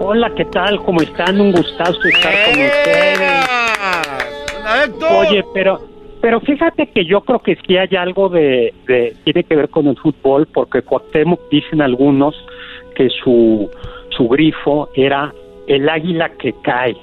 Hola, 0.00 0.30
¿qué 0.36 0.44
tal? 0.46 0.82
¿Cómo 0.84 1.00
están? 1.02 1.40
Un 1.40 1.52
gustazo 1.52 1.98
estar 2.04 2.32
con 2.44 2.62
ustedes. 2.64 3.20
Oye, 5.10 5.44
pero 5.54 5.80
pero 6.20 6.40
fíjate 6.40 6.86
que 6.88 7.04
yo 7.04 7.20
creo 7.22 7.38
que 7.40 7.56
sí 7.66 7.76
hay 7.76 7.94
algo 7.96 8.28
de, 8.28 8.74
de 8.86 9.14
tiene 9.24 9.44
que 9.44 9.56
ver 9.56 9.68
con 9.68 9.86
el 9.86 9.96
fútbol, 9.96 10.46
porque 10.52 10.82
Cuauhtémoc 10.82 11.40
dicen 11.50 11.80
algunos 11.82 12.34
que 12.96 13.08
su 13.22 13.70
su 14.16 14.28
grifo 14.28 14.88
era 14.94 15.32
el 15.66 15.88
águila 15.88 16.30
que 16.30 16.54
cae. 16.62 16.96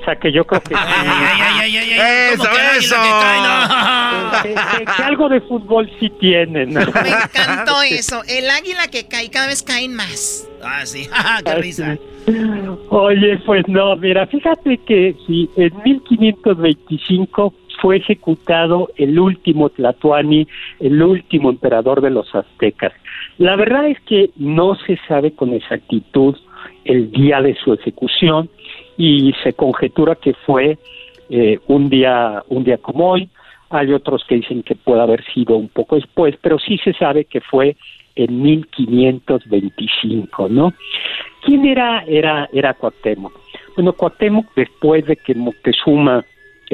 O 0.00 0.04
sea 0.04 0.16
que 0.16 0.32
yo 0.32 0.44
creo 0.44 0.60
que 0.62 0.74
sí. 0.74 1.76
Eso, 2.32 2.48
eso. 2.78 2.96
que, 4.42 4.48
que- 4.54 4.84
que 4.84 5.02
algo 5.02 5.28
de 5.28 5.40
fútbol 5.42 5.90
sí 6.00 6.10
tienen. 6.18 6.74
Me 6.74 6.82
encantó 6.82 7.82
eso. 7.88 8.22
El 8.28 8.48
águila 8.50 8.88
que 8.90 9.06
cae, 9.06 9.30
cada 9.30 9.46
vez 9.46 9.62
caen 9.62 9.94
más. 9.94 10.48
Ah, 10.64 10.84
sí. 10.86 11.08
¡Qué 11.44 11.54
risa! 11.56 11.96
Oye, 12.90 13.38
pues 13.44 13.66
no, 13.68 13.96
mira, 13.96 14.26
fíjate 14.28 14.78
que 14.86 15.14
sí, 15.26 15.48
en 15.56 15.72
1525 15.84 17.52
fue 17.82 17.96
ejecutado 17.96 18.88
el 18.96 19.18
último 19.18 19.68
Tlatoani, 19.68 20.46
el 20.78 21.02
último 21.02 21.50
emperador 21.50 22.00
de 22.00 22.10
los 22.10 22.32
aztecas. 22.32 22.92
La 23.38 23.56
verdad 23.56 23.88
es 23.88 24.00
que 24.02 24.30
no 24.36 24.76
se 24.86 24.96
sabe 25.08 25.32
con 25.32 25.52
exactitud 25.52 26.36
el 26.84 27.10
día 27.10 27.42
de 27.42 27.56
su 27.56 27.72
ejecución 27.72 28.48
y 28.96 29.34
se 29.42 29.54
conjetura 29.54 30.14
que 30.14 30.32
fue 30.46 30.78
eh, 31.28 31.58
un 31.66 31.90
día 31.90 32.44
un 32.48 32.62
día 32.62 32.78
como 32.78 33.10
hoy. 33.10 33.28
Hay 33.70 33.92
otros 33.92 34.22
que 34.28 34.36
dicen 34.36 34.62
que 34.62 34.76
puede 34.76 35.00
haber 35.00 35.24
sido 35.32 35.56
un 35.56 35.68
poco 35.68 35.96
después, 35.96 36.36
pero 36.40 36.60
sí 36.60 36.78
se 36.84 36.92
sabe 36.92 37.24
que 37.24 37.40
fue 37.40 37.76
en 38.14 38.42
1525, 38.42 40.48
¿no? 40.50 40.72
¿Quién 41.44 41.66
era 41.66 42.04
era 42.06 42.48
era 42.52 42.74
Cuauhtémoc? 42.74 43.32
Bueno, 43.74 43.92
Cuauhtémoc 43.94 44.46
después 44.54 45.04
de 45.06 45.16
que 45.16 45.34
Moctezuma 45.34 46.24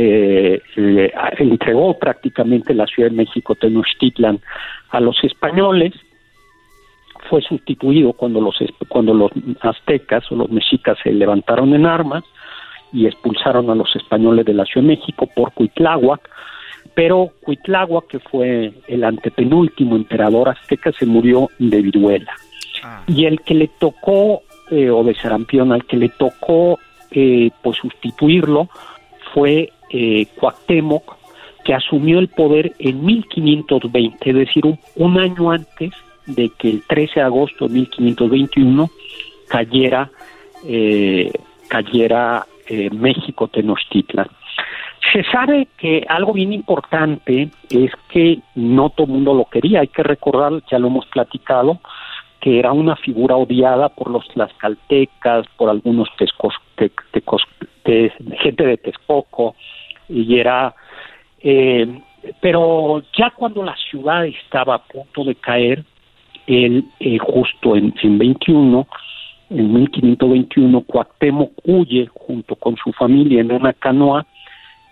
eh, 0.00 0.62
le 0.76 1.12
entregó 1.38 1.98
prácticamente 1.98 2.72
la 2.72 2.86
Ciudad 2.86 3.10
de 3.10 3.16
México 3.16 3.56
Tenochtitlan 3.56 4.38
a 4.90 5.00
los 5.00 5.16
españoles 5.24 5.92
fue 7.28 7.42
sustituido 7.42 8.12
cuando 8.12 8.40
los 8.40 8.56
cuando 8.86 9.12
los 9.12 9.32
aztecas 9.60 10.30
o 10.30 10.36
los 10.36 10.50
mexicas 10.50 10.98
se 11.02 11.12
levantaron 11.12 11.74
en 11.74 11.84
armas 11.84 12.22
y 12.92 13.06
expulsaron 13.06 13.70
a 13.70 13.74
los 13.74 13.94
españoles 13.96 14.46
de 14.46 14.54
la 14.54 14.64
Ciudad 14.66 14.86
de 14.86 14.96
México 14.96 15.28
por 15.34 15.52
Cuitláhuac, 15.52 16.30
pero 16.94 17.32
Cuitláhuac, 17.42 18.06
que 18.06 18.20
fue 18.20 18.72
el 18.86 19.02
antepenúltimo 19.02 19.96
emperador 19.96 20.48
azteca, 20.48 20.92
se 20.92 21.06
murió 21.06 21.50
de 21.58 21.82
viruela. 21.82 22.32
Ah. 22.84 23.02
Y 23.08 23.26
el 23.26 23.40
que 23.40 23.54
le 23.54 23.68
tocó, 23.80 24.42
eh, 24.70 24.90
o 24.90 25.02
de 25.02 25.14
sarampión, 25.16 25.72
al 25.72 25.84
que 25.84 25.96
le 25.96 26.08
tocó 26.08 26.78
eh, 27.10 27.50
pues 27.62 27.76
sustituirlo 27.78 28.68
fue 29.34 29.72
eh, 29.90 30.26
Cuauhtémoc, 30.38 31.16
que 31.64 31.74
asumió 31.74 32.18
el 32.18 32.28
poder 32.28 32.72
en 32.78 33.04
1520, 33.04 34.30
es 34.30 34.36
decir, 34.36 34.64
un 34.96 35.18
año 35.18 35.50
antes 35.50 35.92
de 36.26 36.50
que 36.58 36.70
el 36.70 36.82
13 36.82 37.20
de 37.20 37.26
agosto 37.26 37.68
de 37.68 37.74
1521 37.74 38.88
cayera, 39.48 40.10
eh, 40.66 41.32
cayera 41.68 42.46
eh, 42.66 42.90
México 42.90 43.48
Tenochtitlan. 43.48 44.28
Se 45.12 45.22
sabe 45.24 45.68
que 45.78 46.04
algo 46.08 46.34
bien 46.34 46.52
importante 46.52 47.50
es 47.70 47.90
que 48.10 48.40
no 48.54 48.90
todo 48.90 49.06
el 49.06 49.12
mundo 49.12 49.34
lo 49.34 49.46
quería, 49.46 49.80
hay 49.80 49.88
que 49.88 50.02
recordar, 50.02 50.52
ya 50.70 50.78
lo 50.78 50.88
hemos 50.88 51.06
platicado, 51.06 51.80
que 52.40 52.58
era 52.58 52.72
una 52.72 52.94
figura 52.96 53.36
odiada 53.36 53.88
por 53.88 54.10
los 54.10 54.28
tlaxcaltecas, 54.28 55.46
por 55.56 55.70
algunos 55.70 56.08
tescos, 56.16 56.54
gente 58.38 58.66
de 58.66 58.76
Texcoco, 58.76 59.56
y 60.08 60.38
era... 60.38 60.74
Eh, 61.40 62.00
pero 62.40 63.02
ya 63.16 63.30
cuando 63.30 63.62
la 63.62 63.76
ciudad 63.76 64.26
estaba 64.26 64.74
a 64.74 64.82
punto 64.82 65.24
de 65.24 65.36
caer, 65.36 65.84
él 66.46 66.84
eh, 66.98 67.18
justo 67.18 67.76
en, 67.76 67.94
en 68.02 68.18
21, 68.18 68.86
en 69.50 69.72
1521, 69.72 70.80
Cuauhtémoc 70.82 71.52
huye 71.64 72.08
junto 72.12 72.56
con 72.56 72.76
su 72.76 72.92
familia 72.92 73.40
en 73.40 73.52
una 73.52 73.72
canoa 73.72 74.26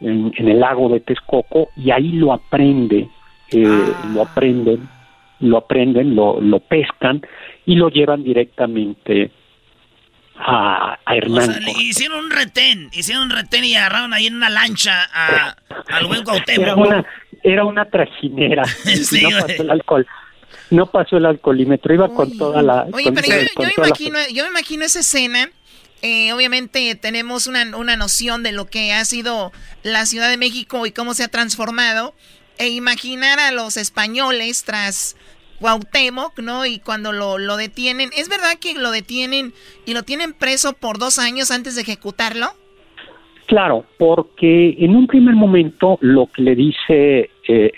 en, 0.01 0.33
el 0.37 0.61
lago 0.61 0.89
de 0.89 1.01
Texcoco 1.01 1.69
y 1.77 1.91
ahí 1.91 2.13
lo 2.13 2.33
aprende, 2.33 3.09
eh, 3.53 3.65
ah. 3.67 4.11
lo 4.15 4.23
aprenden, 4.23 4.89
lo 5.41 5.59
aprenden, 5.59 6.15
lo, 6.15 6.41
lo 6.41 6.61
pescan 6.61 7.23
y 7.65 7.75
lo 7.75 7.89
llevan 7.89 8.23
directamente 8.23 9.31
a, 10.39 10.99
a 11.05 11.17
Hernán. 11.17 11.63
hicieron 11.79 12.25
un 12.27 12.31
retén, 12.31 12.89
hicieron 12.93 13.25
un 13.25 13.31
retén 13.31 13.65
y 13.65 13.75
agarraron 13.75 14.13
ahí 14.13 14.27
en 14.27 14.37
una 14.37 14.51
lancha 14.51 15.07
a, 15.13 15.57
al 15.89 16.07
buen 16.07 16.25
Cuauhtémoc. 16.25 16.63
Era 16.63 16.75
una, 16.75 17.07
era 17.43 17.65
una 17.65 17.85
trajinera, 17.85 18.65
sí, 18.85 19.23
no 19.23 19.41
pasó 19.41 19.63
el 19.63 19.71
alcohol 19.71 20.07
no 20.71 20.91
pasó 20.91 21.17
el 21.17 21.27
alcoholímetro, 21.27 21.95
iba 21.95 22.09
con 22.09 22.37
toda 22.37 22.63
la... 22.63 22.87
Oye, 22.93 23.13
pero 23.13 23.29
yo, 23.29 23.65
me 23.65 23.73
imagino, 23.77 24.19
yo 24.33 24.45
me 24.45 24.51
imagino 24.51 24.85
esa 24.85 25.01
escena. 25.01 25.51
Eh, 26.03 26.33
obviamente 26.33 26.95
tenemos 26.97 27.47
una, 27.47 27.77
una 27.77 27.97
noción 27.97 28.43
de 28.43 28.53
lo 28.53 28.67
que 28.67 28.93
ha 28.93 29.05
sido 29.05 29.53
la 29.83 30.07
Ciudad 30.07 30.29
de 30.29 30.37
México 30.37 30.85
y 30.87 30.93
cómo 30.93 31.15
se 31.15 31.25
ha 31.25 31.29
transformado. 31.29 32.15
E 32.59 32.69
imaginar 32.69 33.39
a 33.39 33.53
los 33.53 33.77
españoles 33.77 34.65
tras 34.65 35.17
Cuauhtémoc, 35.61 36.39
¿no? 36.41 36.67
Y 36.67 36.79
cuando 36.79 37.13
lo, 37.13 37.39
lo 37.39 37.57
detienen, 37.57 38.11
¿es 38.17 38.29
verdad 38.29 38.59
que 38.61 38.75
lo 38.75 38.91
detienen 38.91 39.53
y 39.85 39.95
lo 39.95 40.03
tienen 40.03 40.33
preso 40.33 40.73
por 40.73 40.99
dos 40.99 41.19
años 41.19 41.51
antes 41.51 41.75
de 41.75 41.83
ejecutarlo? 41.83 42.49
Claro, 43.47 43.85
porque 43.97 44.75
en 44.79 44.97
un 44.97 45.07
primer 45.07 45.35
momento 45.35 45.99
lo 46.01 46.27
que 46.27 46.43
le 46.43 46.57
dice 46.57 47.31
eh, 47.47 47.73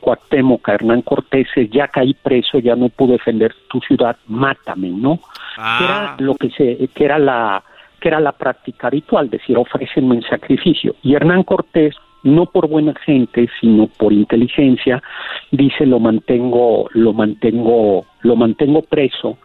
Cuauhtémoc 0.00 0.66
a 0.68 0.74
Hernán 0.74 1.02
Cortés 1.02 1.46
es 1.56 1.70
ya 1.70 1.88
caí 1.88 2.14
preso, 2.14 2.58
ya 2.58 2.74
no 2.74 2.88
pude 2.88 3.12
defender 3.12 3.54
tu 3.68 3.80
ciudad, 3.80 4.16
mátame, 4.26 4.88
¿no? 4.88 5.18
Que 5.56 5.84
era 5.84 6.12
ah. 6.12 6.16
lo 6.18 6.36
que 6.36 6.48
se, 6.50 6.88
que 6.94 7.04
era 7.04 7.18
la, 7.18 7.62
que 8.00 8.08
era 8.08 8.18
la 8.18 8.32
práctica 8.32 8.86
habitual, 8.86 9.28
decir, 9.28 9.58
ofrécenme 9.58 10.16
en 10.16 10.22
sacrificio. 10.22 10.96
Y 11.02 11.14
Hernán 11.14 11.42
Cortés, 11.42 11.94
no 12.22 12.46
por 12.46 12.68
buena 12.68 12.94
gente, 13.04 13.48
sino 13.60 13.86
por 13.86 14.12
inteligencia, 14.12 15.02
dice 15.50 15.86
lo 15.86 16.00
mantengo, 16.00 16.88
lo 16.92 17.12
mantengo, 17.12 18.06
lo 18.22 18.36
mantengo 18.36 18.82
preso 18.82 19.38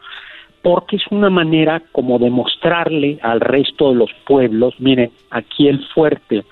porque 0.65 0.95
es 0.95 1.03
una 1.11 1.30
manera 1.30 1.84
como 1.91 2.18
de 2.18 2.31
mostrarle 2.31 3.19
al 3.22 3.39
resto 3.39 3.89
de 3.89 3.97
los 3.97 4.10
pueblos, 4.26 4.73
miren, 4.80 5.11
aquí 5.30 5.68
el 5.68 5.85
fuerte 5.89 6.43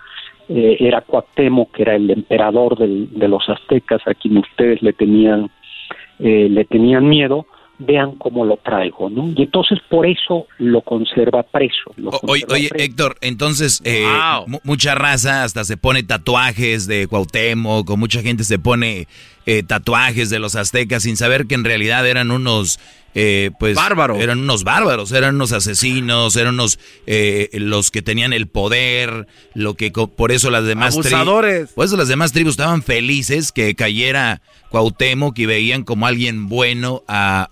eh, 0.50 0.78
era 0.80 1.02
Cuauhtémoc, 1.02 1.72
que 1.72 1.82
era 1.82 1.96
el 1.96 2.12
emperador 2.12 2.78
de 2.78 3.28
los 3.28 3.50
aztecas, 3.50 4.06
a 4.06 4.14
quien 4.14 4.38
ustedes 4.38 4.84
le 4.84 4.94
tenían, 4.94 5.50
eh, 6.20 6.48
le 6.48 6.64
tenían 6.66 7.10
miedo, 7.10 7.48
vean 7.80 8.14
cómo 8.18 8.46
lo 8.46 8.58
traigo, 8.58 9.10
¿no? 9.10 9.34
Y 9.36 9.44
entonces 9.44 9.80
por 9.90 10.06
eso 10.06 10.48
lo 10.58 10.82
conserva 10.82 11.44
preso. 11.44 11.92
oye, 12.28 12.70
Héctor, 12.76 13.18
entonces 13.22 13.82
eh, 13.84 14.06
mucha 14.64 14.96
raza 14.96 15.44
hasta 15.44 15.64
se 15.64 15.78
pone 15.78 16.04
tatuajes 16.04 16.88
de 16.88 17.08
Cuauhtémoc, 17.08 17.90
o 17.90 17.98
mucha 17.98 18.22
gente 18.22 18.44
se 18.44 18.60
pone 18.60 19.08
tatuajes 19.68 20.30
de 20.30 20.40
los 20.40 20.56
aztecas 20.56 21.04
sin 21.04 21.18
saber 21.18 21.48
que 21.48 21.56
en 21.56 21.66
realidad 21.66 22.08
eran 22.08 22.32
unos 22.32 22.80
eh, 23.16 23.52
pues 23.60 23.78
eran 24.20 24.40
unos 24.40 24.64
bárbaros, 24.64 25.12
eran 25.12 25.36
unos 25.36 25.52
asesinos, 25.52 26.36
eran 26.36 26.56
unos 26.56 26.80
eh, 27.06 27.50
los 27.54 27.92
que 27.92 28.02
tenían 28.02 28.34
el 28.34 28.48
poder, 28.48 29.28
lo 29.54 29.76
que 29.76 29.92
por 29.92 30.32
eso 30.32 30.50
las 30.50 30.66
demás 30.66 30.98
tribus, 31.00 31.70
por 31.76 31.86
eso 31.86 31.96
las 31.96 32.08
demás 32.08 32.32
tribus 32.32 32.54
estaban 32.54 32.82
felices 32.82 33.52
que 33.52 33.76
cayera 33.76 34.42
Cuauhtémoc 34.70 35.38
y 35.38 35.46
veían 35.46 35.84
como 35.84 36.08
alguien 36.08 36.50
bueno 36.50 37.04
a, 37.08 37.50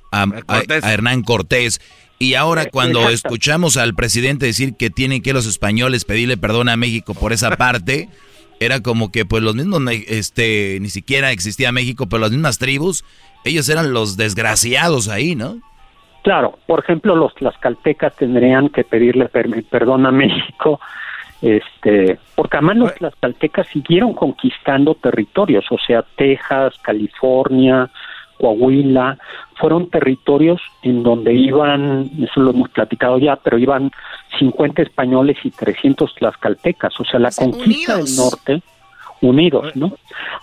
Hernán 0.84 1.22
Cortés. 1.22 1.80
Y 2.18 2.36
ahora 2.36 2.66
cuando 2.66 3.10
escuchamos 3.10 3.78
al 3.78 3.96
presidente 3.96 4.46
decir 4.48 4.76
que 4.76 4.90
tienen 4.90 5.22
que 5.22 5.34
los 5.34 5.46
españoles 5.46 6.06
pedirle 6.06 6.38
perdón 6.38 6.70
a 6.70 6.78
México 6.78 7.14
por 7.14 7.34
esa 7.34 7.56
parte, 7.58 8.10
era 8.60 8.82
como 8.82 9.12
que 9.12 9.26
pues 9.26 9.42
los 9.42 9.56
mismos, 9.56 9.82
este, 10.08 10.78
ni 10.82 10.90
siquiera 10.90 11.32
existía 11.32 11.72
México, 11.72 12.08
pero 12.08 12.22
las 12.22 12.32
mismas 12.32 12.60
tribus 12.60 13.04
ellos 13.44 13.70
eran 13.70 13.94
los 13.94 14.18
desgraciados 14.18 15.08
ahí, 15.08 15.36
¿no? 15.36 15.58
Claro, 16.24 16.60
por 16.68 16.80
ejemplo, 16.80 17.16
los 17.16 17.34
tlaxcaltecas 17.36 18.16
tendrían 18.16 18.70
que 18.70 18.84
pedirle 18.84 19.28
perdón 19.28 20.06
a 20.06 20.12
México, 20.12 20.80
este, 21.42 22.20
porque 22.36 22.58
además 22.58 22.78
los 22.78 22.96
tlaxcaltecas 22.96 23.68
siguieron 23.68 24.14
conquistando 24.14 24.94
territorios, 24.96 25.66
o 25.72 25.78
sea, 25.80 26.04
Texas, 26.16 26.76
California, 26.84 27.90
Coahuila, 28.38 29.18
fueron 29.56 29.90
territorios 29.90 30.62
en 30.84 31.02
donde 31.02 31.34
iban, 31.34 32.10
eso 32.22 32.40
lo 32.42 32.52
hemos 32.52 32.70
platicado 32.70 33.18
ya, 33.18 33.36
pero 33.38 33.58
iban 33.58 33.92
50 34.38 34.84
españoles 34.84 35.38
y 35.44 35.50
300 35.50 36.14
tlaxcaltecas, 36.16 37.00
o 37.00 37.06
sea, 37.06 37.20
la 37.20 37.32
conquista 37.32 37.98
del 37.98 38.16
norte, 38.16 38.62
unidos, 39.22 39.76
¿no? 39.76 39.94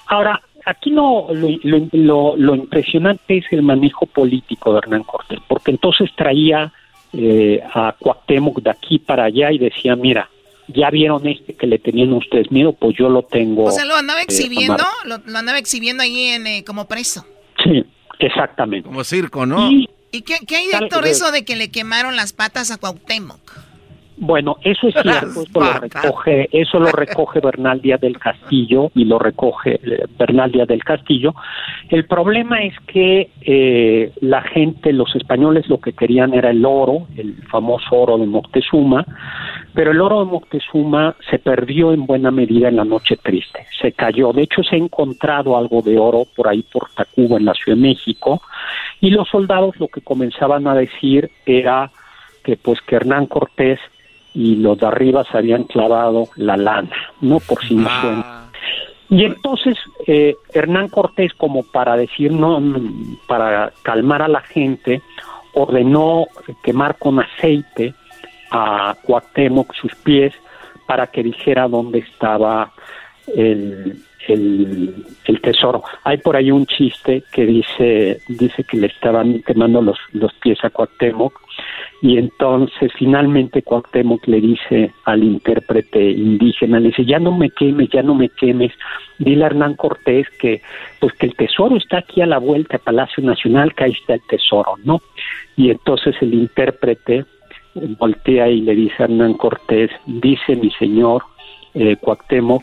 Ahora, 0.06 0.40
aquí 0.68 0.90
lo, 0.90 1.28
lo, 1.32 2.36
lo, 2.36 2.54
impresionante 2.54 3.38
es 3.38 3.44
el 3.50 3.62
manejo 3.62 4.06
político 4.06 4.72
de 4.72 4.78
Hernán 4.78 5.02
Cortés, 5.02 5.38
porque 5.48 5.70
entonces 5.70 6.10
traía 6.14 6.72
eh, 7.12 7.62
a 7.72 7.94
Cuauhtémoc 7.98 8.60
de 8.60 8.70
aquí 8.70 8.98
para 8.98 9.24
allá 9.24 9.50
y 9.50 9.58
decía, 9.58 9.96
mira, 9.96 10.28
ya 10.68 10.90
vieron 10.90 11.26
este 11.26 11.54
que 11.54 11.66
le 11.66 11.78
tenían 11.78 12.12
ustedes 12.12 12.50
miedo, 12.50 12.72
pues 12.74 12.96
yo 12.96 13.08
lo 13.08 13.22
tengo. 13.22 13.64
O 13.64 13.70
sea, 13.70 13.86
lo 13.86 13.96
andaba 13.96 14.20
eh, 14.20 14.24
exhibiendo, 14.24 14.84
lo, 15.04 15.38
andaba 15.38 15.58
exhibiendo 15.58 16.02
ahí 16.02 16.26
en, 16.26 16.46
eh, 16.46 16.64
como 16.64 16.86
preso. 16.86 17.24
Sí, 17.64 17.84
exactamente. 18.18 18.86
Como 18.86 19.04
circo, 19.04 19.46
¿no? 19.46 19.70
¿Y, 19.70 19.88
qué, 20.22 20.36
qué, 20.46 20.56
hay, 20.56 20.66
Héctor, 20.70 21.06
eso 21.06 21.30
de 21.32 21.44
que 21.44 21.56
le 21.56 21.70
quemaron 21.70 22.16
las 22.16 22.32
patas 22.34 22.70
a 22.70 22.76
Cuauhtémoc? 22.76 23.67
Bueno, 24.20 24.56
eso 24.62 24.88
es 24.88 24.94
cierto, 25.02 25.42
eso 25.42 25.60
lo 25.60 25.72
recoge, 25.74 26.48
eso 26.52 26.78
lo 26.78 26.90
recoge 26.90 27.40
Bernal 27.40 27.80
Díaz 27.80 28.00
del 28.00 28.18
Castillo 28.18 28.90
y 28.94 29.04
lo 29.04 29.18
recoge 29.18 29.80
eh, 29.82 30.04
Bernal 30.18 30.50
Díaz 30.50 30.68
del 30.68 30.82
Castillo. 30.82 31.34
El 31.88 32.04
problema 32.06 32.62
es 32.62 32.74
que 32.86 33.30
eh, 33.40 34.12
la 34.20 34.42
gente, 34.42 34.92
los 34.92 35.14
españoles 35.14 35.68
lo 35.68 35.80
que 35.80 35.92
querían 35.92 36.34
era 36.34 36.50
el 36.50 36.64
oro, 36.64 37.06
el 37.16 37.36
famoso 37.44 37.94
oro 37.94 38.18
de 38.18 38.26
Moctezuma, 38.26 39.04
pero 39.72 39.92
el 39.92 40.00
oro 40.00 40.24
de 40.24 40.30
Moctezuma 40.30 41.14
se 41.30 41.38
perdió 41.38 41.92
en 41.92 42.04
buena 42.04 42.30
medida 42.30 42.68
en 42.68 42.76
la 42.76 42.84
noche 42.84 43.16
triste, 43.16 43.66
se 43.80 43.92
cayó. 43.92 44.32
De 44.32 44.42
hecho, 44.42 44.62
se 44.64 44.74
ha 44.74 44.78
encontrado 44.78 45.56
algo 45.56 45.80
de 45.82 45.98
oro 45.98 46.24
por 46.34 46.48
ahí 46.48 46.62
por 46.62 46.88
Tacuba 46.94 47.36
en 47.36 47.44
la 47.44 47.54
Ciudad 47.54 47.76
de 47.76 47.82
México 47.82 48.42
y 49.00 49.10
los 49.10 49.28
soldados 49.28 49.78
lo 49.78 49.86
que 49.86 50.00
comenzaban 50.00 50.66
a 50.66 50.74
decir 50.74 51.30
era 51.46 51.90
que 52.42 52.56
pues 52.56 52.80
que 52.80 52.96
Hernán 52.96 53.26
Cortés 53.26 53.78
y 54.38 54.54
los 54.54 54.78
de 54.78 54.86
arriba 54.86 55.24
se 55.24 55.36
habían 55.36 55.64
clavado 55.64 56.28
la 56.36 56.56
lana, 56.56 56.96
¿no? 57.20 57.40
Por 57.40 57.60
si 57.66 57.74
no 57.74 57.88
ah. 57.90 58.48
Y 59.10 59.24
entonces 59.24 59.76
eh, 60.06 60.36
Hernán 60.54 60.90
Cortés, 60.90 61.32
como 61.34 61.64
para 61.64 61.96
decir, 61.96 62.30
no, 62.30 62.62
para 63.26 63.72
calmar 63.82 64.22
a 64.22 64.28
la 64.28 64.40
gente, 64.42 65.02
ordenó 65.54 66.26
quemar 66.62 66.98
con 66.98 67.18
aceite 67.18 67.94
a 68.52 68.94
Cuauhtémoc 69.02 69.74
sus 69.74 69.92
pies 69.96 70.32
para 70.86 71.08
que 71.08 71.24
dijera 71.24 71.66
dónde 71.66 71.98
estaba 71.98 72.70
el, 73.34 74.04
el, 74.34 75.04
tesoro. 75.42 75.82
Hay 76.04 76.18
por 76.18 76.36
ahí 76.36 76.50
un 76.50 76.66
chiste 76.66 77.22
que 77.32 77.46
dice, 77.46 78.20
dice 78.28 78.64
que 78.64 78.76
le 78.76 78.88
estaban 78.88 79.42
quemando 79.42 79.80
los, 79.80 79.98
los 80.12 80.32
pies 80.34 80.58
a 80.64 80.70
Cuauhtémoc 80.70 81.40
y 82.00 82.16
entonces 82.16 82.92
finalmente 82.96 83.62
Cuauhtémoc 83.62 84.26
le 84.26 84.40
dice 84.40 84.92
al 85.04 85.24
intérprete 85.24 86.10
indígena, 86.10 86.78
le 86.78 86.88
dice, 86.88 87.04
ya 87.04 87.18
no 87.18 87.36
me 87.36 87.50
quemes, 87.50 87.88
ya 87.90 88.02
no 88.02 88.14
me 88.14 88.28
quemes, 88.28 88.72
dile 89.18 89.44
a 89.44 89.46
Hernán 89.48 89.74
Cortés 89.74 90.28
que, 90.38 90.62
pues 91.00 91.12
que 91.14 91.26
el 91.26 91.34
tesoro 91.34 91.76
está 91.76 91.98
aquí 91.98 92.20
a 92.20 92.26
la 92.26 92.38
vuelta 92.38 92.76
del 92.76 92.84
Palacio 92.84 93.22
Nacional, 93.24 93.74
que 93.74 93.84
ahí 93.84 93.92
está 93.92 94.14
el 94.14 94.22
tesoro, 94.28 94.74
¿no? 94.84 95.00
Y 95.56 95.70
entonces 95.70 96.14
el 96.20 96.34
intérprete 96.34 97.24
voltea 97.74 98.48
y 98.48 98.60
le 98.60 98.74
dice 98.74 98.94
a 99.00 99.04
Hernán 99.04 99.34
Cortés, 99.34 99.90
dice 100.06 100.54
mi 100.56 100.70
señor, 100.72 101.22
eh, 101.74 101.96
Cuauhtémoc, 101.96 102.62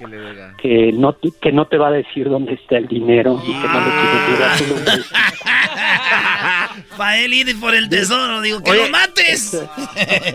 que 0.58 0.92
no, 0.92 1.16
que 1.42 1.52
no 1.52 1.66
te 1.66 1.78
va 1.78 1.90
a 1.90 1.92
decir 1.92 2.30
dónde 2.30 2.54
está 2.54 2.78
el 2.78 2.88
dinero 2.88 3.42
y 3.44 3.52
que 3.54 3.68
no 3.68 3.80
le 3.80 3.92
quiere 3.92 5.04
Para 6.98 7.18
él 7.18 7.34
ir 7.34 7.60
por 7.60 7.76
el 7.76 7.90
tesoro, 7.90 8.42
digo, 8.42 8.62
que 8.62 8.74
lo 8.74 8.90
mates. 8.90 9.62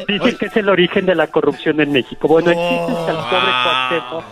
Dicen 0.06 0.36
que 0.36 0.46
es 0.46 0.56
el 0.56 0.68
origen 0.68 1.06
de 1.06 1.14
la 1.14 1.26
corrupción 1.26 1.80
en 1.80 1.92
México. 1.92 2.28
Bueno, 2.28 2.50
el 2.50 2.56
chiste 2.56 3.10
al 3.10 3.18
pobre 3.28 3.50
Cuauhtémoc, 3.62 4.24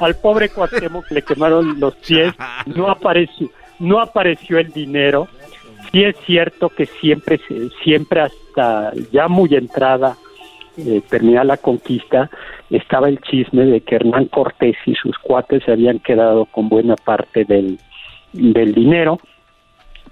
al 0.00 0.14
pobre 0.16 0.48
Cuauhtémoc 0.50 1.10
le 1.10 1.22
quemaron 1.22 1.80
los 1.80 1.94
pies, 1.96 2.34
no 2.66 2.90
apareció, 2.90 3.50
no 3.78 4.00
apareció 4.00 4.58
el 4.58 4.72
dinero. 4.72 5.28
Sí 5.92 6.04
es 6.04 6.16
cierto 6.26 6.68
que 6.68 6.86
siempre, 6.86 7.40
siempre 7.82 8.20
hasta 8.20 8.92
ya 9.12 9.28
muy 9.28 9.54
entrada 9.54 10.16
eh, 10.78 11.02
terminada 11.08 11.44
la 11.44 11.56
conquista, 11.56 12.30
estaba 12.70 13.08
el 13.08 13.20
chisme 13.20 13.64
de 13.64 13.80
que 13.80 13.96
Hernán 13.96 14.26
Cortés 14.26 14.76
y 14.86 14.94
sus 14.94 15.16
cuates 15.18 15.62
se 15.64 15.72
habían 15.72 15.98
quedado 15.98 16.46
con 16.46 16.68
buena 16.68 16.96
parte 16.96 17.44
del, 17.44 17.78
del 18.32 18.74
dinero, 18.74 19.18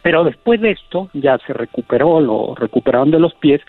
pero 0.03 0.25
después 0.25 0.61
de 0.61 0.73
esto 0.73 1.09
ya 1.13 1.39
se 1.47 1.53
recuperó, 1.53 2.21
lo 2.21 2.55
recuperaron 2.55 3.11
de 3.11 3.21
los 3.21 3.35
pies, 3.35 3.61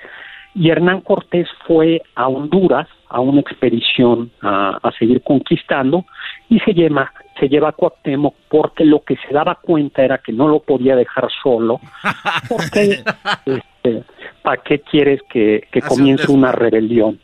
y 0.54 0.70
Hernán 0.70 1.02
Cortés 1.02 1.48
fue 1.68 2.02
a 2.16 2.28
Honduras 2.28 2.88
a 3.16 3.22
una 3.22 3.40
expedición 3.40 4.30
a, 4.42 4.78
a 4.84 4.92
seguir 5.00 5.22
conquistando 5.24 6.06
y 6.50 6.60
se 6.60 6.74
lleva, 6.74 7.14
se 7.40 7.48
lleva 7.48 7.70
a 7.70 7.72
Cuauhtémoc 7.72 8.36
porque 8.50 8.84
lo 8.84 9.04
que 9.06 9.16
se 9.16 9.34
daba 9.34 9.56
cuenta 9.56 10.04
era 10.04 10.18
que 10.18 10.34
no 10.34 10.50
lo 10.50 10.60
podía 10.60 10.98
dejar 10.98 11.30
solo, 11.42 11.80
porque 12.50 13.04
este, 13.46 14.04
¿para 14.42 14.62
qué 14.62 14.80
quieres 14.80 15.22
que, 15.32 15.66
comience 15.88 16.30
una 16.30 16.52
rebelión? 16.52 17.18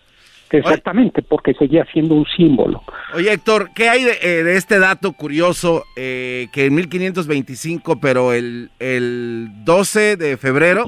Exactamente, 0.49 1.21
porque 1.21 1.53
seguía 1.53 1.85
siendo 1.91 2.15
un 2.15 2.25
símbolo. 2.25 2.83
Oye, 3.13 3.33
Héctor, 3.33 3.71
¿qué 3.73 3.89
hay 3.89 4.03
de, 4.03 4.11
eh, 4.11 4.55
este 4.55 4.79
dato 4.79 5.11
curioso 5.13 5.83
eh, 5.97 6.47
que 6.53 6.65
en 6.67 6.75
1525, 6.75 7.99
pero 8.01 8.33
el, 8.33 8.69
el 8.79 9.49
12 9.65 10.15
de 10.15 10.37
febrero, 10.37 10.87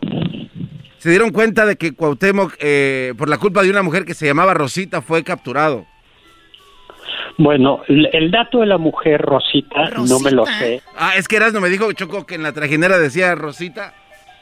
se 1.04 1.10
dieron 1.10 1.32
cuenta 1.32 1.66
de 1.66 1.76
que 1.76 1.92
Cuauhtémoc, 1.92 2.54
eh, 2.62 3.14
por 3.18 3.28
la 3.28 3.38
culpa 3.38 3.62
de 3.62 3.70
una 3.70 3.84
mujer 3.84 4.06
que 4.06 4.14
se 4.14 4.26
llamaba 4.26 4.54
Rosita, 4.54 5.02
fue 5.02 5.22
capturado? 5.22 5.86
Bueno, 7.38 7.82
el, 7.90 8.32
dato 8.32 8.62
de 8.62 8.68
la 8.68 8.78
mujer 8.78 9.22
Rosita, 9.22 9.90
no 9.98 10.22
me 10.22 10.32
lo 10.32 10.46
sé. 10.46 10.82
Ah, 10.96 11.18
es 11.18 11.28
que 11.28 11.42
no 11.42 11.60
me 11.60 11.68
dijo 11.68 11.92
Choco 11.92 12.26
que 12.26 12.36
en 12.36 12.44
la 12.44 12.54
trajinera 12.54 12.98
decía 13.00 13.36
Rosita 13.36 13.94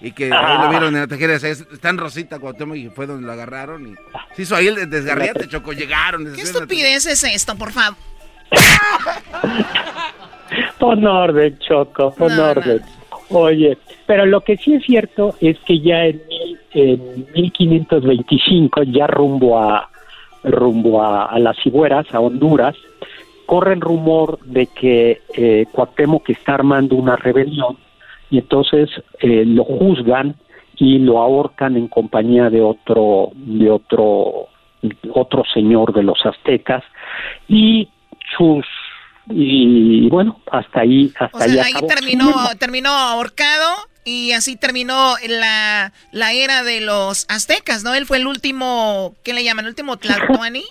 y 0.02 0.12
que 0.12 0.32
ahí 0.32 0.62
lo 0.62 0.70
vieron 0.70 0.94
en 0.94 1.02
la 1.02 1.08
trajinera. 1.08 1.38
Está 1.38 1.90
en 1.90 1.98
Rosita 1.98 2.38
Cuauhtémoc 2.38 2.78
y 2.78 2.90
fue 2.90 3.08
donde 3.08 3.26
lo 3.26 3.32
agarraron 3.32 3.88
y 3.88 3.96
se 4.36 4.44
hizo 4.44 4.56
ahí 4.56 4.68
el 4.68 4.88
desgarriate, 4.88 5.48
Choco. 5.48 5.74
Llegaron. 5.74 6.32
¿Qué 6.32 6.42
estupidez 6.42 7.08
es 7.08 7.24
esto, 7.24 7.56
por 7.56 7.72
favor? 7.72 7.98
pon 10.78 11.08
orden, 11.08 11.58
Choco, 11.58 12.14
pon 12.14 12.40
orden. 12.40 12.84
Oye, 13.34 13.78
pero 14.06 14.26
lo 14.26 14.42
que 14.42 14.58
sí 14.58 14.74
es 14.74 14.84
cierto 14.84 15.36
es 15.40 15.58
que 15.60 15.80
ya 15.80 16.06
en, 16.06 16.22
en 16.74 17.26
1525, 17.34 18.84
ya 18.84 19.08
rumbo 19.08 19.58
a 19.58 19.90
rumbo 20.44 21.04
a, 21.04 21.38
las 21.40 21.58
Cigüeras, 21.62 22.14
a 22.14 22.20
Honduras, 22.20 22.76
corre 23.46 23.74
el 23.74 23.82
rumor 23.82 24.40
de 24.40 24.68
que 24.68 25.22
eh, 25.36 25.66
Cuauhtémoc 25.72 26.30
está 26.30 26.56
armando 26.56 26.96
una 26.96 27.16
rebelión 27.16 27.78
y 28.30 28.40
entonces 28.40 28.90
eh, 29.20 29.44
lo 29.46 29.64
juzgan 29.64 30.36
y 30.78 31.00
lo 31.00 31.20
ahorcan 31.20 31.76
en 31.76 31.88
compañía 31.88 32.50
de 32.50 32.62
otro 32.62 33.30
de 33.36 33.70
otro 33.70 34.48
otro 35.14 35.44
señor 35.54 35.94
de 35.94 36.02
los 36.02 36.26
aztecas 36.26 36.84
y 37.48 37.88
sus 38.36 38.66
y 39.30 40.10
bueno 40.10 40.42
hasta 40.52 40.82
ahí 40.82 41.12
hasta 41.18 41.44
ahí, 41.44 41.74
terminó 41.88 42.34
terminó 42.60 42.90
ahorcado 42.90 43.68
y 44.04 44.32
así 44.32 44.56
terminó 44.56 45.14
la, 45.28 45.94
la 46.12 46.34
era 46.34 46.64
de 46.64 46.82
los 46.82 47.28
aztecas, 47.30 47.84
¿no? 47.84 47.94
Él 47.94 48.06
fue 48.06 48.18
el 48.18 48.28
último, 48.28 49.14
¿qué 49.24 49.34
le 49.34 49.44
llaman? 49.44 49.66
¿El 49.66 49.70
último 49.70 49.98
Tlatoani? 49.98 50.64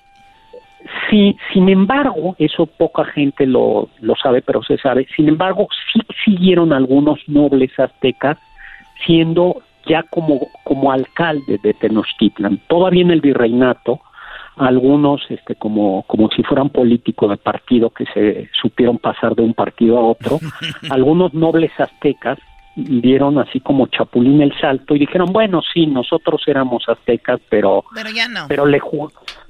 Sí, 1.09 1.37
sin 1.53 1.69
embargo, 1.69 2.35
eso 2.39 2.67
poca 2.67 3.05
gente 3.05 3.47
lo, 3.47 3.89
lo 4.01 4.17
sabe, 4.17 4.43
pero 4.43 4.63
se 4.63 4.79
sabe. 4.79 5.07
Sin 5.15 5.29
embargo, 5.29 5.69
sí 5.93 6.01
siguieron 6.25 6.73
algunos 6.73 7.21
nobles 7.27 7.71
aztecas 7.79 8.39
siendo 9.05 9.63
ya 9.87 10.03
como, 10.05 10.49
como 10.65 10.91
alcaldes 10.91 11.61
de 11.63 11.75
Tenochtitlan. 11.75 12.61
Todavía 12.69 13.03
en 13.03 13.11
el 13.11 13.21
virreinato, 13.21 14.01
algunos 14.61 15.23
este, 15.29 15.55
como, 15.55 16.05
como 16.07 16.29
si 16.31 16.43
fueran 16.43 16.71
políticos 16.71 17.31
de 17.31 17.37
partido 17.37 17.91
que 17.91 18.05
se 18.07 18.49
supieron 18.61 18.99
pasar 18.99 19.35
de 19.35 19.43
un 19.43 19.55
partido 19.55 19.99
a 19.99 20.03
otro, 20.03 20.39
algunos 20.91 21.35
nobles 21.35 21.73
aztecas 21.79 22.39
dieron 22.77 23.39
así 23.39 23.61
como 23.61 23.89
chapulín 23.89 24.41
el 24.43 24.59
salto 24.61 24.95
y 24.95 25.01
dijeron, 25.01 25.33
bueno, 25.33 25.61
sí, 25.75 25.87
nosotros 25.87 26.43
éramos 26.47 26.89
aztecas, 26.89 27.41
pero 27.49 27.85
pero 27.95 28.11
ya 28.11 28.29
no. 28.29 28.47
Pero 28.49 28.67
le 28.67 28.81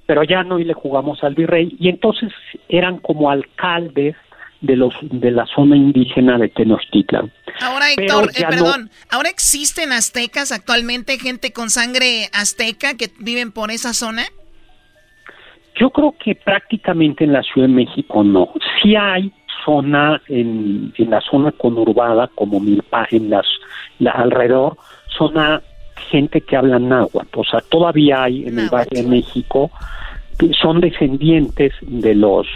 pero 0.06 0.22
ya 0.24 0.42
no 0.42 0.58
y 0.58 0.64
le 0.64 0.74
jugamos 0.74 1.22
al 1.22 1.34
virrey 1.34 1.76
y 1.78 1.88
entonces 1.88 2.32
eran 2.68 2.98
como 2.98 3.30
alcaldes 3.30 4.16
de 4.60 4.76
los 4.76 4.92
de 5.02 5.30
la 5.30 5.46
zona 5.46 5.76
indígena 5.76 6.38
de 6.38 6.48
Tenochtitlan. 6.48 7.32
Ahora 7.60 7.92
Héctor, 7.92 8.30
eh, 8.34 8.44
perdón, 8.48 8.90
ahora 9.10 9.28
existen 9.28 9.92
aztecas 9.92 10.52
actualmente 10.52 11.18
gente 11.18 11.52
con 11.52 11.70
sangre 11.70 12.28
azteca 12.32 12.96
que 12.96 13.10
viven 13.18 13.52
por 13.52 13.70
esa 13.70 13.94
zona? 13.94 14.24
Yo 15.80 15.88
creo 15.90 16.14
que 16.22 16.34
prácticamente 16.34 17.24
en 17.24 17.32
la 17.32 17.42
Ciudad 17.42 17.66
de 17.66 17.74
México 17.74 18.22
no. 18.22 18.52
Sí 18.82 18.94
hay 18.94 19.32
zona, 19.64 20.20
en, 20.28 20.92
en 20.96 21.10
la 21.10 21.20
zona 21.22 21.52
conurbada, 21.52 22.28
como 22.34 22.60
Milpa, 22.60 23.06
en 23.10 23.30
las 23.30 23.46
alrededor, 24.04 24.76
zona 25.16 25.62
gente 26.10 26.42
que 26.42 26.56
habla 26.56 26.78
náhuatl. 26.78 27.38
O 27.40 27.44
sea, 27.44 27.60
todavía 27.60 28.24
hay 28.24 28.46
en 28.46 28.58
el 28.58 28.68
Valle 28.68 29.02
de 29.02 29.08
México, 29.08 29.70
son 30.60 30.80
descendientes 30.80 31.72
de 31.82 32.14
los 32.14 32.46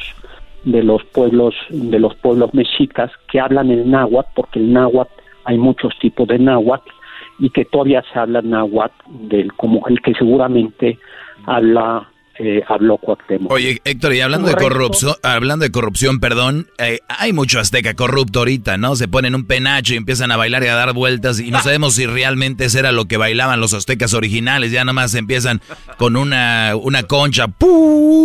de 0.65 0.83
los 0.83 1.05
pueblos 1.05 1.55
de 1.69 1.99
los 1.99 2.15
pueblos 2.17 2.55
mexicas 2.55 3.11
que 3.31 3.39
hablan 3.39 3.71
el 3.71 3.91
náhuatl 3.91 4.31
porque 4.35 4.59
el 4.59 4.73
náhuatl 4.73 5.13
hay 5.45 5.59
muchos 5.59 5.93
tipos 5.99 6.27
de 6.27 6.39
náhuatl 6.39 6.91
y 7.39 7.51
que 7.51 7.67
todavía 7.67 8.03
se 8.11 8.19
habla 8.19 8.41
náhuatl 8.41 8.95
del 9.29 9.53
como 9.53 9.87
el 9.89 10.01
que 10.01 10.15
seguramente 10.15 10.99
habla 11.45 12.09
eh, 12.39 12.62
habló 12.66 12.97
Cuauhtémoc. 12.98 13.52
Oye, 13.52 13.81
Héctor, 13.85 14.15
y 14.15 14.20
hablando 14.20 14.48
de 14.48 14.56
corrupción, 14.56 15.15
hablando 15.23 15.65
de 15.65 15.70
corrupción, 15.70 16.19
perdón, 16.19 16.69
eh, 16.78 16.98
hay 17.09 17.32
mucho 17.32 17.61
azteca 17.61 17.94
corrupto 17.94 18.40
ahorita, 18.40 18.77
¿no? 18.77 18.97
Se 18.97 19.06
ponen 19.06 19.35
un 19.36 19.47
penacho 19.47 19.94
y 19.94 19.97
empiezan 19.97 20.32
a 20.32 20.36
bailar 20.36 20.65
y 20.65 20.66
a 20.66 20.74
dar 20.74 20.93
vueltas 20.94 21.39
y 21.39 21.51
no 21.51 21.61
sabemos 21.62 21.94
si 21.94 22.06
realmente 22.06 22.65
eso 22.65 22.78
era 22.81 22.90
lo 22.90 23.05
que 23.05 23.19
bailaban 23.19 23.61
los 23.61 23.73
aztecas 23.73 24.15
originales, 24.15 24.73
ya 24.73 24.85
nomás 24.85 25.15
empiezan 25.15 25.61
con 25.97 26.16
una, 26.16 26.74
una 26.74 27.05
concha, 27.05 27.47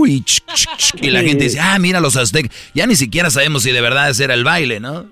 y, 0.08 0.26
y 1.02 1.10
la 1.12 1.22
gente 1.22 1.44
dice, 1.44 1.60
ah, 1.60 1.78
mira 1.80 2.00
los 2.00 2.18
aztecas, 2.18 2.52
ya 2.74 2.88
ni 2.88 2.96
siquiera 2.96 3.30
sabemos 3.30 3.64
si 3.64 3.72
de 3.72 3.82
verdad 3.82 4.10
ese 4.10 4.24
era 4.24 4.34
el 4.34 4.44
baile, 4.44 4.80
¿no? 4.80 5.06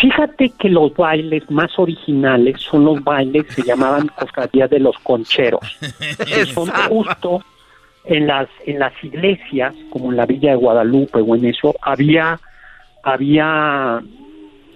Fíjate 0.00 0.52
que 0.58 0.68
los 0.68 0.94
bailes 0.94 1.50
más 1.50 1.76
originales 1.76 2.60
son 2.60 2.84
los 2.84 3.02
bailes 3.02 3.44
que 3.46 3.54
se 3.54 3.62
llamaban 3.64 4.06
cofradías 4.08 4.70
de 4.70 4.78
los 4.78 4.96
concheros. 5.02 5.60
son 6.54 6.70
justo 6.88 7.42
en 8.10 8.26
las 8.26 8.48
en 8.66 8.78
las 8.80 8.92
iglesias 9.02 9.74
como 9.90 10.10
en 10.10 10.16
la 10.16 10.26
Villa 10.26 10.50
de 10.50 10.56
Guadalupe 10.56 11.20
o 11.20 11.36
en 11.36 11.46
eso 11.46 11.74
había 11.80 12.38
había 13.02 14.02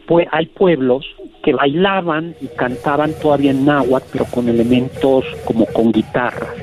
pues 0.07 0.29
hay 0.31 0.47
pueblos 0.47 1.05
que 1.43 1.53
bailaban 1.53 2.35
y 2.41 2.47
cantaban 2.57 3.13
todavía 3.21 3.51
en 3.51 3.67
náhuatl 3.67 4.07
pero 4.13 4.25
con 4.27 4.49
elementos 4.49 5.25
como 5.45 5.67
con 5.67 5.93
guitarras 5.93 6.55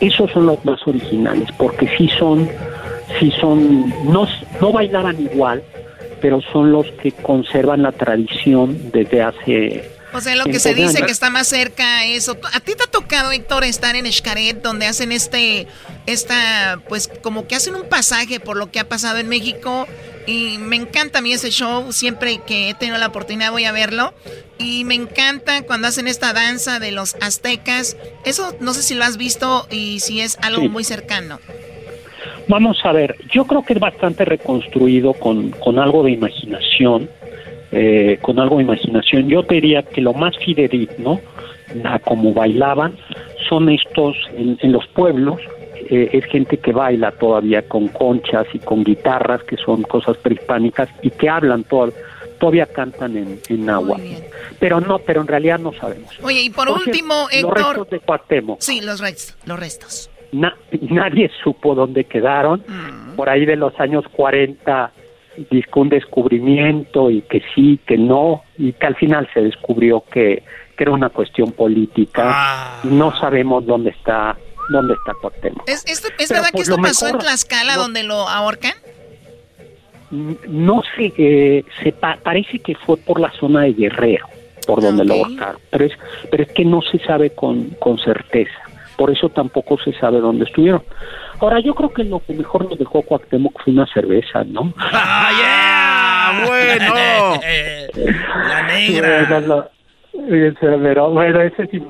esos 0.00 0.30
son 0.30 0.46
los 0.46 0.62
más 0.64 0.86
originales 0.86 1.48
porque 1.56 1.88
sí 1.96 2.08
son 2.08 2.46
sí 3.18 3.30
son 3.40 3.88
no 4.12 4.28
no 4.60 4.72
bailaban 4.72 5.18
igual 5.20 5.62
pero 6.20 6.42
son 6.52 6.72
los 6.72 6.86
que 7.02 7.12
conservan 7.12 7.82
la 7.82 7.92
tradición 7.92 8.76
desde 8.92 9.22
hace 9.22 9.97
O 10.12 10.20
sea, 10.20 10.36
lo 10.36 10.44
que 10.44 10.58
se 10.58 10.74
dice 10.74 11.02
que 11.02 11.12
está 11.12 11.30
más 11.30 11.48
cerca 11.48 12.04
eso. 12.04 12.36
¿A 12.52 12.60
ti 12.60 12.72
te 12.74 12.84
ha 12.84 12.90
tocado, 12.90 13.30
Héctor, 13.30 13.64
estar 13.64 13.94
en 13.94 14.10
Xcaret, 14.10 14.62
donde 14.62 14.86
hacen 14.86 15.12
este, 15.12 15.66
esta, 16.06 16.80
pues 16.88 17.10
como 17.22 17.46
que 17.46 17.56
hacen 17.56 17.74
un 17.74 17.88
pasaje 17.88 18.40
por 18.40 18.56
lo 18.56 18.70
que 18.70 18.80
ha 18.80 18.88
pasado 18.88 19.18
en 19.18 19.28
México? 19.28 19.86
Y 20.26 20.58
me 20.58 20.76
encanta 20.76 21.20
a 21.20 21.22
mí 21.22 21.32
ese 21.32 21.50
show, 21.50 21.90
siempre 21.92 22.40
que 22.46 22.70
he 22.70 22.74
tenido 22.74 22.98
la 22.98 23.06
oportunidad 23.06 23.50
voy 23.50 23.64
a 23.64 23.72
verlo. 23.72 24.12
Y 24.58 24.84
me 24.84 24.94
encanta 24.94 25.62
cuando 25.62 25.88
hacen 25.88 26.08
esta 26.08 26.32
danza 26.32 26.78
de 26.78 26.92
los 26.92 27.16
aztecas. 27.20 27.96
Eso 28.24 28.54
no 28.60 28.74
sé 28.74 28.82
si 28.82 28.94
lo 28.94 29.04
has 29.04 29.16
visto 29.16 29.66
y 29.70 30.00
si 30.00 30.20
es 30.20 30.38
algo 30.42 30.68
muy 30.68 30.84
cercano. 30.84 31.38
Vamos 32.48 32.78
a 32.84 32.92
ver, 32.92 33.16
yo 33.30 33.44
creo 33.44 33.62
que 33.62 33.74
es 33.74 33.78
bastante 33.78 34.24
reconstruido 34.24 35.12
con, 35.12 35.50
con 35.50 35.78
algo 35.78 36.02
de 36.02 36.12
imaginación, 36.12 37.10
eh, 37.72 38.18
con 38.22 38.38
algo 38.38 38.56
de 38.56 38.64
imaginación. 38.64 39.28
Yo 39.28 39.42
diría 39.42 39.82
que 39.82 40.00
lo 40.00 40.12
más 40.14 40.36
fidedigno 40.38 41.20
a 41.84 41.98
como 41.98 42.32
bailaban 42.32 42.94
son 43.48 43.68
estos 43.68 44.16
en, 44.36 44.72
los 44.72 44.86
pueblos, 44.88 45.40
eh, 45.90 46.10
es 46.12 46.24
gente 46.26 46.58
que 46.58 46.72
baila 46.72 47.12
todavía 47.12 47.62
con 47.62 47.88
conchas 47.88 48.46
y 48.52 48.58
con 48.58 48.84
guitarras, 48.84 49.42
que 49.44 49.56
son 49.56 49.82
cosas 49.82 50.16
prehispánicas, 50.18 50.88
y 51.02 51.10
que 51.10 51.28
hablan 51.28 51.64
todavía 52.38 52.66
cantan 52.66 53.16
en, 53.16 53.40
en 53.48 53.70
agua. 53.70 53.98
Pero 54.58 54.80
no, 54.80 54.98
pero 54.98 55.20
en 55.22 55.26
realidad 55.26 55.58
no 55.58 55.72
sabemos. 55.72 56.10
Oye, 56.22 56.42
y 56.42 56.50
por 56.50 56.68
último, 56.68 57.28
Héctor... 57.30 57.58
Los 57.58 57.68
restos 57.68 57.90
de 57.90 58.00
Cuauhtémoc. 58.00 58.60
Sí, 58.60 58.80
los 58.80 59.00
restos, 59.00 59.36
los 59.46 59.58
restos 59.58 60.10
nadie 60.32 61.30
supo 61.42 61.74
dónde 61.74 62.04
quedaron. 62.04 62.62
Mm. 62.66 63.16
Por 63.16 63.28
ahí 63.28 63.44
de 63.44 63.56
los 63.56 63.78
años 63.80 64.04
40 64.12 64.92
disco 65.50 65.80
un 65.80 65.88
descubrimiento 65.88 67.10
y 67.10 67.22
que 67.22 67.42
sí, 67.54 67.78
que 67.86 67.96
no, 67.96 68.42
y 68.56 68.72
que 68.72 68.86
al 68.86 68.96
final 68.96 69.28
se 69.32 69.40
descubrió 69.40 70.02
que, 70.10 70.42
era 70.80 70.92
una 70.92 71.08
cuestión 71.08 71.50
política. 71.50 72.22
Ah. 72.24 72.80
No 72.84 73.12
sabemos 73.18 73.66
dónde 73.66 73.90
está 73.90 74.36
dónde 74.70 74.94
está 74.94 75.12
Cuauhtémoc. 75.20 75.68
¿Es, 75.68 75.84
verdad 76.30 76.50
que 76.54 76.62
esto 76.62 76.76
pasó 76.76 77.08
en 77.08 77.18
Tlaxcala 77.18 77.74
donde 77.74 78.04
lo 78.04 78.28
ahorcan? 78.28 78.74
No 80.10 80.82
sé, 80.94 81.12
eh, 81.18 81.64
se 81.82 81.90
parece 81.92 82.60
que 82.60 82.76
fue 82.76 82.96
por 82.96 83.18
la 83.18 83.32
zona 83.32 83.62
de 83.62 83.72
Guerrero, 83.72 84.28
por 84.68 84.80
donde 84.80 85.04
lo 85.04 85.14
ahorcaron, 85.14 85.60
pero 85.68 85.84
es, 85.84 85.92
pero 86.30 86.44
es 86.44 86.52
que 86.52 86.64
no 86.64 86.80
se 86.80 87.00
sabe 87.00 87.30
con, 87.30 87.70
con 87.80 87.98
certeza 87.98 88.67
por 88.98 89.12
eso 89.12 89.28
tampoco 89.28 89.78
se 89.78 89.92
sabe 89.92 90.18
dónde 90.18 90.44
estuvieron. 90.44 90.82
Ahora, 91.38 91.60
yo 91.60 91.72
creo 91.74 91.90
que 91.90 92.02
lo 92.02 92.18
que 92.18 92.34
mejor 92.34 92.68
nos 92.68 92.76
dejó 92.76 93.00
Cuauhtémoc 93.02 93.62
fue 93.62 93.72
una 93.72 93.86
cerveza, 93.86 94.42
¿no? 94.44 94.74
¡Ah, 94.76 95.30
yeah! 95.38 96.46
¡Bueno! 96.46 97.40
La 98.48 98.62
negra. 98.66 99.70
Pero 100.82 101.10
bueno, 101.10 101.40
ese 101.40 101.68
sí 101.68 101.80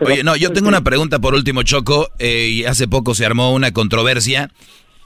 Oye, 0.00 0.24
no, 0.24 0.36
yo 0.36 0.52
tengo 0.52 0.68
una 0.68 0.80
pregunta 0.80 1.18
por 1.18 1.34
último, 1.34 1.62
Choco. 1.64 2.08
Eh, 2.18 2.48
y 2.50 2.64
hace 2.64 2.88
poco 2.88 3.14
se 3.14 3.26
armó 3.26 3.52
una 3.52 3.72
controversia. 3.72 4.48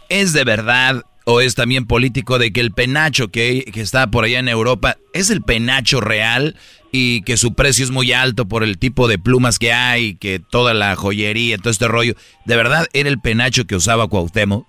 ¿Es 0.08 0.32
de 0.32 0.44
verdad 0.44 1.02
o 1.24 1.40
es 1.40 1.54
también 1.54 1.86
político 1.86 2.38
de 2.38 2.52
que 2.52 2.60
el 2.60 2.72
penacho 2.72 3.28
que, 3.28 3.64
que 3.72 3.80
está 3.80 4.08
por 4.08 4.24
allá 4.24 4.38
en 4.38 4.48
Europa 4.48 4.96
es 5.12 5.30
el 5.30 5.42
penacho 5.42 6.00
real 6.00 6.56
y 6.92 7.22
que 7.22 7.38
su 7.38 7.54
precio 7.54 7.84
es 7.84 7.90
muy 7.90 8.12
alto 8.12 8.46
por 8.46 8.62
el 8.62 8.78
tipo 8.78 9.08
de 9.08 9.18
plumas 9.18 9.58
que 9.58 9.72
hay, 9.72 10.14
que 10.16 10.38
toda 10.38 10.74
la 10.74 10.94
joyería, 10.94 11.56
todo 11.56 11.70
este 11.70 11.88
rollo. 11.88 12.12
¿De 12.44 12.56
verdad 12.56 12.86
era 12.92 13.08
el 13.08 13.18
penacho 13.18 13.64
que 13.66 13.74
usaba 13.74 14.08
Cuauhtémoc? 14.08 14.66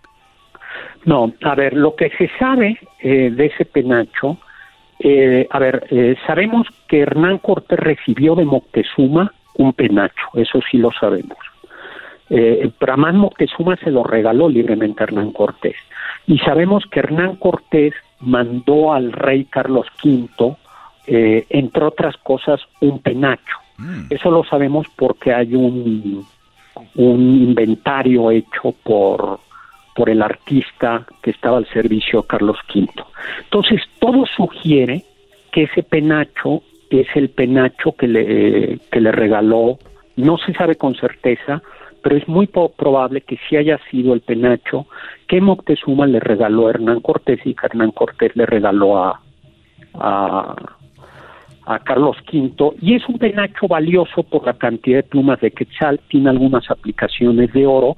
No, 1.06 1.34
a 1.44 1.56
ver, 1.56 1.74
lo 1.74 1.96
que 1.96 2.10
se 2.12 2.30
sabe 2.40 2.80
eh, 3.02 3.30
de 3.30 3.46
ese 3.48 3.66
penacho, 3.66 4.38
eh, 5.00 5.48
a 5.50 5.60
ver, 5.60 5.86
eh, 5.92 6.16
sabemos 6.26 6.66
que 6.88 7.02
Hernán 7.02 7.40
Cortés 7.40 7.78
recibió 7.80 8.36
de 8.36 8.46
Moctezuma 8.46 9.34
un 9.56 9.74
penacho, 9.74 10.30
eso 10.36 10.62
sí 10.72 10.78
lo 10.78 10.92
sabemos. 10.92 11.38
pero 12.30 12.94
además 12.94 13.16
Moctezuma 13.16 13.76
se 13.76 13.92
lo 13.92 14.04
regaló 14.04 14.48
libremente 14.48 15.04
a 15.04 15.08
Hernán 15.08 15.32
Cortés. 15.32 15.76
Y 16.28 16.40
sabemos 16.40 16.86
que 16.90 17.00
Hernán 17.00 17.36
Cortés 17.36 17.94
mandó 18.20 18.94
al 18.94 19.12
rey 19.12 19.46
Carlos 19.46 19.88
V 20.04 20.56
eh, 21.06 21.46
entre 21.50 21.84
otras 21.84 22.16
cosas, 22.18 22.62
un 22.80 23.00
penacho. 23.00 23.58
Mm. 23.78 24.06
Eso 24.10 24.32
lo 24.32 24.44
sabemos 24.46 24.88
porque 24.96 25.34
hay 25.34 25.54
un, 25.54 26.26
un 26.96 27.20
inventario 27.20 28.32
hecho 28.32 28.74
por, 28.84 29.40
por 29.96 30.10
el 30.10 30.22
artista 30.22 31.06
que 31.22 31.32
estaba 31.32 31.58
al 31.58 31.68
servicio 31.68 32.22
de 32.22 32.28
Carlos 32.28 32.58
V. 32.74 32.88
Entonces, 33.44 33.82
todo 34.00 34.26
sugiere 34.26 35.04
que 35.52 35.64
ese 35.64 35.84
penacho 35.84 36.64
es 36.90 37.08
el 37.16 37.30
penacho 37.30 37.94
que 37.94 38.08
le, 38.08 38.80
que 38.92 39.02
le 39.02 39.12
regaló, 39.12 39.80
no 40.16 40.38
se 40.38 40.54
sabe 40.54 40.76
con 40.76 40.96
certeza, 40.96 41.62
pero 42.04 42.18
es 42.18 42.28
muy 42.28 42.48
probable 42.48 43.22
que 43.22 43.40
sí 43.50 43.56
haya 43.56 43.80
sido 43.90 44.14
el 44.14 44.22
penacho 44.22 44.86
que 45.28 45.42
Moctezuma 45.42 46.06
le 46.06 46.20
regaló 46.20 46.68
a 46.68 46.72
Hernán 46.72 47.00
Cortés 47.00 47.40
y 47.46 47.56
que 47.56 47.66
Hernán 47.66 47.92
Cortés 47.92 48.36
le 48.36 48.46
regaló 48.46 48.98
a, 48.98 49.20
a 51.66 51.80
Carlos 51.80 52.18
V 52.32 52.76
y 52.82 52.96
es 52.96 53.08
un 53.08 53.18
penacho 53.18 53.68
valioso 53.68 54.24
por 54.24 54.46
la 54.46 54.54
cantidad 54.54 54.98
de 54.98 55.04
plumas 55.04 55.40
de 55.40 55.52
quetzal, 55.52 56.00
tiene 56.10 56.30
algunas 56.30 56.70
aplicaciones 56.70 57.54
de 57.54 57.66
oro, 57.66 57.96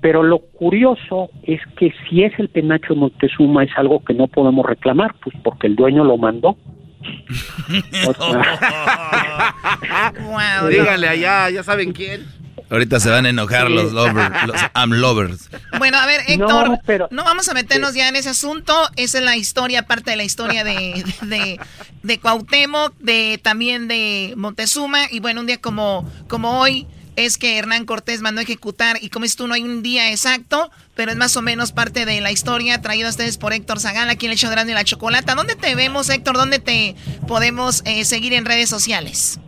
pero 0.00 0.22
lo 0.22 0.38
curioso 0.38 1.28
es 1.42 1.60
que 1.76 1.92
si 2.08 2.24
es 2.24 2.32
el 2.38 2.48
penacho 2.48 2.94
de 2.94 3.00
Montezuma 3.00 3.64
es 3.64 3.70
algo 3.76 4.02
que 4.04 4.14
no 4.14 4.26
podemos 4.26 4.64
reclamar, 4.66 5.14
pues 5.22 5.36
porque 5.42 5.66
el 5.66 5.76
dueño 5.76 6.02
lo 6.04 6.16
mandó. 6.16 6.56
Dígale 10.70 11.08
allá, 11.08 11.50
ya 11.50 11.62
saben 11.62 11.92
quién. 11.92 12.22
Ahorita 12.70 12.98
se 12.98 13.10
van 13.10 13.26
a 13.26 13.28
enojar 13.28 13.70
los 13.70 13.92
lovers, 13.92 14.46
los 14.46 14.56
am 14.72 14.90
lovers. 14.92 15.50
Bueno, 15.78 15.98
a 15.98 16.06
ver, 16.06 16.22
Héctor, 16.26 16.78
no, 17.10 17.24
vamos 17.24 17.48
a 17.48 17.54
meternos 17.54 17.94
ya 17.94 18.08
en 18.08 18.16
ese 18.16 18.30
asunto. 18.30 18.74
Esa 18.96 19.18
es 19.18 19.24
la 19.24 19.36
historia, 19.36 19.86
parte 19.86 20.10
de 20.10 20.16
la 20.16 20.24
historia 20.24 20.64
de, 20.64 21.04
de, 21.22 21.60
de 22.02 22.20
Cuauhtémoc, 22.20 22.96
de, 22.98 23.38
también 23.42 23.86
de 23.86 24.34
Montezuma. 24.36 25.00
Y 25.10 25.20
bueno, 25.20 25.40
un 25.40 25.46
día 25.46 25.60
como, 25.60 26.10
como 26.26 26.58
hoy 26.60 26.86
es 27.16 27.38
que 27.38 27.58
Hernán 27.58 27.84
Cortés 27.84 28.22
mandó 28.22 28.40
a 28.40 28.42
ejecutar, 28.42 28.98
y 29.00 29.08
como 29.08 29.24
es 29.24 29.36
tú, 29.36 29.46
no 29.46 29.54
hay 29.54 29.62
un 29.62 29.82
día 29.82 30.10
exacto, 30.10 30.70
pero 30.94 31.12
es 31.12 31.16
más 31.16 31.36
o 31.36 31.42
menos 31.42 31.72
parte 31.72 32.06
de 32.06 32.20
la 32.20 32.32
historia 32.32 32.80
traído 32.80 33.06
a 33.06 33.10
ustedes 33.10 33.38
por 33.38 33.52
Héctor 33.52 33.80
Zagal, 33.80 34.10
aquí 34.10 34.26
en 34.26 34.32
el 34.32 34.38
show 34.38 34.50
de 34.50 34.64
la 34.64 34.84
Chocolata. 34.84 35.34
¿Dónde 35.34 35.54
te 35.54 35.74
vemos, 35.74 36.08
Héctor? 36.08 36.36
¿Dónde 36.36 36.58
te 36.58 36.96
podemos 37.28 37.82
eh, 37.84 38.04
seguir 38.04 38.32
en 38.32 38.44
redes 38.44 38.68
sociales? 38.68 39.38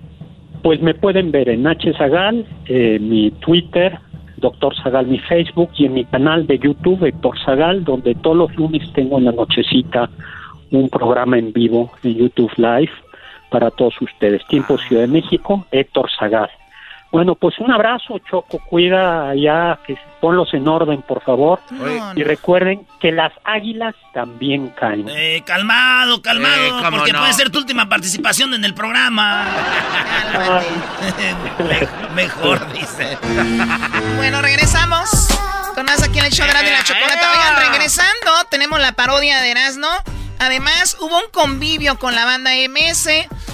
Pues 0.62 0.81
me 0.81 0.95
pueden 0.95 1.31
ver 1.31 1.49
en 1.49 1.66
H 1.66 1.93
Zagal, 1.95 2.47
eh, 2.66 2.99
mi 3.01 3.31
Twitter, 3.31 3.99
Doctor 4.37 4.74
Zagal, 4.83 5.07
mi 5.07 5.19
Facebook 5.19 5.70
y 5.77 5.87
en 5.87 5.95
mi 5.95 6.05
canal 6.05 6.47
de 6.47 6.59
YouTube, 6.59 7.05
Héctor 7.05 7.39
Zagal, 7.45 7.85
donde 7.85 8.15
todos 8.15 8.37
los 8.37 8.57
lunes 8.57 8.93
tengo 8.93 9.19
en 9.19 9.24
la 9.24 9.33
nochecita 9.33 10.11
un 10.70 10.89
programa 10.89 11.39
en 11.39 11.53
vivo 11.53 11.91
en 12.03 12.15
YouTube 12.16 12.53
Live 12.57 12.93
para 13.51 13.70
todos 13.70 14.01
ustedes. 14.01 14.45
Tiempo 14.47 14.77
Ciudad 14.78 15.03
de 15.03 15.09
México, 15.09 15.66
Héctor 15.70 16.11
Zagal. 16.19 16.51
Bueno, 17.12 17.35
pues 17.35 17.59
un 17.61 17.70
abrazo, 17.70 18.19
Choco. 18.19 18.59
Cuida 18.69 19.35
ya, 19.35 19.78
que 19.87 19.97
ponlos 20.27 20.53
en 20.55 20.66
orden, 20.66 21.03
por 21.03 21.23
favor. 21.23 21.61
y 22.16 22.24
recuerden 22.24 22.85
que 23.01 23.12
las 23.12 23.32
águilas 23.44 23.94
también 24.12 24.70
caen. 24.70 25.07
Eh, 25.09 25.40
calmado, 25.47 26.20
calmado, 26.20 26.81
eh, 26.81 26.82
porque 26.90 27.15
puede 27.15 27.32
ser 27.32 27.51
tu 27.51 27.61
última 27.61 27.89
participación 27.89 28.53
en 28.53 28.65
el 28.65 28.74
programa. 28.74 29.47
Mejor, 32.16 32.73
dice. 32.73 33.16
bueno, 34.16 34.43
regresamos. 34.43 35.28
Con 35.77 35.86
más 35.86 36.03
aquí 36.03 36.19
en 36.19 36.24
el 36.24 36.32
show 36.32 36.44
de 36.44 36.53
la 36.53 36.82
chocolate. 36.82 37.20
Oigan, 37.24 37.70
regresando, 37.70 38.32
tenemos 38.51 38.81
la 38.81 38.90
parodia 38.93 39.40
de 39.43 39.53
Erasmo. 39.53 39.86
Además, 40.39 40.97
hubo 41.01 41.19
un 41.19 41.31
convivio 41.31 41.99
con 41.99 42.15
la 42.15 42.25
banda 42.25 42.51
MS 42.69 43.09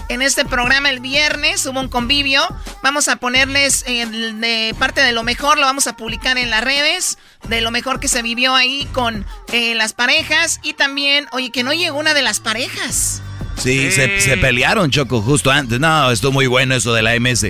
en 0.08 0.22
este 0.22 0.44
programa 0.44 0.90
el 0.90 1.00
viernes. 1.00 1.64
Hubo 1.66 1.80
un 1.80 1.88
convivio. 1.88 2.42
Vamos 2.82 3.08
a 3.08 3.16
ponerles 3.16 3.84
de 3.84 4.74
parte 4.78 5.00
de 5.00 5.12
lo 5.12 5.22
mejor, 5.22 5.58
lo 5.58 5.66
vamos 5.66 5.86
a 5.86 5.96
publicar 5.96 6.38
en 6.38 6.50
las 6.50 6.62
redes. 6.62 7.18
De 7.48 7.60
lo 7.60 7.70
mejor 7.70 8.00
que 8.00 8.08
se 8.08 8.22
vivió 8.22 8.54
ahí 8.54 8.86
con 8.92 9.26
eh, 9.52 9.74
las 9.74 9.92
parejas. 9.92 10.60
Y 10.62 10.74
también, 10.74 11.26
oye, 11.32 11.50
que 11.50 11.62
no 11.62 11.72
llegó 11.72 11.98
una 11.98 12.14
de 12.14 12.22
las 12.22 12.40
parejas. 12.40 13.22
Sí, 13.56 13.90
Se, 13.92 14.36
pelearon, 14.38 14.90
Choco, 14.90 15.22
justo 15.22 15.50
antes. 15.50 15.78
No, 15.78 16.10
estuvo 16.10 16.32
muy 16.32 16.46
bueno 16.46 16.74
eso 16.74 16.92
de 16.92 17.02
la 17.02 17.18
MS. 17.18 17.46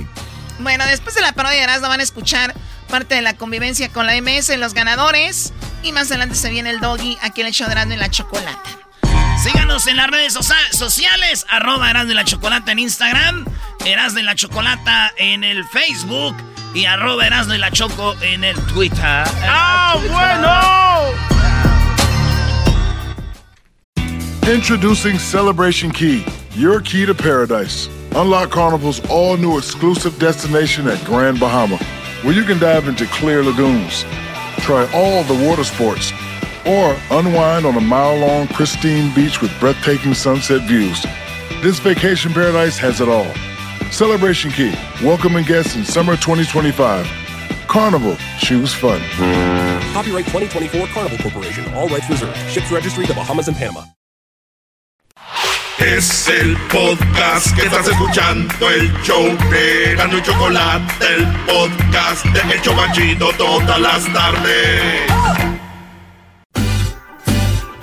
Bueno, 0.58 0.84
después 0.86 1.14
de 1.14 1.22
la 1.22 1.32
parodia 1.32 1.58
de 1.58 1.64
Erasmo 1.64 1.88
van 1.88 2.00
a 2.00 2.02
escuchar 2.02 2.54
parte 2.88 3.14
de 3.14 3.22
la 3.22 3.34
convivencia 3.34 3.88
con 3.88 4.06
la 4.06 4.20
MS, 4.20 4.56
los 4.58 4.74
ganadores. 4.74 5.52
Y 5.82 5.92
más 5.92 6.10
adelante 6.10 6.34
se 6.34 6.50
viene 6.50 6.70
el 6.70 6.80
doggy 6.80 7.16
aquí 7.22 7.40
en 7.40 7.46
el 7.48 7.52
show 7.52 7.66
de 7.66 7.72
Erasmo 7.72 7.94
y 7.94 7.96
la 7.96 8.10
chocolata. 8.10 8.81
Síganos 9.40 9.86
en 9.86 9.96
las 9.96 10.08
redes 10.08 10.32
sociales, 10.72 11.46
arroba 11.48 11.90
Eras 11.90 12.08
de 12.08 12.14
la 12.14 12.24
Chocolata 12.24 12.72
en 12.72 12.78
Instagram, 12.78 13.44
Eras 13.84 14.14
de 14.14 14.22
la 14.22 14.34
Chocolata 14.34 15.12
en 15.16 15.44
el 15.44 15.64
Facebook 15.64 16.36
y 16.74 16.84
arroba 16.84 17.26
Eras 17.26 17.48
de 17.48 17.58
la 17.58 17.70
Choco 17.70 18.14
en 18.22 18.44
el 18.44 18.56
Twitter. 18.66 19.24
¡Ah, 19.44 19.96
bueno! 20.08 21.32
Introducing 24.52 25.18
Celebration 25.18 25.90
Key, 25.90 26.24
your 26.56 26.80
key 26.80 27.06
to 27.06 27.14
paradise. 27.14 27.88
Unlock 28.14 28.50
Carnival's 28.50 29.00
all 29.08 29.36
new 29.36 29.56
exclusive 29.56 30.18
destination 30.18 30.86
at 30.88 31.02
Grand 31.04 31.40
Bahama, 31.40 31.78
where 32.22 32.34
you 32.34 32.44
can 32.44 32.58
dive 32.58 32.86
into 32.88 33.06
clear 33.06 33.42
lagoons, 33.42 34.04
try 34.58 34.86
all 34.92 35.24
the 35.24 35.48
water 35.48 35.64
sports, 35.64 36.12
or 36.66 36.96
unwind 37.10 37.66
on 37.66 37.76
a 37.76 37.80
mile 37.80 38.16
long, 38.16 38.46
pristine 38.48 39.14
beach 39.14 39.40
with 39.40 39.50
breathtaking 39.58 40.14
sunset 40.14 40.62
views. 40.68 41.04
This 41.62 41.78
vacation 41.78 42.32
paradise 42.32 42.78
has 42.78 43.00
it 43.00 43.08
all. 43.08 43.32
Celebration 43.90 44.50
Key, 44.50 44.74
welcoming 45.02 45.44
guests 45.44 45.76
in 45.76 45.84
summer 45.84 46.16
2025. 46.16 47.06
Carnival, 47.68 48.16
choose 48.38 48.74
fun. 48.74 49.00
Copyright 49.92 50.26
2024 50.26 50.86
Carnival 50.88 51.18
Corporation. 51.18 51.72
All 51.74 51.88
rights 51.88 52.08
reserved. 52.10 52.36
Ships 52.50 52.70
registry 52.70 53.06
the 53.06 53.14
Bahamas 53.14 53.48
and 53.48 53.56
Panama. 53.56 53.84
Es 55.78 56.28
el 56.28 56.56
podcast 56.68 57.56
que 57.56 57.62
estás 57.62 57.88
escuchando, 57.88 58.70
el 58.70 58.92
show 59.02 59.24
de 59.50 59.94
Gano 59.96 60.18
y 60.18 60.22
Chocolate, 60.22 61.06
el 61.14 61.26
podcast 61.44 62.24
de 62.26 62.54
El 62.54 62.62
Chobachito 62.62 63.32
todas 63.36 63.80
las 63.80 64.04
tardes. 64.12 65.61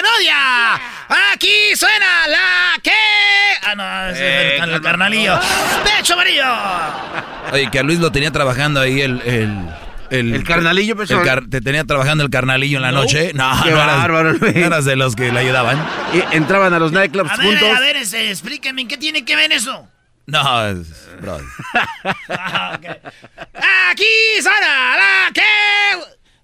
parodia. 0.00 0.74
Aquí 1.32 1.76
suena 1.76 2.26
la 2.28 2.80
que. 2.82 2.90
Ah, 3.62 3.74
no, 3.74 4.08
es 4.10 4.18
el, 4.62 4.70
el 4.70 4.80
carnalillo. 4.80 5.38
Pecho 5.84 6.14
amarillo. 6.14 6.44
Oye, 7.52 7.70
que 7.70 7.78
a 7.78 7.82
Luis 7.82 7.98
lo 7.98 8.10
tenía 8.12 8.30
trabajando 8.30 8.80
ahí 8.80 9.00
el... 9.00 9.20
el... 9.22 9.68
El 10.10 10.42
carnalillo, 10.42 10.96
pues, 10.96 11.08
el 11.12 11.22
car- 11.22 11.44
¿Te 11.48 11.60
tenía 11.60 11.84
trabajando 11.84 12.24
el 12.24 12.30
carnalillo 12.30 12.78
en 12.78 12.82
la 12.82 12.90
No. 12.90 13.02
noche? 13.02 13.30
No, 13.32 13.48
Qué 13.62 13.70
no 13.70 13.76
eras- 13.80 13.96
bárbaro, 13.98 14.32
no 14.32 14.46
eras 14.48 14.84
de 14.84 14.96
los 14.96 15.14
que 15.14 15.30
le 15.30 15.38
ayudaban. 15.38 15.78
Y 16.12 16.34
entraban 16.36 16.74
a 16.74 16.80
los 16.80 16.90
nightclubs 16.90 17.30
A 17.30 17.36
ver, 17.36 17.46
juntos. 17.46 17.76
a 17.76 17.78
ver, 17.78 17.94
ese, 17.94 18.28
explíqueme, 18.28 18.88
¿qué 18.88 18.96
tiene 18.98 19.24
que 19.24 19.36
ver 19.36 19.52
eso? 19.52 19.86
No, 20.26 20.66
es, 20.66 21.08
bro. 21.20 21.38
Ah, 22.28 22.72
ok. 22.76 22.86
Aquí 23.92 24.04
suena 24.42 24.96
la 24.96 25.30
que. 25.32 25.42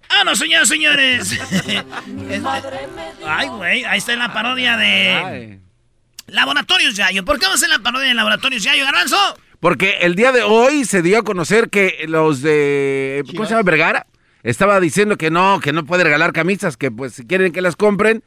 Ah, 0.09 0.25
no, 0.25 0.35
señores, 0.37 0.69
señores. 0.69 1.37
Ay, 3.27 3.49
güey, 3.49 3.85
ahí 3.85 3.99
está 3.99 4.15
la 4.17 4.33
parodia 4.33 4.77
de. 4.77 5.59
Laboratorios 6.29 6.97
Yayo. 6.97 7.25
¿Por 7.25 7.39
qué 7.39 7.47
vamos 7.47 7.63
a 7.63 7.67
hacer 7.67 7.77
la 7.77 7.83
parodia 7.83 8.09
de 8.09 8.15
Laboratorios 8.15 8.63
Yayo, 8.63 8.85
Garbanzo? 8.85 9.17
Porque 9.61 9.99
el 10.03 10.15
día 10.17 10.33
de 10.33 10.43
hoy 10.43 10.85
se 10.85 11.03
dio 11.03 11.19
a 11.19 11.23
conocer 11.23 11.71
que 11.71 12.05
los 12.09 12.43
de. 12.43 13.23
¿Cómo 13.35 13.45
se 13.45 13.51
llama? 13.51 13.63
Vergara. 13.63 14.07
Estaba 14.43 14.79
diciendo 14.81 15.17
que 15.17 15.31
no, 15.31 15.61
que 15.61 15.73
no 15.73 15.85
puede 15.85 16.05
regalar 16.05 16.33
camisas, 16.33 16.77
que 16.77 16.91
pues 16.91 17.15
si 17.15 17.27
quieren 17.27 17.53
que 17.53 17.61
las 17.63 17.75
compren 17.75 18.23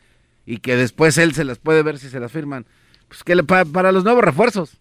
y 0.45 0.57
que 0.57 0.75
después 0.75 1.17
él 1.17 1.33
se 1.33 1.45
las 1.45 1.59
puede 1.59 1.81
ver 1.83 1.97
si 1.97 2.09
se 2.09 2.19
las 2.19 2.31
firman. 2.31 2.65
Pues 3.07 3.23
que 3.23 3.35
le- 3.35 3.43
pa- 3.43 3.63
para 3.65 3.91
los 3.91 4.03
nuevos 4.03 4.23
refuerzos. 4.23 4.77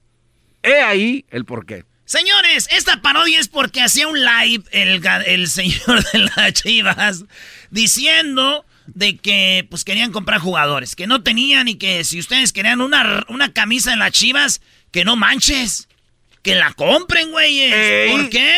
He 0.63 0.81
ahí 0.81 1.25
el 1.31 1.45
porqué. 1.45 1.85
Señores, 2.09 2.69
esta 2.71 3.03
parodia 3.03 3.39
es 3.39 3.49
porque 3.49 3.83
hacía 3.83 4.09
un 4.09 4.19
live 4.19 4.65
el, 4.71 5.47
señor 5.47 6.03
de 6.11 6.21
las 6.21 6.55
chivas 6.55 7.25
diciendo 7.71 8.65
de 8.87 9.19
que 9.19 9.67
pues 9.69 9.85
querían 9.85 10.11
comprar 10.11 10.41
jugadores, 10.41 10.97
que 10.97 11.07
no 11.07 11.23
tenían 11.23 11.69
y 11.69 11.75
que 11.75 12.05
si 12.05 12.19
ustedes 12.19 12.55
querían 12.55 12.81
una, 12.81 13.27
una 13.29 13.53
camisa 13.53 13.93
en 13.93 13.99
las 13.99 14.13
chivas, 14.13 14.63
que 14.91 15.05
no 15.05 15.17
manches, 15.17 15.87
que 16.41 16.55
la 16.55 16.73
compren, 16.73 17.31
güeyes. 17.31 17.75
Ey. 17.75 18.11
¿Por 18.11 18.31
qué? 18.31 18.57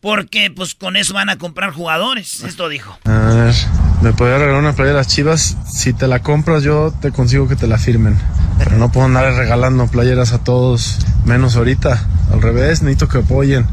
Porque 0.00 0.50
pues 0.50 0.74
con 0.74 0.96
eso 0.96 1.12
van 1.12 1.28
a 1.28 1.36
comprar 1.36 1.72
jugadores. 1.72 2.42
Esto 2.42 2.68
dijo. 2.68 2.98
A 3.04 3.34
ver, 3.34 3.54
¿me 4.02 4.12
podría 4.12 4.38
regalar 4.38 4.60
una 4.60 4.72
playera 4.72 4.96
de 4.96 5.00
las 5.00 5.08
chivas? 5.08 5.56
Si 5.70 5.92
te 5.92 6.06
la 6.06 6.20
compras, 6.20 6.62
yo 6.62 6.92
te 7.02 7.12
consigo 7.12 7.48
que 7.48 7.56
te 7.56 7.66
la 7.66 7.78
firmen. 7.78 8.18
Pero 8.58 8.76
no 8.76 8.90
puedo 8.90 9.06
andar 9.06 9.32
regalando 9.34 9.86
playeras 9.88 10.32
a 10.32 10.42
todos, 10.42 10.98
menos 11.24 11.56
ahorita. 11.56 12.06
Al 12.32 12.40
revés, 12.40 12.82
necesito 12.82 13.08
que 13.08 13.18
apoyen. 13.18 13.66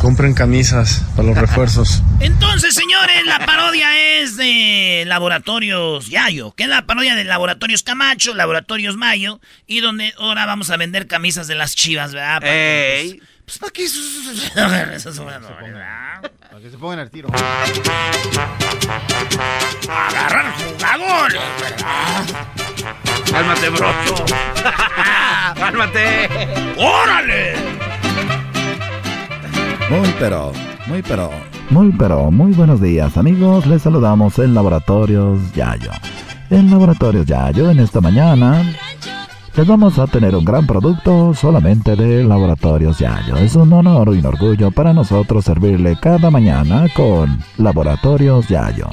Compren 0.00 0.34
camisas 0.34 1.02
para 1.16 1.28
los 1.28 1.38
refuerzos. 1.40 2.02
Entonces, 2.20 2.74
señores, 2.74 3.24
la 3.26 3.44
parodia 3.46 4.20
es 4.20 4.36
de 4.36 5.04
Laboratorios 5.06 6.08
Yayo, 6.08 6.52
que 6.54 6.64
es 6.64 6.68
la 6.68 6.86
parodia 6.86 7.14
de 7.14 7.24
Laboratorios 7.24 7.82
Camacho, 7.82 8.34
Laboratorios 8.34 8.96
Mayo, 8.96 9.40
y 9.66 9.80
donde 9.80 10.12
ahora 10.18 10.46
vamos 10.46 10.70
a 10.70 10.76
vender 10.76 11.06
camisas 11.06 11.46
de 11.48 11.54
las 11.56 11.74
chivas, 11.74 12.14
¿verdad? 12.14 12.40
Para 12.40 12.52
que, 12.52 13.00
Ey. 13.00 13.22
Pues, 13.48 13.58
para 13.58 13.72
que 13.72 13.84
eso- 13.84 13.98
eso 14.94 15.08
es 15.10 15.18
bueno, 15.20 15.48
¿verdad? 15.62 16.20
Para 16.50 16.60
que 16.60 16.70
se 16.70 16.76
pongan 16.76 16.98
al 16.98 17.10
tiro. 17.10 17.28
Agarrar 19.88 20.52
jugadores, 20.52 21.40
¿verdad? 21.58 22.26
Cálmate, 23.32 23.68
brocho. 23.70 24.24
Cálmate. 25.54 26.28
¡Órale! 26.76 27.54
Muy 29.88 30.14
pero, 30.18 30.52
muy 30.86 31.02
pero, 31.02 31.30
muy 31.70 31.92
pero, 31.92 32.30
muy 32.30 32.52
buenos 32.52 32.82
días 32.82 33.16
amigos, 33.16 33.64
les 33.66 33.80
saludamos 33.80 34.38
en 34.38 34.52
Laboratorios 34.52 35.38
Yayo. 35.54 35.90
En 36.50 36.70
Laboratorios 36.70 37.24
Yayo 37.24 37.70
en 37.70 37.78
esta 37.80 38.02
mañana 38.02 38.62
les 39.56 39.66
vamos 39.66 39.98
a 39.98 40.06
tener 40.06 40.34
un 40.36 40.44
gran 40.44 40.66
producto 40.66 41.34
solamente 41.34 41.96
de 41.96 42.22
Laboratorios 42.24 42.98
Yayo. 42.98 43.36
Es 43.36 43.56
un 43.56 43.72
honor 43.72 44.14
y 44.14 44.18
un 44.18 44.26
orgullo 44.26 44.70
para 44.70 44.92
nosotros 44.92 45.44
servirle 45.44 45.96
cada 46.00 46.30
mañana 46.30 46.86
con 46.94 47.38
Laboratorios 47.56 48.48
Yayo. 48.48 48.88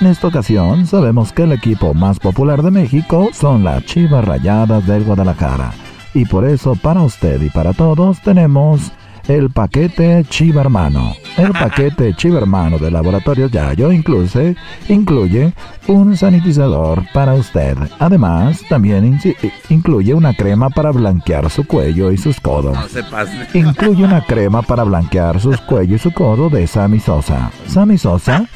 En 0.00 0.06
esta 0.06 0.28
ocasión 0.28 0.86
sabemos 0.86 1.32
que 1.32 1.42
el 1.42 1.52
equipo 1.52 1.92
más 1.92 2.18
popular 2.20 2.62
de 2.62 2.70
México 2.70 3.30
son 3.32 3.64
las 3.64 3.84
Chivas 3.84 4.24
Rayadas 4.24 4.86
del 4.86 5.04
Guadalajara. 5.04 5.72
Y 6.14 6.24
por 6.24 6.44
eso 6.44 6.74
para 6.76 7.02
usted 7.02 7.42
y 7.42 7.50
para 7.50 7.72
todos 7.72 8.20
tenemos 8.22 8.92
el 9.28 9.50
paquete 9.50 10.24
Chiva 10.28 10.62
Hermano. 10.62 11.14
El 11.36 11.52
paquete 11.52 12.14
Chiva 12.14 12.38
Hermano 12.38 12.78
de 12.78 12.90
Laboratorios 12.90 13.50
Yayo 13.50 13.92
incluye, 13.92 14.56
incluye 14.88 15.52
un 15.86 16.16
sanitizador 16.16 17.02
para 17.12 17.34
usted. 17.34 17.76
Además, 17.98 18.62
también 18.68 19.20
incluye 19.68 20.14
una 20.14 20.32
crema 20.34 20.70
para 20.70 20.90
blanquear 20.90 21.50
su 21.50 21.66
cuello 21.66 22.10
y 22.10 22.16
sus 22.16 22.40
codos. 22.40 22.74
No 22.76 22.88
se 22.88 23.02
pase. 23.04 23.46
Incluye 23.58 24.04
una 24.04 24.22
crema 24.24 24.62
para 24.62 24.84
blanquear 24.84 25.40
sus 25.40 25.60
cuello 25.60 25.96
y 25.96 25.98
su 25.98 26.10
codo 26.12 26.48
de 26.48 26.66
Sammy 26.66 26.98
Sosa. 27.00 27.50
Sammy 27.66 27.98
Sosa, 27.98 28.46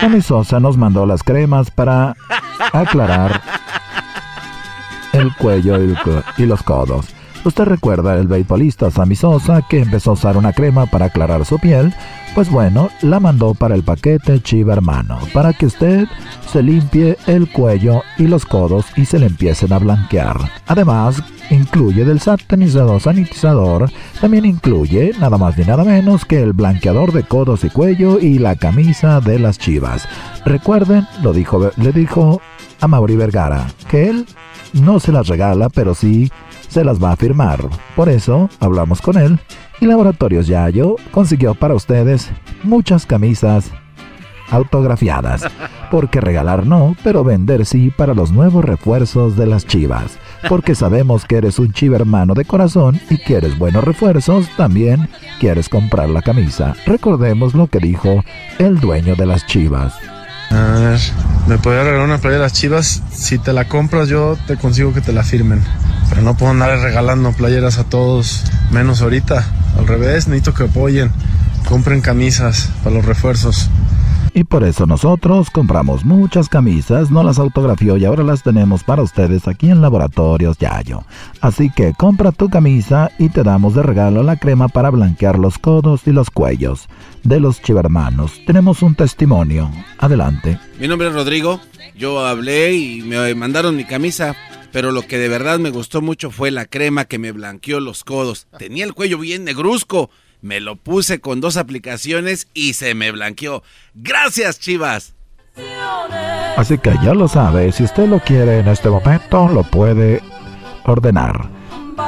Sammy 0.00 0.20
Sosa 0.22 0.60
nos 0.60 0.76
mandó 0.76 1.06
las 1.06 1.22
cremas 1.22 1.70
para 1.70 2.16
aclarar 2.72 3.40
el 5.12 5.34
cuello 5.36 5.78
y, 5.82 5.90
el 5.90 5.98
co- 6.02 6.22
y 6.38 6.46
los 6.46 6.62
codos. 6.62 7.13
¿Usted 7.44 7.64
recuerda 7.64 8.18
el 8.18 8.26
beisbolista 8.26 8.90
Sammy 8.90 9.16
Sosa 9.16 9.60
que 9.68 9.80
empezó 9.80 10.10
a 10.10 10.14
usar 10.14 10.38
una 10.38 10.54
crema 10.54 10.86
para 10.86 11.06
aclarar 11.06 11.44
su 11.44 11.58
piel? 11.58 11.92
Pues 12.34 12.50
bueno, 12.50 12.88
la 13.02 13.20
mandó 13.20 13.52
para 13.52 13.74
el 13.74 13.82
paquete 13.82 14.40
Chiva 14.40 14.72
Hermano, 14.72 15.18
para 15.34 15.52
que 15.52 15.66
usted 15.66 16.06
se 16.50 16.62
limpie 16.62 17.18
el 17.26 17.50
cuello 17.52 18.02
y 18.16 18.28
los 18.28 18.46
codos 18.46 18.86
y 18.96 19.04
se 19.04 19.18
le 19.18 19.26
empiecen 19.26 19.74
a 19.74 19.78
blanquear. 19.78 20.38
Además, 20.66 21.22
incluye 21.50 22.06
del 22.06 22.18
sanitizador 22.18 23.00
sanitizador, 23.02 23.90
también 24.22 24.46
incluye 24.46 25.12
nada 25.20 25.36
más 25.36 25.58
ni 25.58 25.64
nada 25.64 25.84
menos 25.84 26.24
que 26.24 26.42
el 26.42 26.54
blanqueador 26.54 27.12
de 27.12 27.24
codos 27.24 27.62
y 27.62 27.68
cuello 27.68 28.18
y 28.18 28.38
la 28.38 28.56
camisa 28.56 29.20
de 29.20 29.38
las 29.38 29.58
chivas. 29.58 30.08
Recuerden, 30.46 31.06
lo 31.22 31.34
dijo, 31.34 31.70
le 31.76 31.92
dijo 31.92 32.40
a 32.80 32.88
Mauri 32.88 33.16
Vergara, 33.16 33.66
que 33.90 34.08
él 34.08 34.26
no 34.74 35.00
se 35.00 35.12
las 35.12 35.28
regala, 35.28 35.68
pero 35.68 35.94
sí 35.94 36.30
se 36.68 36.84
las 36.84 37.02
va 37.02 37.12
a 37.12 37.16
firmar. 37.16 37.60
Por 37.96 38.08
eso 38.08 38.50
hablamos 38.60 39.00
con 39.00 39.16
él 39.16 39.38
y 39.80 39.86
Laboratorios 39.86 40.46
Yayo 40.46 40.96
consiguió 41.10 41.54
para 41.54 41.74
ustedes 41.74 42.30
muchas 42.62 43.06
camisas 43.06 43.70
autografiadas. 44.50 45.44
Porque 45.90 46.20
regalar 46.20 46.66
no, 46.66 46.96
pero 47.04 47.22
vender 47.22 47.66
sí 47.66 47.90
para 47.90 48.14
los 48.14 48.32
nuevos 48.32 48.64
refuerzos 48.64 49.36
de 49.36 49.46
las 49.46 49.66
chivas. 49.66 50.18
Porque 50.48 50.74
sabemos 50.74 51.24
que 51.24 51.36
eres 51.36 51.58
un 51.58 51.72
chiva 51.72 51.96
hermano 51.96 52.34
de 52.34 52.44
corazón 52.44 53.00
y 53.10 53.18
quieres 53.18 53.58
buenos 53.58 53.84
refuerzos, 53.84 54.48
también 54.56 55.08
quieres 55.38 55.68
comprar 55.68 56.08
la 56.08 56.22
camisa. 56.22 56.74
Recordemos 56.86 57.54
lo 57.54 57.68
que 57.68 57.78
dijo 57.78 58.24
el 58.58 58.80
dueño 58.80 59.14
de 59.14 59.26
las 59.26 59.46
chivas. 59.46 59.94
A 60.54 60.78
ver, 60.78 61.00
¿me 61.48 61.58
podría 61.58 61.82
regalar 61.82 62.06
una 62.06 62.18
playera 62.18 62.44
de 62.44 62.50
chivas? 62.52 63.02
Si 63.12 63.38
te 63.38 63.52
la 63.52 63.66
compras, 63.66 64.08
yo 64.08 64.38
te 64.46 64.56
consigo 64.56 64.94
que 64.94 65.00
te 65.00 65.12
la 65.12 65.24
firmen. 65.24 65.60
Pero 66.08 66.22
no 66.22 66.36
puedo 66.36 66.52
andar 66.52 66.78
regalando 66.78 67.32
playeras 67.32 67.78
a 67.78 67.84
todos, 67.84 68.44
Menos 68.70 69.02
ahorita, 69.02 69.44
al 69.78 69.86
revés, 69.86 70.28
necesito 70.28 70.54
que 70.54 70.64
apoyen. 70.64 71.10
Compren 71.68 72.00
camisas 72.00 72.70
para 72.84 72.94
los 72.96 73.04
refuerzos. 73.04 73.68
Y 74.36 74.42
por 74.42 74.64
eso 74.64 74.84
nosotros 74.84 75.48
compramos 75.48 76.04
muchas 76.04 76.48
camisas, 76.48 77.12
no 77.12 77.22
las 77.22 77.38
autografió 77.38 77.96
y 77.96 78.04
ahora 78.04 78.24
las 78.24 78.42
tenemos 78.42 78.82
para 78.82 79.02
ustedes 79.02 79.46
aquí 79.46 79.70
en 79.70 79.80
Laboratorios 79.80 80.58
Yayo. 80.58 81.04
Así 81.40 81.70
que 81.70 81.92
compra 81.96 82.32
tu 82.32 82.50
camisa 82.50 83.12
y 83.16 83.28
te 83.28 83.44
damos 83.44 83.76
de 83.76 83.84
regalo 83.84 84.24
la 84.24 84.36
crema 84.36 84.66
para 84.66 84.90
blanquear 84.90 85.38
los 85.38 85.58
codos 85.58 86.08
y 86.08 86.10
los 86.10 86.30
cuellos 86.30 86.88
de 87.22 87.38
los 87.38 87.62
chivermanos. 87.62 88.40
Tenemos 88.44 88.82
un 88.82 88.96
testimonio. 88.96 89.70
Adelante. 89.98 90.58
Mi 90.80 90.88
nombre 90.88 91.08
es 91.08 91.14
Rodrigo. 91.14 91.60
Yo 91.96 92.26
hablé 92.26 92.74
y 92.74 93.02
me 93.02 93.36
mandaron 93.36 93.76
mi 93.76 93.84
camisa. 93.84 94.34
Pero 94.72 94.90
lo 94.90 95.02
que 95.02 95.18
de 95.18 95.28
verdad 95.28 95.60
me 95.60 95.70
gustó 95.70 96.02
mucho 96.02 96.32
fue 96.32 96.50
la 96.50 96.66
crema 96.66 97.04
que 97.04 97.20
me 97.20 97.30
blanqueó 97.30 97.78
los 97.78 98.02
codos. 98.02 98.48
Tenía 98.58 98.84
el 98.84 98.94
cuello 98.94 99.18
bien 99.18 99.44
negruzco 99.44 100.10
me 100.44 100.60
lo 100.60 100.76
puse 100.76 101.20
con 101.20 101.40
dos 101.40 101.56
aplicaciones 101.56 102.48
y 102.52 102.74
se 102.74 102.94
me 102.94 103.10
blanqueó. 103.10 103.62
Gracias, 103.94 104.60
Chivas. 104.60 105.14
Así 106.58 106.76
que 106.76 106.92
ya 107.02 107.14
lo 107.14 107.28
sabe, 107.28 107.72
si 107.72 107.84
usted 107.84 108.06
lo 108.06 108.20
quiere 108.20 108.58
en 108.58 108.68
este 108.68 108.90
momento, 108.90 109.48
lo 109.48 109.62
puede 109.62 110.20
ordenar. 110.84 111.48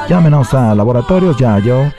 Llámenos 0.07 0.53
a 0.53 0.75
Laboratorios 0.75 1.37
Yayo 1.37 1.91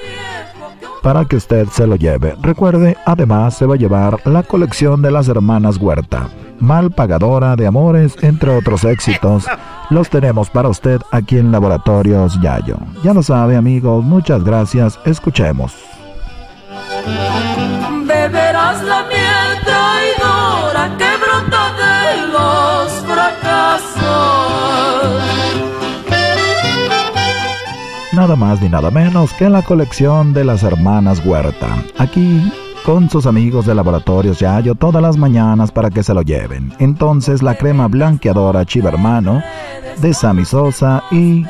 para 1.03 1.25
que 1.25 1.37
usted 1.37 1.67
se 1.69 1.89
lo 1.89 1.97
lleve. 1.97 2.37
Recuerde, 2.41 2.97
además 3.05 3.57
se 3.57 3.67
va 3.67 3.75
a 3.75 3.79
llevar 3.79 4.21
la 4.25 4.45
colección 4.45 5.03
de 5.03 5.11
las 5.11 5.27
hermanas 5.27 5.79
Huerta. 5.79 6.29
Mal 6.61 6.93
pagadora 6.93 7.57
de 7.57 7.67
amores, 7.67 8.17
entre 8.23 8.51
otros 8.51 8.85
éxitos. 8.85 9.45
Los 9.91 10.09
tenemos 10.09 10.51
para 10.51 10.69
usted 10.69 11.01
aquí 11.11 11.39
en 11.39 11.51
Laboratorios 11.51 12.41
Yayo. 12.41 12.77
Ya 13.03 13.13
lo 13.13 13.23
sabe, 13.23 13.57
amigos, 13.57 14.05
muchas 14.05 14.45
gracias. 14.45 15.01
Escuchemos. 15.05 15.98
Beberás 18.07 18.83
la 18.83 19.05
miel 19.05 19.51
traidora 19.65 20.97
que 20.99 21.11
brota 21.23 21.65
de 21.83 22.27
los 22.33 22.93
fracasos. 23.07 23.99
Nada 28.13 28.37
más 28.37 28.61
ni 28.61 28.69
nada 28.69 28.91
menos 28.91 29.33
que 29.35 29.49
la 29.49 29.63
colección 29.63 30.33
de 30.33 30.45
las 30.45 30.63
hermanas 30.63 31.25
Huerta. 31.25 31.69
Aquí 31.99 32.43
con 32.85 33.11
sus 33.11 33.27
amigos 33.27 33.67
de 33.67 33.75
Laboratorios 33.75 34.41
Yayo 34.41 34.75
todas 34.75 35.03
las 35.03 35.17
mañanas 35.17 35.71
para 35.71 35.91
que 35.91 36.03
se 36.03 36.15
lo 36.15 36.23
lleven. 36.23 36.73
Entonces 36.79 37.43
la 37.43 37.55
crema 37.55 37.87
blanqueadora 37.87 38.65
Chiva 38.65 38.89
Hermano 38.89 39.43
de 40.01 40.15
Sammy 40.15 40.45
Sosa 40.45 41.05
y 41.11 41.45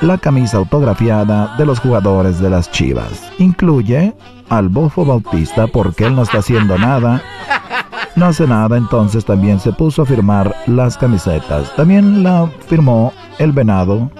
la 0.00 0.18
camisa 0.18 0.58
autografiada 0.58 1.54
de 1.56 1.66
los 1.66 1.80
jugadores 1.80 2.40
de 2.40 2.50
las 2.50 2.70
Chivas. 2.70 3.30
Incluye 3.38 4.14
al 4.48 4.68
Bofo 4.68 5.04
Bautista 5.04 5.66
porque 5.66 6.04
él 6.04 6.14
no 6.14 6.22
está 6.22 6.38
haciendo 6.38 6.78
nada. 6.78 7.22
No 8.16 8.26
hace 8.26 8.46
nada, 8.46 8.76
entonces 8.76 9.24
también 9.24 9.58
se 9.58 9.72
puso 9.72 10.02
a 10.02 10.06
firmar 10.06 10.54
las 10.66 10.96
camisetas. 10.96 11.74
También 11.74 12.22
la 12.22 12.48
firmó 12.68 13.12
el 13.38 13.50
Venado 13.50 14.10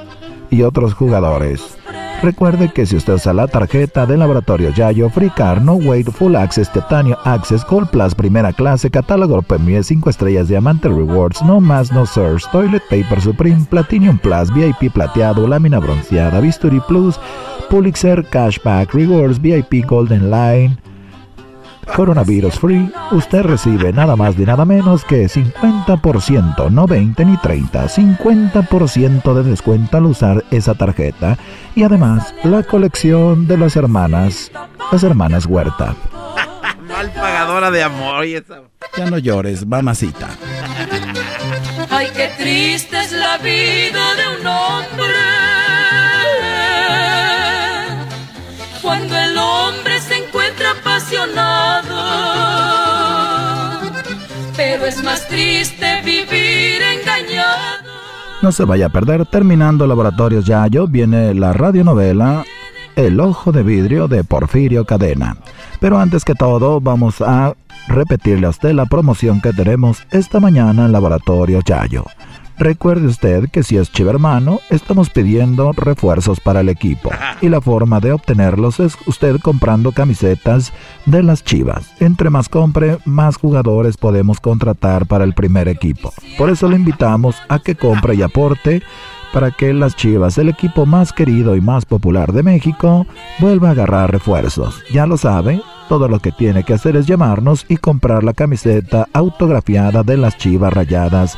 y 0.50 0.62
otros 0.62 0.94
jugadores. 0.94 1.78
Recuerde 2.24 2.70
que 2.70 2.86
si 2.86 2.96
usted 2.96 3.12
usa 3.12 3.34
la 3.34 3.46
tarjeta 3.46 4.06
de 4.06 4.16
Laboratorio 4.16 4.70
Yayo, 4.70 5.10
Free 5.10 5.28
Car, 5.28 5.60
No 5.60 5.74
Wait, 5.74 6.10
Full 6.10 6.34
Access, 6.36 6.72
Titanium 6.72 7.18
Access, 7.24 7.62
Gold 7.66 7.90
Plus, 7.90 8.14
Primera 8.14 8.50
Clase, 8.50 8.90
Catálogo 8.90 9.42
Premier 9.42 9.84
5 9.84 10.08
Estrellas, 10.08 10.48
Diamante 10.48 10.88
Rewards, 10.88 11.42
No 11.42 11.60
Más, 11.60 11.92
No 11.92 12.06
Search, 12.06 12.50
Toilet 12.50 12.82
Paper 12.88 13.20
Supreme, 13.20 13.66
Platinum 13.68 14.16
Plus, 14.16 14.50
VIP 14.54 14.90
Plateado, 14.90 15.46
Lámina 15.46 15.78
Bronceada, 15.78 16.40
Bisturí 16.40 16.80
Plus, 16.88 17.20
Pulitzer, 17.68 18.24
Cashback, 18.30 18.94
Rewards, 18.94 19.38
VIP 19.38 19.84
Golden 19.86 20.30
Line, 20.30 20.78
Coronavirus 21.86 22.58
Free, 22.58 22.92
usted 23.10 23.42
recibe 23.42 23.92
nada 23.92 24.16
más 24.16 24.36
ni 24.36 24.44
nada 24.44 24.64
menos 24.64 25.04
que 25.04 25.26
50%, 25.26 26.70
no 26.70 26.86
20 26.86 27.24
ni 27.24 27.36
30, 27.36 27.86
50% 27.88 29.34
de 29.34 29.42
descuento 29.42 29.96
al 29.96 30.06
usar 30.06 30.44
esa 30.50 30.74
tarjeta 30.74 31.38
y 31.74 31.82
además 31.82 32.34
la 32.44 32.62
colección 32.62 33.46
de 33.46 33.58
las 33.58 33.76
hermanas, 33.76 34.50
las 34.90 35.02
hermanas 35.02 35.46
Huerta. 35.46 35.94
Mal 36.88 37.10
pagadora 37.12 37.70
de 37.70 37.82
amor 37.82 38.24
y 38.24 38.34
esa... 38.34 38.62
Ya 38.96 39.10
no 39.10 39.18
llores, 39.18 39.66
mamacita. 39.66 40.28
Ay, 41.90 42.08
qué 42.14 42.30
triste 42.38 43.00
es 43.00 43.12
la 43.12 43.38
vida 43.38 44.14
de 44.14 44.40
un 44.40 44.46
hombre. 44.46 45.43
Pero 54.56 54.86
es 54.86 55.02
más 55.02 55.26
triste 55.28 56.02
vivir. 56.04 56.64
No 58.42 58.52
se 58.52 58.64
vaya 58.64 58.86
a 58.86 58.88
perder, 58.90 59.24
terminando 59.24 59.86
Laboratorios 59.86 60.44
Yayo, 60.44 60.86
viene 60.86 61.32
la 61.32 61.54
radionovela 61.54 62.44
El 62.94 63.18
Ojo 63.20 63.52
de 63.52 63.62
Vidrio 63.62 64.06
de 64.06 64.22
Porfirio 64.22 64.84
Cadena. 64.84 65.38
Pero 65.80 65.98
antes 65.98 66.26
que 66.26 66.34
todo, 66.34 66.78
vamos 66.80 67.22
a 67.22 67.54
repetirle 67.88 68.46
a 68.46 68.50
usted 68.50 68.72
la 68.72 68.84
promoción 68.84 69.40
que 69.40 69.54
tenemos 69.54 70.06
esta 70.10 70.40
mañana 70.40 70.84
en 70.84 70.92
Laboratorios 70.92 71.64
Yayo. 71.64 72.04
Recuerde 72.58 73.08
usted 73.08 73.48
que 73.50 73.62
si 73.62 73.76
es 73.76 73.90
chivermano, 73.90 74.60
estamos 74.70 75.10
pidiendo 75.10 75.72
refuerzos 75.72 76.40
para 76.40 76.60
el 76.60 76.68
equipo. 76.68 77.10
Y 77.40 77.48
la 77.48 77.60
forma 77.60 78.00
de 78.00 78.12
obtenerlos 78.12 78.80
es 78.80 78.96
usted 79.06 79.40
comprando 79.40 79.92
camisetas 79.92 80.72
de 81.06 81.22
las 81.22 81.42
chivas. 81.42 81.92
Entre 82.00 82.30
más 82.30 82.48
compre, 82.48 82.98
más 83.04 83.36
jugadores 83.36 83.96
podemos 83.96 84.40
contratar 84.40 85.06
para 85.06 85.24
el 85.24 85.34
primer 85.34 85.68
equipo. 85.68 86.12
Por 86.38 86.48
eso 86.50 86.68
le 86.68 86.76
invitamos 86.76 87.36
a 87.48 87.58
que 87.58 87.74
compre 87.74 88.14
y 88.14 88.22
aporte 88.22 88.82
para 89.34 89.50
que 89.50 89.74
las 89.74 89.96
Chivas, 89.96 90.38
el 90.38 90.48
equipo 90.48 90.86
más 90.86 91.12
querido 91.12 91.56
y 91.56 91.60
más 91.60 91.84
popular 91.84 92.32
de 92.32 92.44
México, 92.44 93.04
vuelva 93.40 93.68
a 93.68 93.72
agarrar 93.72 94.12
refuerzos. 94.12 94.80
Ya 94.92 95.06
lo 95.06 95.16
sabe, 95.16 95.60
todo 95.88 96.06
lo 96.06 96.20
que 96.20 96.30
tiene 96.30 96.62
que 96.62 96.74
hacer 96.74 96.96
es 96.96 97.06
llamarnos 97.06 97.66
y 97.68 97.78
comprar 97.78 98.22
la 98.22 98.32
camiseta 98.32 99.08
autografiada 99.12 100.04
de 100.04 100.18
las 100.18 100.38
Chivas 100.38 100.72
Rayadas 100.72 101.36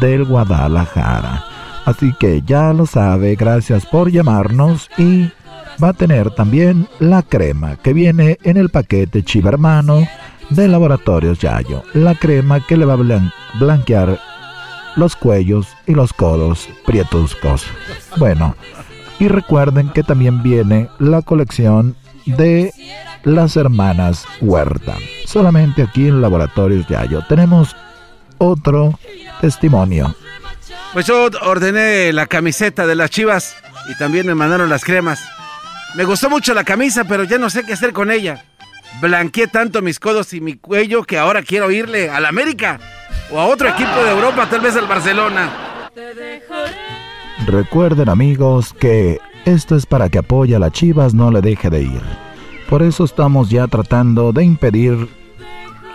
del 0.00 0.24
Guadalajara. 0.24 1.44
Así 1.84 2.12
que 2.18 2.42
ya 2.44 2.72
lo 2.72 2.86
sabe, 2.86 3.36
gracias 3.36 3.86
por 3.86 4.10
llamarnos 4.10 4.90
y 4.98 5.30
va 5.82 5.90
a 5.90 5.92
tener 5.92 6.30
también 6.32 6.88
la 6.98 7.22
crema 7.22 7.76
que 7.76 7.92
viene 7.92 8.38
en 8.42 8.56
el 8.56 8.70
paquete 8.70 9.22
Chiva 9.22 9.50
Hermano 9.50 10.06
de 10.50 10.68
Laboratorios 10.68 11.38
Yayo. 11.38 11.82
La 11.94 12.14
crema 12.14 12.60
que 12.60 12.76
le 12.76 12.86
va 12.86 12.94
a 12.94 13.30
blanquear 13.58 14.18
los 14.96 15.14
cuellos 15.14 15.68
y 15.86 15.94
los 15.94 16.12
codos 16.12 16.68
prietuscos. 16.84 17.64
Bueno, 18.16 18.56
y 19.18 19.28
recuerden 19.28 19.90
que 19.90 20.02
también 20.02 20.42
viene 20.42 20.88
la 20.98 21.22
colección 21.22 21.94
de 22.24 22.72
las 23.22 23.56
hermanas 23.56 24.24
Huerta. 24.40 24.96
Solamente 25.24 25.82
aquí 25.82 26.08
en 26.08 26.20
Laboratorios 26.20 26.86
Yayo 26.88 27.22
tenemos 27.28 27.76
otro 28.38 28.98
testimonio. 29.40 30.14
Pues 30.92 31.06
yo 31.06 31.28
ordené 31.42 32.12
la 32.12 32.26
camiseta 32.26 32.86
de 32.86 32.94
las 32.94 33.10
chivas 33.10 33.56
y 33.90 33.96
también 33.98 34.26
me 34.26 34.34
mandaron 34.34 34.68
las 34.68 34.84
cremas. 34.84 35.20
Me 35.94 36.04
gustó 36.04 36.30
mucho 36.30 36.54
la 36.54 36.64
camisa, 36.64 37.04
pero 37.04 37.24
ya 37.24 37.38
no 37.38 37.50
sé 37.50 37.64
qué 37.64 37.72
hacer 37.72 37.92
con 37.92 38.10
ella. 38.10 38.44
Blanqueé 39.00 39.46
tanto 39.46 39.82
mis 39.82 39.98
codos 39.98 40.32
y 40.32 40.40
mi 40.40 40.56
cuello 40.56 41.02
que 41.04 41.18
ahora 41.18 41.42
quiero 41.42 41.70
irle 41.70 42.08
al 42.08 42.24
América 42.24 42.80
o 43.30 43.38
a 43.38 43.46
otro 43.46 43.68
equipo 43.68 44.02
de 44.04 44.10
Europa, 44.10 44.48
tal 44.48 44.60
vez 44.60 44.76
al 44.76 44.86
Barcelona. 44.86 45.90
Recuerden 47.46 48.08
amigos 48.08 48.72
que 48.72 49.18
esto 49.44 49.76
es 49.76 49.86
para 49.86 50.08
que 50.08 50.18
apoye 50.18 50.56
a 50.56 50.58
las 50.58 50.72
Chivas 50.72 51.14
no 51.14 51.30
le 51.30 51.40
deje 51.40 51.70
de 51.70 51.82
ir. 51.82 52.02
Por 52.68 52.82
eso 52.82 53.04
estamos 53.04 53.50
ya 53.50 53.68
tratando 53.68 54.32
de 54.32 54.44
impedir 54.44 55.08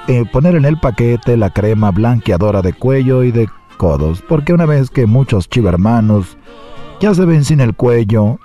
eh, 0.08 0.26
poner 0.32 0.56
en 0.56 0.66
el 0.66 0.80
paquete 0.80 1.38
la 1.38 1.50
crema 1.50 1.92
blanqueadora 1.92 2.62
de 2.62 2.74
cuello 2.74 3.24
y 3.24 3.32
de 3.32 3.48
codos, 3.78 4.22
porque 4.28 4.54
una 4.54 4.66
vez 4.66 4.90
que 4.90 5.06
muchos 5.06 5.50
chivermanos 5.50 6.38
ya 7.00 7.14
se 7.14 7.26
ven 7.26 7.44
sin 7.44 7.62
el 7.62 7.76
cuello 7.76 8.40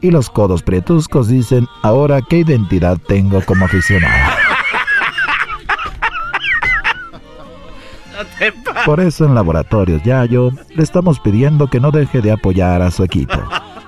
y 0.00 0.10
los 0.10 0.28
codos 0.28 0.62
prietuscos 0.62 1.28
dicen, 1.28 1.66
ahora 1.82 2.20
qué 2.28 2.38
identidad 2.38 2.98
tengo 3.06 3.40
como 3.42 3.64
aficionado. 3.64 4.34
Por 8.84 9.00
eso 9.00 9.24
en 9.24 9.34
Laboratorios 9.34 10.02
Yayo 10.02 10.50
le 10.74 10.82
estamos 10.82 11.20
pidiendo 11.20 11.68
que 11.68 11.80
no 11.80 11.90
deje 11.90 12.20
de 12.20 12.32
apoyar 12.32 12.82
a 12.82 12.90
su 12.90 13.02
equipo. 13.04 13.34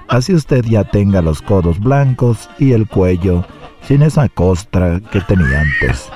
Así 0.08 0.34
usted 0.34 0.64
ya 0.64 0.84
tenga 0.84 1.22
los 1.22 1.42
codos 1.42 1.80
blancos 1.80 2.48
y 2.58 2.72
el 2.72 2.86
cuello 2.86 3.44
sin 3.82 4.02
esa 4.02 4.28
costra 4.28 5.00
que 5.10 5.20
tenía 5.20 5.60
antes. 5.60 6.10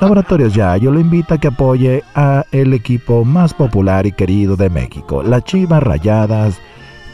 Laboratorios 0.00 0.54
Yayo 0.54 0.90
le 0.90 1.00
invita 1.00 1.34
a 1.34 1.38
que 1.38 1.48
apoye 1.48 2.02
a 2.14 2.44
el 2.52 2.74
equipo 2.74 3.24
más 3.24 3.54
popular 3.54 4.06
y 4.06 4.12
querido 4.12 4.56
de 4.56 4.68
México, 4.68 5.22
las 5.22 5.44
Chivas 5.44 5.82
Rayadas 5.82 6.58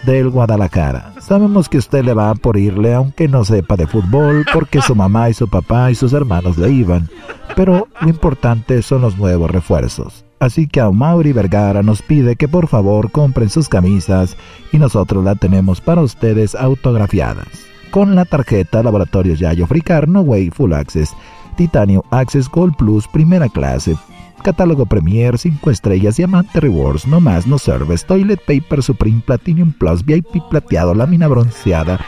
del 0.05 0.31
Guadalajara. 0.31 1.13
Sabemos 1.21 1.69
que 1.69 1.79
usted 1.79 2.05
le 2.05 2.15
va 2.15 2.35
por 2.35 2.57
irle 2.57 2.95
aunque 2.95 3.29
no 3.29 3.45
sepa 3.45 3.77
de 3.77 3.87
fútbol 3.87 4.45
porque 4.53 4.81
su 4.81 4.95
mamá 4.95 5.31
y 5.31 5.35
su 5.35 5.49
papá 5.49 5.91
y 5.91 5.95
sus 5.95 6.13
hermanos 6.13 6.57
le 6.59 6.71
iban, 6.71 7.09
pero 7.55 7.89
lo 8.01 8.09
importante 8.09 8.83
son 8.83 9.03
los 9.03 9.17
nuevos 9.19 9.51
refuerzos. 9.51 10.25
Así 10.41 10.69
que 10.69 10.81
a 10.81 10.91
Mauri 10.91 11.33
Vergara 11.33 11.83
nos 11.83 12.01
pide 12.01 12.37
que 12.37 12.47
por 12.47 12.69
favor 12.69 13.11
compren 13.11 13.51
sus 13.51 13.69
camisas 13.69 14.37
y 14.73 14.79
nosotros 14.79 15.25
la 15.25 15.35
tenemos 15.35 15.81
para 15.81 16.03
ustedes 16.03 16.55
autografiadas. 16.55 17.49
Con 17.91 18.15
la 18.15 18.25
tarjeta 18.25 18.83
Laboratorios 18.83 19.39
Yayo 19.39 19.67
Fricarno 19.67 20.21
Way 20.21 20.51
Full 20.51 20.75
Access, 20.75 21.15
Titanio 21.57 22.05
Access 22.11 22.49
Gold 22.49 22.77
Plus 22.77 23.09
Primera 23.09 23.49
Clase, 23.49 23.97
Catálogo 24.43 24.87
Premier 24.87 25.37
5 25.37 25.71
estrellas, 25.71 26.17
Diamante 26.17 26.61
Rewards, 26.61 27.07
No 27.07 27.21
Más, 27.21 27.47
No 27.47 27.59
Service, 27.59 28.07
Toilet 28.07 28.41
Paper 28.47 28.83
Supreme 28.83 29.23
Platinum 29.25 29.73
Plus, 29.73 30.05
VIP 30.05 30.41
plateado, 30.49 30.95
lámina 30.95 31.27
bronceada, 31.27 31.99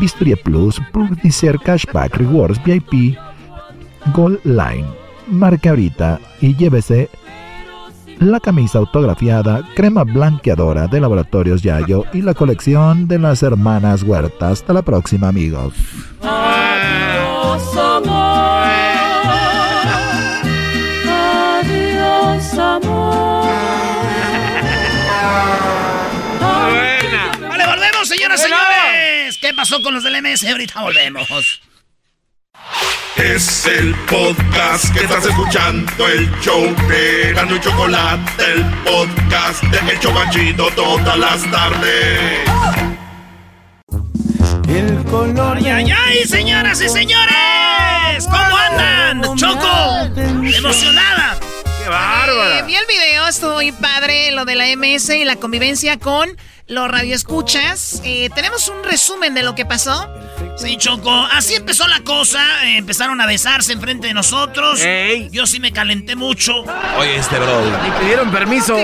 Bisturia 0.00 0.36
Plus, 0.42 0.80
Pulitzer 0.92 1.58
Cashback 1.58 2.16
Rewards, 2.16 2.62
VIP, 2.64 3.16
Gold 4.14 4.40
Line. 4.44 4.86
Marque 5.28 5.68
ahorita 5.68 6.20
y 6.40 6.54
llévese 6.54 7.08
la 8.18 8.40
camisa 8.40 8.78
autografiada, 8.78 9.62
crema 9.74 10.04
blanqueadora 10.04 10.86
de 10.86 11.00
Laboratorios 11.00 11.62
Yayo 11.62 12.04
y 12.12 12.22
la 12.22 12.34
colección 12.34 13.08
de 13.08 13.18
las 13.18 13.42
hermanas 13.42 14.02
Huerta. 14.02 14.50
Hasta 14.50 14.72
la 14.72 14.82
próxima, 14.82 15.28
amigos. 15.28 15.74
Adiós, 16.22 17.76
amor. 17.76 18.68
Adiós, 21.60 22.58
amor. 22.58 23.44
Vale, 27.48 27.66
volvemos, 27.66 28.08
señoras 28.08 28.40
y 28.40 28.42
señores. 28.42 29.38
¿Qué 29.40 29.52
pasó 29.54 29.82
con 29.82 29.94
los 29.94 30.04
del 30.04 30.22
MS? 30.22 30.44
Ahorita 30.50 30.82
volvemos. 30.82 31.60
Es 33.16 33.64
el 33.66 33.94
podcast 34.10 34.92
que 34.92 35.04
estás 35.04 35.24
escuchando, 35.24 36.08
el 36.08 36.28
show 36.40 36.62
de 36.88 37.32
Gano 37.32 37.54
y 37.54 37.60
Chocolate, 37.60 38.44
el 38.52 38.64
podcast 38.82 39.62
de 39.62 39.92
El 39.92 40.00
Chocachito 40.00 40.68
todas 40.74 41.16
las 41.16 41.48
tardes. 41.48 42.40
El 44.68 45.04
color. 45.04 45.58
¡Ay, 45.58 45.68
ay, 45.68 45.92
ay, 45.92 46.24
señoras 46.24 46.80
y 46.80 46.88
señores! 46.88 48.24
¿Cómo 48.24 48.56
andan? 48.56 49.22
¡Choco! 49.36 50.20
¡Emocionada! 50.56 51.38
¡Qué 51.82 51.88
bárbara! 51.88 52.58
Eh, 52.58 52.64
vi 52.66 52.74
el 52.74 52.86
video, 52.86 53.28
estuvo 53.28 53.54
muy 53.54 53.70
padre 53.70 54.32
lo 54.32 54.44
de 54.44 54.56
la 54.56 54.66
MS 54.76 55.10
y 55.10 55.24
la 55.24 55.36
convivencia 55.36 55.98
con 55.98 56.36
los 56.66 56.88
radioescuchas. 56.90 58.00
Eh, 58.04 58.30
Tenemos 58.34 58.68
un 58.68 58.82
resumen 58.84 59.34
de 59.34 59.42
lo 59.42 59.54
que 59.54 59.64
pasó. 59.66 60.08
Sí, 60.56 60.76
Choco, 60.76 61.10
así 61.32 61.54
empezó 61.54 61.86
la 61.88 62.00
cosa. 62.00 62.64
eh, 62.66 62.76
empezaron 62.78 63.20
a 63.20 63.26
besarse 63.26 63.72
enfrente 63.72 64.06
de 64.08 64.14
nosotros. 64.14 64.80
Yo 65.30 65.46
sí 65.46 65.60
me 65.60 65.72
calenté 65.72 66.16
mucho. 66.16 66.62
Oye, 66.98 67.16
este 67.16 67.38
bro. 67.38 67.60
Ni 67.82 67.90
pidieron 68.00 68.30
permiso. 68.30 68.76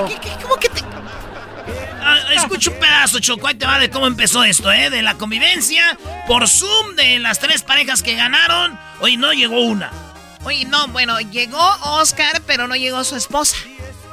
Ah, 2.02 2.18
escucha 2.34 2.70
un 2.70 2.78
pedazo, 2.78 3.20
Choco. 3.20 3.46
Ahí 3.46 3.54
te 3.54 3.66
va 3.66 3.78
de 3.78 3.90
cómo 3.90 4.06
empezó 4.06 4.42
esto, 4.42 4.72
¿eh? 4.72 4.90
De 4.90 5.02
la 5.02 5.14
convivencia 5.14 5.96
por 6.26 6.48
Zoom 6.48 6.96
de 6.96 7.18
las 7.18 7.38
tres 7.38 7.62
parejas 7.62 8.02
que 8.02 8.14
ganaron. 8.14 8.78
Hoy 9.00 9.16
no 9.16 9.32
llegó 9.32 9.60
una. 9.60 9.90
Oye, 10.44 10.64
no, 10.64 10.88
bueno, 10.88 11.20
llegó 11.20 11.60
Oscar, 11.82 12.40
pero 12.46 12.66
no 12.66 12.74
llegó 12.74 13.04
su 13.04 13.16
esposa. 13.16 13.56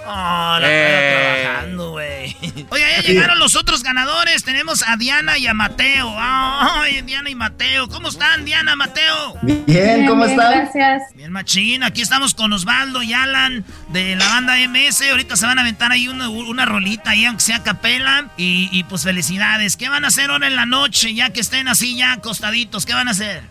Ah, 0.07 0.57
la 0.61 0.67
Eh. 0.69 1.41
trabajando, 1.43 1.91
güey. 1.91 2.35
Oye, 2.69 2.83
ya 2.97 3.01
llegaron 3.03 3.39
los 3.39 3.55
otros 3.55 3.83
ganadores. 3.83 4.43
Tenemos 4.43 4.83
a 4.87 4.95
Diana 4.97 5.37
y 5.37 5.47
a 5.47 5.53
Mateo. 5.53 6.13
Ay, 6.17 7.01
Diana 7.01 7.29
y 7.29 7.35
Mateo. 7.35 7.87
¿Cómo 7.89 8.07
están, 8.09 8.45
Diana, 8.45 8.75
Mateo? 8.75 9.35
Bien, 9.41 10.05
¿cómo 10.07 10.25
están? 10.25 10.51
Gracias. 10.51 11.03
Bien, 11.15 11.31
machín. 11.31 11.83
Aquí 11.83 12.01
estamos 12.01 12.33
con 12.33 12.51
Osvaldo 12.53 13.01
y 13.03 13.13
Alan 13.13 13.65
de 13.89 14.15
la 14.15 14.25
banda 14.27 14.55
MS. 14.67 15.09
Ahorita 15.11 15.35
se 15.35 15.45
van 15.45 15.57
a 15.57 15.61
aventar 15.61 15.91
ahí 15.91 16.07
una, 16.07 16.29
una 16.29 16.65
rolita 16.65 17.11
ahí, 17.11 17.25
aunque 17.25 17.41
sea 17.43 17.57
a 17.57 17.63
capela. 17.63 18.27
Y, 18.37 18.69
y, 18.71 18.83
pues 18.85 19.03
felicidades. 19.03 19.77
¿Qué 19.77 19.89
van 19.89 20.05
a 20.05 20.09
hacer 20.09 20.29
ahora 20.31 20.47
en 20.47 20.55
la 20.55 20.65
noche, 20.65 21.13
ya 21.13 21.29
que 21.31 21.39
estén 21.41 21.67
así 21.67 21.95
ya 21.97 22.13
acostaditos? 22.13 22.85
¿Qué 22.85 22.93
van 22.93 23.07
a 23.07 23.11
hacer? 23.11 23.43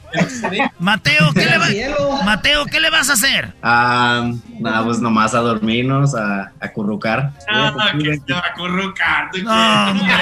Mateo, 0.79 1.33
¿qué 1.35 1.47
le, 1.47 1.59
va- 1.59 2.23
Mateo, 2.25 2.65
¿qué 2.67 2.81
le 2.81 2.91
vas 2.91 3.11
a 3.11 3.15
hacer? 3.15 3.53
Ah, 3.63 4.31
nada, 4.61 4.85
pues 4.85 4.99
nomás 5.01 5.35
a 5.35 5.39
dormirnos, 5.39 6.15
a, 6.15 6.46
a 6.61 6.69
currucar. 6.73 7.33
Ah, 7.49 7.93
que 7.99 8.19
te 8.19 8.33
va 8.33 8.45
a 8.47 8.55
currucar. 8.55 9.31
No, 9.43 9.91
hombre. 9.91 10.15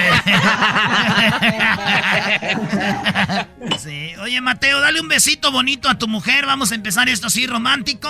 Sí. 3.79 4.15
Oye, 4.21 4.41
Mateo, 4.41 4.79
dale 4.79 5.01
un 5.01 5.07
besito 5.07 5.51
bonito 5.51 5.89
a 5.89 5.97
tu 5.97 6.07
mujer. 6.07 6.45
Vamos 6.45 6.71
a 6.71 6.75
empezar 6.75 7.09
esto 7.09 7.27
así 7.27 7.47
romántico. 7.47 8.09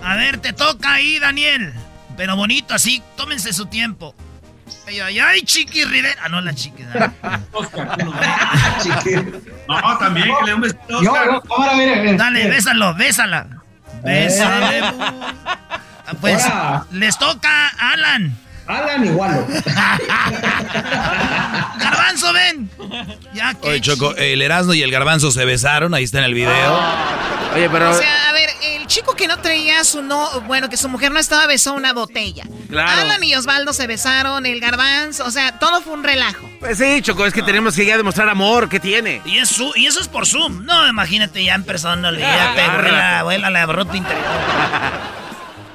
A 0.04 0.16
ver, 0.16 0.38
te 0.40 0.54
toca 0.54 0.94
ahí, 0.94 1.20
Daniel. 1.20 1.74
Pero 2.18 2.36
bonito, 2.36 2.74
así, 2.74 3.02
tómense 3.16 3.54
su 3.54 3.66
tiempo. 3.68 4.16
Ay, 4.92 5.00
ay, 5.00 5.20
ay, 5.20 5.42
Chiqui 5.44 5.86
Rivera. 5.86 6.20
Ah, 6.22 6.28
no, 6.30 6.42
la 6.42 6.54
Chiqui. 6.54 6.84
No, 9.68 9.98
también 9.98 10.28
que 10.28 10.34
le 10.44 10.48
dé 10.48 10.54
un 10.54 10.62
besito 10.62 11.02
Yo, 11.02 11.12
Oscar. 11.14 11.26
yo, 11.28 11.42
Ahora, 11.56 11.74
mire, 11.76 11.96
mire. 12.02 12.18
Dale, 12.18 12.50
bésalo, 12.50 12.94
bésala. 12.96 13.48
Bésale. 14.04 14.82
Ah, 14.84 16.14
Pues 16.20 16.44
Ahora. 16.44 16.86
les 16.92 17.18
toca 17.18 17.68
Alan. 17.80 18.34
Alan 18.72 19.06
igual. 19.06 19.46
Garbanzo, 21.80 22.34
ven. 22.34 22.70
Ya 23.34 23.54
que 23.54 23.68
Oye, 23.68 23.82
Choco, 23.82 24.16
el 24.16 24.42
Erasmo 24.42 24.74
y 24.74 24.84
el 24.84 24.92
Garbanzo 24.92 25.32
se 25.32 25.46
besaron, 25.46 25.94
ahí 25.94 26.04
está 26.04 26.20
en 26.20 26.26
el 26.26 26.34
video. 26.34 26.80
Oye, 27.56 27.70
pero. 27.70 27.92
O 27.92 27.94
sea, 27.94 28.30
a 28.30 28.34
ver, 28.34 28.50
el 28.76 28.88
chico 28.88 29.16
que 29.16 29.28
no 29.28 29.38
traía 29.40 29.84
su 29.84 30.02
no, 30.02 30.42
bueno, 30.42 30.70
que 30.70 30.78
su 30.78 30.88
mujer 30.90 31.12
no 31.12 31.20
estaba 31.20 31.48
besó 31.48 31.74
una 31.74 31.94
botella. 31.94 32.44
Claro. 32.70 33.02
Alan 33.02 33.24
y 33.24 33.36
Osvaldo 33.36 33.74
se 33.74 33.88
besaron, 33.88 34.46
el 34.46 34.60
garbanzo, 34.60 35.26
o 35.26 35.32
sea, 35.32 35.60
todo 35.60 35.82
fue 35.82 35.94
un 35.94 36.04
relajo. 36.04 36.50
Pues 36.60 36.78
sí, 36.78 37.02
Choco, 37.02 37.26
es 37.26 37.34
que 37.34 37.42
tenemos 37.42 37.76
que 37.76 37.86
ya 37.86 37.98
demostrar 37.98 38.30
amor. 38.30 38.70
¿Qué 38.70 38.80
tiene? 38.80 39.22
Y, 39.26 39.38
es 39.40 39.50
su- 39.50 39.74
y 39.76 39.88
eso 39.88 40.00
es 40.00 40.08
por 40.08 40.26
Zoom. 40.28 40.64
No, 40.66 40.88
imagínate 40.88 41.44
ya 41.44 41.56
en 41.56 41.64
persona. 41.64 42.12
Le 42.12 42.24
Ah, 42.24 42.54
la 42.56 43.20
abuela, 43.20 43.50
la 43.50 43.66
brota 43.66 43.98
interior. 43.98 44.22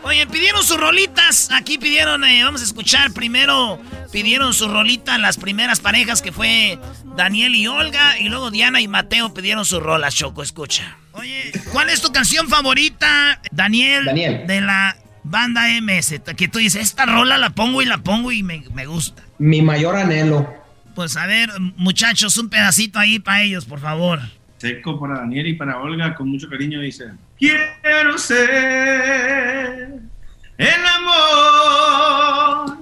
Oye, 0.07 0.25
pidieron 0.29 0.63
sus 0.63 0.79
rolitas. 0.79 1.51
Aquí 1.51 1.79
pidieron, 1.79 2.23
eh, 2.23 2.45
vamos 2.45 2.61
a 2.61 2.65
escuchar 2.65 3.13
primero. 3.13 3.81
Pidieron 4.13 4.55
su 4.55 4.69
rolita 4.69 5.19
las 5.19 5.37
primeras 5.37 5.81
parejas 5.81 6.23
que 6.23 6.31
fue 6.31 6.79
Daniel 7.17 7.57
y 7.57 7.67
Olga. 7.67 8.17
Y 8.21 8.29
luego 8.29 8.53
Diana 8.53 8.81
y 8.81 8.87
Mateo 8.87 9.35
pidieron 9.35 9.65
sus 9.65 9.83
rolas, 9.83 10.15
Choco. 10.15 10.45
Escucha. 10.45 10.97
Oye, 11.11 11.51
¿cuál 11.73 11.91
es 11.91 12.03
tu 12.03 12.13
canción 12.13 12.47
favorita, 12.47 13.41
Daniel? 13.51 14.05
Daniel. 14.05 14.47
De 14.47 14.61
la 14.61 14.97
banda 15.25 15.65
MS. 15.81 16.21
Que 16.37 16.47
tú 16.47 16.61
dices, 16.61 16.83
esta 16.83 17.05
rola 17.05 17.37
la 17.37 17.51
pongo 17.51 17.83
y 17.83 17.87
la 17.87 17.99
pongo 17.99 18.31
y 18.31 18.45
me, 18.45 18.63
me 18.75 18.87
gusta. 18.87 19.25
Mi 19.39 19.61
mayor 19.61 19.97
anhelo. 19.97 20.49
Pues 20.95 21.17
a 21.17 21.27
ver, 21.27 21.51
muchachos, 21.59 22.39
un 22.39 22.49
pedacito 22.49 23.01
ahí 23.01 23.19
para 23.19 23.43
ellos, 23.43 23.65
por 23.65 23.81
favor. 23.81 24.21
Seco 24.59 25.01
para 25.01 25.19
Daniel 25.19 25.49
y 25.49 25.55
para 25.55 25.79
Olga, 25.81 26.15
con 26.15 26.29
mucho 26.29 26.49
cariño 26.49 26.81
dice. 26.81 27.07
Quiero 27.39 28.17
ser 28.17 30.01
el 30.57 30.87
amor 30.87 32.79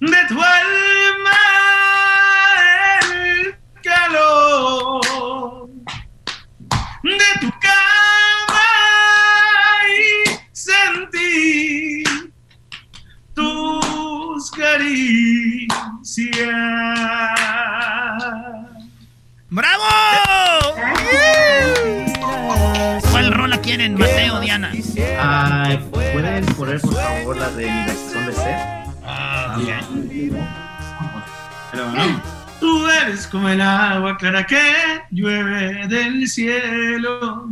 de 0.00 0.16
tu 0.28 0.34
alma, 0.42 1.38
el 3.12 3.56
calor 3.84 5.70
de 7.04 7.40
tu 7.40 7.50
cama 7.60 8.66
y 9.96 10.30
sentir 10.52 12.32
tus 13.32 14.50
caricias. 14.50 15.30
¡Bravo! 19.50 20.29
Quieren, 23.70 23.94
Mateo, 23.94 24.40
Diana? 24.40 24.72
Ay, 25.18 25.78
¿pueden 25.92 26.44
poner 26.56 26.80
por 26.80 26.90
favor 26.92 27.36
la 27.36 27.50
de 27.50 27.70
mi 27.70 27.86
razón 27.86 28.26
de 28.26 28.32
ser? 28.32 28.56
Ah, 29.04 29.58
Pero 31.70 31.92
no. 31.92 32.22
Tú 32.58 32.88
eres 32.88 33.28
como 33.28 33.48
el 33.48 33.60
agua 33.60 34.16
clara 34.16 34.44
que 34.44 34.60
llueve 35.12 35.86
del 35.86 36.28
cielo. 36.28 37.48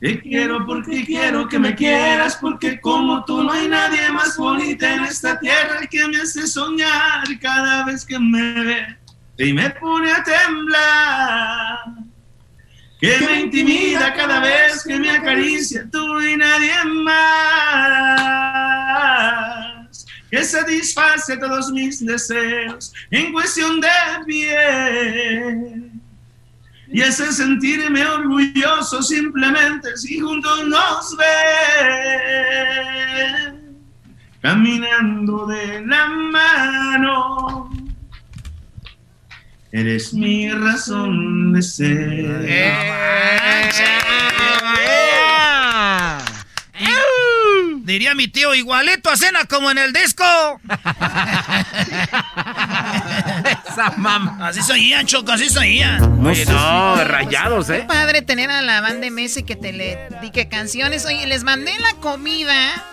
Te 0.00 0.20
quiero 0.20 0.64
porque 0.66 1.04
quiero 1.04 1.48
que 1.48 1.58
me 1.58 1.74
quieras, 1.74 2.36
porque 2.40 2.80
como 2.80 3.24
tú 3.24 3.42
no 3.42 3.52
hay 3.52 3.68
nadie 3.68 4.08
más 4.10 4.36
bonita 4.36 4.94
en 4.94 5.04
esta 5.04 5.38
tierra 5.40 5.80
que 5.90 6.06
me 6.08 6.18
hace 6.18 6.46
soñar 6.46 7.24
cada 7.40 7.84
vez 7.84 8.04
que 8.04 8.18
me 8.18 8.52
ve 8.64 8.96
y 9.38 9.52
me 9.52 9.68
pone 9.70 10.12
a 10.12 10.22
temblar. 10.22 12.11
Que 13.02 13.18
me 13.18 13.40
intimida 13.40 14.14
cada 14.14 14.38
vez 14.38 14.84
que 14.84 14.96
me 14.96 15.10
acaricia 15.10 15.88
tú 15.90 16.20
y 16.20 16.36
nadie 16.36 16.72
más. 16.84 17.32
que 20.30 20.44
satisface 20.44 21.36
todos 21.36 21.72
mis 21.72 22.06
deseos 22.06 22.92
en 23.10 23.32
cuestión 23.32 23.80
de 23.80 23.88
bien. 24.24 26.00
Y 26.92 27.00
ese 27.00 27.32
sentirme 27.32 28.06
orgulloso 28.06 29.02
simplemente 29.02 29.96
si 29.96 30.20
juntos 30.20 30.68
nos 30.68 31.16
ven, 31.16 31.26
caminando 34.40 35.46
de 35.48 35.84
la 35.84 36.06
mano. 36.06 37.81
Eres 39.74 40.12
mi 40.12 40.50
razón 40.50 41.54
de 41.54 41.62
ser. 41.62 42.42
Diría 47.82 48.14
mi 48.14 48.28
tío, 48.28 48.54
igualito 48.54 49.08
a 49.08 49.16
cena 49.16 49.46
como 49.46 49.70
en 49.70 49.78
el 49.78 49.94
disco. 49.94 50.24
Esa 53.66 53.90
mamá. 53.96 54.36
Así 54.46 54.62
soían, 54.62 55.06
Choco, 55.06 55.32
así 55.32 55.48
soían. 55.48 56.22
Oye, 56.22 56.44
no, 56.44 57.02
rayados, 57.04 57.70
¿eh? 57.70 57.86
Padre 57.88 58.20
tener 58.20 58.50
a 58.50 58.60
la 58.60 58.82
banda 58.82 59.00
de 59.00 59.10
Messi 59.10 59.42
que 59.42 59.56
te 59.56 59.72
le 59.72 60.10
dique 60.20 60.48
canciones. 60.48 61.06
Oye, 61.06 61.26
les 61.26 61.44
mandé 61.44 61.72
la 61.80 61.94
comida. 61.94 62.91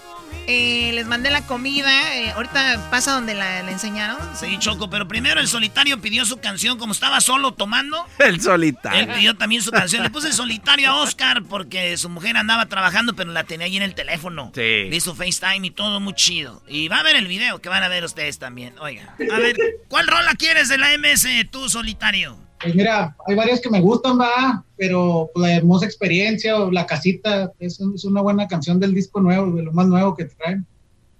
Eh, 0.51 0.91
les 0.93 1.05
mandé 1.05 1.29
la 1.29 1.45
comida. 1.45 2.17
eh, 2.17 2.31
ahorita 2.31 2.89
pasa 2.89 3.11
donde 3.13 3.35
la, 3.35 3.61
la 3.61 3.71
enseñaron. 3.71 4.17
Sí, 4.35 4.57
Choco, 4.57 4.89
pero 4.89 5.07
primero 5.07 5.39
el 5.39 5.47
solitario 5.47 6.01
pidió 6.01 6.25
su 6.25 6.37
canción 6.37 6.79
como 6.79 6.91
estaba 6.93 7.21
solo 7.21 7.53
tomando. 7.53 8.03
El 8.19 8.41
solitario. 8.41 8.99
Él 9.01 9.07
pidió 9.15 9.35
también 9.37 9.61
su 9.61 9.69
canción. 9.71 10.01
Le 10.01 10.09
puse 10.09 10.33
solitario 10.33 10.89
a 10.89 10.95
Oscar 11.03 11.43
porque 11.43 11.95
su 11.97 12.09
mujer 12.09 12.35
andaba 12.35 12.65
trabajando, 12.65 13.15
pero 13.15 13.31
la 13.31 13.43
tenía 13.43 13.67
ahí 13.67 13.77
en 13.77 13.83
el 13.83 13.93
teléfono. 13.93 14.51
Sí. 14.55 14.61
Le 14.89 14.95
hizo 14.95 15.13
FaceTime 15.15 15.67
y 15.67 15.71
todo 15.71 15.99
muy 15.99 16.13
chido. 16.13 16.63
Y 16.67 16.87
va 16.87 16.97
a 16.99 17.03
ver 17.03 17.15
el 17.15 17.27
video 17.27 17.59
que 17.61 17.69
van 17.69 17.83
a 17.83 17.87
ver 17.87 18.03
ustedes 18.03 18.39
también. 18.39 18.73
Oiga. 18.79 19.15
A 19.31 19.37
ver, 19.37 19.55
¿cuál 19.87 20.07
rola 20.07 20.33
quieres 20.33 20.67
de 20.67 20.79
la 20.79 20.89
MS 20.97 21.27
tú, 21.51 21.69
solitario? 21.69 22.37
Pues 22.61 22.75
mira, 22.75 23.15
hay 23.25 23.35
varias 23.35 23.61
que 23.61 23.69
me 23.69 23.79
gustan, 23.79 24.19
va, 24.19 24.63
pero 24.77 25.29
pues, 25.33 25.47
la 25.49 25.55
hermosa 25.55 25.85
experiencia 25.85 26.57
o 26.59 26.69
La 26.71 26.85
Casita 26.85 27.51
es, 27.59 27.79
es 27.79 28.03
una 28.05 28.21
buena 28.21 28.47
canción 28.47 28.79
del 28.79 28.93
disco 28.93 29.21
nuevo, 29.21 29.51
de 29.55 29.63
lo 29.63 29.71
más 29.71 29.87
nuevo 29.87 30.15
que 30.15 30.25
traen. 30.25 30.65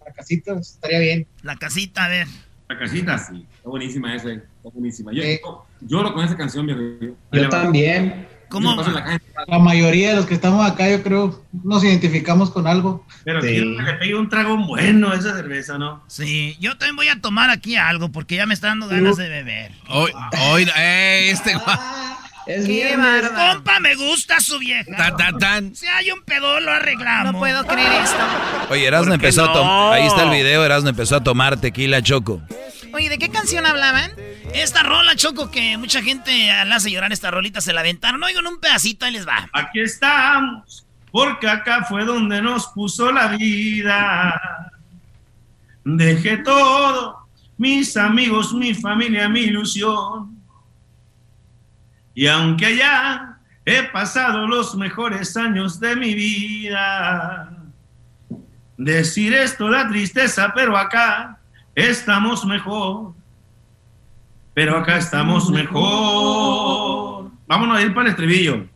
La 0.05 0.11
Casita 0.11 0.53
estaría 0.59 0.99
bien. 0.99 1.27
La 1.43 1.55
casita, 1.55 2.05
a 2.05 2.09
ver. 2.09 2.27
La 2.67 2.77
casita, 2.77 3.17
sí. 3.17 3.45
Está 3.55 3.69
buenísima 3.69 4.15
esa. 4.15 4.31
Está 4.31 4.69
buenísima. 4.73 5.13
Yo, 5.13 5.23
Sí. 5.23 5.39
yo 5.81 6.03
lo 6.03 6.13
con 6.13 6.25
esa 6.25 6.35
canción, 6.35 6.65
mi 6.65 6.73
amigo. 6.73 7.15
Yo 7.31 7.49
también. 7.49 8.27
La 9.47 9.59
mayoría 9.59 10.09
de 10.11 10.15
los 10.17 10.25
que 10.25 10.33
estamos 10.33 10.69
acá, 10.69 10.89
yo 10.89 11.01
creo, 11.03 11.45
nos 11.63 11.83
identificamos 11.83 12.49
con 12.51 12.67
algo. 12.67 13.05
Pero 13.23 13.41
Sí. 13.41 13.47
quiero 13.47 13.77
que 13.77 13.83
le 13.83 13.93
pegue 13.93 14.15
un 14.15 14.29
trago 14.29 14.57
bueno 14.57 15.11
a 15.11 15.15
esa 15.15 15.35
cerveza, 15.35 15.77
¿no? 15.77 16.03
Sí, 16.07 16.57
yo 16.59 16.77
también 16.77 16.95
voy 16.95 17.07
a 17.07 17.19
tomar 17.21 17.49
aquí 17.49 17.75
algo 17.75 18.11
porque 18.11 18.35
ya 18.35 18.45
me 18.45 18.53
está 18.53 18.67
dando 18.67 18.87
ganas 18.87 19.17
de 19.17 19.29
beber. 19.29 19.71
Hoy, 19.87 20.11
hoy, 20.51 20.67
eh, 20.77 21.29
este. 21.31 21.55
Qué 22.45 22.97
bárbaro. 22.97 23.53
Compa, 23.53 23.79
me 23.79 23.95
gusta 23.95 24.39
su 24.39 24.57
vieja. 24.57 24.95
Tan, 24.97 25.15
tan, 25.17 25.37
tan. 25.37 25.75
Si 25.75 25.85
hay 25.85 26.09
un 26.11 26.23
pedo, 26.23 26.59
lo 26.59 26.71
arreglamos. 26.71 27.33
No 27.33 27.39
puedo 27.39 27.63
creer 27.65 28.01
esto. 28.01 28.17
Oye, 28.71 28.87
Erasmo 28.87 29.11
¿Por 29.11 29.19
qué 29.19 29.27
empezó 29.27 29.45
a 29.45 29.53
tomar. 29.53 29.93
Ahí 29.93 30.07
está 30.07 30.23
el 30.23 30.31
video, 30.31 30.65
Erasmo 30.65 30.89
empezó 30.89 31.17
a 31.17 31.23
tomar 31.23 31.57
tequila 31.57 32.01
choco. 32.01 32.41
Oye, 32.93 33.09
¿de 33.09 33.17
qué 33.17 33.29
canción 33.29 33.65
hablaban? 33.65 34.11
Esta 34.53 34.83
rola, 34.83 35.15
Choco, 35.15 35.51
que 35.51 35.77
mucha 35.77 36.01
gente 36.01 36.47
la 36.65 36.75
hace 36.75 36.91
llorar 36.91 37.11
esta 37.11 37.29
rolita, 37.31 37.61
se 37.61 37.73
la 37.73 37.81
aventaron. 37.81 38.23
Oigan 38.23 38.47
un 38.47 38.59
pedacito, 38.59 39.05
ahí 39.05 39.11
les 39.11 39.27
va. 39.27 39.47
Aquí 39.53 39.79
estamos, 39.79 40.85
porque 41.11 41.47
acá 41.47 41.83
fue 41.83 42.05
donde 42.05 42.41
nos 42.41 42.67
puso 42.67 43.11
la 43.11 43.27
vida. 43.27 44.71
Dejé 45.83 46.37
todo, 46.37 47.27
mis 47.57 47.95
amigos, 47.95 48.53
mi 48.53 48.73
familia, 48.73 49.29
mi 49.29 49.41
ilusión. 49.41 50.37
Y 52.15 52.27
aunque 52.27 52.75
ya 52.75 53.37
he 53.65 53.83
pasado 53.83 54.47
los 54.47 54.75
mejores 54.75 55.37
años 55.37 55.79
de 55.79 55.95
mi 55.95 56.15
vida, 56.15 57.51
decir 58.77 59.33
esto 59.33 59.69
da 59.69 59.87
tristeza, 59.87 60.51
pero 60.55 60.75
acá 60.75 61.38
estamos 61.87 62.45
mejor. 62.45 63.13
Pero 64.53 64.77
acá 64.77 64.97
estamos 64.97 65.49
mejor. 65.49 67.31
Vámonos 67.47 67.77
a 67.77 67.81
ir 67.81 67.93
para 67.93 68.07
el 68.07 68.11
estribillo. 68.11 68.67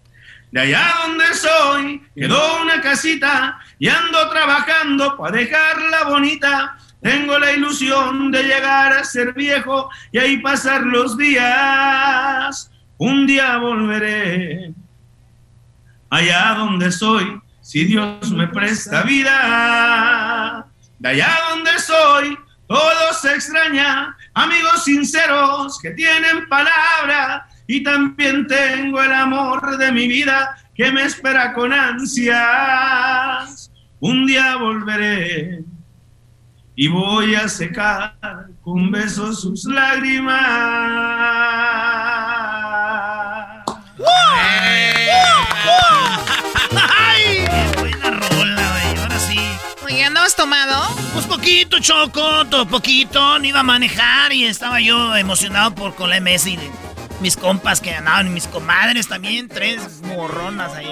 De 0.52 0.62
allá 0.62 0.94
donde 1.06 1.26
soy, 1.34 2.02
quedó 2.16 2.62
una 2.62 2.80
casita 2.80 3.60
y 3.80 3.88
ando 3.88 4.30
trabajando 4.30 5.18
para 5.18 5.38
dejarla 5.38 6.04
bonita. 6.06 6.78
Tengo 7.02 7.40
la 7.40 7.52
ilusión 7.52 8.32
de 8.32 8.44
llegar 8.44 8.94
a 8.94 9.04
ser 9.04 9.34
viejo 9.34 9.90
y 10.12 10.20
ahí 10.20 10.38
pasar 10.38 10.84
los 10.84 11.18
días. 11.18 12.72
Un 12.98 13.26
día 13.26 13.58
volveré 13.58 14.74
allá 16.10 16.54
donde 16.56 16.92
soy, 16.92 17.42
si 17.60 17.86
Dios 17.86 18.32
me 18.32 18.48
presta 18.48 19.02
vida. 19.02 20.68
De 21.00 21.10
allá 21.10 21.36
donde 21.50 21.80
soy, 21.80 22.38
todo 22.68 23.14
se 23.22 23.34
extraña, 23.34 24.16
amigos 24.34 24.84
sinceros 24.84 25.80
que 25.82 25.92
tienen 25.92 26.48
palabra. 26.48 27.48
Y 27.68 27.84
también 27.84 28.48
tengo 28.48 29.02
el 29.02 29.14
amor 29.14 29.78
de 29.78 29.92
mi 29.92 30.08
vida 30.08 30.58
que 30.76 30.92
me 30.92 31.04
espera 31.04 31.54
con 31.54 31.72
ansias. 31.72 32.42
Un 34.00 34.26
día 34.26 34.58
volveré 34.58 35.64
y 36.76 36.88
voy 36.88 37.36
a 37.36 37.48
secar 37.48 38.16
con 38.62 38.92
besos 38.92 39.42
sus 39.42 39.66
lágrimas. 39.66 40.34
¡Ay! 44.00 44.33
Oye, 49.94 50.06
¿andabas 50.06 50.36
tomado? 50.36 50.96
Pues 51.14 51.28
poquito, 51.28 51.78
Choco, 51.80 52.46
todo 52.48 52.68
poquito. 52.68 53.38
No 53.38 53.46
iba 53.46 53.60
a 53.60 53.64
manejar 53.64 54.34
y 54.34 54.46
estaba 54.46 54.80
yo 54.80 55.16
emocionado 55.16 55.76
por 55.76 55.94
con 55.94 56.10
la 56.10 56.20
MS 56.20 56.48
y 56.48 56.60
mis 57.22 57.38
compas 57.38 57.80
que 57.80 57.94
andaban 57.94 58.26
y 58.26 58.30
mis 58.32 58.48
comadres 58.48 59.08
también. 59.08 59.48
Tres 59.50 60.02
morronas 60.02 60.74
ahí. 60.74 60.92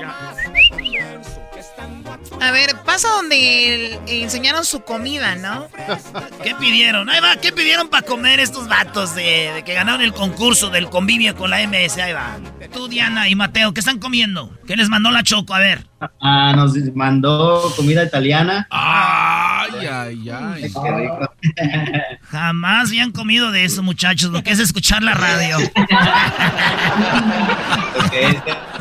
A 2.41 2.52
ver, 2.52 2.76
pasa 2.86 3.07
donde 3.10 3.99
enseñaron 4.06 4.65
su 4.65 4.82
comida, 4.82 5.36
¿no? 5.36 5.68
¿Qué 6.44 6.53
pidieron? 6.53 7.10
Ahí 7.10 7.22
va, 7.22 7.38
¿qué 7.38 7.52
pidieron 7.52 7.90
para 7.90 8.06
comer 8.06 8.40
estos 8.40 8.68
vatos 8.68 9.15
de, 9.15 9.52
de 9.52 9.64
que 9.64 9.73
ganaron 9.73 10.02
el 10.02 10.14
concurso 10.14 10.69
del 10.69 10.91
convivio 10.91 11.36
con 11.36 11.49
la 11.49 11.65
MS? 11.68 11.98
Ahí 11.98 12.14
va. 12.14 12.38
Tú, 12.73 12.88
Diana 12.88 13.27
y 13.27 13.35
Mateo, 13.35 13.73
¿qué 13.73 13.80
están 13.81 13.99
comiendo? 13.99 14.57
¿Qué 14.65 14.76
les 14.77 14.88
mandó 14.89 15.11
la 15.11 15.23
Choco? 15.23 15.53
A 15.53 15.60
ver. 15.60 15.85
Ah, 16.22 16.53
nos 16.56 16.73
mandó 16.95 17.72
comida 17.76 18.03
italiana. 18.03 18.65
Ay, 18.72 19.85
ay, 19.88 20.30
ay. 20.30 20.61
Qué 20.61 20.91
rico. 20.95 21.34
Jamás 22.31 22.88
habían 22.89 23.11
comido 23.11 23.52
de 23.52 23.65
eso, 23.65 23.84
muchachos. 23.84 24.31
Lo 24.31 24.41
que 24.41 24.52
es 24.52 24.60
escuchar 24.60 25.03
la 25.03 25.14
radio. 25.14 25.57
Ok, 27.93 28.14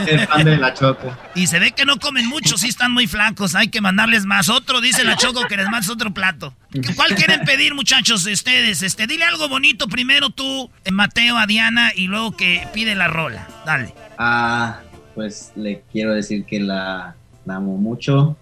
es 0.07 0.27
fan 0.29 0.45
de 0.45 0.57
la 0.57 0.73
Choco. 0.73 1.15
Y 1.35 1.47
se 1.49 1.59
ve 1.59 1.73
que 1.73 1.85
no 1.85 1.99
comen 1.99 2.27
mucho, 2.29 2.57
sí 2.57 2.69
están 2.69 2.93
muy 2.93 3.07
flacos. 3.07 3.55
Hay 3.55 3.69
que 3.69 3.81
mandarles 3.81 4.25
más. 4.25 4.49
Otro, 4.49 4.81
dice 4.81 5.05
la 5.05 5.17
Choco, 5.17 5.43
que 5.49 5.57
les 5.57 5.69
mandes 5.69 5.91
otro 5.91 6.13
plato. 6.15 6.55
¿Qué- 6.73 6.95
¿Cuál 6.95 7.15
quieren 7.17 7.41
pedir, 7.45 7.75
muchachos, 7.75 8.25
ustedes? 8.27 8.83
Este, 8.83 9.07
dile 9.07 9.25
algo 9.25 9.49
bonito 9.49 9.89
primero 9.89 10.31
tú, 10.31 10.71
eh, 10.85 10.91
Mateo, 10.93 11.37
a 11.39 11.47
Diana, 11.47 11.91
y 11.95 12.07
luego 12.07 12.37
que 12.37 12.67
pide 12.73 12.95
la 12.95 13.09
rola. 13.09 13.47
Dale. 13.65 13.95
Ah, 14.19 14.81
pues 15.15 15.53
le 15.57 15.83
quiero 15.93 16.15
decir 16.15 16.45
que 16.45 16.61
la, 16.61 17.15
la 17.45 17.57
amo 17.57 17.77
mucho. 17.77 18.37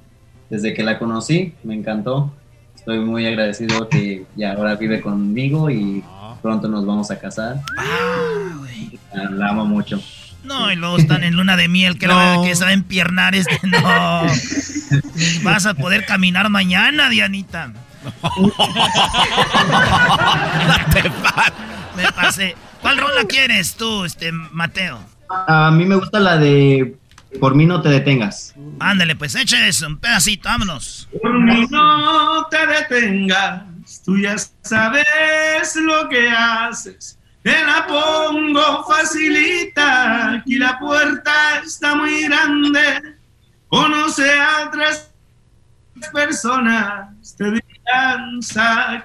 Desde 0.51 0.75
que 0.75 0.83
la 0.83 0.99
conocí, 0.99 1.55
me 1.63 1.75
encantó. 1.75 2.33
Estoy 2.75 3.01
muy 3.01 3.27
agradecido 3.27 3.89
que 3.89 4.25
ya 4.37 4.53
ahora 4.53 4.75
vive 4.77 5.01
conmigo 5.01 5.71
y 5.71 6.03
pronto 6.41 6.69
nos 6.69 6.87
vamos 6.87 7.11
a 7.11 7.19
casar. 7.19 7.61
Ah, 7.77 9.29
La 9.31 9.49
amo 9.49 9.67
mucho. 9.67 10.01
No, 10.45 10.71
y 10.73 10.77
luego 10.77 10.97
están 10.97 11.25
en 11.25 11.35
luna 11.35 11.57
de 11.57 11.69
miel, 11.69 11.99
que, 11.99 12.07
la, 12.07 12.39
que 12.43 12.65
a 12.65 12.73
empiernar 12.73 13.35
este. 13.35 13.59
No. 13.67 14.23
Ni 15.17 15.39
vas 15.43 15.67
a 15.67 15.75
poder 15.75 16.07
caminar 16.07 16.49
mañana, 16.49 17.11
Dianita. 17.11 17.73
Me 21.97 22.13
pasé. 22.13 22.55
¿Cuál 22.81 22.99
rola 22.99 23.25
quieres 23.25 23.75
tú, 23.75 24.05
este, 24.05 24.33
Mateo? 24.33 25.01
A 25.29 25.71
mí 25.71 25.85
me 25.85 25.97
gusta 25.97 26.19
la 26.21 26.39
de 26.39 26.97
Por 27.41 27.55
mí 27.55 27.67
no 27.67 27.83
te 27.83 27.89
detengas. 27.91 28.55
Ándale, 28.81 29.17
pues 29.17 29.35
eche 29.35 29.69
eso, 29.69 29.87
un 29.87 29.99
pedacito, 29.99 30.49
vámonos. 30.49 31.09
Por 31.21 31.41
mí 31.41 31.67
no 31.71 32.47
te 32.47 32.67
detengas, 32.67 33.63
tú 34.05 34.19
ya 34.19 34.37
sabes 34.63 35.05
lo 35.77 36.09
que 36.09 36.31
haces. 36.31 37.19
Te 37.43 37.65
la 37.65 37.87
pongo 37.87 38.85
facilita, 38.85 40.33
aquí 40.33 40.57
la 40.57 40.79
puerta 40.79 41.61
está 41.65 41.95
muy 41.95 42.25
grande. 42.25 43.17
Conoce 43.69 44.33
a 44.33 44.67
otras 44.67 45.11
personas 46.13 47.09
te 47.37 47.45
dirán 47.45 48.41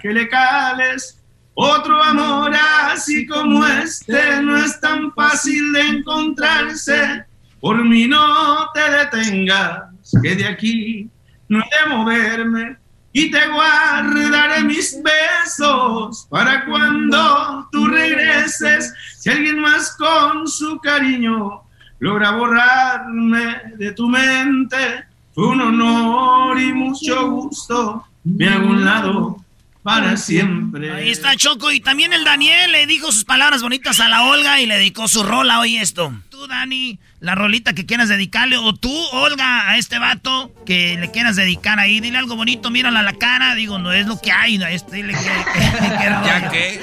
que 0.02 0.10
le 0.10 0.28
cales. 0.30 1.23
Otro 1.56 2.02
amor 2.02 2.52
así 2.56 3.28
como 3.28 3.66
este 3.66 4.42
no 4.42 4.58
es 4.58 4.80
tan 4.80 5.14
fácil 5.14 5.72
de 5.74 5.82
encontrarse. 5.82 7.26
Por 7.60 7.84
mí 7.86 8.08
no 8.08 8.72
te 8.74 8.82
detengas, 8.82 9.84
que 10.22 10.36
de 10.36 10.48
aquí 10.48 11.10
no 11.48 11.60
he 11.60 11.90
de 11.90 11.96
moverme 11.96 12.78
y 13.12 13.30
te 13.30 13.48
guardaré 13.48 14.64
mis 14.64 15.00
besos 15.04 16.26
para 16.30 16.66
cuando 16.66 17.68
tú 17.72 17.86
regreses. 17.86 18.92
Si 19.20 19.30
alguien 19.30 19.60
más 19.60 19.96
con 19.96 20.48
su 20.48 20.80
cariño 20.80 21.62
logra 22.00 22.32
borrarme 22.32 23.62
de 23.78 23.92
tu 23.92 24.10
mente, 24.10 25.06
fue 25.34 25.48
un 25.48 25.62
honor 25.62 26.60
y 26.60 26.74
mucho 26.74 27.30
gusto. 27.30 28.04
Me 28.24 28.50
hago 28.50 28.68
un 28.68 28.84
lado 28.84 29.43
para 29.84 30.16
siempre. 30.16 30.92
Ahí 30.92 31.10
está 31.10 31.36
Choco 31.36 31.72
y 31.72 31.82
también 31.82 32.14
el 32.14 32.24
Daniel 32.24 32.72
le 32.72 32.88
dijo 32.88 33.12
sus 33.12 33.26
palabras 33.26 33.62
bonitas 33.62 34.00
a 34.00 34.08
la 34.08 34.24
Olga 34.24 34.62
y 34.62 34.66
le 34.66 34.78
dedicó 34.78 35.08
su 35.08 35.24
rola 35.24 35.60
hoy 35.60 35.78
esto. 35.78 36.14
Tú, 36.30 36.48
Dani, 36.48 37.00
la 37.20 37.36
rolita 37.36 37.74
que 37.74 37.86
quieras 37.86 38.10
dedicarle 38.10 38.58
o 38.58 38.74
tú, 38.74 38.94
Olga, 39.12 39.70
a 39.70 39.78
este 39.78 40.00
vato 40.00 40.54
que 40.66 40.98
le 40.98 41.12
quieras 41.12 41.36
dedicar 41.36 41.80
ahí, 41.80 42.00
dile 42.00 42.18
algo 42.18 42.36
bonito, 42.36 42.70
mírala 42.70 43.02
a 43.02 43.04
la 43.04 43.14
cara, 43.14 43.56
digo, 43.56 43.78
no 43.78 43.92
es 43.92 44.08
lo 44.08 44.20
que 44.20 44.32
hay, 44.32 44.58
no, 44.58 44.66
este, 44.66 44.96
dile 44.96 45.14
que, 45.14 45.20
¿Ya 45.20 46.50
qué? 46.50 46.82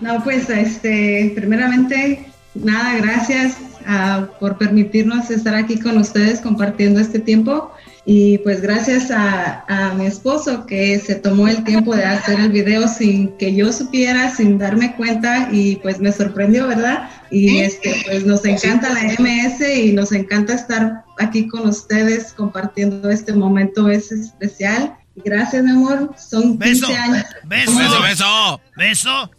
No, 0.00 0.22
pues, 0.24 0.50
este, 0.50 1.32
primeramente, 1.36 2.26
nada, 2.54 2.96
gracias 2.96 3.58
ah, 3.86 4.26
por 4.40 4.58
permitirnos 4.58 5.30
estar 5.30 5.54
aquí 5.54 5.78
con 5.78 5.98
ustedes 5.98 6.40
compartiendo 6.40 7.00
este 7.00 7.20
tiempo. 7.20 7.72
Y 8.04 8.38
pues 8.38 8.60
gracias 8.62 9.10
a, 9.10 9.92
mi 9.96 10.06
esposo 10.06 10.66
que 10.66 10.98
se 11.00 11.16
tomó 11.16 11.48
el 11.48 11.64
tiempo 11.64 11.94
de 11.94 12.04
hacer 12.04 12.40
el 12.40 12.50
video 12.50 12.88
sin 12.88 13.36
que 13.36 13.54
yo 13.54 13.72
supiera, 13.72 14.34
sin 14.34 14.58
darme 14.58 14.94
cuenta 14.96 15.48
y 15.52 15.76
pues 15.76 16.00
me 16.00 16.12
sorprendió, 16.12 16.66
¿verdad? 16.68 17.10
Y 17.30 17.58
este, 17.58 18.02
pues 18.06 18.24
nos 18.24 18.44
encanta 18.44 18.88
la 18.90 19.02
MS 19.02 19.60
y 19.60 19.92
nos 19.92 20.12
encanta 20.12 20.54
estar 20.54 21.04
aquí 21.18 21.46
con 21.48 21.68
ustedes 21.68 22.32
compartiendo 22.32 23.10
este 23.10 23.32
momento 23.32 23.90
es 23.90 24.10
especial. 24.12 24.96
Gracias, 25.16 25.62
mi 25.62 25.70
amor. 25.70 26.14
Son 26.16 26.58
15 26.58 26.96
años. 26.96 27.24
Beso, 27.44 27.76
beso, 27.76 28.02
beso, 28.02 28.60
beso. 28.76 29.30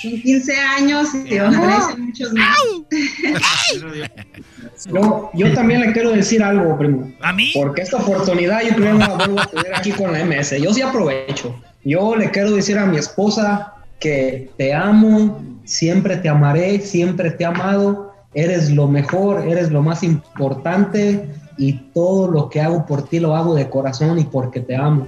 Son 0.00 0.12
15 0.12 0.56
años 0.56 1.08
y 1.26 1.38
ojalá 1.38 1.80
sean 1.82 2.06
muchos 2.06 2.32
más. 2.32 2.56
Yo, 4.86 5.30
yo 5.34 5.52
también 5.52 5.80
le 5.82 5.92
quiero 5.92 6.10
decir 6.10 6.42
algo, 6.42 6.78
primo. 6.78 7.12
¿A 7.20 7.32
mí? 7.32 7.50
Porque 7.54 7.82
esta 7.82 7.98
oportunidad 7.98 8.62
yo 8.62 8.74
primero 8.74 8.98
la 8.98 9.08
vuelvo 9.08 9.40
a 9.40 9.46
tener 9.46 9.74
aquí 9.74 9.92
con 9.92 10.12
la 10.12 10.24
MS. 10.24 10.60
Yo 10.60 10.72
sí 10.72 10.80
aprovecho. 10.80 11.54
Yo 11.84 12.16
le 12.16 12.30
quiero 12.30 12.52
decir 12.52 12.78
a 12.78 12.86
mi 12.86 12.96
esposa 12.96 13.74
que 13.98 14.50
te 14.56 14.72
amo, 14.72 15.42
siempre 15.64 16.16
te 16.16 16.28
amaré, 16.28 16.80
siempre 16.80 17.30
te 17.30 17.44
he 17.44 17.46
amado. 17.46 18.14
Eres 18.32 18.70
lo 18.70 18.88
mejor, 18.88 19.46
eres 19.46 19.70
lo 19.70 19.82
más 19.82 20.02
importante 20.02 21.28
y 21.58 21.74
todo 21.92 22.30
lo 22.30 22.48
que 22.48 22.60
hago 22.60 22.86
por 22.86 23.06
ti 23.08 23.20
lo 23.20 23.36
hago 23.36 23.54
de 23.54 23.68
corazón 23.68 24.18
y 24.18 24.24
porque 24.24 24.60
te 24.60 24.76
amo. 24.76 25.06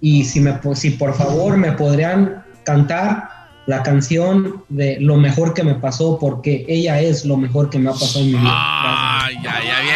Y 0.00 0.24
si, 0.24 0.40
me, 0.40 0.58
si 0.74 0.90
por 0.90 1.14
favor 1.14 1.56
me 1.56 1.72
podrían 1.72 2.44
cantar 2.62 3.33
la 3.66 3.82
canción 3.82 4.64
de 4.68 4.98
lo 5.00 5.16
mejor 5.16 5.54
que 5.54 5.64
me 5.64 5.74
pasó 5.74 6.18
porque 6.18 6.64
ella 6.68 7.00
es 7.00 7.24
lo 7.24 7.36
mejor 7.36 7.70
que 7.70 7.78
me 7.78 7.90
ha 7.90 7.92
pasado 7.92 8.20
en 8.20 8.32
mi 8.32 8.38
vida. 8.38 8.52
Ay, 8.52 9.36
ya, 9.42 9.62
ya, 9.62 9.80
bien. 9.80 9.94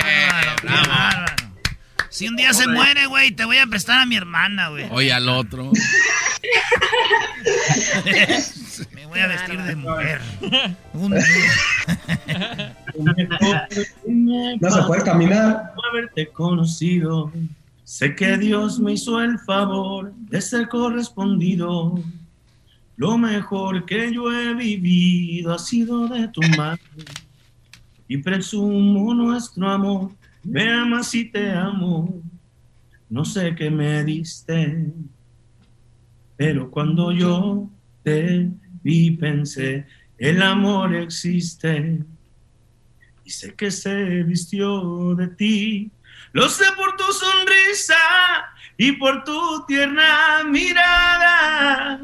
Si 2.11 2.27
un 2.27 2.37
día 2.37 2.53
se 2.53 2.67
muere, 2.67 3.07
güey, 3.07 3.31
te 3.33 3.45
voy 3.45 3.59
a 3.59 3.67
prestar 3.67 4.01
a 4.01 4.07
mi 4.07 4.17
hermana, 4.17 4.71
güey. 4.71 4.89
Oye, 4.91 5.13
al 5.13 5.29
otro. 5.29 5.71
me 8.93 9.07
voy 9.07 9.21
a 9.21 9.27
vestir 9.29 9.63
de 9.63 9.77
mujer. 9.77 10.21
Un 10.95 11.13
día. 11.13 11.23
no 14.61 14.71
se 14.71 14.83
puede 14.83 15.03
caminar. 15.05 15.75
haberte 15.91 16.29
conocido. 16.29 17.31
Sé 17.85 18.15
que 18.15 18.37
Dios 18.37 18.81
me 18.81 18.95
hizo 18.95 19.21
el 19.23 19.39
favor 19.39 20.13
de 20.15 20.41
ser 20.41 20.69
correspondido. 20.69 22.03
Lo 22.99 23.17
mejor 23.17 23.87
que 23.87 24.13
yo 24.13 24.33
he 24.33 24.55
vivido 24.55 25.55
ha 25.55 25.59
sido 25.61 26.09
de 26.09 26.27
tu 26.27 26.41
madre. 26.57 26.83
Y 28.09 28.19
presumo 28.19 29.15
nuestro 29.15 29.71
amor. 29.71 30.11
Me 30.43 30.69
amas 30.69 31.15
y 31.15 31.27
te 31.27 31.49
amo. 31.49 32.21
No 33.09 33.25
sé 33.25 33.55
qué 33.55 33.71
me 33.71 34.03
diste. 34.03 34.93
Pero 36.37 36.73
cuando 36.73 37.13
yo 37.13 37.71
te 38.03 38.51
vi 38.83 39.13
pensé, 39.13 39.87
el 40.19 40.43
amor 40.43 40.93
existe. 40.97 42.05
Y 43.25 43.31
sé 43.31 43.55
que 43.55 43.71
se 43.71 44.25
vistió 44.25 45.15
de 45.15 45.29
ti. 45.29 45.93
Lo 46.33 46.49
sé 46.49 46.65
por 46.77 46.97
tu 46.97 47.05
sonrisa 47.13 47.95
y 48.77 48.91
por 48.91 49.23
tu 49.23 49.65
tierna 49.69 50.43
mirada 50.51 52.01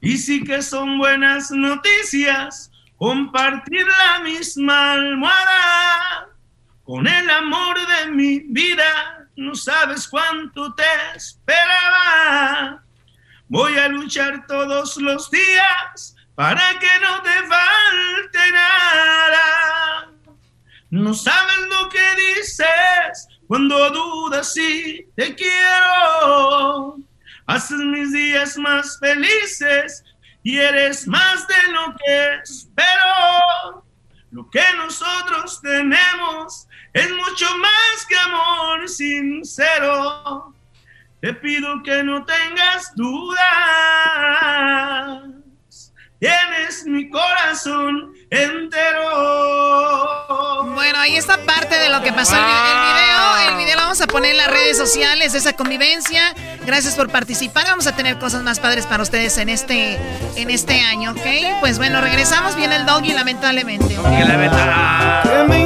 y 0.00 0.18
sí 0.18 0.44
que 0.44 0.62
son 0.62 0.98
buenas 0.98 1.50
noticias 1.50 2.70
compartir 2.96 3.86
la 3.86 4.20
misma 4.20 4.92
almohada 4.92 6.28
con 6.84 7.06
el 7.06 7.30
amor 7.30 7.76
de 7.86 8.12
mi 8.12 8.40
vida. 8.40 9.28
No 9.36 9.54
sabes 9.54 10.08
cuánto 10.08 10.74
te 10.74 10.84
esperaba. 11.14 12.82
Voy 13.48 13.76
a 13.76 13.88
luchar 13.88 14.46
todos 14.46 14.96
los 14.96 15.30
días 15.30 16.16
para 16.34 16.78
que 16.78 16.88
no 17.00 17.22
te 17.22 17.30
falte 17.30 18.52
nada. 18.52 20.10
No 20.90 21.14
sabes 21.14 21.58
lo 21.68 21.88
que 21.88 22.14
dices 22.16 23.28
cuando 23.46 23.90
dudas 23.90 24.52
si 24.52 25.06
te 25.16 25.34
quiero 25.34 26.96
haces 27.46 27.78
mis 27.78 28.12
días 28.12 28.58
más 28.58 28.98
felices 28.98 30.04
y 30.42 30.58
eres 30.58 31.06
más 31.06 31.46
de 31.48 31.72
lo 31.72 31.94
que 31.96 32.34
espero. 32.42 33.84
Lo 34.30 34.50
que 34.50 34.62
nosotros 34.76 35.60
tenemos 35.62 36.68
es 36.92 37.10
mucho 37.10 37.46
más 37.58 38.06
que 38.08 38.16
amor 38.18 38.88
sincero. 38.88 40.54
Te 41.20 41.32
pido 41.34 41.82
que 41.82 42.02
no 42.02 42.24
tengas 42.24 42.94
dudas. 42.94 43.36
Tienes 46.26 46.84
mi 46.86 47.08
corazón 47.08 48.12
entero. 48.30 49.12
Bueno, 50.74 50.98
ahí 50.98 51.16
está 51.16 51.38
parte 51.38 51.76
de 51.76 51.88
lo 51.88 52.02
que 52.02 52.12
pasó 52.12 52.34
en 52.34 52.42
el 52.42 52.46
video. 52.46 53.50
El 53.50 53.56
video 53.58 53.76
lo 53.76 53.82
vamos 53.82 54.00
a 54.00 54.08
poner 54.08 54.32
en 54.32 54.38
las 54.38 54.48
redes 54.48 54.76
sociales, 54.76 55.34
esa 55.34 55.52
convivencia. 55.52 56.34
Gracias 56.66 56.96
por 56.96 57.12
participar. 57.12 57.66
Vamos 57.66 57.86
a 57.86 57.94
tener 57.94 58.18
cosas 58.18 58.42
más 58.42 58.58
padres 58.58 58.86
para 58.86 59.04
ustedes 59.04 59.38
en 59.38 59.48
este, 59.48 60.00
en 60.34 60.50
este 60.50 60.80
año, 60.80 61.12
¿ok? 61.12 61.60
Pues 61.60 61.78
bueno, 61.78 62.00
regresamos. 62.00 62.56
Viene 62.56 62.74
el 62.74 62.86
doggy, 62.86 63.12
lamentablemente. 63.12 63.94
Que 63.94 65.44
me 65.46 65.65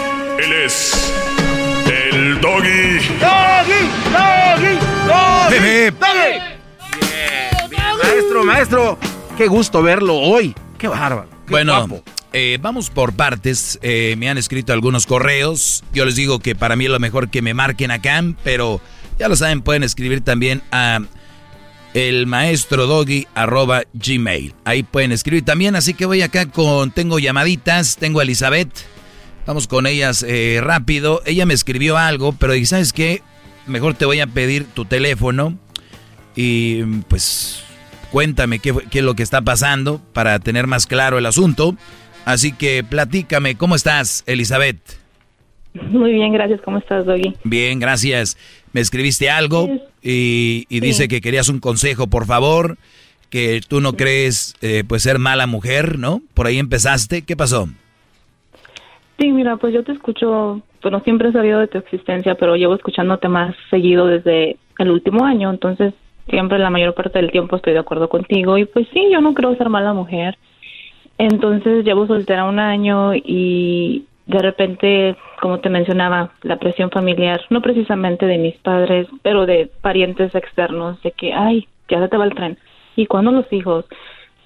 Él 0.39 0.53
es 0.53 1.13
el 2.11 2.39
doggy. 2.41 2.99
Doggy, 3.19 3.81
doggy, 4.11 4.79
doggy. 5.07 5.91
doggy. 5.99 6.51
Maestro, 8.03 8.43
maestro, 8.45 8.97
qué 9.37 9.47
gusto 9.47 9.81
verlo 9.81 10.15
hoy. 10.15 10.55
Qué 10.77 10.87
bárbaro. 10.87 11.29
Qué 11.45 11.51
bueno, 11.51 11.75
guapo. 11.77 12.03
Eh, 12.33 12.57
vamos 12.61 12.89
por 12.89 13.13
partes. 13.13 13.77
Eh, 13.81 14.15
me 14.17 14.29
han 14.29 14.37
escrito 14.37 14.73
algunos 14.73 15.05
correos. 15.05 15.83
Yo 15.93 16.05
les 16.05 16.15
digo 16.15 16.39
que 16.39 16.55
para 16.55 16.75
mí 16.75 16.85
es 16.85 16.91
lo 16.91 16.99
mejor 16.99 17.29
que 17.29 17.41
me 17.41 17.53
marquen 17.53 17.91
acá, 17.91 18.23
pero 18.43 18.81
ya 19.19 19.27
lo 19.27 19.35
saben, 19.35 19.61
pueden 19.61 19.83
escribir 19.83 20.21
también 20.21 20.61
a 20.71 20.99
el 21.93 22.25
maestro 22.25 22.87
doggy 22.87 23.27
arroba 23.35 23.83
gmail. 23.93 24.53
Ahí 24.63 24.83
pueden 24.83 25.11
escribir 25.11 25.43
también, 25.43 25.75
así 25.75 25.93
que 25.93 26.05
voy 26.05 26.21
acá 26.21 26.45
con, 26.45 26.91
tengo 26.91 27.19
llamaditas, 27.19 27.97
tengo 27.97 28.19
a 28.19 28.23
Elizabeth, 28.23 28.69
vamos 29.45 29.67
con 29.67 29.87
ellas 29.87 30.23
eh, 30.27 30.59
rápido. 30.61 31.21
Ella 31.25 31.45
me 31.45 31.53
escribió 31.53 31.97
algo, 31.97 32.33
pero 32.33 32.53
dije, 32.53 32.65
¿sabes 32.65 32.93
qué? 32.93 33.21
Mejor 33.67 33.93
te 33.93 34.05
voy 34.05 34.19
a 34.19 34.27
pedir 34.27 34.65
tu 34.65 34.85
teléfono 34.85 35.57
y 36.35 36.83
pues 37.07 37.63
cuéntame 38.11 38.59
qué, 38.59 38.73
qué 38.89 38.99
es 38.99 39.05
lo 39.05 39.15
que 39.15 39.23
está 39.23 39.41
pasando 39.41 40.01
para 40.13 40.39
tener 40.39 40.67
más 40.67 40.87
claro 40.87 41.17
el 41.17 41.25
asunto. 41.25 41.75
Así 42.25 42.51
que 42.51 42.83
platícame, 42.83 43.55
¿cómo 43.55 43.75
estás, 43.75 44.23
Elizabeth? 44.27 45.01
Muy 45.73 46.13
bien, 46.13 46.33
gracias. 46.33 46.61
¿Cómo 46.61 46.77
estás, 46.77 47.05
Doggy? 47.05 47.35
Bien, 47.43 47.79
gracias. 47.79 48.37
Me 48.73 48.81
escribiste 48.81 49.29
algo 49.29 49.69
y, 50.01 50.65
dice 50.69 51.07
que 51.07 51.21
querías 51.21 51.49
un 51.49 51.59
consejo, 51.59 52.07
por 52.07 52.25
favor, 52.25 52.77
que 53.29 53.61
tú 53.65 53.79
no 53.79 53.93
crees 53.93 54.55
eh, 54.61 54.83
pues 54.87 55.03
ser 55.03 55.19
mala 55.19 55.47
mujer, 55.47 55.97
¿no? 55.97 56.21
Por 56.33 56.47
ahí 56.47 56.57
empezaste. 56.57 57.21
¿Qué 57.21 57.37
pasó? 57.37 57.69
Sí, 59.21 59.31
mira, 59.31 59.57
pues 59.57 59.71
yo 59.71 59.83
te 59.83 59.91
escucho, 59.91 60.63
bueno, 60.81 60.99
siempre 61.01 61.29
he 61.29 61.31
sabido 61.31 61.59
de 61.59 61.67
tu 61.67 61.77
existencia, 61.77 62.33
pero 62.33 62.55
llevo 62.55 62.73
escuchándote 62.73 63.27
más 63.27 63.55
seguido 63.69 64.07
desde 64.07 64.57
el 64.79 64.89
último 64.89 65.23
año, 65.23 65.51
entonces 65.51 65.93
siempre 66.27 66.57
la 66.57 66.71
mayor 66.71 66.95
parte 66.95 67.19
del 67.19 67.29
tiempo 67.29 67.55
estoy 67.55 67.73
de 67.73 67.79
acuerdo 67.79 68.09
contigo 68.09 68.57
y 68.57 68.65
pues 68.65 68.87
sí, 68.91 69.09
yo 69.11 69.21
no 69.21 69.35
creo 69.35 69.55
ser 69.57 69.69
mala 69.69 69.93
mujer. 69.93 70.39
Entonces 71.19 71.85
llevo 71.85 72.07
soltera 72.07 72.45
un 72.45 72.57
año 72.57 73.13
y 73.13 74.05
de 74.25 74.39
repente, 74.39 75.15
como 75.39 75.59
te 75.59 75.69
mencionaba, 75.69 76.31
la 76.41 76.57
presión 76.57 76.89
familiar, 76.89 77.41
no 77.51 77.61
precisamente 77.61 78.25
de 78.25 78.39
mis 78.39 78.55
padres, 78.55 79.07
pero 79.21 79.45
de 79.45 79.69
parientes 79.81 80.33
externos, 80.33 80.99
de 81.03 81.11
que, 81.11 81.31
ay, 81.31 81.67
ya 81.89 81.99
se 81.99 82.07
te 82.07 82.17
va 82.17 82.25
el 82.25 82.33
tren. 82.33 82.57
¿Y 82.95 83.05
cuándo 83.05 83.31
los 83.31 83.53
hijos? 83.53 83.85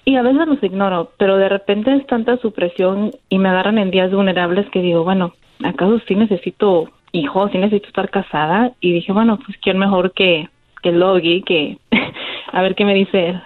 Y 0.06 0.15
a 0.18 0.22
veces 0.22 0.48
los 0.48 0.61
ignoro, 0.61 1.11
pero 1.18 1.38
de 1.38 1.49
repente 1.49 1.94
es 1.95 2.06
tanta 2.06 2.38
su 2.38 2.53
presión 2.53 3.11
y 3.27 3.40
me 3.40 3.49
agarran 3.49 3.80
en 3.80 3.90
días 3.90 4.11
vulnerables 4.11 4.69
que 4.69 4.82
digo, 4.82 5.03
bueno, 5.03 5.34
¿acaso 5.64 5.99
sí 6.07 6.14
necesito 6.14 6.91
hijos? 7.11 7.52
¿Sí 7.52 7.57
necesito 7.57 7.88
estar 7.88 8.11
casada? 8.11 8.72
Y 8.80 8.94
dije, 8.94 9.11
bueno, 9.11 9.40
pues 9.44 9.57
quién 9.64 9.80
mejor 9.80 10.14
que, 10.14 10.48
que 10.84 10.91
Logi, 10.91 11.41
que 11.41 11.80
a 12.52 12.61
ver 12.61 12.76
qué 12.76 12.86
me 12.86 12.94
dice 12.94 13.30
él. 13.30 13.41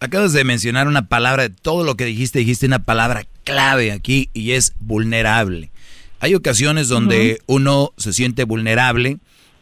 Acabas 0.00 0.32
de 0.32 0.44
mencionar 0.44 0.88
una 0.88 1.08
palabra, 1.08 1.42
de 1.42 1.50
todo 1.50 1.84
lo 1.84 1.94
que 1.96 2.04
dijiste, 2.04 2.38
dijiste 2.38 2.66
una 2.66 2.78
palabra 2.78 3.24
clave 3.44 3.92
aquí 3.92 4.30
y 4.32 4.52
es 4.52 4.74
vulnerable. 4.80 5.70
Hay 6.20 6.34
ocasiones 6.34 6.88
donde 6.88 7.40
uno 7.46 7.90
se 7.96 8.12
siente 8.12 8.44
vulnerable, 8.44 9.18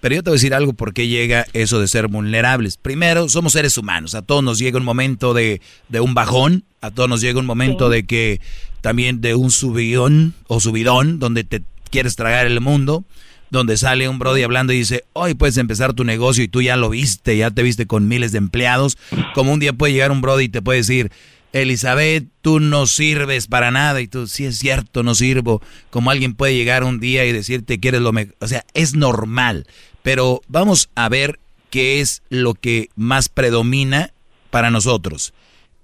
pero 0.07 0.15
yo 0.15 0.23
te 0.23 0.31
voy 0.31 0.37
a 0.37 0.39
decir 0.39 0.55
algo 0.55 0.73
por 0.73 0.95
qué 0.95 1.09
llega 1.09 1.49
eso 1.53 1.81
de 1.81 1.89
ser 1.89 2.07
vulnerables. 2.07 2.77
Primero, 2.77 3.29
somos 3.29 3.55
seres 3.55 3.77
humanos, 3.77 4.15
a 4.15 4.23
todos 4.23 4.45
nos 4.45 4.61
llega 4.61 4.79
un 4.79 4.85
momento 4.85 5.35
de, 5.35 5.61
de 5.89 5.99
un 5.99 6.15
bajón, 6.15 6.63
a 6.81 6.93
todos 6.93 7.09
nos 7.09 7.21
llega 7.21 7.41
un 7.41 7.47
momento 7.47 7.89
de 7.89 8.07
que 8.07 8.41
también 8.83 9.21
de 9.21 9.35
un 9.35 9.51
subidón 9.51 10.35
o 10.47 10.61
subidón, 10.61 11.19
donde 11.19 11.43
te 11.43 11.65
quieres 11.91 12.15
tragar 12.15 12.47
el 12.47 12.61
mundo 12.61 13.05
donde 13.51 13.77
sale 13.77 14.09
un 14.09 14.21
Brody 14.21 14.45
hablando 14.45 14.73
y 14.73 14.79
dice, 14.79 15.03
hoy 15.13 15.35
puedes 15.35 15.57
empezar 15.57 15.93
tu 15.93 16.05
negocio 16.05 16.45
y 16.45 16.49
tú 16.49 16.63
ya 16.63 16.77
lo 16.77 16.91
viste, 16.91 17.37
ya 17.37 17.51
te 17.51 17.65
viste 17.65 17.87
con 17.87 18.07
miles 18.07 18.31
de 18.31 18.39
empleados, 18.39 18.99
como 19.35 19.53
un 19.53 19.59
día 19.59 19.73
puede 19.73 19.93
llegar 19.93 20.13
un 20.13 20.21
Brody 20.21 20.45
y 20.45 20.49
te 20.49 20.63
puede 20.63 20.79
decir, 20.79 21.11
Elizabeth, 21.53 22.27
tú 22.43 22.61
no 22.61 22.87
sirves 22.87 23.47
para 23.47 23.71
nada 23.71 24.01
y 24.01 24.09
tú, 24.09 24.27
sí 24.27 24.45
es 24.45 24.59
cierto, 24.59 25.03
no 25.03 25.15
sirvo, 25.15 25.63
como 25.91 26.11
alguien 26.11 26.35
puede 26.35 26.55
llegar 26.55 26.85
un 26.85 27.01
día 27.01 27.25
y 27.25 27.33
decirte 27.33 27.79
que 27.79 27.89
eres 27.89 28.03
lo 28.03 28.13
mejor, 28.13 28.35
o 28.41 28.47
sea, 28.47 28.65
es 28.75 28.95
normal, 28.95 29.67
pero 30.07 30.41
vamos 30.47 30.89
a 30.95 31.09
ver 31.09 31.41
qué 31.69 32.01
es 32.01 32.23
lo 32.29 32.55
que 32.55 32.91
más 32.95 33.29
predomina 33.29 34.13
para 34.51 34.71
nosotros. 34.71 35.35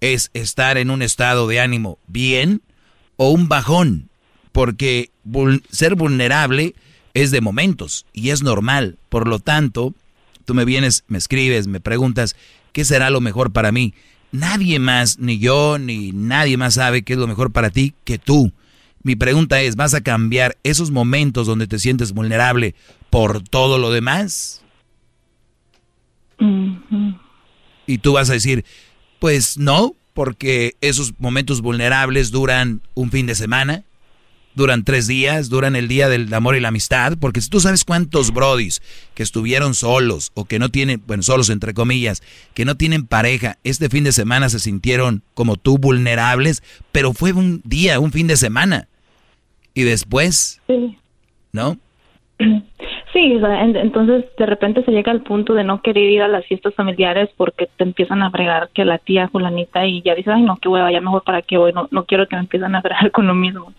¿Es 0.00 0.30
estar 0.32 0.78
en 0.78 0.90
un 0.90 1.02
estado 1.02 1.48
de 1.48 1.58
ánimo 1.58 1.98
bien 2.06 2.62
o 3.16 3.30
un 3.30 3.48
bajón? 3.48 4.10
Porque 4.52 5.10
ser 5.72 5.96
vulnerable 5.96 6.76
es 7.14 7.32
de 7.32 7.40
momentos 7.40 8.06
y 8.12 8.30
es 8.30 8.44
normal. 8.44 8.96
Por 9.08 9.26
lo 9.26 9.40
tanto, 9.40 9.92
tú 10.44 10.54
me 10.54 10.64
vienes, 10.64 11.02
me 11.08 11.18
escribes, 11.18 11.66
me 11.66 11.80
preguntas, 11.80 12.36
¿qué 12.72 12.84
será 12.84 13.10
lo 13.10 13.20
mejor 13.20 13.50
para 13.52 13.72
mí? 13.72 13.92
Nadie 14.30 14.78
más, 14.78 15.18
ni 15.18 15.40
yo, 15.40 15.78
ni 15.80 16.12
nadie 16.12 16.56
más 16.56 16.74
sabe 16.74 17.02
qué 17.02 17.14
es 17.14 17.18
lo 17.18 17.26
mejor 17.26 17.50
para 17.50 17.70
ti 17.70 17.92
que 18.04 18.18
tú. 18.18 18.52
Mi 19.02 19.16
pregunta 19.16 19.60
es, 19.60 19.76
¿vas 19.76 19.94
a 19.94 20.00
cambiar 20.00 20.56
esos 20.62 20.90
momentos 20.90 21.46
donde 21.46 21.66
te 21.66 21.78
sientes 21.78 22.12
vulnerable 22.12 22.74
por 23.10 23.42
todo 23.42 23.78
lo 23.78 23.90
demás? 23.90 24.62
Y 27.86 27.98
tú 27.98 28.12
vas 28.12 28.30
a 28.30 28.34
decir, 28.34 28.64
pues 29.18 29.58
no, 29.58 29.94
porque 30.14 30.76
esos 30.80 31.14
momentos 31.18 31.60
vulnerables 31.60 32.30
duran 32.30 32.80
un 32.94 33.10
fin 33.10 33.26
de 33.26 33.34
semana, 33.34 33.84
duran 34.54 34.84
tres 34.84 35.06
días, 35.06 35.48
duran 35.48 35.76
el 35.76 35.88
día 35.88 36.08
del 36.08 36.32
amor 36.32 36.56
y 36.56 36.60
la 36.60 36.68
amistad, 36.68 37.16
porque 37.18 37.40
si 37.40 37.48
tú 37.48 37.60
sabes 37.60 37.84
cuántos 37.84 38.32
brodis 38.32 38.82
que 39.14 39.22
estuvieron 39.22 39.74
solos 39.74 40.30
o 40.34 40.44
que 40.44 40.58
no 40.58 40.68
tienen, 40.68 41.02
bueno, 41.06 41.22
solos 41.22 41.50
entre 41.50 41.74
comillas, 41.74 42.22
que 42.54 42.64
no 42.64 42.76
tienen 42.76 43.06
pareja, 43.06 43.58
este 43.64 43.88
fin 43.88 44.04
de 44.04 44.12
semana 44.12 44.48
se 44.48 44.60
sintieron 44.60 45.22
como 45.34 45.56
tú 45.56 45.78
vulnerables, 45.78 46.62
pero 46.92 47.12
fue 47.14 47.32
un 47.32 47.62
día, 47.64 47.98
un 47.98 48.12
fin 48.12 48.26
de 48.26 48.36
semana. 48.36 48.88
Y 49.74 49.82
después, 49.82 50.60
sí. 50.66 50.98
¿no? 51.52 51.76
Sí, 53.12 53.38
entonces 53.40 54.24
de 54.38 54.46
repente 54.46 54.82
se 54.84 54.90
llega 54.90 55.12
al 55.12 55.22
punto 55.22 55.52
de 55.52 55.64
no 55.64 55.82
querer 55.82 56.10
ir 56.10 56.22
a 56.22 56.28
las 56.28 56.46
fiestas 56.46 56.74
familiares 56.74 57.28
porque 57.36 57.68
te 57.76 57.84
empiezan 57.84 58.22
a 58.22 58.30
fregar 58.30 58.70
que 58.74 58.86
la 58.86 58.96
tía 58.96 59.28
fulanita 59.28 59.86
y 59.86 60.00
ya 60.00 60.14
dices, 60.14 60.32
ay 60.34 60.42
no, 60.42 60.56
qué 60.56 60.70
hueva, 60.70 60.90
ya 60.90 61.02
mejor 61.02 61.22
para 61.22 61.42
qué 61.42 61.58
voy, 61.58 61.74
no, 61.74 61.88
no 61.90 62.06
quiero 62.06 62.26
que 62.26 62.36
me 62.36 62.42
empiezan 62.42 62.74
a 62.74 62.80
fregar 62.80 63.10
con 63.12 63.26
lo 63.26 63.34
mismo. 63.34 63.74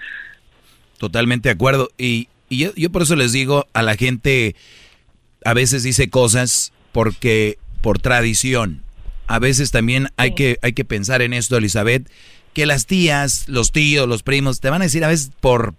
Totalmente 0.99 1.49
de 1.49 1.53
acuerdo. 1.53 1.89
Y, 1.97 2.27
yo, 2.51 2.69
yo, 2.75 2.91
por 2.91 3.01
eso 3.01 3.15
les 3.15 3.33
digo 3.33 3.65
a 3.73 3.81
la 3.81 3.95
gente, 3.95 4.55
a 5.43 5.55
veces 5.55 5.81
dice 5.81 6.11
cosas 6.11 6.71
porque 6.91 7.57
por 7.81 7.97
tradición. 7.99 8.83
A 9.25 9.39
veces 9.39 9.71
también 9.71 10.09
hay, 10.15 10.35
que, 10.35 10.57
hay 10.61 10.73
que 10.73 10.85
pensar 10.85 11.23
en 11.23 11.33
esto, 11.33 11.57
Elizabeth, 11.57 12.07
que 12.53 12.67
las 12.67 12.85
tías, 12.85 13.49
los 13.49 13.71
tíos, 13.71 14.07
los 14.07 14.21
primos, 14.21 14.59
te 14.59 14.69
van 14.69 14.81
a 14.81 14.85
decir 14.85 15.03
a 15.03 15.07
veces 15.07 15.31
por, 15.39 15.73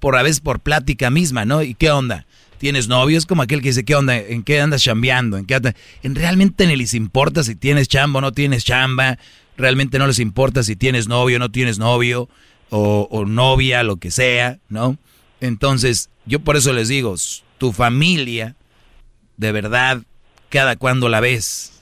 por 0.00 0.16
a 0.16 0.22
veces 0.22 0.40
por 0.40 0.60
plática 0.60 1.10
misma, 1.10 1.44
¿no? 1.44 1.62
¿Y 1.62 1.74
qué 1.74 1.90
onda? 1.90 2.26
¿Tienes 2.58 2.88
novio? 2.88 3.16
Es 3.16 3.26
como 3.26 3.42
aquel 3.42 3.62
que 3.62 3.68
dice, 3.68 3.84
¿qué 3.84 3.94
onda? 3.94 4.18
¿En 4.18 4.42
qué 4.42 4.60
andas 4.60 4.82
chambeando? 4.82 5.36
¿En 5.38 5.46
qué 5.46 5.74
En 6.02 6.14
realmente 6.14 6.66
ni 6.66 6.76
les 6.76 6.94
importa 6.94 7.44
si 7.44 7.54
tienes 7.54 7.88
chamba 7.88 8.18
o 8.18 8.20
no 8.20 8.32
tienes 8.32 8.64
chamba. 8.64 9.18
Realmente 9.56 9.98
no 9.98 10.06
les 10.06 10.18
importa 10.18 10.62
si 10.62 10.76
tienes 10.76 11.08
novio 11.08 11.36
o 11.36 11.38
no 11.38 11.50
tienes 11.50 11.78
novio 11.78 12.28
o, 12.70 13.24
novia, 13.26 13.82
lo 13.82 13.96
que 13.96 14.10
sea, 14.10 14.58
¿no? 14.68 14.96
Entonces, 15.40 16.10
yo 16.26 16.40
por 16.40 16.56
eso 16.56 16.72
les 16.72 16.88
digo, 16.88 17.14
tu 17.58 17.72
familia, 17.72 18.56
de 19.36 19.52
verdad, 19.52 20.02
cada 20.50 20.76
cuando 20.76 21.08
la 21.08 21.20
ves, 21.20 21.80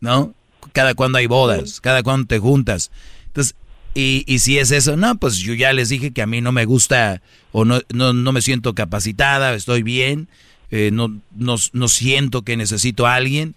¿no? 0.00 0.34
Cada 0.72 0.94
cuando 0.94 1.18
hay 1.18 1.26
bodas, 1.26 1.80
cada 1.80 2.02
cuando 2.02 2.26
te 2.26 2.38
juntas. 2.38 2.90
Entonces, 3.26 3.54
y, 3.98 4.22
y, 4.28 4.38
si 4.38 4.58
es 4.58 4.70
eso, 4.70 4.96
no, 4.96 5.16
pues 5.16 5.38
yo 5.38 5.54
ya 5.54 5.72
les 5.72 5.88
dije 5.88 6.12
que 6.12 6.22
a 6.22 6.26
mí 6.26 6.40
no 6.40 6.52
me 6.52 6.66
gusta 6.66 7.20
o 7.50 7.64
no, 7.64 7.80
no, 7.92 8.12
no 8.12 8.30
me 8.30 8.42
siento 8.42 8.72
capacitada, 8.72 9.54
estoy 9.54 9.82
bien, 9.82 10.28
eh, 10.70 10.90
no, 10.92 11.16
no, 11.34 11.56
no, 11.72 11.88
siento 11.88 12.42
que 12.42 12.56
necesito 12.56 13.08
a 13.08 13.16
alguien, 13.16 13.56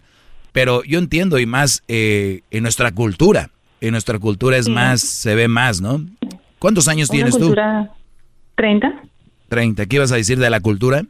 pero 0.52 0.84
yo 0.84 0.98
entiendo 0.98 1.38
y 1.38 1.46
más 1.46 1.84
eh, 1.88 2.42
en 2.50 2.64
nuestra 2.64 2.92
cultura, 2.92 3.52
en 3.82 3.92
nuestra 3.92 4.18
cultura 4.18 4.58
es 4.58 4.68
más, 4.68 5.02
se 5.02 5.36
ve 5.36 5.48
más, 5.48 5.80
¿no? 5.80 6.04
¿Cuántos 6.58 6.88
años 6.88 7.10
tienes 7.10 7.38
cultura, 7.38 7.92
tú? 7.94 8.02
30. 8.56 9.02
30. 9.48 9.86
¿Qué 9.86 9.96
ibas 9.98 10.12
a 10.12 10.16
decir 10.16 10.40
de 10.40 10.50
la 10.50 10.60
cultura? 10.60 11.06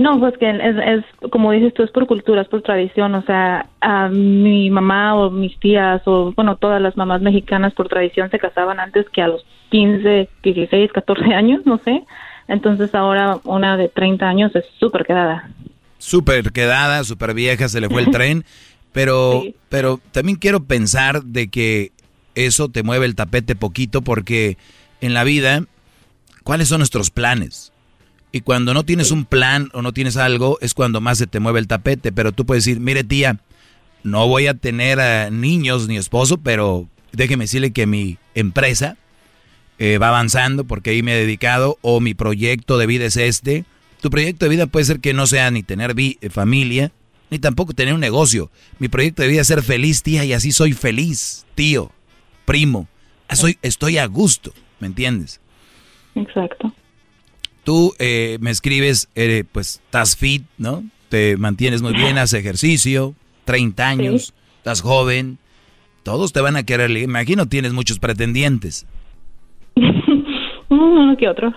No, 0.00 0.18
pues 0.18 0.38
que 0.38 0.48
es, 0.48 0.76
es, 0.78 1.30
como 1.30 1.52
dices 1.52 1.74
tú, 1.74 1.82
es 1.82 1.90
por 1.90 2.06
cultura, 2.06 2.40
es 2.40 2.48
por 2.48 2.62
tradición. 2.62 3.14
O 3.14 3.22
sea, 3.22 3.66
a 3.82 4.08
mi 4.08 4.70
mamá 4.70 5.14
o 5.14 5.30
mis 5.30 5.58
tías, 5.60 6.00
o 6.06 6.32
bueno, 6.32 6.56
todas 6.56 6.80
las 6.80 6.96
mamás 6.96 7.20
mexicanas 7.20 7.74
por 7.74 7.88
tradición 7.88 8.30
se 8.30 8.38
casaban 8.38 8.80
antes 8.80 9.06
que 9.10 9.20
a 9.20 9.28
los 9.28 9.44
15, 9.68 10.30
16, 10.42 10.92
14 10.92 11.34
años, 11.34 11.66
no 11.66 11.76
sé. 11.84 12.02
Entonces 12.48 12.94
ahora 12.94 13.40
una 13.44 13.76
de 13.76 13.90
30 13.90 14.26
años 14.26 14.56
es 14.56 14.64
súper 14.78 15.04
quedada. 15.04 15.50
Súper 15.98 16.50
quedada, 16.50 17.04
súper 17.04 17.34
vieja, 17.34 17.68
se 17.68 17.82
le 17.82 17.90
fue 17.90 18.00
el 18.00 18.10
tren. 18.10 18.46
Pero, 18.92 19.42
pero 19.68 20.00
también 20.12 20.38
quiero 20.38 20.64
pensar 20.64 21.22
de 21.24 21.48
que 21.48 21.92
eso 22.34 22.70
te 22.70 22.82
mueve 22.82 23.04
el 23.04 23.16
tapete 23.16 23.54
poquito 23.54 24.00
porque 24.00 24.56
en 25.02 25.12
la 25.12 25.24
vida, 25.24 25.62
¿cuáles 26.42 26.68
son 26.68 26.78
nuestros 26.78 27.10
planes? 27.10 27.69
Y 28.32 28.42
cuando 28.42 28.74
no 28.74 28.84
tienes 28.84 29.10
un 29.10 29.24
plan 29.24 29.70
o 29.72 29.82
no 29.82 29.92
tienes 29.92 30.16
algo, 30.16 30.58
es 30.60 30.74
cuando 30.74 31.00
más 31.00 31.18
se 31.18 31.26
te 31.26 31.40
mueve 31.40 31.58
el 31.58 31.66
tapete. 31.66 32.12
Pero 32.12 32.32
tú 32.32 32.46
puedes 32.46 32.64
decir, 32.64 32.80
mire 32.80 33.04
tía, 33.04 33.40
no 34.02 34.28
voy 34.28 34.46
a 34.46 34.54
tener 34.54 35.00
a 35.00 35.30
niños 35.30 35.88
ni 35.88 35.96
esposo, 35.96 36.38
pero 36.38 36.88
déjeme 37.12 37.44
decirle 37.44 37.72
que 37.72 37.86
mi 37.86 38.18
empresa 38.34 38.96
eh, 39.78 39.98
va 39.98 40.08
avanzando 40.08 40.64
porque 40.64 40.90
ahí 40.90 41.02
me 41.02 41.14
he 41.14 41.20
dedicado 41.20 41.78
o 41.82 42.00
mi 42.00 42.14
proyecto 42.14 42.78
de 42.78 42.86
vida 42.86 43.06
es 43.06 43.16
este. 43.16 43.64
Tu 44.00 44.10
proyecto 44.10 44.44
de 44.44 44.50
vida 44.50 44.66
puede 44.66 44.84
ser 44.84 45.00
que 45.00 45.12
no 45.12 45.26
sea 45.26 45.50
ni 45.50 45.62
tener 45.62 45.94
familia, 46.30 46.92
ni 47.30 47.38
tampoco 47.38 47.74
tener 47.74 47.94
un 47.94 48.00
negocio. 48.00 48.50
Mi 48.78 48.88
proyecto 48.88 49.22
de 49.22 49.28
vida 49.28 49.42
es 49.42 49.46
ser 49.46 49.62
feliz, 49.62 50.02
tía, 50.02 50.24
y 50.24 50.32
así 50.32 50.52
soy 50.52 50.72
feliz, 50.72 51.46
tío, 51.54 51.90
primo. 52.44 52.88
Soy, 53.32 53.58
estoy 53.62 53.98
a 53.98 54.06
gusto, 54.06 54.52
¿me 54.80 54.86
entiendes? 54.86 55.40
Exacto. 56.14 56.74
Tú 57.70 57.94
eh, 58.00 58.36
me 58.40 58.50
escribes, 58.50 59.08
eh, 59.14 59.44
pues 59.52 59.80
estás 59.84 60.16
fit, 60.16 60.42
¿no? 60.58 60.82
Te 61.08 61.36
mantienes 61.36 61.82
muy 61.82 61.92
bien, 61.92 62.18
haces 62.18 62.40
ejercicio, 62.40 63.14
30 63.44 63.88
años, 63.88 64.34
estás 64.56 64.80
joven, 64.80 65.38
todos 66.02 66.32
te 66.32 66.40
van 66.40 66.56
a 66.56 66.64
querer. 66.64 66.90
Me 66.90 67.02
imagino 67.02 67.46
tienes 67.46 67.72
muchos 67.72 68.00
pretendientes. 68.00 68.88
Uno 70.68 71.16
que 71.16 71.28
otro. 71.28 71.54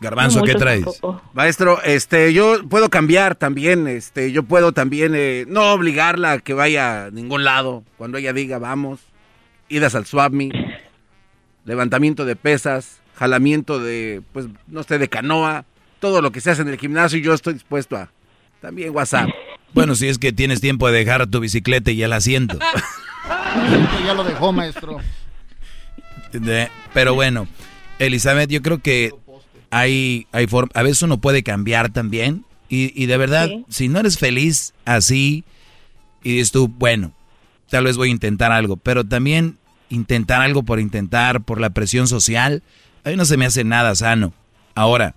Garbanzo, 0.00 0.40
¿qué 0.40 0.54
traes? 0.54 0.86
Maestro, 1.34 1.82
este, 1.82 2.32
yo 2.32 2.66
puedo 2.66 2.88
cambiar 2.88 3.34
también, 3.34 3.86
este, 3.86 4.32
yo 4.32 4.42
puedo 4.42 4.72
también 4.72 5.12
eh, 5.14 5.44
no 5.46 5.74
obligarla 5.74 6.32
a 6.32 6.38
que 6.38 6.54
vaya 6.54 7.04
a 7.04 7.10
ningún 7.10 7.44
lado. 7.44 7.84
Cuando 7.98 8.16
ella 8.16 8.32
diga 8.32 8.58
vamos, 8.58 9.00
idas 9.68 9.94
al 9.94 10.06
swap 10.06 10.32
levantamiento 11.66 12.24
de 12.24 12.36
pesas, 12.36 13.02
jalamiento 13.18 13.80
de, 13.80 14.22
pues, 14.32 14.46
no 14.68 14.82
sé, 14.82 14.98
de 14.98 15.08
canoa, 15.08 15.64
todo 16.00 16.22
lo 16.22 16.30
que 16.30 16.40
se 16.40 16.50
hace 16.50 16.62
en 16.62 16.68
el 16.68 16.78
gimnasio, 16.78 17.18
yo 17.18 17.34
estoy 17.34 17.54
dispuesto 17.54 17.96
a. 17.96 18.10
También 18.60 18.94
WhatsApp. 18.94 19.28
Bueno, 19.72 19.94
si 19.94 20.08
es 20.08 20.18
que 20.18 20.32
tienes 20.32 20.60
tiempo 20.60 20.90
de 20.90 20.98
dejar 20.98 21.26
tu 21.28 21.38
bicicleta 21.38 21.92
y 21.92 22.02
el 22.02 22.12
asiento. 22.12 22.58
ya 24.04 24.14
lo 24.14 24.24
dejó, 24.24 24.52
maestro. 24.52 24.98
pero 26.92 27.14
bueno, 27.14 27.46
Elizabeth, 28.00 28.50
yo 28.50 28.62
creo 28.62 28.78
que 28.78 29.12
hay, 29.70 30.26
hay 30.32 30.46
forma, 30.48 30.70
a 30.74 30.82
veces 30.82 31.02
uno 31.02 31.20
puede 31.20 31.42
cambiar 31.42 31.92
también. 31.92 32.44
Y, 32.70 33.06
de 33.06 33.16
verdad, 33.16 33.48
si 33.70 33.88
no 33.88 33.98
eres 33.98 34.18
feliz 34.18 34.74
así, 34.84 35.44
y 36.22 36.34
dices 36.34 36.52
tú, 36.52 36.68
bueno, 36.68 37.12
tal 37.70 37.84
vez 37.84 37.96
voy 37.96 38.08
a 38.08 38.12
intentar 38.12 38.52
algo, 38.52 38.76
pero 38.76 39.04
también 39.04 39.56
intentar 39.88 40.42
algo 40.42 40.62
por 40.62 40.78
intentar, 40.78 41.42
por 41.42 41.62
la 41.62 41.70
presión 41.70 42.08
social, 42.08 42.62
a 43.08 43.10
mí 43.10 43.16
no 43.16 43.24
se 43.24 43.36
me 43.36 43.46
hace 43.46 43.64
nada 43.64 43.94
sano. 43.94 44.32
Ahora, 44.74 45.14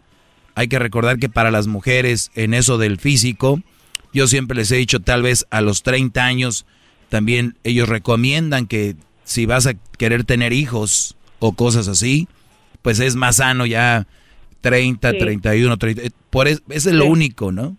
hay 0.56 0.68
que 0.68 0.80
recordar 0.80 1.20
que 1.20 1.30
para 1.30 1.52
las 1.52 1.68
mujeres 1.68 2.32
en 2.36 2.54
eso 2.54 2.78
del 2.78 2.98
físico, 2.98 3.60
yo 4.14 4.28
siempre 4.28 4.58
les 4.58 4.72
he 4.72 4.78
dicho, 4.78 5.00
tal 5.00 5.22
vez 5.22 5.46
a 5.52 5.62
los 5.62 5.84
30 5.84 6.24
años, 6.24 6.66
también 7.10 7.56
ellos 7.64 7.90
recomiendan 7.90 8.68
que 8.68 8.96
si 9.24 9.46
vas 9.46 9.68
a 9.68 9.74
querer 9.98 10.24
tener 10.24 10.54
hijos 10.54 11.18
o 11.40 11.54
cosas 11.54 11.88
así, 11.88 12.28
pues 12.82 13.00
es 13.00 13.16
más 13.16 13.38
sano 13.38 13.66
ya 13.66 14.08
30, 14.62 15.12
31, 15.12 15.78
30. 15.78 16.02
Por 16.30 16.48
eso, 16.48 16.62
es 16.70 16.86
lo 16.86 17.06
único, 17.06 17.52
¿no? 17.52 17.76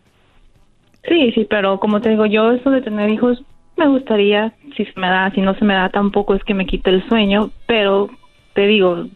Sí, 1.08 1.32
sí, 1.32 1.46
pero 1.48 1.80
como 1.80 2.00
te 2.00 2.10
digo, 2.10 2.26
yo 2.26 2.52
eso 2.52 2.70
de 2.70 2.82
tener 2.82 3.10
hijos 3.10 3.42
me 3.76 3.88
gustaría, 3.88 4.52
si 4.76 4.84
se 4.84 5.00
me 5.00 5.08
da, 5.08 5.30
si 5.34 5.40
no 5.40 5.54
se 5.54 5.64
me 5.64 5.74
da 5.74 5.88
tampoco 5.88 6.34
es 6.34 6.44
que 6.44 6.54
me 6.54 6.66
quite 6.66 6.90
el 6.90 7.06
sueño, 7.08 7.50
pero 7.66 8.10
te 8.54 8.66
digo, 8.66 9.06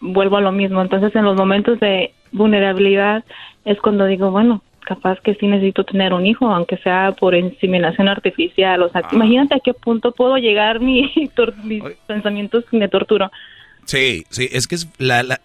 vuelvo 0.00 0.36
a 0.36 0.40
lo 0.40 0.52
mismo. 0.52 0.80
Entonces, 0.82 1.14
en 1.14 1.24
los 1.24 1.36
momentos 1.36 1.78
de 1.80 2.12
vulnerabilidad 2.32 3.24
es 3.64 3.78
cuando 3.80 4.06
digo, 4.06 4.30
bueno, 4.30 4.62
capaz 4.86 5.20
que 5.20 5.34
sí 5.34 5.46
necesito 5.46 5.84
tener 5.84 6.14
un 6.14 6.24
hijo, 6.24 6.46
aunque 6.46 6.78
sea 6.78 7.12
por 7.18 7.34
inseminación 7.34 8.08
artificial. 8.08 8.82
O 8.82 8.88
sea, 8.90 9.02
ah. 9.04 9.08
imagínate 9.12 9.54
a 9.56 9.60
qué 9.60 9.74
punto 9.74 10.12
puedo 10.12 10.38
llegar 10.38 10.80
mi 10.80 11.12
mis 11.64 11.82
pensamientos 12.06 12.64
me 12.70 12.88
torturo. 12.88 13.30
Sí, 13.84 14.24
sí, 14.30 14.48
es 14.50 14.66
que 14.66 14.76
es 14.76 14.88
la, 14.98 15.22
la... 15.22 15.40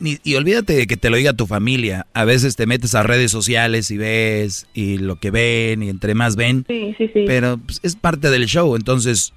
y 0.00 0.34
olvídate 0.34 0.74
de 0.74 0.86
que 0.86 0.96
te 0.96 1.10
lo 1.10 1.16
diga 1.16 1.32
tu 1.34 1.46
familia. 1.46 2.06
A 2.14 2.24
veces 2.24 2.56
te 2.56 2.66
metes 2.66 2.94
a 2.94 3.02
redes 3.02 3.30
sociales 3.30 3.90
y 3.90 3.98
ves 3.98 4.66
y 4.74 4.98
lo 4.98 5.16
que 5.16 5.30
ven 5.30 5.82
y 5.82 5.88
entre 5.88 6.14
más 6.14 6.36
ven. 6.36 6.64
Sí, 6.66 6.94
sí, 6.98 7.10
sí. 7.12 7.24
Pero 7.26 7.58
pues, 7.58 7.80
es 7.82 7.96
parte 7.96 8.30
del 8.30 8.46
show. 8.46 8.76
Entonces, 8.76 9.32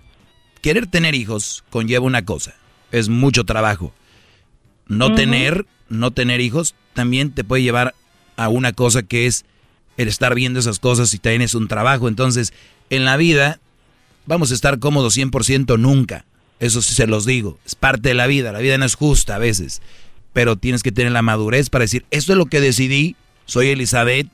querer 0.62 0.88
tener 0.88 1.16
hijos 1.16 1.64
conlleva 1.70 2.06
una 2.06 2.24
cosa. 2.24 2.56
Es 2.92 3.10
mucho 3.10 3.46
trabajo. 3.46 3.94
No 4.88 5.14
tener, 5.14 5.66
no 5.90 6.12
tener 6.12 6.42
hijos 6.42 6.76
también 6.94 7.32
te 7.32 7.44
puede 7.44 7.64
llevar 7.64 7.96
a 8.36 8.50
una 8.50 8.74
cosa 8.74 9.04
que 9.04 9.28
es 9.28 9.46
el 9.98 10.08
estar 10.08 10.36
viendo 10.36 10.60
esas 10.60 10.80
cosas 10.80 11.14
y 11.14 11.20
tienes 11.20 11.56
un 11.56 11.68
trabajo. 11.68 12.08
Entonces, 12.08 12.54
en 12.90 13.06
la 13.06 13.18
vida 13.18 13.60
vamos 14.26 14.52
a 14.52 14.54
estar 14.54 14.80
cómodos 14.80 15.18
100% 15.18 15.80
nunca. 15.80 16.26
Eso 16.60 16.82
sí 16.82 16.94
se 16.94 17.08
los 17.08 17.26
digo. 17.26 17.60
Es 17.66 17.76
parte 17.76 18.10
de 18.10 18.16
la 18.16 18.28
vida. 18.28 18.52
La 18.52 18.60
vida 18.60 18.78
no 18.78 18.86
es 18.86 18.96
justa 18.96 19.36
a 19.36 19.40
veces. 19.40 19.82
Pero 20.34 20.56
tienes 20.56 20.84
que 20.84 20.92
tener 20.92 21.12
la 21.12 21.22
madurez 21.22 21.70
para 21.70 21.84
decir, 21.84 22.06
esto 22.12 22.34
es 22.34 22.38
lo 22.38 22.46
que 22.46 22.62
decidí, 22.62 23.16
soy 23.46 23.68
Elizabeth 23.70 24.28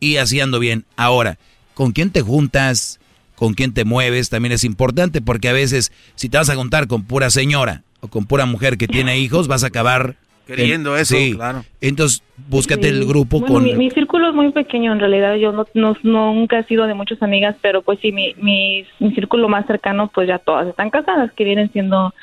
y 0.00 0.16
así 0.16 0.40
ando 0.40 0.58
bien. 0.58 0.84
Ahora, 0.96 1.38
¿con 1.74 1.92
quién 1.92 2.10
te 2.10 2.22
juntas? 2.22 2.98
¿Con 3.36 3.54
quién 3.54 3.72
te 3.72 3.84
mueves? 3.84 4.28
También 4.28 4.52
es 4.52 4.64
importante 4.64 5.20
porque 5.20 5.48
a 5.48 5.52
veces 5.52 5.92
si 6.16 6.28
te 6.28 6.38
vas 6.38 6.48
a 6.48 6.56
juntar 6.56 6.88
con 6.88 7.04
pura 7.04 7.30
señora 7.30 7.84
o 8.06 8.08
con 8.08 8.26
pura 8.26 8.46
mujer 8.46 8.78
que 8.78 8.88
tiene 8.88 9.18
hijos, 9.24 9.48
vas 9.48 9.64
a 9.64 9.68
acabar 9.68 10.16
Queriendo 10.46 10.96
eso, 10.96 11.16
claro. 11.34 11.64
Entonces, 11.80 12.22
búscate 12.48 12.88
el 12.88 13.04
grupo 13.04 13.42
con... 13.42 13.64
Mi, 13.64 13.90
círculo 13.90 14.28
es 14.28 14.34
muy 14.34 14.52
pequeño, 14.52 14.92
en 14.92 15.00
realidad. 15.00 15.34
Yo 15.34 15.50
no, 15.50 15.66
no, 15.74 15.96
nunca 16.04 16.60
he 16.60 16.64
sido 16.64 16.86
de 16.86 16.94
muchas 16.94 17.20
amigas, 17.20 17.56
pero 17.60 17.82
pues 17.82 17.98
sí, 17.98 18.12
mi, 18.12 18.32
mi, 18.40 18.86
círculo 19.16 19.48
más 19.48 19.66
cercano, 19.66 20.08
pues 20.14 20.28
ya 20.28 20.38
todas 20.38 20.68
están 20.68 20.90
casadas, 20.90 21.32
que 21.32 21.42
vienen 21.42 21.72
siendo 21.72 22.14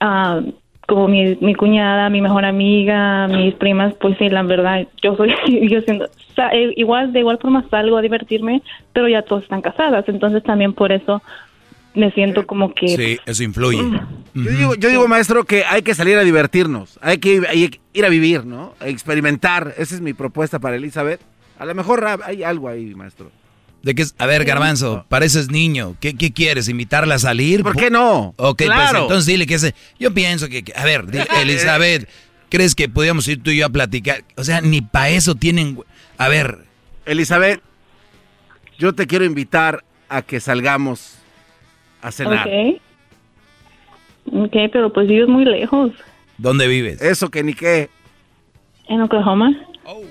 ah, 0.00 0.40
como 0.86 1.08
mi, 1.08 1.36
mi 1.40 1.54
cuñada, 1.54 2.08
mi 2.08 2.22
mejor 2.22 2.46
amiga, 2.46 3.28
mis 3.28 3.54
primas, 3.54 3.92
pues 4.00 4.16
sí, 4.18 4.30
la 4.30 4.42
verdad, 4.42 4.86
yo 5.02 5.16
soy, 5.16 5.34
yo 5.68 5.82
siendo, 5.82 6.06
eh, 6.52 6.72
igual, 6.76 7.12
de 7.12 7.20
igual 7.20 7.38
forma 7.38 7.66
salgo 7.68 7.98
a 7.98 8.02
divertirme, 8.02 8.62
pero 8.94 9.08
ya 9.08 9.22
todas 9.22 9.44
están 9.44 9.62
casadas, 9.62 10.08
entonces 10.08 10.42
también 10.44 10.72
por 10.72 10.92
eso 10.92 11.22
me 11.96 12.12
siento 12.12 12.46
como 12.46 12.74
que... 12.74 12.88
Sí, 12.88 13.18
eso 13.26 13.42
influye. 13.42 13.82
Yo 14.34 14.90
digo, 14.90 15.08
maestro, 15.08 15.44
que 15.44 15.64
hay 15.64 15.82
que 15.82 15.94
salir 15.94 16.18
a 16.18 16.24
divertirnos, 16.24 16.98
hay 17.00 17.18
que, 17.18 17.80
ir 17.92 18.04
a 18.04 18.08
vivir, 18.08 18.44
¿no? 18.44 18.74
A 18.80 18.88
experimentar. 18.88 19.74
Esa 19.78 19.94
es 19.94 20.00
mi 20.00 20.12
propuesta 20.12 20.58
para 20.58 20.76
Elizabeth. 20.76 21.20
A 21.58 21.64
lo 21.64 21.74
mejor 21.74 22.06
hay 22.24 22.42
algo 22.42 22.68
ahí, 22.68 22.94
maestro. 22.94 23.32
De 23.82 23.94
que, 23.94 24.04
a 24.18 24.26
ver, 24.26 24.44
Garbanzo, 24.44 25.06
pareces 25.08 25.50
niño. 25.50 25.96
¿Qué, 26.00 26.14
quieres? 26.14 26.68
¿Invitarla 26.68 27.14
a 27.14 27.18
salir? 27.18 27.62
¿Por 27.62 27.76
qué 27.76 27.90
no? 27.90 28.34
Ok, 28.36 28.64
pues 28.66 28.90
entonces 28.94 29.26
dile 29.26 29.46
que 29.46 29.54
ese. 29.54 29.74
Yo 29.98 30.12
pienso 30.12 30.48
que. 30.48 30.64
A 30.74 30.84
ver, 30.84 31.06
Elizabeth, 31.40 32.08
¿crees 32.50 32.74
que 32.74 32.88
podríamos 32.88 33.26
ir 33.28 33.42
tú 33.42 33.50
y 33.50 33.58
yo 33.58 33.66
a 33.66 33.70
platicar? 33.70 34.24
O 34.36 34.44
sea, 34.44 34.60
ni 34.60 34.82
para 34.82 35.10
eso 35.10 35.34
tienen. 35.34 35.78
A 36.18 36.28
ver. 36.28 36.58
Elizabeth, 37.06 37.62
yo 38.78 38.92
te 38.92 39.06
quiero 39.06 39.24
invitar 39.24 39.84
a 40.08 40.22
que 40.22 40.40
salgamos 40.40 41.18
a 42.06 42.12
cenar. 42.12 42.46
Ok. 42.46 42.80
Ok, 44.32 44.56
pero 44.72 44.92
pues 44.92 45.08
vives 45.08 45.28
muy 45.28 45.44
lejos. 45.44 45.92
¿Dónde 46.38 46.66
vives? 46.66 47.00
Eso 47.00 47.30
que 47.30 47.42
ni 47.42 47.54
qué. 47.54 47.88
En 48.88 49.00
Oklahoma. 49.00 49.54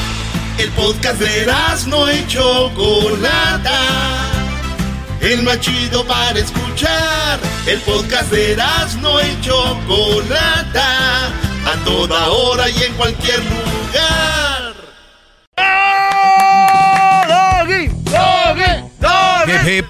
El 0.61 0.69
podcast 0.73 1.19
de 1.19 1.51
no 1.87 2.07
hecho 2.07 2.69
Chocolata. 2.69 3.79
el 5.19 5.41
más 5.41 5.59
chido 5.59 6.05
para 6.05 6.37
escuchar. 6.37 7.39
El 7.65 7.79
podcast 7.79 8.31
de 8.31 8.55
no 9.01 9.19
y 9.21 9.41
Chocolata, 9.41 11.29
a 11.65 11.83
toda 11.83 12.27
hora 12.29 12.69
y 12.69 12.83
en 12.83 12.93
cualquier 12.93 13.39
lugar. 13.39 14.75
¡Doggy! 17.27 17.87
¡Doggy! 18.11 18.83
¡Doggy! 18.99 19.77
Hip. 19.77 19.85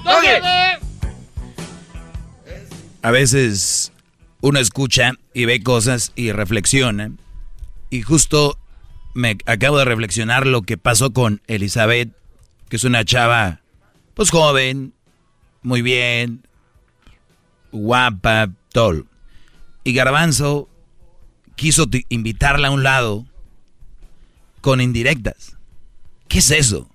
A 3.01 3.11
veces 3.11 3.91
uno 4.39 4.57
escucha 4.57 5.11
y 5.33 5.43
ve 5.43 5.61
cosas 5.61 6.13
y 6.15 6.31
reflexiona. 6.31 7.11
Y 7.89 8.03
justo 8.03 8.57
me 9.13 9.37
acabo 9.45 9.77
de 9.77 9.85
reflexionar 9.85 10.47
lo 10.47 10.61
que 10.61 10.77
pasó 10.77 11.13
con 11.13 11.41
Elizabeth, 11.47 12.09
que 12.69 12.75
es 12.75 12.83
una 12.83 13.05
chava, 13.05 13.61
pues 14.13 14.29
joven, 14.29 14.93
muy 15.61 15.81
bien, 15.81 16.47
guapa, 17.71 18.49
todo. 18.71 19.05
Y 19.83 19.93
Garbanzo 19.93 20.69
quiso 21.55 21.87
invitarla 22.09 22.69
a 22.69 22.71
un 22.71 22.83
lado 22.83 23.25
con 24.61 24.81
indirectas. 24.81 25.57
¿Qué 26.27 26.39
es 26.39 26.51
eso? 26.51 26.89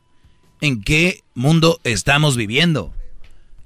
¿En 0.60 0.82
qué 0.82 1.22
mundo 1.34 1.80
estamos 1.84 2.36
viviendo? 2.36 2.94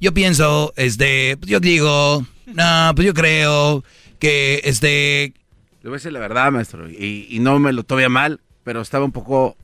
Yo 0.00 0.12
pienso, 0.14 0.72
este, 0.76 1.36
pues 1.36 1.50
yo 1.50 1.60
digo, 1.60 2.26
no, 2.46 2.92
pues 2.94 3.06
yo 3.06 3.14
creo 3.14 3.84
que, 4.18 4.62
este, 4.64 5.34
Le 5.82 5.88
voy 5.88 5.94
a 5.94 5.98
decir 5.98 6.12
la 6.12 6.20
verdad, 6.20 6.52
maestro, 6.52 6.88
y, 6.90 7.26
y 7.30 7.38
no 7.38 7.58
me 7.58 7.72
lo 7.72 7.84
todavía 7.84 8.08
mal, 8.08 8.40
pero 8.64 8.80
estaba 8.80 9.04
un 9.04 9.12
poco 9.12 9.56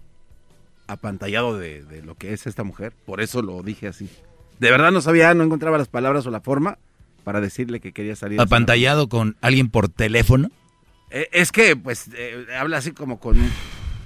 apantallado 0.86 1.58
de, 1.58 1.82
de 1.82 2.02
lo 2.02 2.14
que 2.14 2.32
es 2.32 2.46
esta 2.46 2.64
mujer, 2.64 2.92
por 3.04 3.20
eso 3.20 3.42
lo 3.42 3.62
dije 3.62 3.88
así. 3.88 4.08
De 4.58 4.70
verdad 4.70 4.92
no 4.92 5.00
sabía, 5.00 5.34
no 5.34 5.44
encontraba 5.44 5.76
las 5.78 5.88
palabras 5.88 6.26
o 6.26 6.30
la 6.30 6.40
forma 6.40 6.78
para 7.24 7.40
decirle 7.40 7.80
que 7.80 7.92
quería 7.92 8.16
salir. 8.16 8.40
apantallado 8.40 9.08
con 9.08 9.36
alguien 9.40 9.68
por 9.68 9.88
teléfono. 9.88 10.50
Eh, 11.10 11.28
es 11.32 11.52
que, 11.52 11.76
pues, 11.76 12.08
eh, 12.16 12.46
habla 12.58 12.78
así 12.78 12.92
como 12.92 13.20
con, 13.20 13.36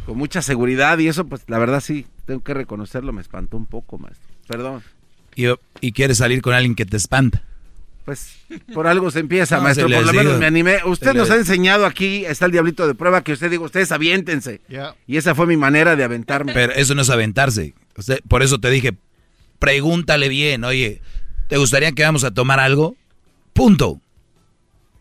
con 0.06 0.18
mucha 0.18 0.42
seguridad 0.42 0.98
y 0.98 1.08
eso, 1.08 1.26
pues, 1.26 1.42
la 1.46 1.58
verdad 1.58 1.80
sí, 1.80 2.06
tengo 2.26 2.42
que 2.42 2.54
reconocerlo, 2.54 3.12
me 3.12 3.20
espantó 3.20 3.56
un 3.56 3.66
poco, 3.66 3.98
maestro. 3.98 4.26
Perdón. 4.48 4.82
Y, 5.36 5.44
y 5.80 5.92
quieres 5.92 6.18
salir 6.18 6.42
con 6.42 6.54
alguien 6.54 6.74
que 6.74 6.86
te 6.86 6.96
espanta. 6.96 7.44
Pues 8.10 8.38
por 8.74 8.88
algo 8.88 9.08
se 9.12 9.20
empieza, 9.20 9.56
No, 9.58 9.62
maestro. 9.62 9.88
se 9.88 9.94
Por 9.94 10.04
lo 10.04 10.12
menos 10.12 10.38
me 10.40 10.46
animé. 10.46 10.78
Usted 10.84 11.12
Se 11.12 11.14
nos 11.14 11.28
les- 11.28 11.36
ha 11.36 11.38
enseñado 11.38 11.86
aquí, 11.86 12.24
está 12.24 12.46
el 12.46 12.50
diablito 12.50 12.88
de 12.88 12.96
prueba, 12.96 13.22
que 13.22 13.32
usted 13.32 13.48
digo, 13.48 13.64
ustedes 13.66 13.92
aviéntense. 13.92 14.60
Y 15.06 15.16
esa 15.16 15.36
fue 15.36 15.46
mi 15.46 15.56
manera 15.56 15.94
de 15.94 16.02
aventarme. 16.02 16.52
Pero 16.52 16.72
eso 16.72 16.96
no 16.96 17.02
es 17.02 17.10
aventarse. 17.10 17.72
Usted- 17.96 18.18
por 18.26 18.42
eso 18.42 18.58
te 18.58 18.68
dije, 18.68 18.94
pregúntale 19.60 20.28
bien, 20.28 20.64
oye, 20.64 21.00
¿te 21.48 21.56
gustaría 21.56 21.92
que 21.92 22.02
vamos 22.02 22.24
a 22.24 22.32
tomar 22.32 22.58
algo? 22.58 22.96
Punto. 23.52 24.00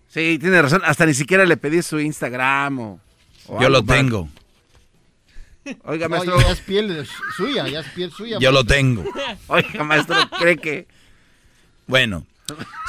Sí, 0.07 0.37
tiene 0.39 0.61
razón. 0.61 0.83
Hasta 0.85 1.07
ni 1.07 1.15
siquiera 1.15 1.45
le 1.45 1.57
pedí 1.57 1.81
su 1.81 1.99
Instagram 1.99 2.77
o. 2.79 2.99
o 3.47 3.53
Yo 3.59 3.67
algo 3.67 3.79
lo 3.79 3.85
para- 3.85 4.01
tengo. 4.01 4.29
Oiga, 5.83 6.05
No, 6.07 6.09
maestro. 6.17 6.39
ya 6.41 6.51
es 6.51 6.59
piel 6.61 7.07
suya, 7.37 7.67
ya 7.67 7.79
es 7.79 7.87
piel 7.89 8.11
suya. 8.11 8.37
Yo 8.39 8.51
lo 8.51 8.63
tengo. 8.63 9.03
Oiga, 9.47 9.83
maestro, 9.83 10.15
¿cree 10.39 10.57
que.? 10.57 10.87
Bueno, 11.87 12.25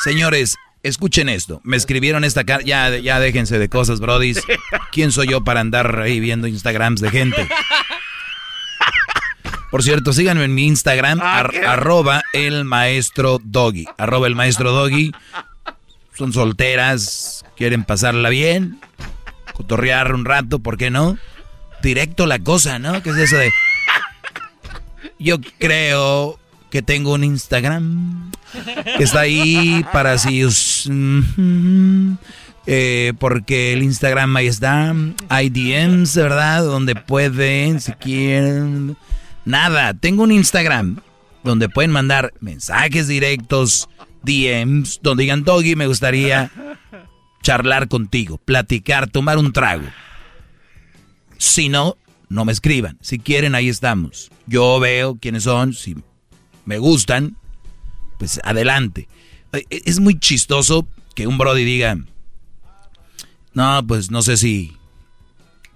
señores, 0.03 0.57
escuchen 0.83 1.29
esto. 1.29 1.61
Me 1.65 1.77
escribieron 1.77 2.25
esta 2.25 2.45
carta. 2.45 2.65
Ya, 2.65 2.97
ya 2.97 3.21
déjense 3.21 3.59
de 3.59 3.69
cosas, 3.69 4.01
brodis. 4.01 4.41
¿Quién 4.93 5.13
soy 5.13 5.29
yo 5.29 5.43
para 5.43 5.61
andar 5.61 6.01
ahí 6.01 6.21
viendo 6.21 6.47
Instagrams 6.47 7.01
de 7.01 7.11
gente? 7.11 7.49
Por 9.71 9.85
cierto, 9.85 10.13
síganme 10.13 10.45
en 10.45 10.55
mi 10.55 10.67
Instagram, 10.67 11.21
Ah, 11.23 11.49
arroba 11.67 12.23
el 12.33 12.65
maestro 12.65 13.39
doggy. 13.43 13.87
Arroba 13.99 14.27
el 14.27 14.35
maestro 14.35 14.73
doggy. 14.73 15.13
Son 16.19 16.33
solteras, 16.33 17.45
quieren 17.57 17.85
pasarla 17.85 18.31
bien, 18.31 18.81
cotorrear 19.55 20.13
un 20.13 20.25
rato, 20.25 20.59
¿por 20.59 20.77
qué 20.77 20.91
no? 20.91 21.19
Directo 21.83 22.27
la 22.27 22.41
cosa, 22.41 22.79
¿no? 22.81 23.01
¿Qué 23.03 23.11
es 23.11 23.17
eso 23.17 23.37
de... 23.37 23.53
Yo 25.21 25.37
creo 25.59 26.40
que 26.71 26.83
tengo 26.83 27.15
un 27.15 27.25
Instagram 27.25 28.31
que 28.97 29.05
está 29.05 29.21
ahí 29.21 29.85
para 29.93 30.17
si. 30.19 30.45
Eh, 32.67 33.15
porque 33.19 33.73
el 33.73 33.83
Instagram 33.83 34.37
ahí 34.37 34.47
está, 34.47 34.95
hay 35.29 35.51
DMs, 35.51 36.15
¿verdad? 36.15 36.63
Donde 36.63 36.95
pueden, 36.95 37.81
si 37.81 37.93
quieren... 37.93 38.97
Nada, 39.45 39.95
tengo 39.95 40.23
un 40.23 40.31
Instagram 40.31 41.01
donde 41.43 41.69
pueden 41.69 41.91
mandar 41.91 42.33
mensajes 42.41 43.09
directos, 43.09 43.89
DMs, 44.23 45.01
donde 45.03 45.23
digan, 45.23 45.43
Doggy, 45.43 45.75
me 45.75 45.87
gustaría 45.87 46.51
charlar 47.43 47.89
contigo, 47.89 48.39
platicar, 48.39 49.09
tomar 49.09 49.39
un 49.39 49.53
trago. 49.53 49.87
Si 51.39 51.71
no, 51.71 51.97
no 52.29 52.45
me 52.45 52.53
escriban. 52.53 52.99
Si 53.01 53.19
quieren, 53.19 53.55
ahí 53.55 53.69
estamos. 53.69 54.31
Yo 54.47 54.79
veo 54.79 55.17
quiénes 55.17 55.45
son, 55.45 55.73
si 55.73 55.97
me 56.71 56.79
gustan, 56.79 57.37
pues 58.17 58.41
adelante. 58.45 59.09
Eh, 59.53 59.65
Es 59.71 59.99
muy 59.99 60.19
chistoso 60.19 60.87
que 61.17 61.27
un 61.27 61.37
Brody 61.37 61.65
diga, 61.65 61.99
no, 63.53 63.85
pues 63.89 64.13
no 64.13 64.23
sé 64.23 64.37
si, 64.37 64.77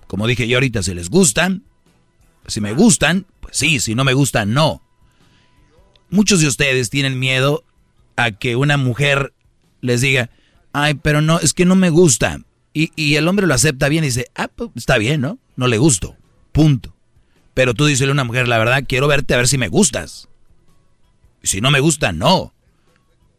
como 0.07 0.29
dije 0.29 0.47
yo 0.47 0.57
ahorita, 0.57 0.85
si 0.85 0.95
les 0.95 1.11
gustan, 1.11 1.65
si 2.47 2.61
me 2.61 2.73
gustan, 2.75 3.27
pues 3.41 3.57
sí, 3.57 3.81
si 3.81 3.97
no 3.97 4.05
me 4.05 4.15
gustan, 4.15 4.55
no. 4.55 4.83
Muchos 6.11 6.41
de 6.41 6.47
ustedes 6.47 6.91
tienen 6.91 7.19
miedo 7.19 7.65
a 8.15 8.31
que 8.31 8.55
una 8.55 8.77
mujer 8.77 9.33
les 9.81 10.01
diga, 10.01 10.31
ay, 10.73 10.95
pero 10.95 11.21
no, 11.23 11.41
es 11.41 11.55
que 11.55 11.65
no 11.65 11.75
me 11.75 11.91
gusta. 11.91 12.39
Y, 12.73 12.93
y 12.95 13.17
el 13.17 13.27
hombre 13.27 13.49
lo 13.49 13.55
acepta 13.55 13.89
bien 13.89 14.05
y 14.05 14.09
dice, 14.09 14.31
ah, 14.37 14.47
pues 14.47 14.71
está 14.77 14.97
bien, 14.97 15.21
¿no? 15.23 15.39
No 15.57 15.67
le 15.67 15.79
gusto, 15.79 16.17
punto. 16.53 16.95
Pero 17.53 17.75
tú 17.75 17.85
dices 17.85 18.07
a 18.09 18.13
una 18.13 18.23
mujer, 18.23 18.47
la 18.47 18.59
verdad, 18.59 18.85
quiero 18.87 19.09
verte 19.09 19.35
a 19.35 19.39
ver 19.39 19.49
si 19.49 19.59
me 19.59 19.69
gustas. 19.69 20.29
Si 21.45 21.61
no 21.61 21.71
me 21.71 21.79
gusta, 21.81 22.11
no. 22.13 22.53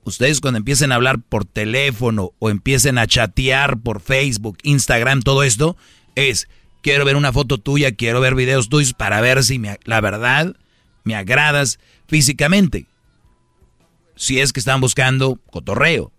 Ustedes 0.06 0.40
cuando 0.40 0.60
empiecen 0.60 0.92
a 0.92 0.96
hablar 0.96 1.20
por 1.20 1.44
teléfono 1.46 2.32
o 2.40 2.50
empiecen 2.50 2.98
a 2.98 3.08
chatear 3.08 3.80
por 3.80 4.00
Facebook, 4.02 4.58
Instagram, 4.64 5.22
todo 5.24 5.42
esto, 5.44 5.76
es, 6.14 6.48
quiero 6.84 7.04
ver 7.06 7.16
una 7.16 7.34
foto 7.34 7.58
tuya, 7.58 7.92
quiero 7.96 8.22
ver 8.22 8.36
videos 8.36 8.70
tuyos 8.70 8.94
para 8.94 9.20
ver 9.22 9.44
si 9.44 9.58
me- 9.60 9.80
la 9.84 10.00
verdad 10.02 10.56
me 11.04 11.16
agradas 11.16 11.80
físicamente. 12.08 12.86
Si 14.16 14.40
es 14.40 14.54
que 14.54 14.60
están 14.60 14.80
buscando 14.80 15.40
cotorreo. 15.52 16.12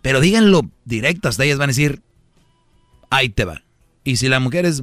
Pero 0.00 0.20
díganlo 0.20 0.62
directo, 0.84 1.28
hasta 1.28 1.44
ellas 1.44 1.58
van 1.58 1.68
a 1.68 1.72
decir, 1.74 2.02
ahí 3.10 3.28
te 3.28 3.44
va. 3.44 3.62
Y 4.04 4.16
si 4.16 4.28
la 4.28 4.40
mujer 4.40 4.64
es 4.66 4.82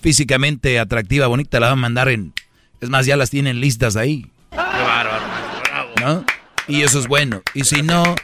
físicamente 0.00 0.78
atractiva, 0.78 1.26
bonita, 1.26 1.60
la 1.60 1.66
van 1.68 1.78
a 1.78 1.82
mandar 1.82 2.08
en... 2.08 2.32
Es 2.80 2.88
más, 2.88 3.04
ya 3.06 3.16
las 3.16 3.30
tienen 3.30 3.60
listas 3.60 3.96
ahí. 3.96 4.30
Qué. 4.50 5.11
¿No? 6.02 6.24
Y 6.68 6.82
eso 6.82 6.98
es 6.98 7.08
bueno. 7.08 7.42
Y 7.54 7.64
si 7.64 7.82
no, 7.82 8.14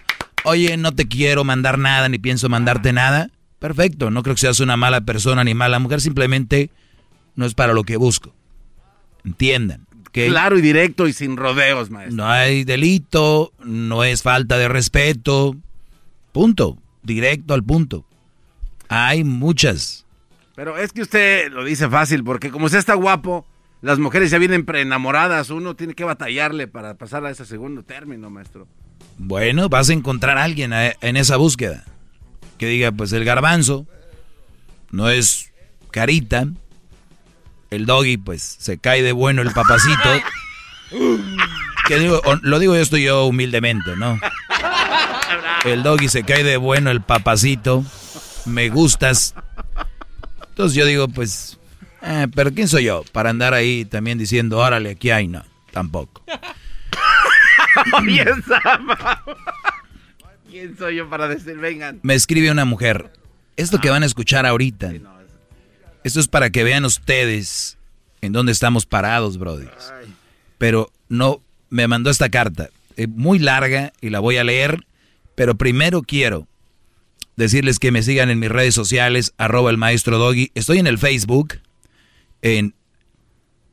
oye, 0.45 0.77
no 0.77 0.93
te 0.93 1.09
quiero 1.09 1.45
mandar 1.45 1.79
nada, 1.79 2.09
ni 2.09 2.19
pienso 2.19 2.49
mandarte 2.49 2.93
nada, 2.93 3.31
perfecto. 3.59 4.11
No 4.11 4.23
creo 4.23 4.35
que 4.35 4.41
seas 4.41 4.61
una 4.61 4.77
mala 4.77 5.01
persona 5.01 5.45
ni 5.45 5.55
mala 5.55 5.79
mujer, 5.79 6.01
simplemente 6.01 6.71
no 7.35 7.47
es 7.47 7.55
para 7.55 7.73
lo 7.73 7.85
que 7.85 7.97
busco. 7.97 8.35
Entiendan. 9.25 9.89
Claro 10.27 10.59
y 10.59 10.63
directo 10.63 11.07
y 11.07 11.13
sin 11.13 11.37
rodeos, 11.37 11.91
maestro. 11.91 12.17
No 12.17 12.29
hay 12.29 12.65
delito, 12.65 13.53
no 13.63 14.05
es 14.05 14.23
falta 14.23 14.59
de 14.59 14.69
respeto. 14.69 15.55
Punto. 16.33 16.79
Directo 17.03 17.55
al 17.55 17.63
punto. 17.63 18.05
Hay 18.89 19.23
muchas. 19.25 20.05
Pero 20.55 20.77
es 20.77 20.93
que 20.93 21.03
usted 21.03 21.53
lo 21.53 21.65
dice 21.65 21.89
fácil, 21.89 22.25
porque 22.25 22.51
como 22.51 22.67
usted 22.67 22.79
está 22.79 22.95
guapo, 22.95 23.47
las 23.81 23.99
mujeres 23.99 24.31
ya 24.31 24.39
vienen 24.39 24.65
preenamoradas, 24.65 25.51
uno 25.51 25.77
tiene 25.77 25.95
que 25.95 26.05
batallarle 26.05 26.67
para 26.67 26.95
pasar 26.95 27.25
a 27.25 27.31
ese 27.31 27.45
segundo 27.45 27.83
término, 27.83 28.31
maestro. 28.31 28.67
Bueno, 29.19 29.69
vas 29.69 29.91
a 29.91 29.93
encontrar 29.93 30.39
a 30.39 30.45
alguien 30.45 30.73
en 30.73 31.17
esa 31.17 31.37
búsqueda. 31.37 31.85
Que 32.57 32.67
diga, 32.67 32.91
pues 32.91 33.13
el 33.13 33.25
garbanzo 33.25 33.87
no 34.91 35.09
es 35.09 35.53
carita. 35.91 36.47
El 37.71 37.87
doggy, 37.87 38.17
pues 38.17 38.57
se 38.59 38.79
cae 38.79 39.03
de 39.03 39.13
bueno 39.13 39.43
el 39.43 39.53
papacito. 39.53 40.09
Que 41.87 41.99
digo, 41.99 42.21
lo 42.43 42.59
digo 42.59 42.75
esto 42.75 42.99
yo 42.99 43.25
humildemente, 43.25 43.97
¿no? 43.97 44.21
El 45.65 45.83
doggy 45.83 46.09
se 46.09 46.23
cae 46.23 46.45
de 46.45 46.59
bueno 46.59 46.91
el 46.91 47.01
papacito. 47.01 47.85
Me 48.45 48.69
gustas. 48.69 49.35
Entonces 50.51 50.77
yo 50.77 50.85
digo, 50.85 51.09
pues, 51.09 51.58
eh, 52.03 52.27
pero 52.35 52.53
¿quién 52.53 52.69
soy 52.69 52.85
yo? 52.85 53.05
Para 53.13 53.31
andar 53.31 53.55
ahí 53.55 53.85
también 53.85 54.19
diciendo, 54.19 54.59
órale, 54.59 54.91
aquí 54.91 55.11
hay, 55.11 55.29
no, 55.29 55.45
tampoco. 55.73 56.23
¿Quién 60.51 60.77
soy 60.79 60.97
yo 60.97 61.09
para 61.09 61.29
decir, 61.29 61.57
vengan? 61.59 62.01
Me 62.03 62.15
escribe 62.15 62.51
una 62.51 62.65
mujer. 62.65 63.13
Esto 63.57 63.79
que 63.81 63.91
van 63.91 64.03
a 64.03 64.07
escuchar 64.07 64.47
ahorita. 64.47 64.93
Esto 66.05 66.21
es 66.21 66.29
para 66.29 66.51
que 66.51 66.65
vean 66.65 66.85
ustedes 66.85 67.77
en 68.21 68.33
dónde 68.33 68.53
estamos 68.53 68.87
parados, 68.87 69.39
Brody. 69.39 69.67
Pero 70.59 70.91
no, 71.09 71.41
me 71.71 71.87
mandó 71.89 72.11
esta 72.11 72.29
carta. 72.31 72.71
eh, 72.97 73.07
muy 73.07 73.39
larga 73.39 73.93
y 74.01 74.11
la 74.11 74.21
voy 74.21 74.37
a 74.37 74.45
leer. 74.45 74.85
Pero 75.35 75.55
primero 75.57 76.03
quiero 76.03 76.49
decirles 77.37 77.79
que 77.79 77.93
me 77.93 78.03
sigan 78.03 78.31
en 78.31 78.41
mis 78.41 78.51
redes 78.51 78.75
sociales, 78.75 79.35
arroba 79.39 79.71
el 79.71 79.77
maestro 79.77 80.19
Doggy. 80.19 80.51
Estoy 80.55 80.79
en 80.79 80.87
el 80.89 80.99
Facebook, 80.99 81.59
en 82.43 82.75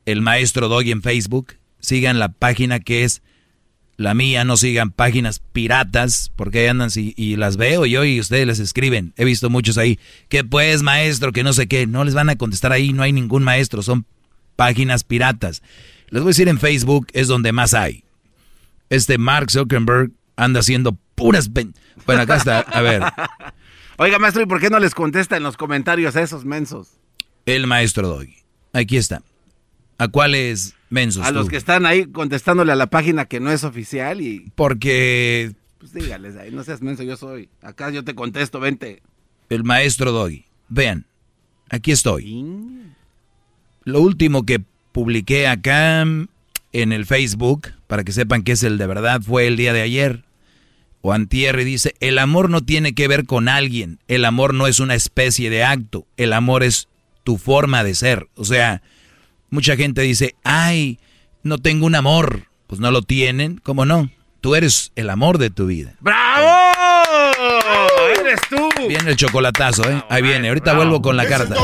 el 0.04 0.20
maestro 0.22 0.68
Doggy 0.68 0.92
en 0.92 1.02
Facebook. 1.02 1.54
Sigan 1.80 2.18
la 2.18 2.30
página 2.30 2.80
que 2.80 3.04
es 3.04 3.22
la 3.96 4.14
mía, 4.14 4.44
no 4.44 4.56
sigan 4.56 4.90
páginas 4.90 5.40
piratas, 5.52 6.30
porque 6.36 6.60
ahí 6.60 6.66
andan 6.66 6.90
y, 6.94 7.36
las 7.36 7.56
veo 7.56 7.86
yo 7.86 8.04
y 8.04 8.20
ustedes 8.20 8.46
les 8.46 8.58
escriben. 8.58 9.14
He 9.16 9.24
visto 9.24 9.50
muchos 9.50 9.78
ahí, 9.78 9.98
que 10.28 10.44
pues 10.44 10.82
maestro, 10.82 11.32
que 11.32 11.42
no 11.42 11.52
sé 11.52 11.66
qué, 11.66 11.86
no 11.86 12.04
les 12.04 12.14
van 12.14 12.28
a 12.28 12.36
contestar 12.36 12.72
ahí, 12.72 12.92
no 12.92 13.02
hay 13.02 13.12
ningún 13.12 13.42
maestro, 13.42 13.82
son 13.82 14.06
páginas 14.54 15.04
piratas. 15.04 15.62
Les 16.08 16.22
voy 16.22 16.28
a 16.28 16.32
decir 16.32 16.48
en 16.48 16.58
Facebook 16.58 17.06
es 17.12 17.28
donde 17.28 17.52
más 17.52 17.74
hay. 17.74 18.04
Este 18.90 19.18
Mark 19.18 19.50
Zuckerberg 19.50 20.12
anda 20.36 20.60
haciendo 20.60 20.96
puras... 21.14 21.50
Bueno, 22.04 22.22
acá 22.22 22.36
está, 22.36 22.60
a 22.60 22.80
ver. 22.82 23.02
Oiga, 23.98 24.18
maestro, 24.18 24.42
¿y 24.42 24.46
por 24.46 24.60
qué 24.60 24.68
no 24.68 24.78
les 24.78 24.94
contesta 24.94 25.36
en 25.36 25.42
los 25.42 25.56
comentarios 25.56 26.14
a 26.16 26.22
esos 26.22 26.44
mensos? 26.44 26.98
El 27.46 27.66
maestro 27.66 28.08
Doggy. 28.08 28.45
Aquí 28.76 28.98
está. 28.98 29.22
¿A 29.96 30.08
cuáles 30.08 30.74
mensos? 30.90 31.24
A 31.24 31.30
los 31.30 31.48
que 31.48 31.56
están 31.56 31.86
ahí 31.86 32.04
contestándole 32.04 32.72
a 32.72 32.76
la 32.76 32.88
página 32.88 33.24
que 33.24 33.40
no 33.40 33.50
es 33.50 33.64
oficial 33.64 34.20
y... 34.20 34.52
Porque... 34.54 35.54
Pues 35.78 35.94
dígales 35.94 36.36
ahí, 36.36 36.50
no 36.50 36.62
seas 36.62 36.82
menso, 36.82 37.02
yo 37.02 37.16
soy. 37.16 37.48
Acá 37.62 37.88
yo 37.90 38.04
te 38.04 38.14
contesto, 38.14 38.60
vente. 38.60 39.02
El 39.48 39.64
maestro 39.64 40.12
Doggy. 40.12 40.44
Vean, 40.68 41.06
aquí 41.70 41.90
estoy. 41.90 42.44
Lo 43.84 44.02
último 44.02 44.44
que 44.44 44.60
publiqué 44.92 45.48
acá 45.48 46.02
en 46.02 46.28
el 46.72 47.06
Facebook, 47.06 47.68
para 47.86 48.04
que 48.04 48.12
sepan 48.12 48.42
que 48.42 48.52
es 48.52 48.62
el 48.62 48.76
de 48.76 48.86
verdad, 48.86 49.22
fue 49.22 49.46
el 49.46 49.56
día 49.56 49.72
de 49.72 49.80
ayer. 49.80 50.24
O 51.00 51.14
Antierre 51.14 51.64
dice, 51.64 51.94
el 52.00 52.18
amor 52.18 52.50
no 52.50 52.60
tiene 52.60 52.94
que 52.94 53.08
ver 53.08 53.24
con 53.24 53.48
alguien, 53.48 54.00
el 54.06 54.26
amor 54.26 54.52
no 54.52 54.66
es 54.66 54.80
una 54.80 54.94
especie 54.94 55.48
de 55.48 55.64
acto, 55.64 56.06
el 56.18 56.34
amor 56.34 56.62
es 56.62 56.88
tu 57.26 57.38
forma 57.38 57.82
de 57.82 57.96
ser. 57.96 58.28
O 58.36 58.44
sea, 58.44 58.80
Mucha 59.50 59.76
gente 59.76 60.02
dice, 60.02 60.34
ay, 60.44 60.98
no 61.42 61.58
tengo 61.58 61.86
un 61.86 61.94
amor. 61.94 62.42
Pues 62.66 62.80
no 62.80 62.90
lo 62.90 63.02
tienen, 63.02 63.60
¿cómo 63.62 63.84
no? 63.84 64.10
Tú 64.40 64.56
eres 64.56 64.90
el 64.96 65.08
amor 65.08 65.38
de 65.38 65.50
tu 65.50 65.66
vida. 65.66 65.94
¡Bravo! 66.00 67.32
¡Eres 68.20 68.40
tú! 68.50 68.68
Viene 68.88 69.10
el 69.10 69.16
chocolatazo, 69.16 69.88
¿eh? 69.88 70.04
Ahí 70.10 70.22
viene. 70.22 70.48
Ahorita 70.48 70.74
vuelvo 70.74 71.00
con 71.00 71.16
la 71.16 71.26
carta. 71.26 71.54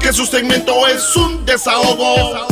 Que 0.01 0.13
su 0.13 0.25
segmento 0.27 0.87
es 0.87 1.17
un 1.17 1.45
desahogo. 1.45 2.47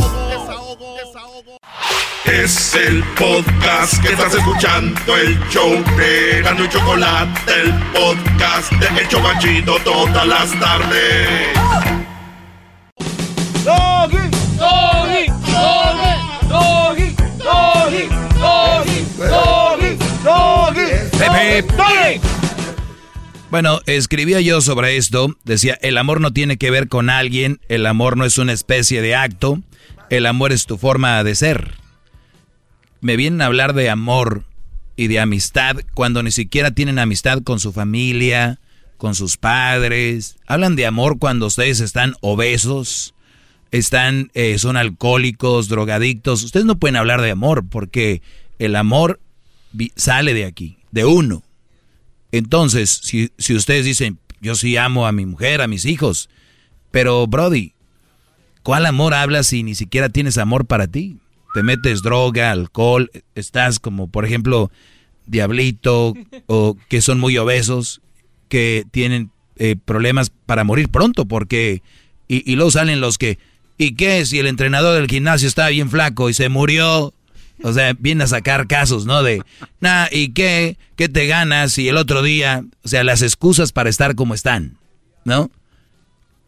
Es 2.25 2.75
el 2.75 3.05
podcast 3.15 4.03
que 4.03 4.09
estás 4.13 4.35
escuchando, 4.35 5.17
el 5.17 5.39
show 5.49 5.71
de 5.97 6.43
Gano 6.43 6.65
y 6.65 6.69
Chocolate, 6.69 7.53
el 7.63 7.73
podcast 7.93 8.71
de 8.73 8.87
El 9.01 9.09
Chocachito 9.09 9.79
todas 9.83 10.27
las 10.27 10.51
tardes. 10.61 11.49
Doggy, 13.65 14.29
doggy, 14.59 15.27
doggy, 15.47 16.17
doggy, 16.49 17.15
doggy, 17.39 18.09
doggy, 18.39 18.99
doggy, 19.31 19.97
doggy, 20.23 20.87
doggy. 21.63 22.28
Bueno, 23.51 23.81
escribía 23.87 24.43
yo 24.43 24.61
sobre 24.61 24.99
esto, 24.99 25.35
decía, 25.45 25.79
el 25.81 25.97
amor 25.97 26.21
no 26.21 26.35
tiene 26.35 26.59
que 26.59 26.71
ver 26.71 26.89
con 26.89 27.09
alguien, 27.09 27.61
el 27.71 27.87
amor 27.87 28.19
no 28.19 28.27
es 28.27 28.37
una 28.37 28.53
especie 28.53 29.01
de 29.01 29.15
acto, 29.15 29.63
el 30.11 30.27
amor 30.27 30.53
es 30.53 30.67
tu 30.67 30.77
forma 30.77 31.25
de 31.25 31.35
ser. 31.35 31.73
Me 33.01 33.17
vienen 33.17 33.41
a 33.41 33.47
hablar 33.47 33.73
de 33.73 33.89
amor 33.89 34.45
y 34.97 35.07
de 35.07 35.19
amistad 35.19 35.77
cuando 35.95 36.23
ni 36.23 36.31
siquiera 36.31 36.73
tienen 36.73 36.99
amistad 36.99 37.43
con 37.43 37.59
su 37.59 37.73
familia, 37.73 38.61
con 38.99 39.15
sus 39.15 39.39
padres. 39.39 40.37
Hablan 40.47 40.77
de 40.77 40.85
amor 40.85 41.19
cuando 41.19 41.47
ustedes 41.47 41.81
están 41.81 42.17
obesos, 42.21 43.15
están, 43.71 44.31
eh, 44.35 44.59
son 44.59 44.77
alcohólicos, 44.77 45.69
drogadictos. 45.69 46.43
Ustedes 46.43 46.67
no 46.67 46.79
pueden 46.79 46.97
hablar 46.97 47.23
de 47.23 47.31
amor 47.31 47.65
porque 47.67 48.21
el 48.59 48.77
amor 48.77 49.21
sale 49.97 50.35
de 50.35 50.45
aquí, 50.45 50.77
de 50.91 51.07
uno. 51.07 51.45
Entonces, 52.33 52.91
si, 53.03 53.31
si 53.39 53.55
ustedes 53.55 53.85
dicen, 53.85 54.19
yo 54.41 54.55
sí 54.55 54.77
amo 54.77 55.07
a 55.07 55.13
mi 55.13 55.27
mujer, 55.27 55.61
a 55.61 55.67
mis 55.67 55.85
hijos, 55.85 56.29
pero 56.91 57.27
Brody, 57.27 57.73
¿cuál 58.63 58.87
amor 58.87 59.15
hablas 59.15 59.49
si 59.49 59.63
ni 59.63 59.75
siquiera 59.75 60.09
tienes 60.09 60.39
amor 60.39 60.67
para 60.67 60.87
ti? 60.87 61.19
Te 61.55 61.63
metes 61.63 62.03
droga, 62.03 62.51
alcohol, 62.51 63.11
estás 63.35 63.79
como, 63.79 64.09
por 64.09 64.25
ejemplo, 64.25 64.71
Diablito, 65.27 66.15
o 66.47 66.77
que 66.89 67.01
son 67.01 67.19
muy 67.19 67.37
obesos, 67.39 68.01
que 68.49 68.85
tienen 68.91 69.31
eh, 69.57 69.77
problemas 69.83 70.31
para 70.31 70.65
morir 70.65 70.89
pronto, 70.89 71.27
porque, 71.27 71.83
y, 72.29 72.51
y 72.51 72.57
luego 72.57 72.71
salen 72.71 73.01
los 73.01 73.19
que, 73.19 73.39
¿y 73.77 73.95
qué 73.95 74.25
si 74.25 74.39
el 74.39 74.47
entrenador 74.47 74.97
del 74.97 75.09
gimnasio 75.09 75.49
estaba 75.49 75.69
bien 75.69 75.91
flaco 75.91 76.31
y 76.31 76.35
se 76.35 76.49
murió? 76.49 77.15
O 77.63 77.73
sea, 77.73 77.93
viene 77.99 78.25
a 78.25 78.29
sacar 78.29 78.67
casos, 78.67 79.05
¿no? 79.05 79.23
De, 79.23 79.43
nah, 79.81 80.07
¿y 80.13 80.33
qué? 80.33 80.79
¿Qué 80.97 81.09
te 81.09 81.27
ganas? 81.27 81.77
Y 81.79 81.89
el 81.89 81.97
otro 81.97 82.23
día, 82.23 82.65
o 82.85 82.89
sea, 82.89 83.05
las 83.05 83.23
excusas 83.23 83.73
para 83.73 83.91
estar 83.91 84.15
como 84.15 84.35
están, 84.35 84.79
¿no? 85.25 85.51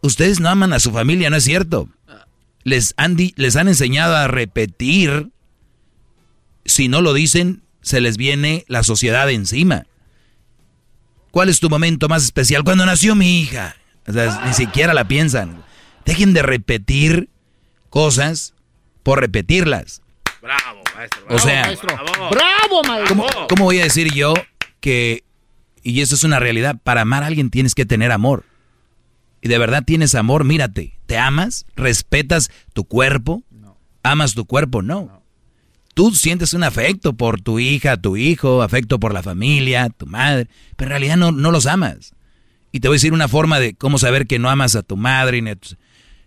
Ustedes 0.03 0.41
no 0.41 0.49
aman 0.49 0.73
a 0.73 0.81
su 0.81 0.93
familia, 0.93 1.31
¿no 1.31 1.37
es 1.37 1.45
cierto? 1.45 1.89
Les 2.63 2.95
han, 2.97 3.17
les 3.37 3.57
han 3.57 3.69
enseñado 3.69 4.15
a 4.17 4.29
repetir. 4.29 5.31
Si 6.65 6.89
no 6.89 7.01
lo 7.01 7.13
dicen, 7.13 7.63
se 7.83 8.01
les 8.01 8.17
viene 8.17 8.65
la 8.69 8.83
sociedad 8.83 9.29
encima. 9.31 9.87
¿Cuál 11.31 11.49
es 11.49 11.61
tu 11.61 11.71
momento 11.71 12.09
más 12.09 12.25
especial? 12.25 12.65
Cuando 12.65 12.87
nació 12.87 13.15
mi 13.15 13.41
hija. 13.41 13.77
O 14.07 14.13
sea, 14.13 14.43
ni 14.47 14.53
siquiera 14.55 14.95
la 14.95 15.07
piensan. 15.07 15.63
Dejen 16.05 16.33
de 16.33 16.43
repetir 16.43 17.29
cosas 17.89 18.55
por 19.03 19.21
repetirlas. 19.21 20.03
Bravo, 20.41 20.80
maestro. 21.01 21.25
o 21.29 21.39
sea, 21.39 21.75
bravo, 22.31 22.83
maestro. 22.87 23.47
¿cómo, 23.49 23.65
voy 23.65 23.81
a 23.81 23.85
decir 23.85 24.13
yo 24.13 24.35
que, 24.81 25.25
y 25.83 26.01
eso 26.01 26.15
es 26.15 26.25
una 26.25 26.39
realidad, 26.39 26.77
para 26.83 27.03
amar 27.03 27.23
a 27.23 27.27
alguien 27.27 27.51
tienes 27.51 27.75
que 27.75 27.87
tener 27.87 28.13
amor? 28.13 28.45
Y 29.43 29.49
de 29.49 29.59
verdad 29.59 29.85
tienes 29.85 30.15
amor, 30.15 30.45
mírate, 30.45 30.99
¿te 31.07 31.17
amas? 31.17 31.65
¿Respetas 31.75 32.51
tu 32.73 32.85
cuerpo? 32.85 33.43
¿Amas 34.03 34.35
tu 34.35 34.45
cuerpo? 34.45 34.83
No. 34.83 35.23
Tú 35.95 36.13
sientes 36.13 36.55
un 36.55 36.65
afecto 36.65 37.15
por 37.15 37.41
tu 37.41 37.59
hija, 37.59 37.97
tu 37.97 38.17
hijo, 38.17 38.63
afecto 38.63 39.01
por 39.01 39.13
la 39.13 39.23
familia, 39.23 39.89
tu 39.91 40.07
madre, 40.07 40.49
pero 40.77 40.89
en 40.89 40.91
realidad 40.91 41.17
no, 41.17 41.33
no 41.33 41.51
los 41.51 41.67
amas. 41.67 42.15
Y 42.73 42.81
te 42.81 42.89
voy 42.89 42.95
a 42.95 42.97
decir 42.97 43.13
una 43.13 43.29
forma 43.29 43.59
de 43.59 43.75
cómo 43.75 43.99
saber 43.99 44.27
que 44.27 44.39
no 44.39 44.49
amas 44.49 44.77
a 44.77 44.83
tu 44.83 44.97
madre. 44.97 45.43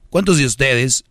¿Cuántos 0.09 0.37
de 0.37 0.45
ustedes 0.45 1.05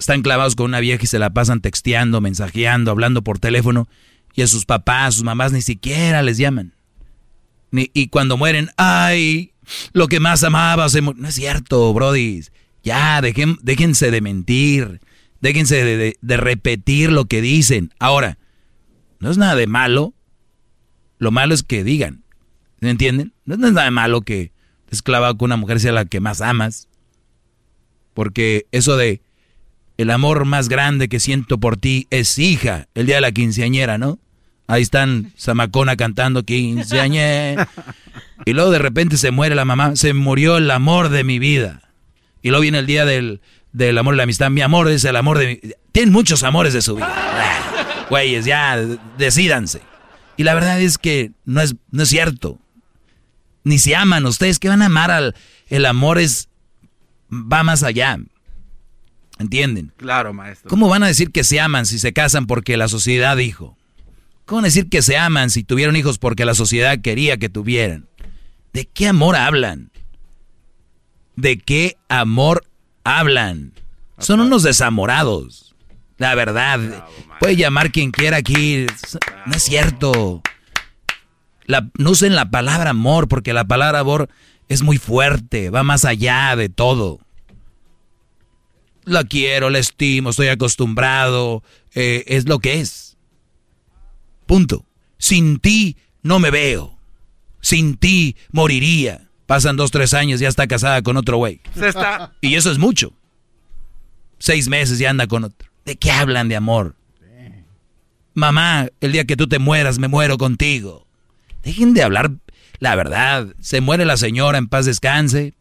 están 0.00 0.22
clavados 0.22 0.56
con 0.56 0.66
una 0.66 0.80
vieja 0.80 1.04
y 1.04 1.06
se 1.06 1.18
la 1.18 1.30
pasan 1.30 1.60
texteando, 1.60 2.20
mensajeando, 2.20 2.90
hablando 2.90 3.22
por 3.22 3.38
teléfono 3.38 3.86
y 4.34 4.42
a 4.42 4.46
sus 4.46 4.64
papás, 4.64 5.14
sus 5.14 5.24
mamás 5.24 5.52
ni 5.52 5.60
siquiera 5.60 6.22
les 6.22 6.38
llaman. 6.38 6.74
Y 7.72 8.08
cuando 8.08 8.36
mueren, 8.36 8.70
ay, 8.76 9.52
lo 9.92 10.08
que 10.08 10.18
más 10.18 10.42
amaba 10.42 10.86
No 11.16 11.28
es 11.28 11.34
cierto, 11.34 11.92
Brody. 11.94 12.42
Ya, 12.82 13.20
dejen, 13.20 13.58
déjense 13.62 14.10
de 14.10 14.20
mentir. 14.20 15.00
Déjense 15.40 15.84
de, 15.84 16.16
de, 16.20 16.36
repetir 16.36 17.12
lo 17.12 17.26
que 17.26 17.40
dicen. 17.40 17.94
Ahora, 18.00 18.38
no 19.20 19.30
es 19.30 19.38
nada 19.38 19.54
de 19.54 19.66
malo. 19.66 20.14
Lo 21.18 21.30
malo 21.30 21.54
es 21.54 21.62
que 21.62 21.84
digan. 21.84 22.24
¿Me 22.80 22.90
entienden? 22.90 23.34
No 23.44 23.54
es 23.54 23.60
nada 23.60 23.84
de 23.84 23.90
malo 23.90 24.22
que 24.22 24.52
estés 24.84 25.02
clavado 25.02 25.36
con 25.36 25.46
una 25.46 25.56
mujer 25.56 25.78
sea 25.78 25.92
la 25.92 26.06
que 26.06 26.20
más 26.20 26.40
amas. 26.40 26.88
Porque 28.14 28.66
eso 28.72 28.96
de 28.96 29.22
el 30.00 30.10
amor 30.10 30.46
más 30.46 30.70
grande 30.70 31.10
que 31.10 31.20
siento 31.20 31.58
por 31.58 31.76
ti 31.76 32.06
es 32.08 32.38
hija, 32.38 32.88
el 32.94 33.04
día 33.04 33.16
de 33.16 33.20
la 33.20 33.32
quinceañera, 33.32 33.98
¿no? 33.98 34.18
Ahí 34.66 34.80
están 34.80 35.32
Zamacona 35.38 35.96
cantando 35.96 36.42
quinceañera. 36.42 37.68
Y 38.46 38.54
luego 38.54 38.70
de 38.70 38.78
repente 38.78 39.18
se 39.18 39.30
muere 39.32 39.54
la 39.54 39.66
mamá, 39.66 39.96
se 39.96 40.14
murió 40.14 40.56
el 40.56 40.70
amor 40.70 41.10
de 41.10 41.24
mi 41.24 41.38
vida. 41.38 41.90
Y 42.40 42.48
luego 42.48 42.62
viene 42.62 42.78
el 42.78 42.86
día 42.86 43.04
del, 43.04 43.42
del 43.72 43.98
amor 43.98 44.14
y 44.14 44.16
la 44.16 44.22
amistad. 44.22 44.48
Mi 44.48 44.62
amor 44.62 44.88
es 44.88 45.04
el 45.04 45.14
amor 45.14 45.36
de 45.36 45.46
mi... 45.46 45.72
Tienen 45.92 46.10
muchos 46.10 46.42
amores 46.42 46.72
de 46.72 46.80
su 46.80 46.96
vida. 46.96 47.14
Güeyes, 48.08 48.46
ya, 48.46 48.78
decídanse. 49.18 49.82
Y 50.38 50.44
la 50.44 50.54
verdad 50.54 50.80
es 50.80 50.96
que 50.96 51.32
no 51.44 51.60
es, 51.60 51.76
no 51.90 52.04
es 52.04 52.08
cierto. 52.08 52.58
Ni 53.62 53.78
se 53.78 53.94
aman 53.94 54.24
ustedes. 54.24 54.58
que 54.58 54.70
van 54.70 54.80
a 54.80 54.86
amar 54.86 55.10
al... 55.10 55.34
El 55.68 55.84
amor 55.84 56.18
es... 56.18 56.48
Va 57.30 57.62
más 57.62 57.82
allá. 57.82 58.18
¿Entienden? 59.40 59.90
Claro, 59.96 60.34
maestro. 60.34 60.68
¿Cómo 60.68 60.90
van 60.90 61.02
a 61.02 61.06
decir 61.06 61.30
que 61.30 61.44
se 61.44 61.60
aman 61.60 61.86
si 61.86 61.98
se 61.98 62.12
casan 62.12 62.46
porque 62.46 62.76
la 62.76 62.88
sociedad 62.88 63.38
dijo? 63.38 63.78
¿Cómo 64.44 64.58
van 64.58 64.66
a 64.66 64.68
decir 64.68 64.90
que 64.90 65.00
se 65.00 65.16
aman 65.16 65.48
si 65.48 65.64
tuvieron 65.64 65.96
hijos 65.96 66.18
porque 66.18 66.44
la 66.44 66.52
sociedad 66.52 67.00
quería 67.00 67.38
que 67.38 67.48
tuvieran? 67.48 68.06
¿De 68.74 68.84
qué 68.84 69.08
amor 69.08 69.36
hablan? 69.36 69.92
¿De 71.36 71.56
qué 71.56 71.96
amor 72.10 72.66
hablan? 73.02 73.72
Son 74.18 74.40
unos 74.40 74.62
desamorados. 74.62 75.74
La 76.18 76.34
verdad. 76.34 77.06
Puede 77.40 77.56
llamar 77.56 77.92
quien 77.92 78.10
quiera 78.10 78.36
aquí. 78.36 78.84
No 79.46 79.54
es 79.54 79.62
cierto. 79.62 80.42
no 81.66 82.10
usen 82.10 82.34
la 82.34 82.50
palabra 82.50 82.90
amor, 82.90 83.26
porque 83.26 83.54
la 83.54 83.64
palabra 83.64 84.00
amor 84.00 84.28
es 84.68 84.82
muy 84.82 84.98
fuerte, 84.98 85.70
va 85.70 85.82
más 85.82 86.04
allá 86.04 86.54
de 86.56 86.68
todo. 86.68 87.20
La 89.04 89.24
quiero, 89.24 89.70
la 89.70 89.78
estimo, 89.78 90.30
estoy 90.30 90.48
acostumbrado, 90.48 91.62
eh, 91.94 92.24
es 92.26 92.48
lo 92.48 92.58
que 92.58 92.80
es. 92.80 93.16
Punto. 94.46 94.84
Sin 95.18 95.58
ti 95.58 95.96
no 96.22 96.38
me 96.38 96.50
veo. 96.50 96.98
Sin 97.60 97.96
ti 97.96 98.36
moriría. 98.50 99.28
Pasan 99.46 99.76
dos, 99.76 99.90
tres 99.90 100.14
años, 100.14 100.40
ya 100.40 100.48
está 100.48 100.66
casada 100.66 101.02
con 101.02 101.16
otro 101.16 101.36
güey. 101.36 101.60
Y 102.40 102.54
eso 102.54 102.70
es 102.70 102.78
mucho. 102.78 103.12
Seis 104.38 104.68
meses 104.68 104.98
ya 104.98 105.10
anda 105.10 105.26
con 105.26 105.44
otro. 105.44 105.68
¿De 105.84 105.96
qué 105.96 106.10
hablan 106.10 106.48
de 106.48 106.56
amor? 106.56 106.94
Mamá, 108.34 108.88
el 109.00 109.12
día 109.12 109.24
que 109.24 109.36
tú 109.36 109.48
te 109.48 109.58
mueras, 109.58 109.98
me 109.98 110.08
muero 110.08 110.38
contigo. 110.38 111.06
Dejen 111.62 111.94
de 111.94 112.02
hablar 112.02 112.30
la 112.80 112.96
verdad. 112.96 113.54
Se 113.60 113.80
muere 113.80 114.04
la 114.04 114.16
señora, 114.16 114.58
en 114.58 114.68
paz 114.68 114.86
descanse. 114.86 115.54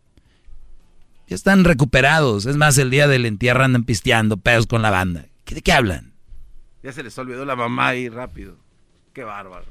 Ya 1.29 1.35
están 1.35 1.63
recuperados. 1.63 2.47
Es 2.47 2.57
más, 2.57 2.75
el 2.79 2.89
día 2.89 3.07
del 3.07 3.27
entierro 3.27 3.63
andan 3.63 3.83
pisteando, 3.83 4.37
pedos 4.37 4.65
con 4.65 4.81
la 4.81 4.89
banda. 4.89 5.27
¿De 5.45 5.61
qué 5.61 5.71
hablan? 5.71 6.13
Ya 6.81 6.91
se 6.91 7.03
les 7.03 7.15
olvidó 7.19 7.45
la 7.45 7.55
mamá 7.55 7.89
ahí 7.89 8.09
rápido. 8.09 8.57
Qué 9.13 9.23
bárbaro. 9.23 9.67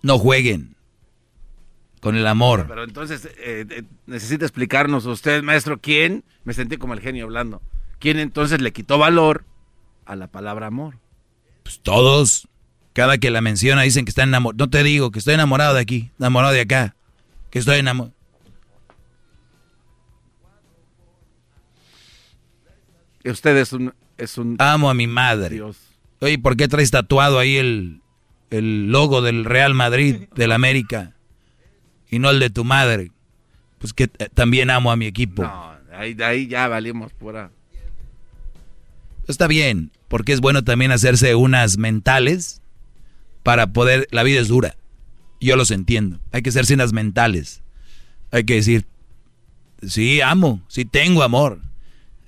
No 0.00 0.18
jueguen 0.18 0.76
con 2.00 2.16
el 2.16 2.26
amor. 2.26 2.64
Pero 2.68 2.84
entonces 2.84 3.26
eh, 3.38 3.66
eh, 3.68 3.82
necesita 4.06 4.46
explicarnos 4.46 5.04
usted, 5.04 5.42
maestro, 5.42 5.78
quién, 5.78 6.24
me 6.44 6.54
sentí 6.54 6.78
como 6.78 6.94
el 6.94 7.00
genio 7.00 7.24
hablando, 7.24 7.60
quién 7.98 8.18
entonces 8.18 8.62
le 8.62 8.72
quitó 8.72 8.96
valor 8.96 9.44
a 10.06 10.16
la 10.16 10.28
palabra 10.28 10.68
amor. 10.68 10.96
Pues 11.62 11.80
todos. 11.80 12.48
Cada 12.94 13.18
que 13.18 13.30
la 13.30 13.40
menciona 13.40 13.82
dicen 13.82 14.06
que 14.06 14.10
está 14.10 14.22
enamorado. 14.22 14.64
No 14.64 14.70
te 14.70 14.82
digo 14.82 15.10
que 15.10 15.18
estoy 15.18 15.34
enamorado 15.34 15.74
de 15.74 15.80
aquí, 15.80 16.10
enamorado 16.18 16.54
de 16.54 16.62
acá, 16.62 16.96
que 17.50 17.58
estoy 17.58 17.78
enamorado. 17.78 18.14
Usted 23.24 23.56
es 23.56 23.72
un, 23.72 23.92
es 24.16 24.38
un... 24.38 24.56
Amo 24.58 24.88
a 24.90 24.94
mi 24.94 25.06
madre. 25.06 25.56
Dios. 25.56 25.76
Oye, 26.20 26.38
¿por 26.38 26.56
qué 26.56 26.68
traes 26.68 26.90
tatuado 26.90 27.38
ahí 27.38 27.56
el, 27.56 28.00
el 28.50 28.90
logo 28.90 29.22
del 29.22 29.44
Real 29.44 29.74
Madrid, 29.74 30.28
del 30.34 30.52
América, 30.52 31.14
y 32.10 32.18
no 32.18 32.30
el 32.30 32.40
de 32.40 32.50
tu 32.50 32.64
madre? 32.64 33.10
Pues 33.78 33.92
que 33.92 34.04
eh, 34.04 34.28
también 34.34 34.70
amo 34.70 34.92
a 34.92 34.96
mi 34.96 35.06
equipo. 35.06 35.42
No, 35.42 35.74
ahí, 35.92 36.16
ahí 36.22 36.46
ya 36.46 36.68
valimos 36.68 37.12
pura. 37.12 37.50
Está 39.26 39.46
bien, 39.46 39.90
porque 40.08 40.32
es 40.32 40.40
bueno 40.40 40.64
también 40.64 40.92
hacerse 40.92 41.34
unas 41.34 41.78
mentales 41.78 42.60
para 43.42 43.72
poder... 43.72 44.08
La 44.10 44.22
vida 44.22 44.40
es 44.40 44.48
dura. 44.48 44.76
Yo 45.40 45.56
los 45.56 45.70
entiendo. 45.70 46.20
Hay 46.32 46.42
que 46.42 46.50
hacerse 46.50 46.74
unas 46.74 46.92
mentales. 46.92 47.62
Hay 48.30 48.44
que 48.44 48.54
decir, 48.54 48.86
sí, 49.82 50.20
amo, 50.20 50.62
sí 50.68 50.84
tengo 50.84 51.22
amor. 51.22 51.60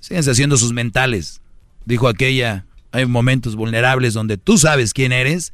Síguense 0.03 0.33
haciendo 0.33 0.57
sus 0.57 0.73
mentales. 0.73 1.41
Dijo 1.85 2.09
aquella, 2.09 2.67
hay 2.91 3.07
momentos 3.07 3.55
vulnerables 3.55 4.15
donde 4.15 4.37
tú 4.37 4.59
sabes 4.59 4.93
quién 4.93 5.13
eres 5.13 5.53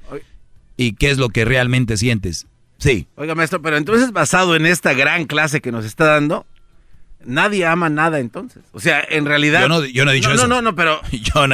y 0.79 0.95
qué 0.95 1.11
es 1.11 1.19
lo 1.19 1.29
que 1.29 1.45
realmente 1.45 1.99
sientes. 1.99 2.47
Sí. 2.79 3.07
Oiga, 3.17 3.35
maestro, 3.35 3.61
pero 3.61 3.77
entonces 3.77 4.11
basado 4.11 4.57
en 4.57 4.65
esta 4.65 4.95
gran 4.95 5.27
clase 5.27 5.61
que 5.61 5.71
nos 5.71 5.85
está 5.85 6.07
dando, 6.07 6.47
nadie 7.23 7.67
ama 7.67 7.91
nada 7.91 8.21
entonces. 8.21 8.63
O 8.73 8.81
sea, 8.81 9.05
en 9.11 9.27
realidad... 9.27 9.61
Yo 9.93 10.05
no, 10.05 10.11
he 10.11 10.15
dicho 10.15 10.33
eso. 10.33 10.49
No, 10.49 10.63
no, 10.63 10.63
no, 10.71 10.75
pero... 10.75 11.03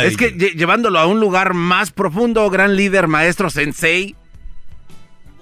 es 0.04 0.16
que 0.16 0.30
llevándolo 0.30 1.00
a 1.00 1.06
un 1.06 1.18
lugar 1.18 1.52
más 1.52 1.90
profundo, 1.90 2.48
gran 2.48 2.76
líder, 2.76 3.08
maestro, 3.08 3.50
sensei, 3.50 4.14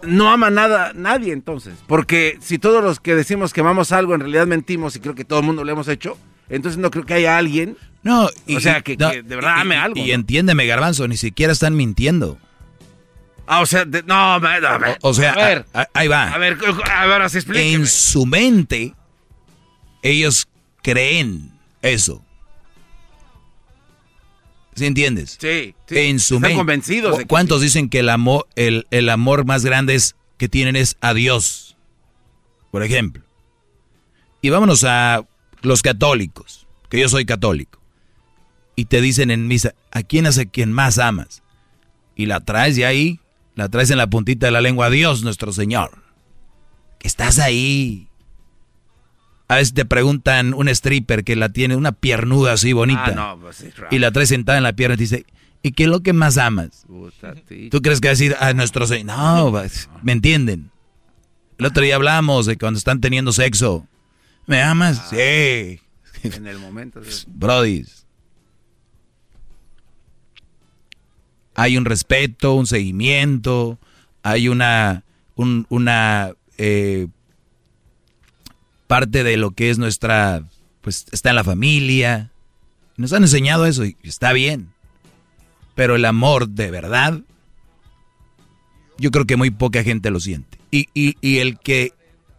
no 0.05 0.31
ama 0.31 0.49
nada 0.49 0.93
nadie 0.95 1.35
entonces. 1.35 1.75
Porque 1.87 2.39
si 2.41 2.59
todos 2.59 2.83
los 2.83 2.99
que 2.99 3.15
decimos 3.15 3.53
que 3.53 3.61
amamos 3.61 3.93
algo 3.93 4.15
en 4.15 4.21
realidad 4.21 4.47
mentimos 4.47 4.97
y 4.97 5.01
creo 5.01 5.15
que 5.15 5.27
todo 5.27 5.41
el 5.41 5.45
mundo 5.45 5.65
lo 5.65 5.71
hemos 5.71 5.89
hecho, 5.89 6.17
entonces 6.53 6.79
no 6.79 6.91
creo 6.91 7.05
que 7.05 7.15
haya 7.15 7.39
alguien... 7.39 7.77
No, 8.03 8.27
o 8.27 8.61
sea, 8.61 8.83
que, 8.83 8.97
de 8.97 9.23
verdad 9.23 9.61
ame 9.61 9.77
algo. 9.77 9.99
Y 9.99 10.11
entiéndeme, 10.11 10.67
Garbanzo, 10.67 11.07
ni 11.07 11.17
siquiera 11.17 11.53
están 11.53 11.77
mintiendo. 11.77 12.37
Ah, 13.47 13.61
o 13.61 13.67
sea, 13.67 13.85
no, 13.85 14.41
O, 15.03 15.15
sea, 15.15 15.33
a 15.33 15.37
ver, 15.37 15.67
ahí 15.95 16.09
va. 16.09 16.33
A 16.33 16.39
ver, 16.39 16.59
a 16.93 17.07
ver, 17.07 17.23
así 17.23 17.39
explíqueme. 17.39 17.73
En 17.73 17.87
su 17.87 18.27
mente, 18.27 18.95
ellos 20.03 20.49
creen 20.83 21.53
eso. 21.81 22.25
¿Sí 24.75 24.87
entiendes? 24.87 25.39
Sí, 25.41 25.75
sí. 25.87 25.99
En 25.99 26.19
su 26.19 26.37
Están 26.37 26.57
convencidos. 26.57 27.19
De 27.19 27.27
¿Cuántos 27.27 27.61
dicen 27.61 27.89
que 27.89 28.01
el 28.01 28.09
amor, 28.09 28.49
el, 28.57 28.87
el 28.91 29.09
amor 29.11 29.45
más 29.45 29.65
grande 29.65 29.95
es, 29.95 30.17
que 30.39 30.49
tienen 30.49 30.77
es 30.77 30.97
a 31.01 31.15
Dios? 31.15 31.77
Por 32.71 32.83
ejemplo. 32.83 33.23
Y 34.41 34.51
vámonos 34.51 34.83
a 34.85 35.25
los 35.63 35.83
católicos, 35.83 36.67
que 36.89 37.01
yo 37.01 37.09
soy 37.09 37.25
católico. 37.25 37.81
Y 38.77 38.87
te 38.87 39.01
dicen 39.01 39.31
en 39.31 39.49
misa, 39.49 39.75
¿a 39.91 40.03
quién 40.03 40.27
es 40.27 40.39
a 40.39 40.45
quien 40.45 40.73
más 40.73 40.99
amas? 40.99 41.43
Y 42.17 42.27
la 42.27 42.41
traes 42.41 42.77
de 42.77 42.87
ahí 42.87 43.23
la 43.55 43.69
traes 43.69 43.91
en 43.91 43.99
la 43.99 44.09
puntita 44.09 44.47
de 44.47 44.53
la 44.53 44.61
lengua. 44.61 44.91
Dios 44.91 45.23
nuestro 45.23 45.53
Señor. 45.53 45.91
Estás 47.01 47.39
ahí. 47.39 48.09
A 49.49 49.57
veces 49.57 49.75
te 49.75 49.85
preguntan 49.85 50.55
un 50.55 50.69
stripper 50.69 51.25
que 51.25 51.37
la 51.37 51.51
tiene 51.51 51.77
una 51.77 51.93
piernuda 51.93 52.55
así 52.55 52.73
bonita. 52.73 53.15
Ah, 53.19 53.37
pues 53.39 53.65
y 53.91 53.99
la 53.99 54.11
traes 54.11 54.31
sentada 54.31 54.57
en 54.57 54.65
la 54.65 54.73
pierna 54.73 54.95
y 54.95 54.99
te 54.99 55.03
dice, 55.03 55.27
¿y 55.63 55.73
qué 55.73 55.83
es 55.85 55.89
lo 55.91 56.01
que 56.01 56.15
más 56.15 56.39
amas? 56.39 56.87
¿Tú 57.71 57.83
crees 57.83 58.01
que 58.01 58.09
va 58.09 58.13
a 58.13 58.15
decir 58.15 58.37
a 58.41 58.55
nuestro 58.55 58.87
Señor? 58.87 59.05
No, 59.07 59.51
pues, 59.51 59.91
¿me 60.03 60.13
entienden? 60.13 60.71
El 61.59 61.67
otro 61.67 61.83
día 61.83 61.97
hablamos 61.97 62.47
de 62.47 62.57
cuando 62.57 62.79
están 62.79 63.01
teniendo 63.01 63.33
sexo. 63.33 63.87
¿Me 64.47 64.63
amas? 64.63 64.99
Ah, 64.99 65.07
sí. 65.11 65.81
En 66.23 66.47
el 66.47 66.59
momento. 66.59 67.01
Brody, 67.27 67.85
hay 71.55 71.77
un 71.77 71.85
respeto, 71.85 72.55
un 72.55 72.67
seguimiento, 72.67 73.79
hay 74.23 74.49
una, 74.49 75.05
una 75.37 76.33
eh, 76.59 77.09
parte 78.87 79.25
de 79.25 79.37
lo 79.37 79.53
que 79.53 79.71
es 79.71 79.79
nuestra, 79.79 80.45
pues 80.81 81.07
está 81.13 81.31
en 81.31 81.37
la 81.37 81.45
familia. 81.45 82.31
Nos 82.97 83.13
han 83.13 83.23
enseñado 83.23 83.67
eso 83.67 83.85
y 83.85 83.97
está 84.03 84.33
bien. 84.33 84.73
Pero 85.75 85.97
el 85.97 86.05
amor 86.05 86.49
de 86.49 86.71
verdad, 86.71 87.21
yo 88.99 89.11
creo 89.11 89.25
que 89.25 89.37
muy 89.37 89.51
poca 89.51 89.83
gente 89.83 90.11
lo 90.11 90.21
siente. 90.21 90.59
Y, 90.71 90.89
y, 90.95 91.17
y 91.21 91.39
el 91.39 91.59
que, 91.59 91.93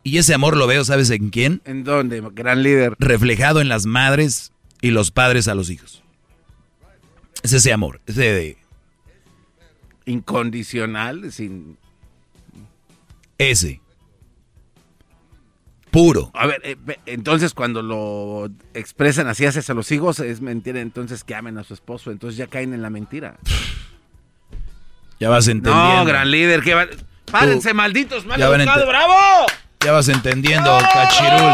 y 0.04 0.18
ese 0.18 0.34
amor 0.34 0.58
lo 0.58 0.68
veo, 0.68 0.84
¿sabes 0.84 1.10
en 1.10 1.30
quién? 1.30 1.62
¿En 1.66 1.84
dónde, 1.84 2.22
gran 2.34 2.62
líder? 2.64 2.96
Reflejado 3.00 3.62
en 3.62 3.70
las 3.70 3.86
madres 3.86 4.52
y 4.82 4.92
los 4.92 5.12
padres 5.12 5.48
a 5.48 5.56
los 5.56 5.70
hijos. 5.70 6.04
Es 7.42 7.54
ese 7.54 7.74
amor, 7.74 8.02
ese 8.06 8.22
de 8.22 8.58
incondicional, 10.06 11.32
sin... 11.32 11.78
Ese. 13.38 13.82
Puro. 15.92 16.32
A 16.34 16.48
ver, 16.48 16.62
eh, 16.64 16.78
entonces 17.06 17.54
cuando 17.54 17.82
lo 17.82 18.50
expresan 18.74 19.28
así 19.28 19.46
hacia 19.46 19.74
los 19.74 19.92
hijos, 19.92 20.20
es 20.20 20.42
mentira 20.42 20.82
entonces 20.82 21.24
que 21.24 21.36
amen 21.36 21.58
a 21.58 21.64
su 21.64 21.74
esposo, 21.74 22.12
entonces 22.12 22.38
ya 22.38 22.48
caen 22.48 22.74
en 22.74 22.82
la 22.82 22.90
mentira. 22.90 23.38
Ya 25.20 25.30
vas 25.30 25.48
entendiendo. 25.48 25.98
No, 25.98 26.06
gran 26.06 26.32
líder, 26.32 26.62
que 26.62 26.74
va... 26.74 26.88
Párense, 27.32 27.74
malditos, 27.74 28.26
mal 28.26 28.42
educado, 28.42 28.88
bravo. 28.88 29.46
Ya 29.84 29.92
vas 29.92 30.08
entendiendo, 30.08 30.78
cachirul. 30.94 31.52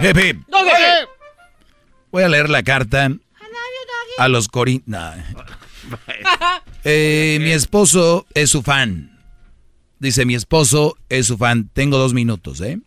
Jefe. 0.00 0.38
Voy 2.10 2.22
a 2.22 2.28
leer 2.28 2.50
la 2.50 2.62
carta 2.62 3.10
a 4.18 4.28
los 4.28 4.48
corintios. 4.48 5.02
Eh, 6.86 7.38
mi 7.40 7.50
esposo 7.50 8.26
es 8.34 8.50
su 8.50 8.60
fan. 8.60 9.18
Dice, 9.98 10.26
mi 10.26 10.34
esposo 10.34 10.98
es 11.08 11.26
su 11.26 11.38
fan. 11.38 11.70
Tengo 11.72 11.96
dos 11.96 12.12
minutos, 12.12 12.60
¿eh? 12.60 12.78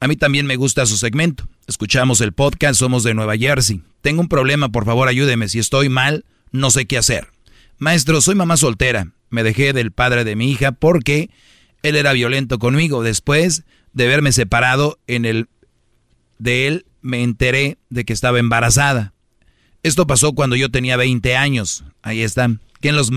A 0.00 0.08
mí 0.08 0.16
también 0.16 0.44
me 0.46 0.56
gusta 0.56 0.84
su 0.84 0.96
segmento. 0.96 1.46
Escuchamos 1.68 2.20
el 2.20 2.32
podcast, 2.32 2.80
somos 2.80 3.04
de 3.04 3.14
Nueva 3.14 3.36
Jersey. 3.36 3.80
Tengo 4.02 4.22
un 4.22 4.28
problema, 4.28 4.70
por 4.70 4.84
favor 4.84 5.06
ayúdeme. 5.06 5.48
Si 5.48 5.60
estoy 5.60 5.88
mal, 5.88 6.24
no 6.54 6.70
sé 6.70 6.86
qué 6.86 6.96
hacer. 6.96 7.26
Maestro, 7.78 8.20
soy 8.20 8.36
mamá 8.36 8.56
soltera. 8.56 9.08
Me 9.28 9.42
dejé 9.42 9.72
del 9.72 9.90
padre 9.90 10.22
de 10.22 10.36
mi 10.36 10.52
hija 10.52 10.70
porque 10.70 11.28
él 11.82 11.96
era 11.96 12.12
violento 12.12 12.60
conmigo. 12.60 13.02
Después 13.02 13.64
de 13.92 14.06
verme 14.06 14.30
separado 14.30 15.00
en 15.08 15.24
el 15.24 15.48
de 16.38 16.68
él, 16.68 16.86
me 17.02 17.24
enteré 17.24 17.78
de 17.90 18.04
que 18.04 18.12
estaba 18.12 18.38
embarazada. 18.38 19.12
Esto 19.82 20.06
pasó 20.06 20.32
cuando 20.32 20.54
yo 20.54 20.70
tenía 20.70 20.96
20 20.96 21.36
años. 21.36 21.84
Ahí 22.02 22.22
están. 22.22 22.60
¿Quién 22.80 22.94
los. 22.94 23.10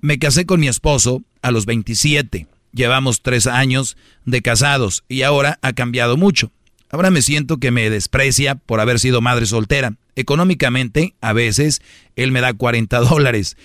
Me 0.00 0.18
casé 0.20 0.46
con 0.46 0.60
mi 0.60 0.68
esposo 0.68 1.24
a 1.42 1.50
los 1.50 1.66
27. 1.66 2.46
Llevamos 2.72 3.20
tres 3.20 3.48
años 3.48 3.96
de 4.24 4.42
casados 4.42 5.02
y 5.08 5.22
ahora 5.22 5.58
ha 5.60 5.72
cambiado 5.72 6.16
mucho. 6.16 6.52
Ahora 6.88 7.10
me 7.10 7.20
siento 7.20 7.58
que 7.58 7.72
me 7.72 7.90
desprecia 7.90 8.54
por 8.54 8.78
haber 8.78 9.00
sido 9.00 9.20
madre 9.20 9.46
soltera. 9.46 9.96
Económicamente, 10.16 11.14
a 11.20 11.32
veces, 11.32 11.80
él 12.16 12.32
me 12.32 12.40
da 12.40 12.52
40 12.52 12.98
dólares. 13.00 13.56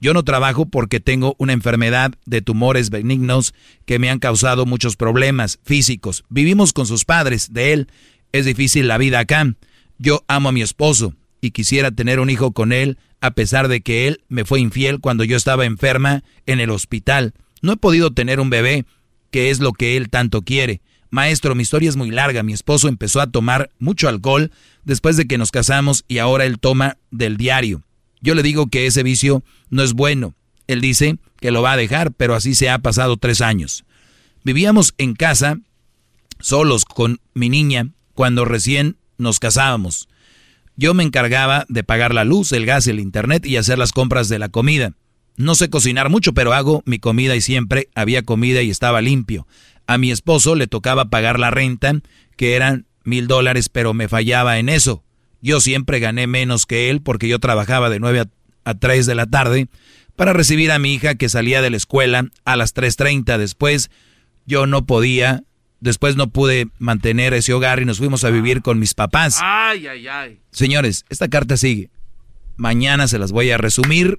Yo 0.00 0.14
no 0.14 0.24
trabajo 0.24 0.66
porque 0.66 1.00
tengo 1.00 1.34
una 1.38 1.52
enfermedad 1.52 2.12
de 2.26 2.42
tumores 2.42 2.90
benignos 2.90 3.54
que 3.86 3.98
me 3.98 4.10
han 4.10 4.18
causado 4.18 4.66
muchos 4.66 4.96
problemas 4.96 5.58
físicos. 5.64 6.24
Vivimos 6.28 6.72
con 6.72 6.86
sus 6.86 7.04
padres, 7.04 7.52
de 7.52 7.72
él. 7.72 7.88
Es 8.32 8.44
difícil 8.44 8.88
la 8.88 8.98
vida 8.98 9.20
acá. 9.20 9.54
Yo 9.98 10.24
amo 10.28 10.50
a 10.50 10.52
mi 10.52 10.62
esposo 10.62 11.14
y 11.40 11.50
quisiera 11.50 11.90
tener 11.90 12.20
un 12.20 12.30
hijo 12.30 12.52
con 12.52 12.72
él 12.72 12.98
a 13.20 13.30
pesar 13.32 13.68
de 13.68 13.80
que 13.80 14.06
él 14.06 14.20
me 14.28 14.44
fue 14.44 14.60
infiel 14.60 15.00
cuando 15.00 15.24
yo 15.24 15.36
estaba 15.36 15.64
enferma 15.64 16.22
en 16.44 16.60
el 16.60 16.70
hospital. 16.70 17.32
No 17.62 17.72
he 17.72 17.76
podido 17.76 18.12
tener 18.12 18.38
un 18.38 18.50
bebé, 18.50 18.84
que 19.30 19.50
es 19.50 19.60
lo 19.60 19.72
que 19.72 19.96
él 19.96 20.10
tanto 20.10 20.42
quiere. 20.42 20.82
Maestro, 21.10 21.54
mi 21.54 21.62
historia 21.62 21.88
es 21.88 21.96
muy 21.96 22.10
larga. 22.10 22.42
Mi 22.42 22.52
esposo 22.52 22.88
empezó 22.88 23.20
a 23.20 23.30
tomar 23.30 23.70
mucho 23.78 24.08
alcohol 24.08 24.52
después 24.86 25.18
de 25.18 25.26
que 25.26 25.36
nos 25.36 25.50
casamos 25.50 26.04
y 26.08 26.18
ahora 26.18 26.46
él 26.46 26.58
toma 26.58 26.96
del 27.10 27.36
diario. 27.36 27.82
Yo 28.22 28.34
le 28.34 28.42
digo 28.42 28.68
que 28.68 28.86
ese 28.86 29.02
vicio 29.02 29.44
no 29.68 29.82
es 29.82 29.92
bueno. 29.92 30.34
Él 30.66 30.80
dice 30.80 31.18
que 31.38 31.50
lo 31.50 31.60
va 31.60 31.72
a 31.72 31.76
dejar, 31.76 32.12
pero 32.12 32.34
así 32.34 32.54
se 32.54 32.70
ha 32.70 32.78
pasado 32.78 33.18
tres 33.18 33.42
años. 33.42 33.84
Vivíamos 34.42 34.94
en 34.96 35.14
casa, 35.14 35.58
solos 36.40 36.84
con 36.84 37.20
mi 37.34 37.50
niña, 37.50 37.88
cuando 38.14 38.44
recién 38.44 38.96
nos 39.18 39.38
casábamos. 39.40 40.08
Yo 40.76 40.94
me 40.94 41.02
encargaba 41.02 41.66
de 41.68 41.84
pagar 41.84 42.14
la 42.14 42.24
luz, 42.24 42.52
el 42.52 42.64
gas, 42.64 42.86
el 42.86 43.00
internet 43.00 43.44
y 43.44 43.56
hacer 43.56 43.78
las 43.78 43.92
compras 43.92 44.28
de 44.28 44.38
la 44.38 44.48
comida. 44.48 44.92
No 45.36 45.54
sé 45.54 45.68
cocinar 45.68 46.10
mucho, 46.10 46.32
pero 46.32 46.52
hago 46.52 46.82
mi 46.86 46.98
comida 46.98 47.34
y 47.34 47.40
siempre 47.40 47.88
había 47.94 48.22
comida 48.22 48.62
y 48.62 48.70
estaba 48.70 49.00
limpio. 49.00 49.46
A 49.86 49.98
mi 49.98 50.10
esposo 50.10 50.54
le 50.54 50.66
tocaba 50.66 51.10
pagar 51.10 51.38
la 51.38 51.50
renta, 51.50 52.00
que 52.36 52.54
eran 52.54 52.85
mil 53.06 53.26
dólares, 53.26 53.68
pero 53.68 53.94
me 53.94 54.08
fallaba 54.08 54.58
en 54.58 54.68
eso. 54.68 55.02
Yo 55.40 55.60
siempre 55.60 56.00
gané 56.00 56.26
menos 56.26 56.66
que 56.66 56.90
él 56.90 57.00
porque 57.00 57.28
yo 57.28 57.38
trabajaba 57.38 57.88
de 57.90 58.00
9 58.00 58.24
a, 58.64 58.74
3 58.74 59.06
de 59.06 59.14
la 59.14 59.26
tarde 59.26 59.68
para 60.16 60.32
recibir 60.32 60.72
a 60.72 60.78
mi 60.78 60.94
hija 60.94 61.14
que 61.14 61.28
salía 61.28 61.62
de 61.62 61.70
la 61.70 61.76
escuela 61.76 62.28
a 62.44 62.56
las 62.56 62.74
3.30. 62.74 63.38
Después 63.38 63.90
yo 64.44 64.66
no 64.66 64.86
podía, 64.86 65.44
después 65.80 66.16
no 66.16 66.28
pude 66.28 66.68
mantener 66.78 67.34
ese 67.34 67.52
hogar 67.52 67.80
y 67.80 67.84
nos 67.84 67.98
fuimos 67.98 68.24
a 68.24 68.30
vivir 68.30 68.62
con 68.62 68.78
mis 68.78 68.94
papás. 68.94 69.38
Ay, 69.42 69.86
ay, 69.86 70.08
ay. 70.08 70.40
Señores, 70.50 71.04
esta 71.08 71.28
carta 71.28 71.56
sigue. 71.56 71.90
Mañana 72.56 73.06
se 73.06 73.18
las 73.18 73.32
voy 73.32 73.50
a 73.50 73.58
resumir 73.58 74.18